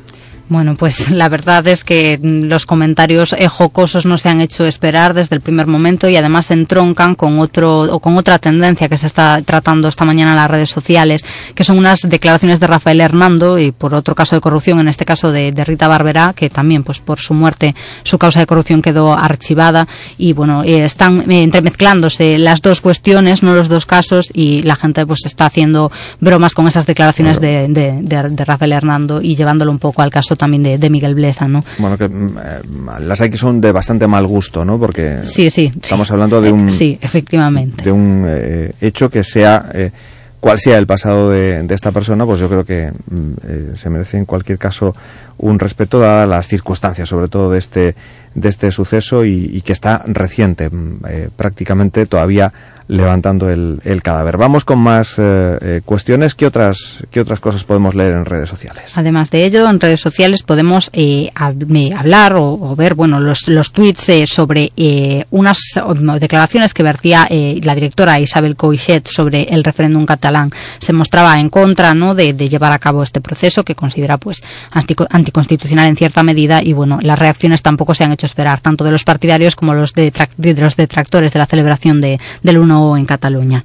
[0.47, 5.13] Bueno, pues la verdad es que los comentarios eh, jocosos no se han hecho esperar
[5.13, 9.07] desde el primer momento y además entroncan con otro o con otra tendencia que se
[9.07, 11.25] está tratando esta mañana en las redes sociales,
[11.55, 15.03] que son unas declaraciones de Rafael Hernando y por otro caso de corrupción, en este
[15.03, 18.81] caso de, de Rita Barberá, que también pues por su muerte su causa de corrupción
[18.81, 19.87] quedó archivada.
[20.17, 24.75] Y bueno, eh, están eh, entremezclándose las dos cuestiones, no los dos casos y la
[24.75, 29.35] gente pues está haciendo bromas con esas declaraciones de, de, de, de Rafael Hernando y
[29.35, 31.63] llevándolo un poco al caso también de, de Miguel Blesa, ¿no?
[31.77, 34.79] Bueno, que mm, eh, las hay que son de bastante mal gusto, ¿no?
[34.79, 35.71] Porque Sí, sí.
[35.81, 37.83] estamos hablando de un Sí, efectivamente.
[37.83, 39.91] de un eh, hecho que se ha eh,
[40.39, 43.89] cual sea el pasado de, de esta persona, pues yo creo que mm, eh, se
[43.89, 44.95] merece en cualquier caso
[45.37, 47.95] un respeto dadas las circunstancias, sobre todo de este
[48.35, 52.51] de este suceso y, y que está reciente, mm, eh, prácticamente todavía
[52.87, 54.37] levantando el, el cadáver.
[54.37, 56.35] Vamos con más eh, eh, cuestiones.
[56.35, 58.97] ¿Qué otras, ¿Qué otras cosas podemos leer en redes sociales?
[58.97, 64.09] Además de ello, en redes sociales podemos eh, hablar o, ver bueno los, los tweets
[64.09, 69.63] eh, sobre eh, unas o, declaraciones que vertía eh, la directora Isabel Coixet sobre el
[69.63, 70.51] referéndum catalán.
[70.79, 72.15] Se mostraba en contra ¿no?
[72.15, 76.73] de, llevar a cabo este proceso que considera pues antico- anticonstitucional en cierta medida y
[76.73, 80.11] bueno las reacciones tampoco se han hecho esperar tanto de los partidarios como los de
[80.59, 83.63] los detractores de la celebración de, del 1 en Cataluña.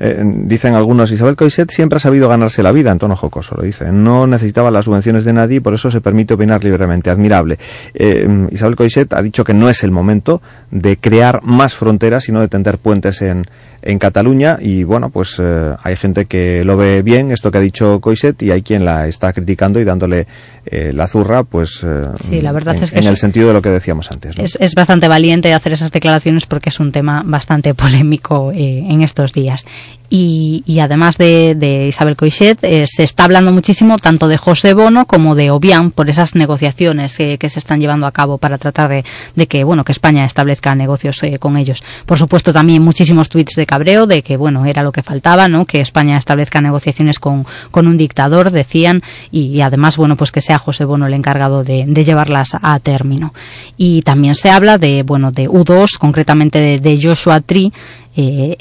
[0.00, 3.62] Eh, dicen algunos, Isabel Coixet siempre ha sabido ganarse la vida, en tono jocoso lo
[3.62, 3.92] dice.
[3.92, 7.10] No necesitaba las subvenciones de nadie y por eso se permite opinar libremente.
[7.10, 7.58] Admirable.
[7.94, 10.40] Eh, Isabel Coixet ha dicho que no es el momento
[10.70, 13.46] de crear más fronteras, sino de tender puentes en,
[13.82, 14.58] en Cataluña.
[14.60, 18.42] Y bueno, pues eh, hay gente que lo ve bien, esto que ha dicho Coixet,
[18.42, 20.26] y hay quien la está criticando y dándole
[20.66, 21.84] eh, la zurra, pues
[22.28, 24.36] Sí, la verdad en, es que en el sentido de lo que decíamos antes.
[24.38, 24.44] ¿no?
[24.44, 29.32] Es, es bastante valiente hacer esas declaraciones porque es un tema bastante polémico en estos
[29.32, 29.65] días.
[30.08, 34.72] Y, y además de, de Isabel Coixet, eh, se está hablando muchísimo tanto de José
[34.72, 38.88] Bono como de Obiang por esas negociaciones que se están llevando a cabo para tratar
[38.88, 39.04] de,
[39.34, 41.82] de que bueno que España establezca negocios eh, con ellos.
[42.06, 45.64] Por supuesto, también muchísimos tweets de cabreo de que bueno era lo que faltaba, ¿no?
[45.64, 50.40] Que España establezca negociaciones con, con un dictador, decían, y, y además bueno pues que
[50.40, 53.34] sea José Bono el encargado de, de llevarlas a término.
[53.76, 57.72] Y también se habla de bueno de U2, concretamente de, de Joshua Tree,
[58.16, 58.56] eh,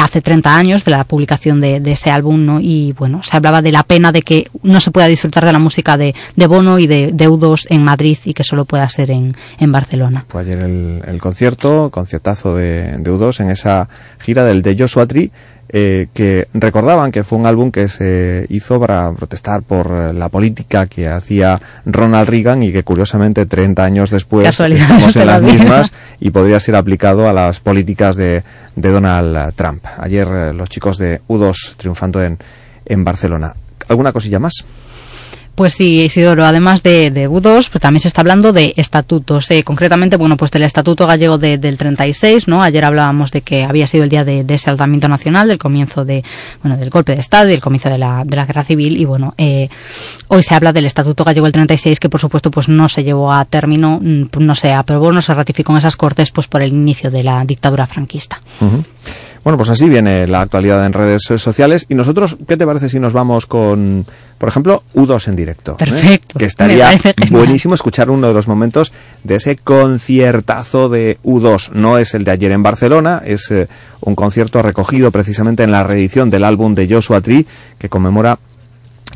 [0.00, 2.60] hace 30 años de la publicación de, de ese álbum, ¿no?
[2.60, 5.58] Y bueno, se hablaba de la pena de que no se pueda disfrutar de la
[5.58, 9.10] música de, de Bono y de, de U2 en Madrid y que solo pueda ser
[9.10, 10.24] en, en Barcelona.
[10.28, 13.88] Fue ayer el, el concierto, conciertazo de, de U2 en esa
[14.20, 15.30] gira del de Joshua Tree,
[15.74, 20.28] eh, que recordaban que fue un álbum que se hizo para protestar por eh, la
[20.28, 25.42] política que hacía Ronald Reagan y que curiosamente 30 años después estamos en la las
[25.50, 28.42] mismas y podría ser aplicado a las políticas de,
[28.76, 29.84] de Donald Trump.
[29.98, 32.36] Ayer eh, los chicos de U2 triunfando en,
[32.84, 33.54] en Barcelona.
[33.88, 34.64] ¿Alguna cosilla más?
[35.54, 39.62] Pues sí, Isidoro, además de, de U2, pues también se está hablando de estatutos, eh,
[39.62, 42.62] concretamente, bueno, pues del Estatuto Gallego de- del 36, ¿no?
[42.62, 46.06] Ayer hablábamos de que había sido el día de, de ese alzamiento nacional, del comienzo
[46.06, 46.24] de,
[46.62, 49.04] bueno, del golpe de Estado y el comienzo de la, de la guerra civil, y
[49.04, 49.68] bueno, eh,
[50.28, 53.30] hoy se habla del Estatuto Gallego del 36, que por supuesto, pues no se llevó
[53.30, 56.70] a término, mm, no se aprobó, no se ratificó en esas cortes, pues por el
[56.72, 58.40] inicio de la dictadura franquista.
[59.44, 61.86] Bueno, pues así viene la actualidad en redes sociales.
[61.88, 64.06] ¿Y nosotros qué te parece si nos vamos con,
[64.38, 65.72] por ejemplo, U2 en directo?
[65.72, 65.76] ¿eh?
[65.78, 66.90] Perfecto, Que estaría
[67.30, 68.92] buenísimo escuchar uno de los momentos
[69.24, 71.70] de ese conciertazo de U2.
[71.72, 73.68] No es el de ayer en Barcelona, es eh,
[74.00, 77.44] un concierto recogido precisamente en la reedición del álbum de Joshua Tree
[77.78, 78.38] que conmemora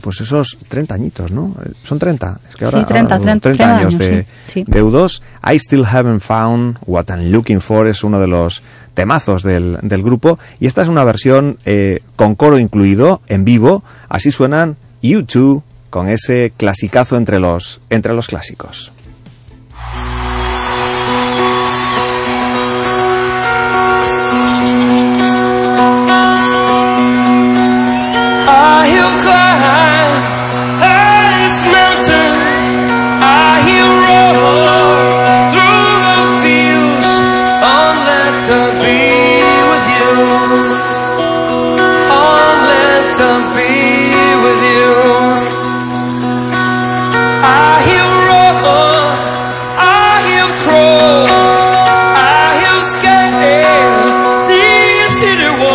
[0.02, 1.54] pues esos 30 añitos, ¿no?
[1.82, 2.38] Son 30.
[2.50, 4.64] Es que ahora, Sí, 30, ahora- 30, 30 años años, de, sí, sí.
[4.66, 5.20] de U2.
[5.52, 8.62] I Still Haven't Found What I'm Looking For es uno de los
[8.96, 10.40] temazos del, del grupo.
[10.58, 13.84] Y esta es una versión eh, con coro incluido, en vivo.
[14.08, 18.92] Así suenan U2 con ese clasicazo entre los, entre los clásicos.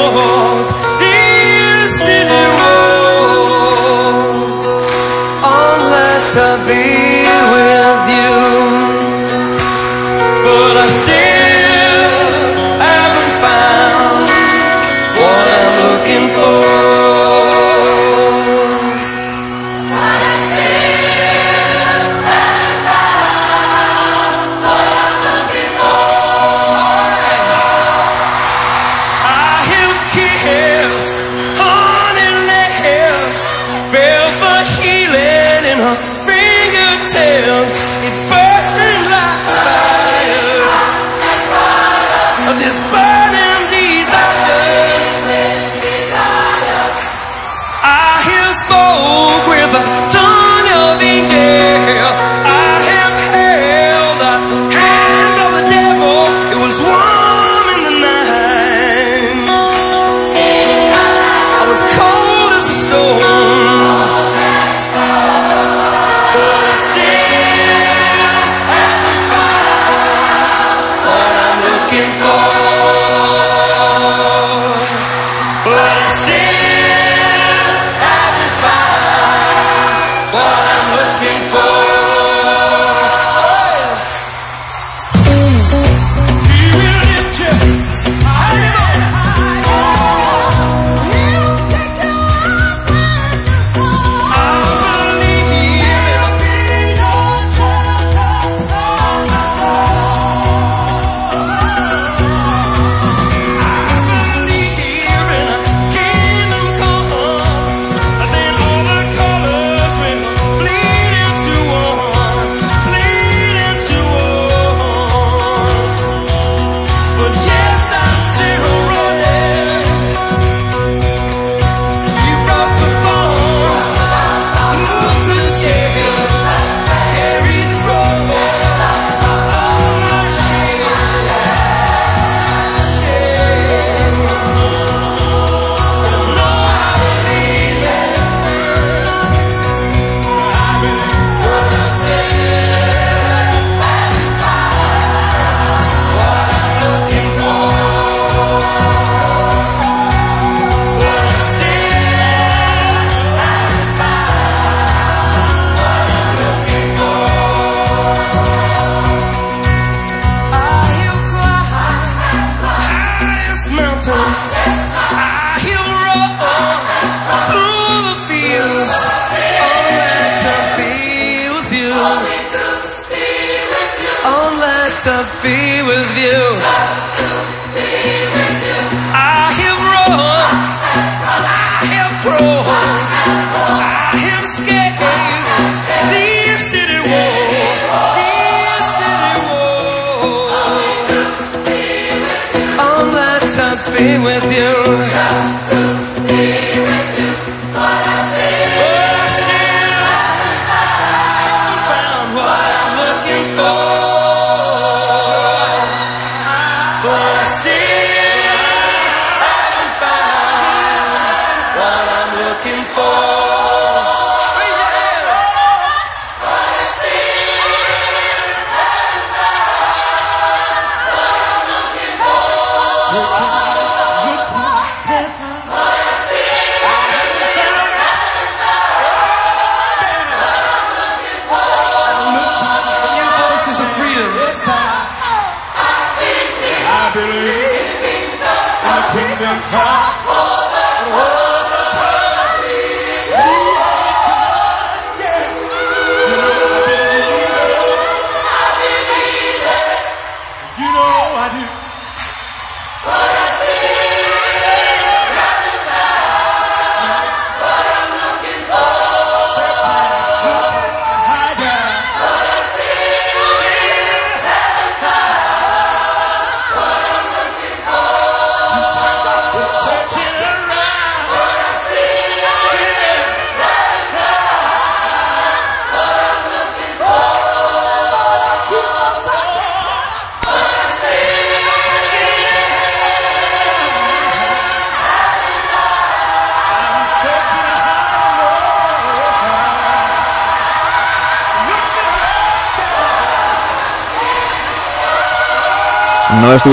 [0.02, 0.72] City walls.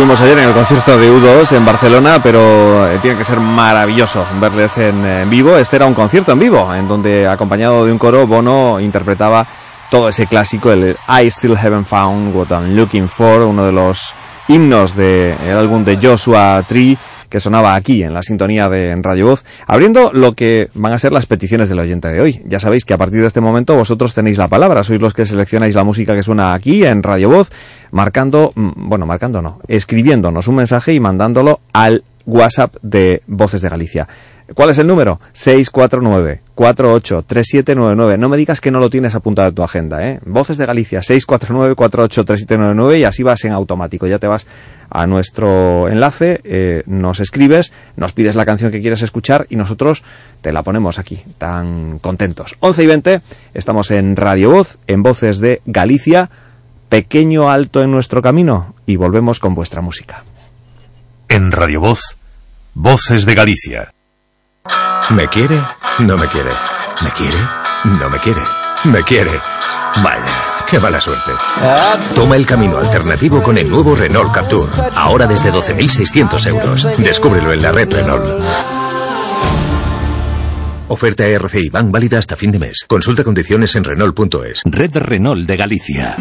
[0.09, 4.79] Ayer en el concierto de U2 en Barcelona, pero eh, tiene que ser maravilloso verles
[4.79, 5.59] en, en vivo.
[5.59, 9.47] Este era un concierto en vivo, en donde acompañado de un coro, Bono interpretaba
[9.91, 14.15] todo ese clásico, el I Still Haven't Found What I'm Looking For, uno de los
[14.49, 16.97] himnos del álbum de Joshua Tree
[17.29, 21.13] que sonaba aquí en la sintonía de Radio Voz, abriendo lo que van a ser
[21.13, 22.41] las peticiones del oyente de hoy.
[22.47, 25.27] Ya sabéis que a partir de este momento vosotros tenéis la palabra, sois los que
[25.27, 27.51] seleccionáis la música que suena aquí en Radio Voz,
[27.91, 33.69] marcando, mm, bueno, marcando no, escribiéndonos un mensaje y mandándolo al WhatsApp de Voces de
[33.69, 34.09] Galicia.
[34.55, 35.21] ¿Cuál es el número?
[35.35, 38.19] 649-483799.
[38.19, 40.21] No me digas que no lo tienes apuntado en tu agenda, ¿eh?
[40.25, 44.07] Voces de Galicia, 649-483799 y así vas en automático.
[44.07, 44.47] Ya te vas
[44.89, 50.03] a nuestro enlace, eh, nos escribes, nos pides la canción que quieres escuchar y nosotros
[50.41, 52.57] te la ponemos aquí, tan contentos.
[52.61, 53.21] 11 y 20,
[53.53, 56.31] estamos en Radio Voz, en Voces de Galicia,
[56.89, 60.25] pequeño alto en nuestro camino y volvemos con vuestra música.
[61.29, 62.17] En Radio Voz,
[62.75, 63.93] Voces de Galicia.
[65.11, 65.61] ¿Me quiere?
[66.01, 66.51] No me quiere.
[67.03, 67.37] ¿Me quiere?
[67.85, 68.41] No me quiere.
[68.85, 69.33] ¿Me quiere?
[70.03, 70.25] Vaya,
[70.69, 71.33] qué mala suerte.
[72.15, 74.71] Toma el camino alternativo con el nuevo Renault Captur.
[74.95, 76.89] Ahora desde 12.600 euros.
[76.99, 78.43] Descúbrelo en la red Renault.
[80.89, 82.85] Oferta RCI Bank válida hasta fin de mes.
[82.89, 84.63] Consulta condiciones en Renault.es.
[84.65, 86.17] Red Renault de Galicia.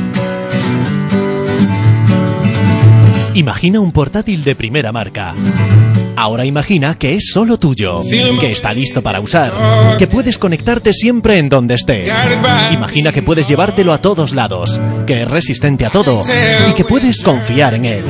[3.38, 5.35] Imagina un portátil de primera marca.
[6.16, 7.99] Ahora imagina que es solo tuyo,
[8.41, 9.53] que está listo para usar,
[9.99, 12.11] que puedes conectarte siempre en donde estés.
[12.72, 16.24] Imagina que puedes llevártelo a todos lados, que es resistente a todo
[16.67, 18.06] y que puedes confiar en él.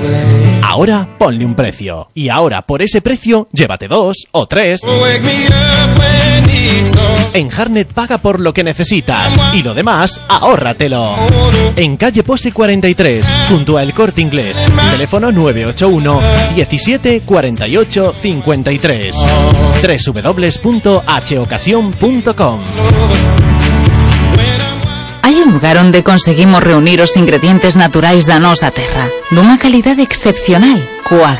[0.63, 2.07] Ahora ponle un precio.
[2.13, 4.79] Y ahora por ese precio llévate dos o tres.
[7.33, 11.15] En Harnet paga por lo que necesitas y lo demás ahórratelo.
[11.75, 14.67] En calle Pose 43, junto a El Corte Inglés.
[14.91, 16.21] Teléfono 981
[16.55, 19.15] 17 48 53.
[19.81, 22.59] www.hocasión.com
[25.27, 30.79] Hai un lugar onde conseguimos reunir os ingredientes naturais da nosa terra, dunha calidade excepcional,
[31.03, 31.35] coa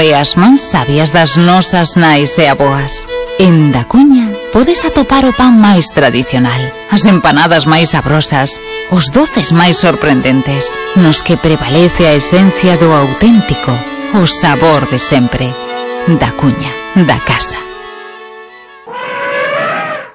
[0.00, 3.02] e as sabias das nosas nais aboas.
[3.42, 4.23] En Da Cuña
[4.54, 8.62] podes atopar o pan máis tradicional, as empanadas máis sabrosas,
[8.94, 13.74] os doces máis sorprendentes, nos que prevalece a esencia do auténtico,
[14.14, 15.50] o sabor de sempre,
[16.06, 16.70] da cuña,
[17.02, 17.58] da casa.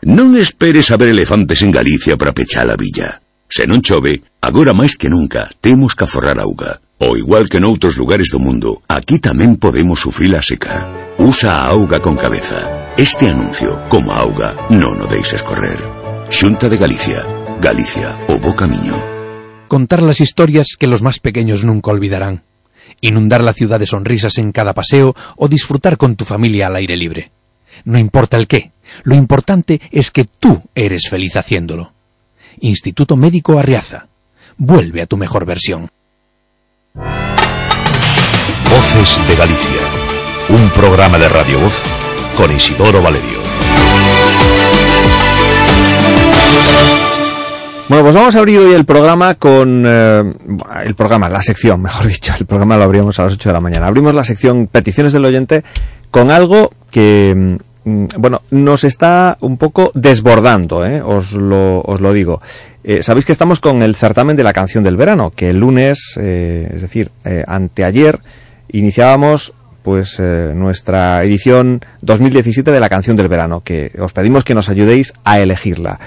[0.08, 3.20] Non esperes ver elefantes en Galicia para pechar a villa.
[3.52, 6.80] Se non chove, agora máis que nunca, temos que aforrar auga.
[7.04, 10.88] O igual que noutros lugares do mundo, aquí tamén podemos sufrir a seca.
[11.20, 12.79] Usa a auga con cabeza.
[13.00, 15.80] Este anuncio, como auga, non o deixes correr.
[16.28, 17.24] Xunta de Galicia.
[17.64, 18.92] Galicia, o bo camiño.
[19.72, 22.44] Contar las historias que los más pequeños nunca olvidarán.
[23.00, 27.00] Inundar la ciudad de sonrisas en cada paseo o disfrutar con tu familia al aire
[27.00, 27.32] libre.
[27.88, 28.76] No importa el qué,
[29.08, 31.94] lo importante es que tú eres feliz haciéndolo.
[32.60, 34.12] Instituto Médico Arriaza.
[34.58, 35.88] Vuelve a tu mejor versión.
[38.68, 39.82] Voces de Galicia.
[40.50, 43.40] Un programa de Radio Voz con Isidoro Valerio.
[47.88, 49.84] Bueno, pues vamos a abrir hoy el programa con...
[49.86, 50.34] eh,
[50.86, 52.34] el programa, la sección, mejor dicho.
[52.40, 53.88] El programa lo abrimos a las 8 de la mañana.
[53.88, 55.64] Abrimos la sección Peticiones del Oyente
[56.12, 57.58] con algo que...
[57.86, 61.02] mm, Bueno, nos está un poco desbordando, ¿eh?
[61.02, 62.42] os, lo, os lo digo.
[62.84, 66.14] Eh, Sabéis que estamos con el certamen de la canción del verano, que el lunes,
[66.22, 67.10] eh, es decir,
[67.48, 68.20] anteayer,
[68.72, 74.56] iniciábamos pues eh, nuestra edición 2017 de la canción del verano, que os pedimos que
[74.56, 76.00] nos ayudéis a elegirla.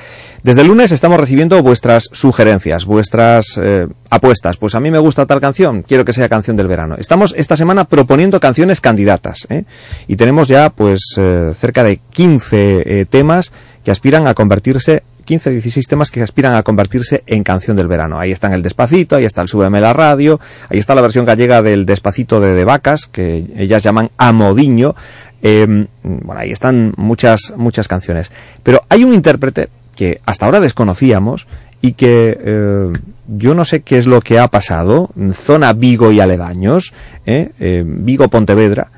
[0.43, 4.57] Desde el lunes estamos recibiendo vuestras sugerencias, vuestras eh, apuestas.
[4.57, 6.97] Pues a mí me gusta tal canción, quiero que sea canción del verano.
[6.99, 9.65] Estamos esta semana proponiendo canciones candidatas ¿eh?
[10.09, 13.53] y tenemos ya pues eh, cerca de 15 eh, temas
[13.85, 18.19] que aspiran a convertirse 15, 16 temas que aspiran a convertirse en canción del verano.
[18.19, 21.63] Ahí están el Despacito, ahí está el Súbeme la radio, ahí está la versión gallega
[21.63, 24.95] del Despacito de De Vacas, que ellas llaman Amodiño.
[25.43, 28.31] Eh, bueno, ahí están muchas, muchas canciones.
[28.63, 31.47] Pero hay un intérprete que hasta ahora desconocíamos
[31.81, 32.93] y que eh,
[33.27, 36.93] yo no sé qué es lo que ha pasado, zona Vigo y aledaños,
[37.27, 38.91] eh, Vigo Pontevedra,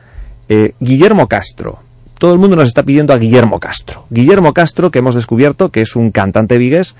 [0.79, 1.84] Guillermo Castro.
[2.25, 4.07] Todo el mundo nos está pidiendo a Guillermo Castro.
[4.09, 6.97] Guillermo Castro, que hemos descubierto que es un cantante vigués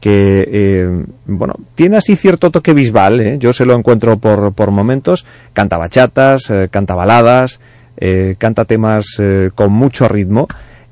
[0.00, 3.36] que, eh, bueno, tiene así cierto toque bisbal, ¿eh?
[3.40, 7.58] yo se lo encuentro por, por momentos, canta bachatas, eh, canta baladas,
[7.96, 10.46] eh, canta temas eh, con mucho ritmo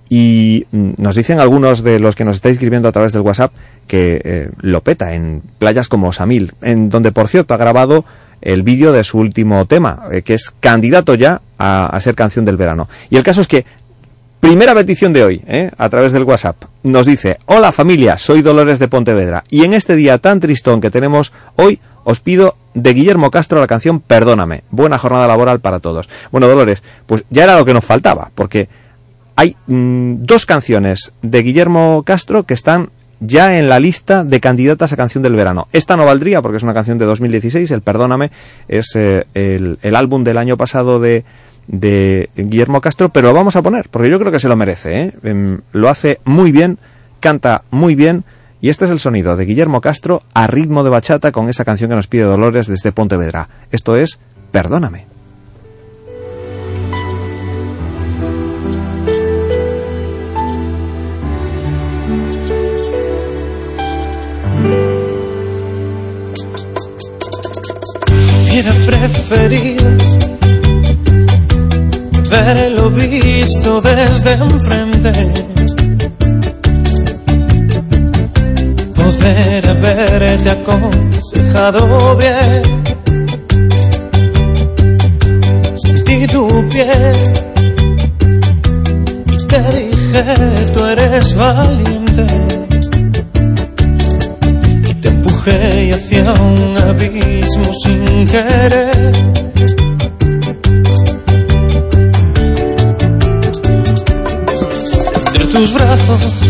[0.08, 3.52] y mm, nos dicen algunos de los que nos estáis escribiendo a través del WhatsApp
[3.86, 8.05] que lo peta en playas como Samil, en donde por cierto ha grabado
[8.40, 12.56] el vídeo de su último tema, eh, que es candidato ya a, ser canción del
[12.56, 12.89] verano.
[13.10, 13.65] Y el caso es que
[14.39, 15.70] Primera petición de hoy, ¿eh?
[15.76, 16.56] a través del WhatsApp.
[16.84, 20.90] Nos dice, hola familia, soy Dolores de Pontevedra y en este día tan tristón que
[20.90, 24.62] tenemos hoy os pido de Guillermo Castro la canción Perdóname.
[24.70, 26.08] Buena jornada laboral para todos.
[26.31, 28.68] Bueno, Dolores, pues ya era lo que nos faltaba, porque
[29.36, 34.92] hay mm, dos canciones de Guillermo Castro que están ya en la lista de candidatas
[34.92, 35.68] a canción del verano.
[35.72, 38.30] Esta no valdría porque es una canción de 2016, el Perdóname
[38.68, 41.24] es eh, el, álbum del año pasado de,
[41.66, 45.02] de Guillermo Castro, pero lo vamos a poner porque yo creo que se lo merece.
[45.02, 45.12] ¿eh?
[45.22, 46.78] Em, lo hace muy bien,
[47.20, 48.24] canta muy bien
[48.60, 51.90] y este es el sonido de Guillermo Castro a ritmo de bachata con esa canción
[51.90, 53.48] que nos pide Dolores desde Pontevedra.
[53.70, 54.18] Esto es
[54.50, 55.15] Perdóname.
[68.58, 69.84] Hubiera preferido
[72.30, 75.12] verlo visto desde enfrente.
[78.94, 82.62] Poder haberte aconsejado bien.
[85.74, 87.16] Sentí tu piel
[89.32, 90.24] y te dije,
[90.72, 92.26] tú eres valiente.
[94.88, 99.12] Y te empujé hacia un abismo sin querer.
[105.26, 106.47] entre tus brazos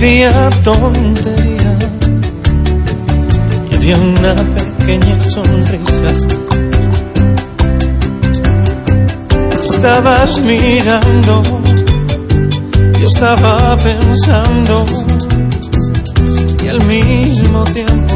[0.00, 1.78] decía tontería
[3.70, 6.12] y había una pequeña sonrisa.
[9.64, 11.42] Estabas mirando,
[13.00, 14.84] yo estaba pensando
[16.62, 18.07] y al mismo tiempo,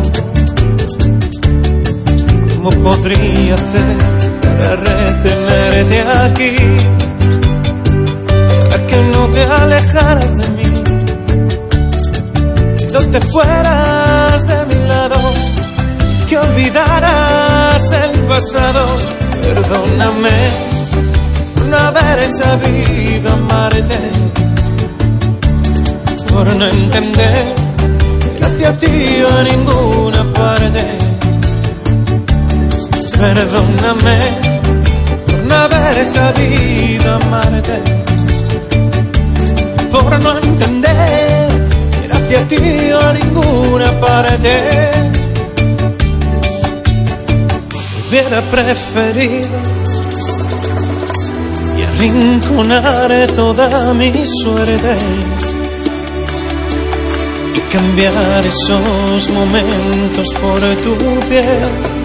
[2.63, 3.97] ¿cómo podría hacer
[4.43, 6.57] para retenerte aquí?
[8.71, 10.83] para que no te alejaras de mí,
[12.93, 15.17] no te fueras de mi lado,
[16.29, 18.87] que olvidaras el pasado.
[19.43, 20.51] Perdóname
[21.69, 23.99] no haber sabido amarte,
[26.29, 27.55] por no entender
[28.39, 31.12] que hacia ti a ninguna parte.
[33.23, 34.19] Perdóname
[35.27, 37.77] por no haber sabido amarte
[39.93, 41.49] por no entender
[42.05, 44.53] ir hacia ti a ninguna parte.
[48.09, 49.59] hubiera preferido
[51.79, 54.97] y arrinconar toda mi suerte
[57.55, 60.97] y cambiar esos momentos por tu
[61.29, 62.02] piel.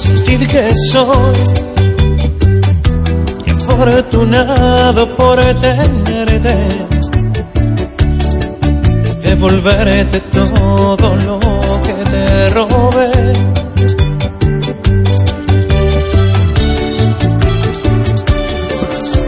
[0.00, 1.36] Sentir que soy
[3.46, 6.56] y afortunado por tenerte,
[9.22, 11.38] devolverte todo lo
[11.82, 13.10] que te robé.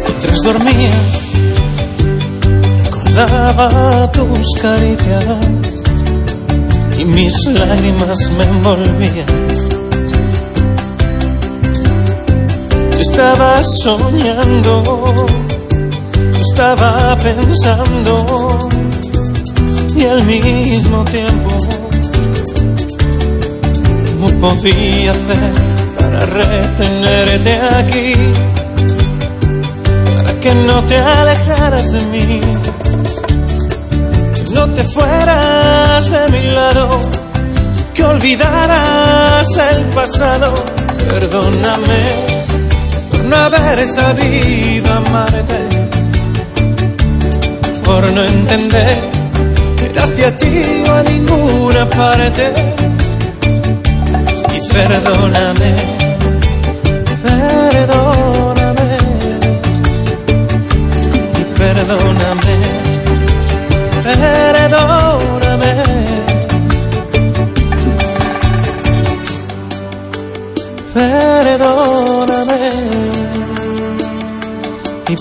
[0.06, 1.34] Mientras dormías
[2.84, 5.69] recordaba tus caricias
[7.14, 9.26] mis lágrimas me envolvían.
[12.92, 18.48] Yo estaba soñando, yo estaba pensando
[19.96, 21.50] y al mismo tiempo,
[24.06, 25.54] ¿cómo podía hacer
[25.98, 28.14] para retenerte aquí?
[30.16, 32.40] Para que no te alejaras de mí
[34.60, 37.00] no te fueras de mi lado,
[37.94, 40.52] que olvidaras el pasado.
[41.08, 42.00] Perdóname
[43.10, 45.60] por no haber sabido amarte,
[47.84, 48.98] por no entender
[49.78, 52.52] que hacia ti o a ninguna parte.
[54.56, 55.70] Y perdóname,
[57.22, 58.88] perdóname,
[61.40, 62.90] y perdóname
[64.02, 64.49] perdóname.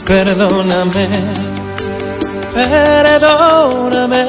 [0.09, 1.07] Perdóname,
[2.55, 4.25] perdóname.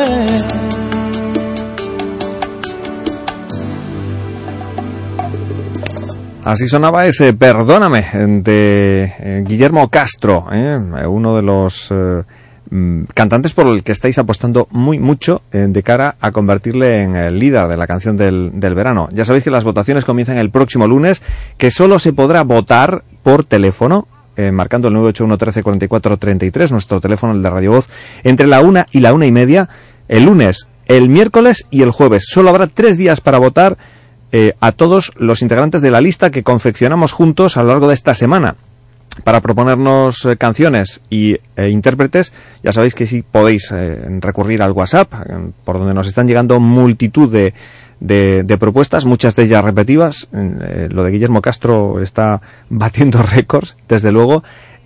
[6.45, 8.07] Así sonaba ese Perdóname
[8.43, 10.79] de eh, Guillermo Castro, ¿eh?
[11.07, 12.25] uno de los eh,
[12.71, 17.17] mm, cantantes por el que estáis apostando muy mucho eh, de cara a convertirle en
[17.17, 19.09] el líder de la canción del, del verano.
[19.13, 21.23] Ya sabéis que las votaciones comienzan el próximo lunes,
[21.57, 24.09] que solo se podrá votar por teléfono
[24.47, 27.89] eh, marcando el 981 13 44 33, nuestro teléfono el de Radio Voz,
[28.25, 29.69] entre la una y la una y media,
[30.09, 32.25] el lunes, el miércoles y el jueves.
[32.29, 33.77] Solo habrá tres días para votar
[34.33, 37.95] eh, a todos los integrantes de la lista que confeccionamos juntos a lo largo de
[37.95, 38.55] esta semana.
[39.25, 45.13] Para proponernos eh, canciones y intérpretes, ya sabéis que sí podéis eh, recurrir al WhatsApp,
[45.65, 47.53] por donde nos están llegando multitud de,
[48.01, 50.29] de, propuestas, muchas de ellas repetidas.
[50.33, 54.43] Eh, lo de Guillermo Castro está batiendo récords, desde luego.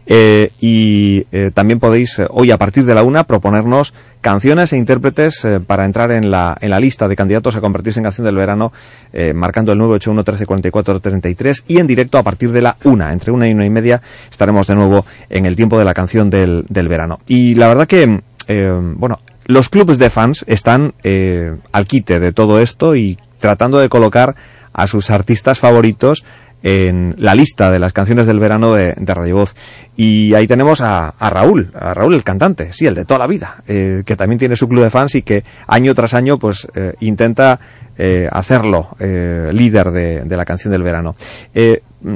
[0.07, 5.47] Eh, y eh, también podéis hoy a partir de la una proponernos canciones e intérpretes
[5.67, 8.71] para entrar en la, en la lista de candidatos a convertirse en canción del verano
[9.35, 13.33] marcando el 981 13 44 33 y en directo a partir de la una entre
[13.33, 16.67] una y una y media estaremos de nuevo en el tiempo de la canción del,
[16.69, 18.21] del verano y la verdad que
[18.97, 23.89] bueno los clubes de fans están eh, al quite de todo esto y tratando de
[23.89, 24.35] colocar
[24.73, 26.25] a sus artistas favoritos
[26.63, 29.55] en la lista de las canciones del verano de, Radio Voz.
[29.97, 33.63] Y ahí tenemos a, Raúl, a Raúl el cantante, sí, el de toda la vida,
[33.69, 36.95] eh, que también tiene su club de fans y que año tras año pues eh,
[37.01, 37.61] intenta
[38.33, 41.15] hacerlo líder de, de la canción del verano.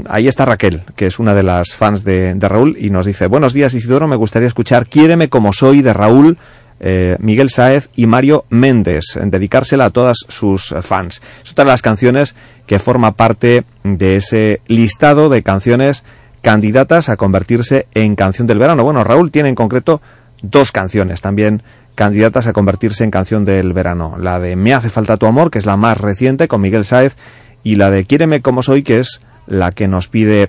[0.08, 3.28] Ahí está Raquel, que es una de las fans de, de Raúl y nos dice,
[3.28, 6.36] buenos días Isidoro, me gustaría escuchar Quiéreme como soy de Raúl
[6.80, 11.20] eh, Miguel Sáez y Mario Méndez, dedicársela a todas sus fans.
[11.44, 12.34] Es otra de las canciones
[12.66, 16.04] que forma parte de ese listado de canciones
[16.42, 18.84] candidatas a convertirse en canción del verano.
[18.84, 20.00] Bueno, Raúl tiene en concreto
[20.42, 21.62] dos canciones también
[21.94, 24.16] candidatas a convertirse en canción del verano.
[24.18, 27.16] La de Me hace falta tu amor, que es la más reciente, con Miguel Sáez,
[27.64, 30.48] y la de Quiéreme como soy, que es la que nos pide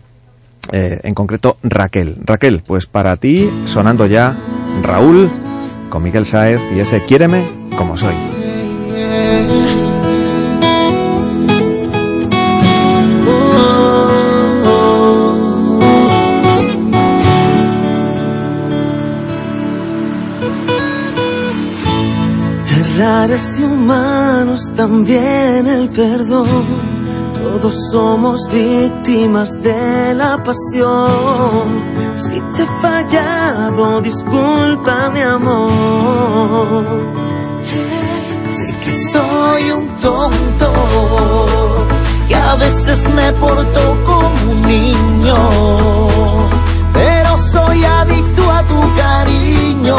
[0.71, 2.17] eh, en concreto Raquel.
[2.23, 4.35] Raquel, pues para ti, sonando ya
[4.83, 5.31] Raúl
[5.89, 7.43] con Miguel Sáez y ese Quiéreme
[7.77, 8.13] como soy.
[22.79, 26.88] Errar es de humanos también el perdón.
[27.51, 31.65] Todos somos víctimas de la pasión.
[32.15, 36.85] Si te he fallado, disculpa mi amor.
[38.51, 40.71] Sé que soy un tonto,
[42.27, 45.37] que a veces me porto como un niño,
[46.93, 49.97] pero soy adicto a tu cariño.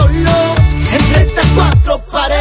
[0.00, 0.54] Solo
[0.92, 2.39] entre estas cuatro paredes.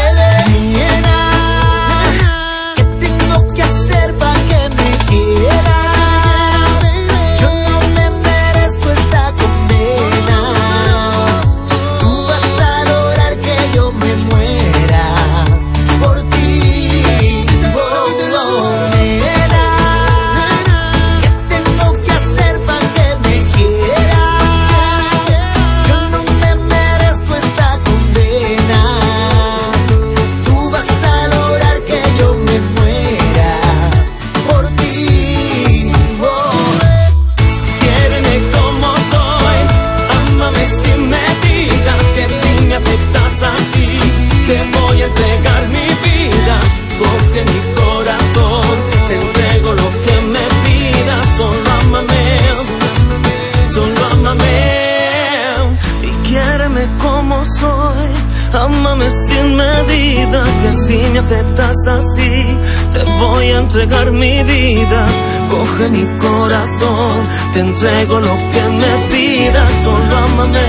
[59.88, 62.58] Que si me aceptas así,
[62.92, 65.06] te voy a entregar mi vida.
[65.50, 70.60] Coge mi corazón, te entrego lo que me pidas, solo ámame,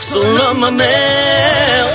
[0.00, 0.84] solo ámame.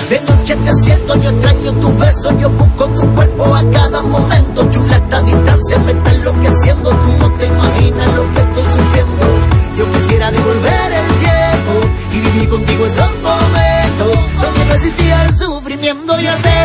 [0.09, 4.69] De noche te siento, yo extraño tus besos, yo busco tu cuerpo a cada momento.
[4.69, 9.25] Chula, esta distancia me está enloqueciendo, tú no te imaginas lo que estoy sufriendo.
[9.77, 15.35] Yo quisiera devolver el tiempo y vivir contigo esos momentos donde no existía el
[15.67, 16.56] sufrimiento y hacer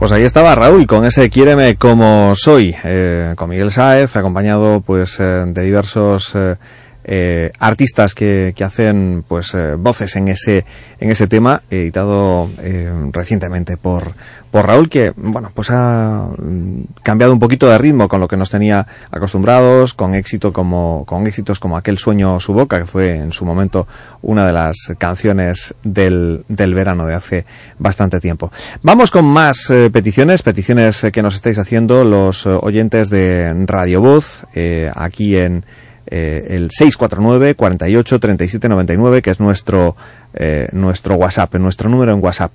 [0.00, 5.20] Pues ahí estaba Raúl con ese Quiéreme como soy, eh, con Miguel Sáez, acompañado pues
[5.20, 6.56] eh, de diversos eh,
[7.02, 10.66] eh, artistas que, que hacen pues eh, voces en ese
[10.98, 14.12] en ese tema, editado eh, recientemente por
[14.50, 18.36] por Raúl que bueno pues ha mm, cambiado un poquito de ritmo con lo que
[18.36, 23.16] nos tenía acostumbrados, con éxito como con éxitos como aquel sueño su boca que fue
[23.16, 23.88] en su momento
[24.20, 27.46] una de las canciones del, del verano de hace
[27.78, 28.52] bastante tiempo.
[28.82, 34.44] Vamos con más peticiones, peticiones que nos estáis haciendo los oyentes de Radio Voz
[34.94, 35.64] aquí en
[36.12, 39.94] eh, el 649 48 37 99 que es nuestro
[40.34, 42.50] eh, nuestro WhatsApp, nuestro número en WhatsApp.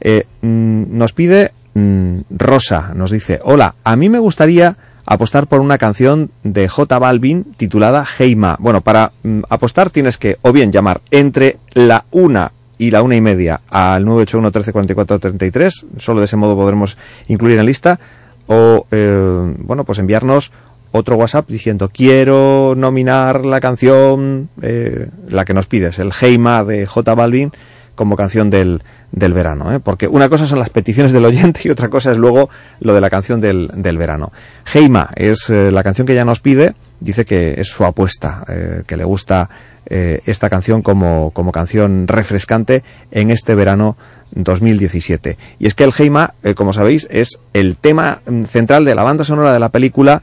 [0.00, 5.60] Eh, mm, nos pide mm, Rosa, nos dice, hola, a mí me gustaría apostar por
[5.60, 8.56] una canción de J Balvin titulada Heima.
[8.60, 13.16] Bueno, para mm, apostar tienes que o bien llamar entre la una y la una
[13.16, 17.64] y media al 981 13 44 33, solo de ese modo podremos incluir en la
[17.64, 17.98] lista,
[18.46, 20.50] o bueno, pues enviarnos
[20.92, 26.86] otro WhatsApp diciendo quiero nominar la canción, eh, la que nos pides, el Heima de
[26.86, 27.52] J Balvin
[27.94, 29.80] como canción del, del verano, ¿eh?
[29.80, 32.48] porque una cosa son las peticiones del oyente y otra cosa es luego
[32.80, 34.32] lo de la canción del, del verano.
[34.72, 38.44] Heima es eh, la canción que ella nos pide, dice que es su apuesta,
[38.86, 39.48] que le gusta
[39.86, 43.96] esta canción como, como canción refrescante en este verano
[44.32, 45.36] 2017.
[45.58, 49.24] Y es que el Heima, como sabéis, es el tema mm, central de la banda
[49.24, 50.22] sonora de la película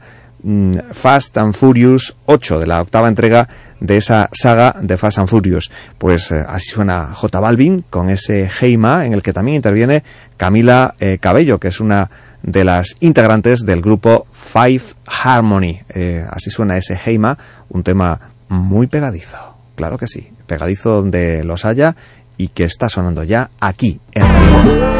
[0.92, 3.48] Fast and Furious 8, de la octava entrega
[3.80, 5.70] de esa saga de Fast and Furious.
[5.98, 10.02] Pues eh, así suena J Balvin con ese Heima en el que también interviene
[10.36, 12.10] Camila eh, Cabello, que es una
[12.42, 15.80] de las integrantes del grupo Five Harmony.
[15.90, 17.36] Eh, así suena ese Heima,
[17.70, 18.18] un tema
[18.48, 19.36] muy pegadizo,
[19.74, 21.94] claro que sí, pegadizo donde los haya
[22.36, 24.97] y que está sonando ya aquí en Radio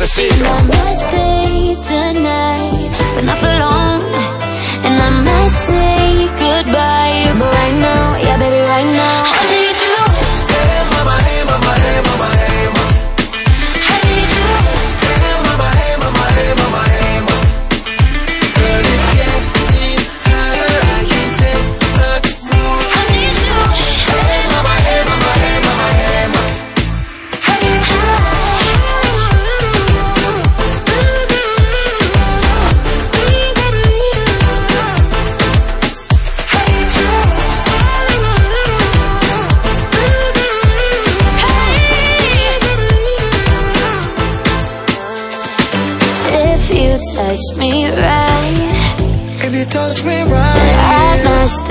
[0.00, 0.46] rico,
[1.82, 2.51] te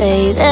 [0.03, 0.50] I might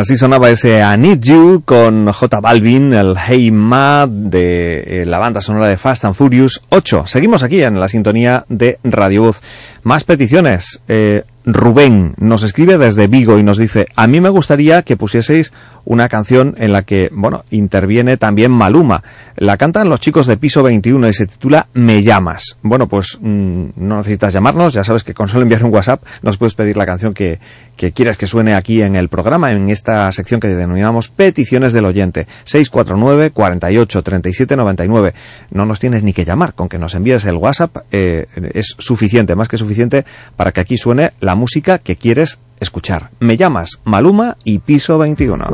[0.00, 5.18] Así sonaba ese I Need You con J Balvin, el Hey Ma de eh, la
[5.18, 7.06] banda sonora de Fast and Furious 8.
[7.06, 9.42] Seguimos aquí en la sintonía de Radio Voz.
[9.82, 10.80] Más peticiones.
[10.88, 15.52] Eh, Rubén nos escribe desde Vigo y nos dice, a mí me gustaría que pusieseis
[15.84, 19.02] una canción en la que, bueno, interviene también Maluma.
[19.36, 22.58] La cantan los chicos de Piso 21 y se titula Me llamas.
[22.62, 26.36] Bueno, pues mm, no necesitas llamarnos, ya sabes que con solo enviar un WhatsApp nos
[26.36, 27.40] puedes pedir la canción que,
[27.76, 31.86] que quieras que suene aquí en el programa, en esta sección que denominamos Peticiones del
[31.86, 32.26] Oyente.
[32.44, 35.14] 649 48 37 99.
[35.50, 39.34] No nos tienes ni que llamar, con que nos envíes el WhatsApp eh, es suficiente,
[39.34, 40.04] más que suficiente,
[40.36, 43.10] para que aquí suene la música que quieres escuchar.
[43.18, 45.46] Me llamas Maluma y Piso 21.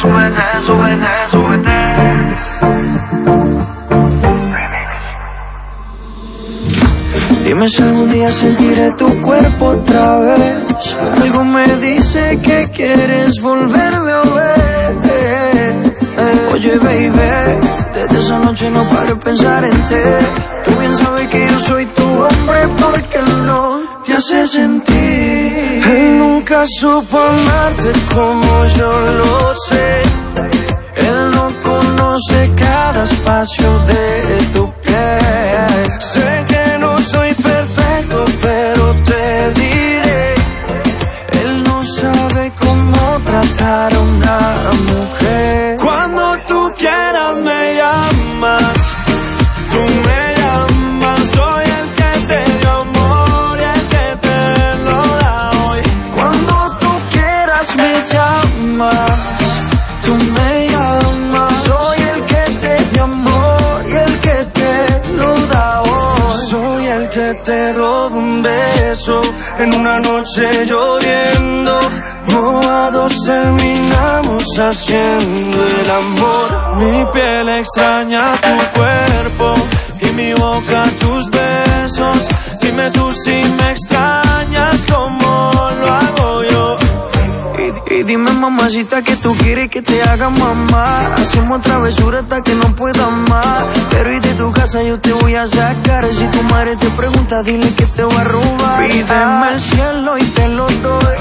[0.00, 1.70] Súbete, súbete, súbete.
[7.44, 10.96] Dime si algún día sentiré tu cuerpo otra vez.
[11.20, 14.62] Algo me dice que quieres volverme a ver.
[16.52, 17.10] Oye, baby,
[17.94, 19.94] desde esa noche no paro de pensar en ti.
[20.64, 25.82] Tú bien sabes que yo soy tu porque no te hace sentir.
[25.90, 30.02] Él nunca supo amarte como yo lo sé.
[30.96, 36.00] Él no conoce cada espacio de tu piel.
[36.00, 40.34] Sé que no soy perfecto, pero te diré.
[41.42, 44.38] Él no sabe cómo tratar a una
[44.90, 45.76] mujer.
[45.80, 48.81] Cuando tú quieras me llamas.
[60.04, 65.82] Tú me llamas, soy el que te dio amor y el que te lo da
[65.82, 66.50] hoy.
[66.50, 69.20] Soy el que te roba un beso
[69.58, 71.78] en una noche lloviendo.
[72.32, 76.76] Mojados terminamos haciendo el amor.
[76.78, 79.54] Mi piel extraña tu cuerpo
[80.00, 82.18] y mi boca tus besos.
[82.60, 83.91] Dime tú si me extrañas
[88.24, 91.14] dime mamacita que tú quieres que te haga mamá.
[91.14, 93.64] Hacemos travesura hasta que no pueda más.
[93.90, 96.04] Pero y de tu casa yo te voy a sacar.
[96.12, 98.88] Si tu madre te pregunta dile que te voy a robar.
[98.88, 101.16] Pídeme el cielo y te lo doy.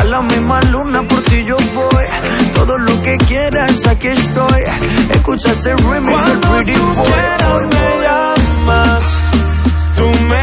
[0.00, 2.04] A la misma luna por ti yo voy.
[2.54, 4.62] Todo lo que quieras aquí estoy.
[5.10, 7.64] Escucha ese remix del Pretty Boy.
[7.74, 9.04] me llamas.
[9.96, 10.33] Tú me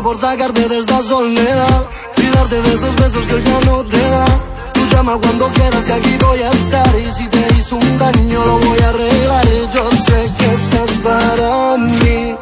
[0.00, 1.84] por sacarte de esta soledad
[2.16, 4.24] y darte de esos besos que ya no te da.
[4.72, 8.42] Tú llama cuando quieras que aquí voy a estar y si te hizo un daño
[8.42, 9.46] lo voy a arreglar.
[9.74, 12.34] Yo sé que estás para mí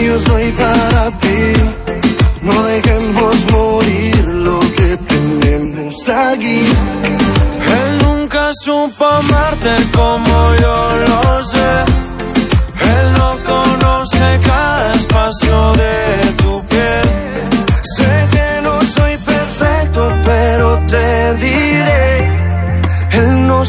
[0.00, 1.52] y yo soy para ti.
[2.42, 6.60] No dejemos morir lo que tenemos aquí.
[7.80, 11.57] Él nunca supo amarte como yo lo sé.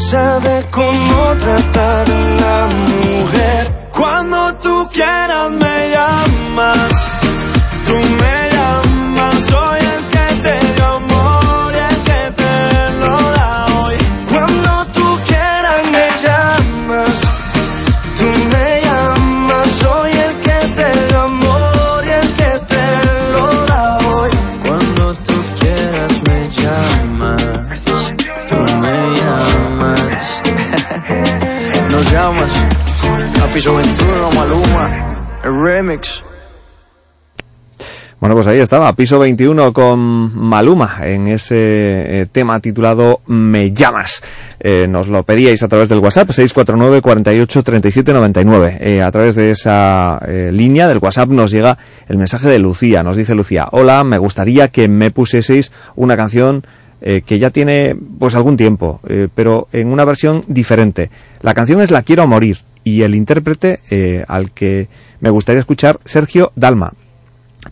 [0.00, 3.88] Sabe cómo tratar a una mujer.
[3.92, 5.99] Cuando tú quieras me llamas.
[38.40, 40.00] Pues ahí estaba, piso 21 con
[40.34, 44.22] Maluma en ese eh, tema titulado Me llamas.
[44.58, 48.78] Eh, nos lo pedíais a través del WhatsApp 649 48 37 99.
[48.80, 50.18] Eh, a través de esa
[50.52, 51.76] línea del WhatsApp nos llega
[52.08, 53.02] el mensaje de Lucía.
[53.02, 56.64] Nos dice Lucía, hola, me gustaría que me pusieseis una canción
[57.02, 59.00] que ya tiene pues algún tiempo,
[59.34, 61.10] pero en una versión diferente.
[61.42, 64.88] La canción es La quiero morir y el intérprete eh, al que
[65.20, 66.94] me gustaría escuchar, Sergio Dalma.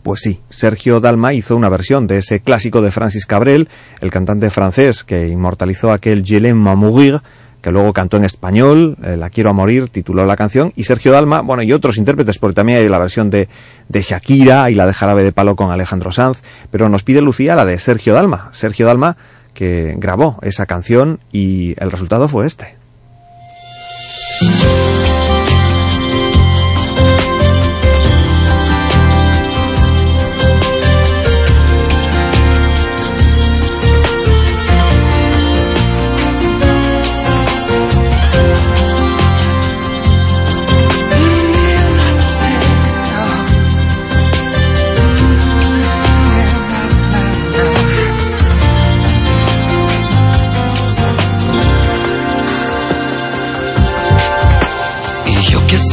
[0.03, 3.69] Pues sí, Sergio Dalma hizo una versión de ese clásico de Francis Cabrel,
[4.01, 7.21] el cantante francés que inmortalizó aquel Je l'aime mourir,
[7.61, 11.11] que luego cantó en español, eh, La quiero a morir, tituló la canción, y Sergio
[11.11, 13.49] Dalma, bueno, y otros intérpretes, porque también hay la versión de,
[13.89, 17.55] de Shakira y la de Jarabe de Palo con Alejandro Sanz, pero nos pide Lucía
[17.55, 19.17] la de Sergio Dalma, Sergio Dalma
[19.53, 22.77] que grabó esa canción y el resultado fue este.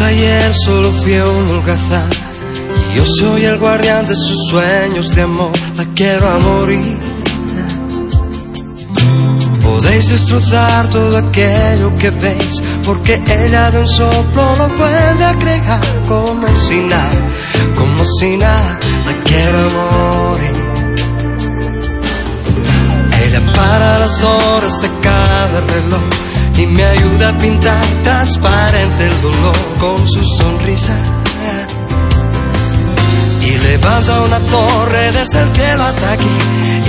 [0.07, 2.09] Ayer solo fui un holgazán.
[2.91, 5.53] Y yo soy el guardián de sus sueños de amor.
[5.77, 6.99] La quiero a morir.
[9.63, 16.47] Podéis destrozar todo aquello que veis, porque ella de un soplo lo puede agregar como
[16.67, 17.21] si nada,
[17.77, 20.57] como si nada, la quiero a morir.
[23.25, 26.26] Ella para las horas de cada reloj
[26.59, 30.97] y me ayuda a pintar transparente el dolor con su sonrisa.
[33.43, 36.37] Y levanta una torre desde el cielo hasta aquí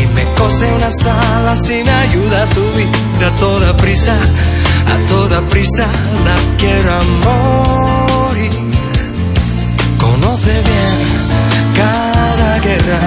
[0.01, 2.89] y me cose unas alas y me ayuda a subir
[3.25, 4.15] a toda prisa,
[4.87, 5.85] a toda prisa
[6.25, 8.51] la quiero a morir.
[9.99, 10.97] Conoce bien
[11.75, 13.01] cada guerra,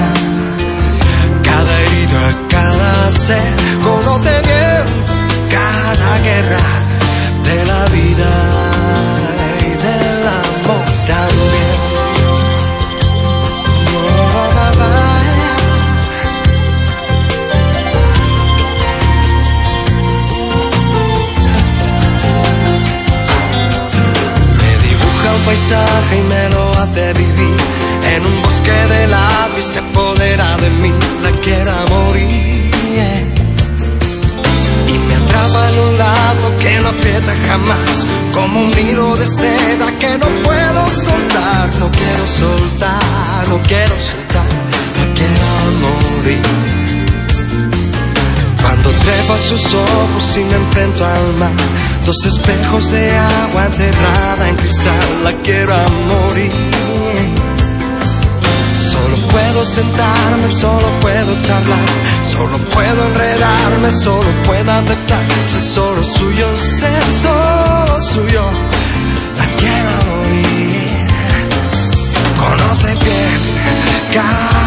[1.42, 5.19] cada herida, cada ser, conoce bien
[5.92, 6.64] cada guerra
[7.42, 8.30] de la vida
[9.58, 11.78] y del amor también.
[24.60, 27.56] Me dibuja un paisaje y me lo hace vivir
[28.14, 29.06] en un bosque de
[29.58, 30.92] y se apodera de mí.
[31.22, 32.69] La quiero a morir.
[35.40, 40.42] Atrapa en un lazo que no aprieta jamás, como un hilo de seda que no
[40.42, 41.70] puedo soltar.
[41.78, 44.46] No quiero soltar, no quiero soltar,
[44.98, 45.46] la quiero
[45.80, 46.42] morir.
[48.60, 51.52] Cuando trepo a sus ojos y me enfrento al mar,
[52.04, 57.39] dos espejos de agua enterrada en cristal, la quiero a morir.
[59.60, 61.84] Puedo sentarme, solo puedo charlar,
[62.22, 66.46] solo puedo enredarme, solo puedo aceptar ser solo suyo,
[67.20, 68.42] solo suyo.
[69.36, 71.06] La quiero morir.
[72.38, 73.40] Conoce bien
[74.14, 74.59] cada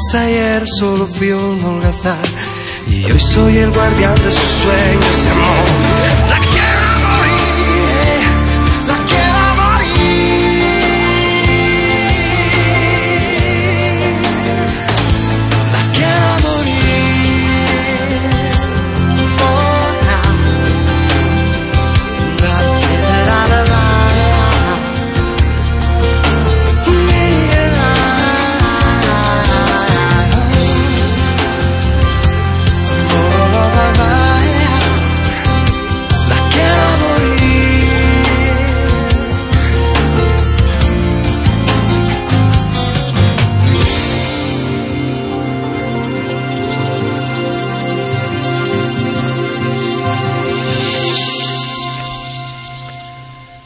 [0.00, 2.18] hasta ayer solo fui un holgazán.
[2.86, 6.19] Y hoy soy el guardián de sus sueños amor.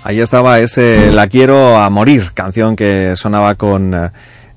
[0.05, 3.95] Ahí estaba ese La quiero a morir, canción que sonaba con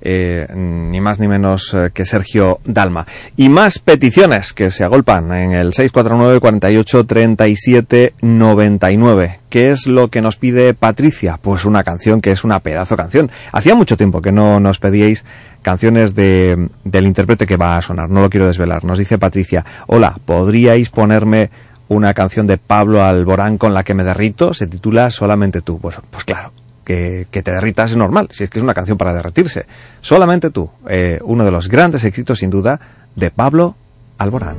[0.02, 3.08] eh, ni más ni menos eh, que Sergio Dalma.
[3.38, 9.40] Y más peticiones que se agolpan en el 649 48 37 99.
[9.50, 11.40] ¿Qué es lo que nos pide Patricia?
[11.42, 13.32] Pues una canción que es una pedazo canción.
[13.54, 15.24] Hacía mucho tiempo que no nos pedíais
[15.62, 18.10] canciones de, del intérprete que va a sonar.
[18.10, 18.84] No lo quiero desvelar.
[18.84, 21.50] Nos dice Patricia, hola, ¿podríais ponerme
[21.90, 24.54] una canción de Pablo Alborán con la que me derrito?
[24.54, 25.80] Se titula Solamente tú.
[25.80, 26.52] Pues, pues claro,
[26.84, 29.66] que, que te derritas es normal, si es que es una canción para derretirse.
[30.02, 32.80] Solamente tú, eh, uno de los grandes éxitos sin duda
[33.16, 33.76] de Pablo
[34.18, 34.58] Alborán.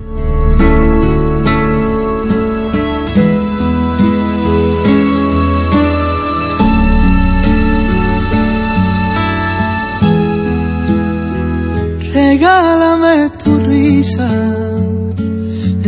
[12.12, 14.48] Regálame tu risa,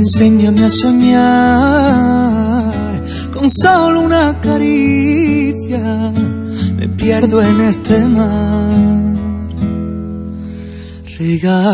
[0.01, 1.93] enséñame a soñar
[3.35, 6.12] con solo una caricia.
[6.77, 9.11] Me pierdo en este mar.
[11.19, 11.69] Regálame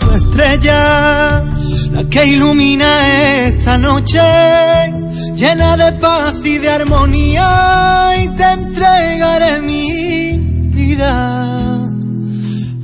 [0.00, 1.44] tu estrella,
[1.92, 2.90] la que ilumina
[3.46, 4.18] esta noche,
[5.36, 7.46] llena de paz y de armonía,
[8.20, 10.38] y te entregaré mi
[10.74, 11.69] vida.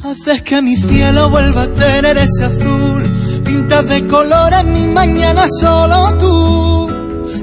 [0.07, 3.03] Haces que mi cielo vuelva a tener ese azul,
[3.45, 6.89] pintas de colores mi mañana solo tú.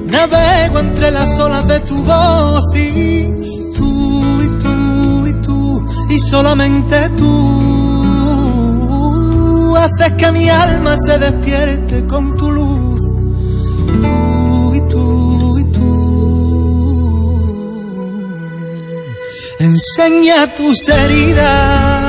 [0.06, 3.24] Navego entre las olas de tu voz y
[3.76, 7.34] tú y tú y tú y solamente tú.
[9.76, 13.02] Haces que mi alma se despierte con tu luz.
[14.00, 15.84] Tú y tú y tú.
[19.58, 22.03] Enseña tus heridas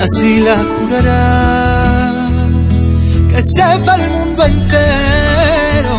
[0.00, 2.30] así las curarás.
[3.28, 5.96] Que sepa el mundo entero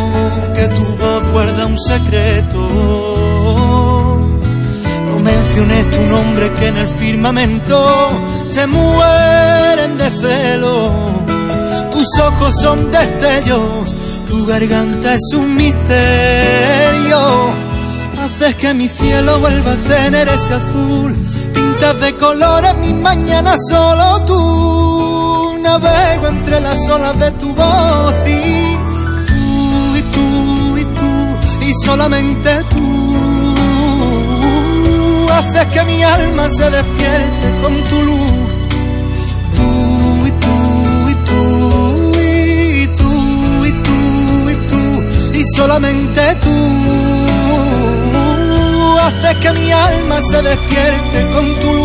[0.54, 2.60] que tu voz guarda un secreto.
[5.06, 7.78] No menciones tu nombre que en el firmamento
[8.46, 10.92] se mueren de celo.
[11.92, 17.20] Tus ojos son destellos, tu garganta es un misterio.
[18.24, 21.16] Haces que mi cielo vuelva a tener ese azul.
[21.82, 25.58] Pintas de colores mis mañanas solo tú.
[25.64, 28.78] Navego entre las olas de tu voz y
[29.26, 33.56] tú y tú y tú y solamente tú.
[35.32, 38.32] Haces que mi alma se despierte con tu luz.
[39.56, 44.84] Tú y tú y tú y tú y tú y tú
[45.34, 47.11] y solamente tú
[49.02, 51.81] haces que mi alma se despierte con tu luz.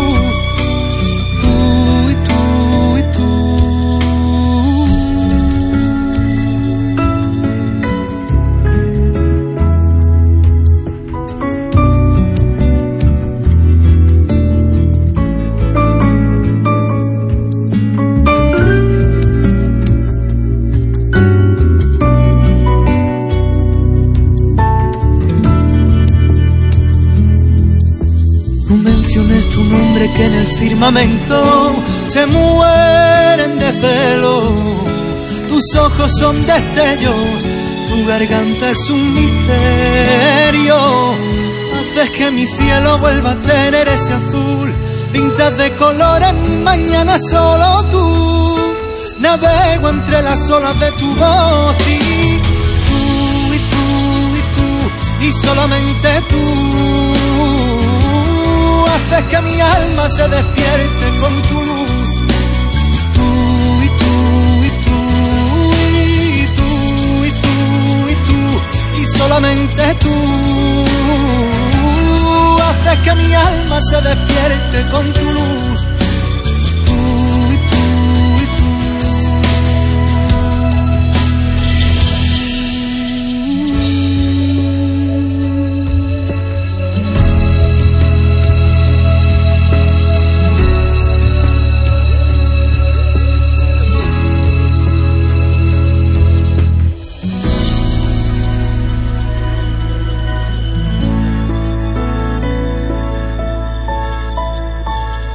[32.05, 34.85] Se mueren de celo.
[35.49, 37.43] Tus ojos son destellos,
[37.89, 40.77] tu garganta es un misterio.
[41.75, 44.73] Haces que mi cielo vuelva a tener ese azul.
[45.11, 48.75] Pintas de colores mi mañana solo tú.
[49.19, 52.39] Navego entre las olas de tu voz y
[52.87, 53.85] tú y tú
[54.39, 57.66] y tú y solamente tú
[58.97, 61.91] haces que mi alma se despierte con tu luz.
[63.15, 63.29] Tú
[63.85, 64.15] y tú
[64.67, 64.99] y tú
[66.41, 66.71] y tú
[67.25, 67.55] y tú
[68.13, 68.41] y tú
[68.99, 70.15] y solamente tú
[72.67, 75.66] haces que mi alma se despierte con tu luz.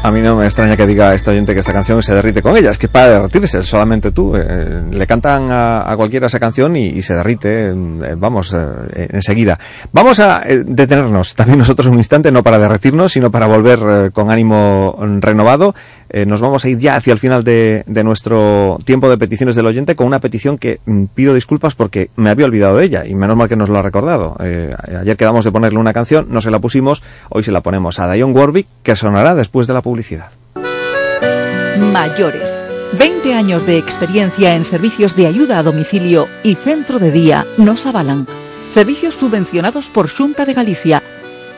[0.04, 2.56] A mí no me extraña que diga este oyente que esta canción se derrite con
[2.56, 2.72] ella.
[2.72, 4.34] Es que para derretirse, solamente tú.
[4.36, 7.74] eh, le cantan a, a cualquiera esa canción y, se derrite, eh,
[8.16, 9.58] vamos, eh, enseguida.
[9.92, 14.10] Vamos a eh, detenernos también nosotros un instante, no para derretirnos, sino para volver eh,
[14.12, 15.72] con ánimo mm, renovado.
[16.14, 19.64] Eh, nos vamos a ir ya hacia el final de, nuestro tiempo de peticiones del
[19.64, 23.14] oyente con una petición que mm, pido disculpas porque me había olvidado de ella y
[23.14, 24.36] menos mal que nos lo ha recordado.
[24.40, 27.98] Eh, ayer quedamos de ponerle una canción, no se la pusimos, hoy se la ponemos
[27.98, 30.30] a Dionne Warwick que sonará después de la publicidad.
[31.92, 32.60] Mayores.
[32.98, 37.86] 20 años de experiencia en servicios de ayuda a domicilio y centro de día nos
[37.86, 38.26] avalan.
[38.68, 41.02] Servicios subvencionados por Junta de Galicia.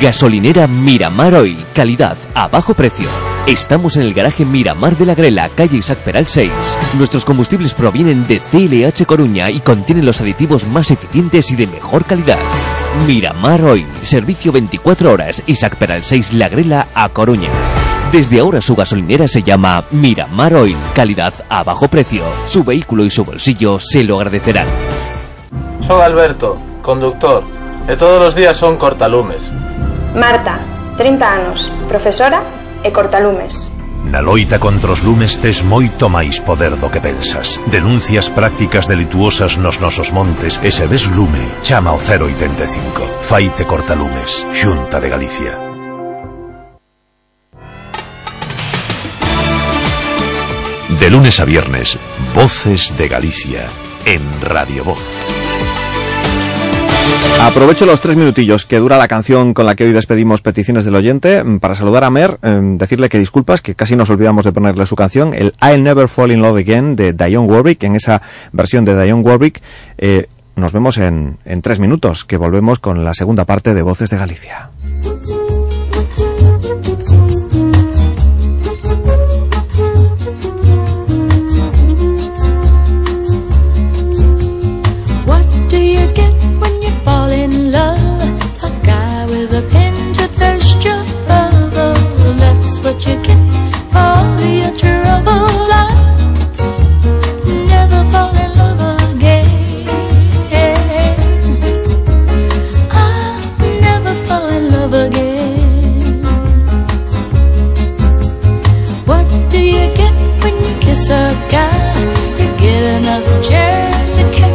[0.00, 3.08] Gasolinera Miramar Oil, calidad a bajo precio.
[3.46, 6.50] Estamos en el garaje Miramar de la Grela, calle Isaac Peral 6.
[6.98, 12.04] Nuestros combustibles provienen de CLH Coruña y contienen los aditivos más eficientes y de mejor
[12.04, 12.38] calidad.
[13.06, 17.50] Miramar Oil, servicio 24 horas, Isaac Peral 6 La Grela a Coruña.
[18.12, 22.22] Desde ahora su gasolinera se llama Miramar Oil, calidad a bajo precio.
[22.46, 24.66] Su vehículo y su bolsillo se lo agradecerán.
[25.86, 27.44] Soy Alberto, conductor,
[27.86, 29.52] e todos os días son cortalumes.
[30.14, 30.58] Marta,
[30.96, 32.42] 30 anos, profesora
[32.82, 33.77] e cortalumes.
[34.04, 37.60] Na loita contra os lumes tes moito máis poder do que pensas.
[37.66, 43.22] Denuncias prácticas delituosas nos nosos montes e se ves lume, chama ao 085.
[43.22, 45.52] Faite cortalumes, Xunta de Galicia.
[50.98, 51.98] De lunes a viernes,
[52.34, 53.66] Voces de Galicia,
[54.04, 55.37] en Radio Voz.
[57.40, 60.94] Aprovecho los tres minutillos que dura la canción con la que hoy despedimos peticiones del
[60.96, 64.52] oyente mm, para saludar a Mer, eh, decirle que disculpas, que casi nos olvidamos de
[64.52, 68.20] ponerle su canción, el I'll Never Fall in Love Again de Dionne Warwick, en esa
[68.52, 69.62] versión de Dionne Warwick.
[69.98, 74.16] eh, nos vemos en tres minutos, que volvemos con la segunda parte de Voces de
[74.16, 74.70] Galicia.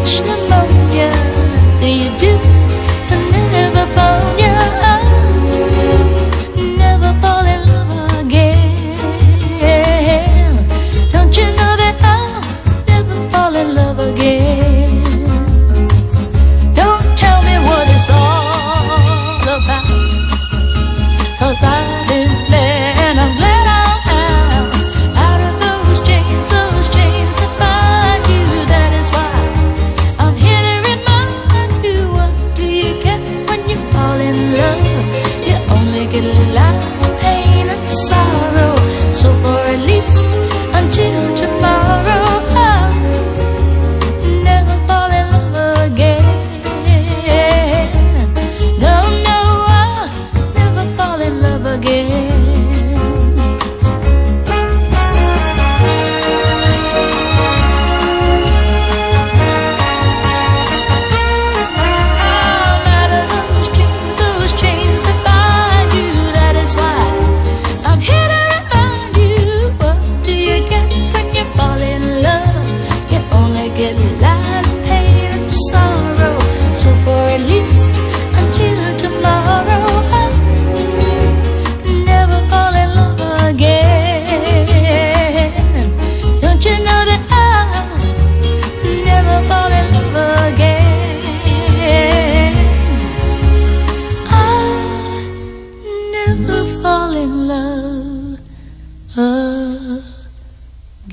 [0.03, 0.32] Krishna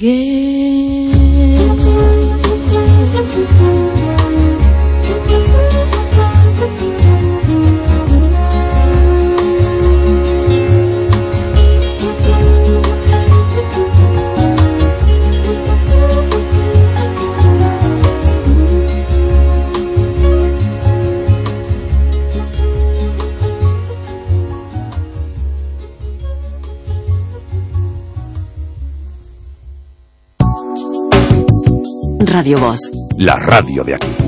[0.00, 0.29] gay.
[32.40, 32.78] Radio Voz.
[33.18, 34.19] La radio de aquí.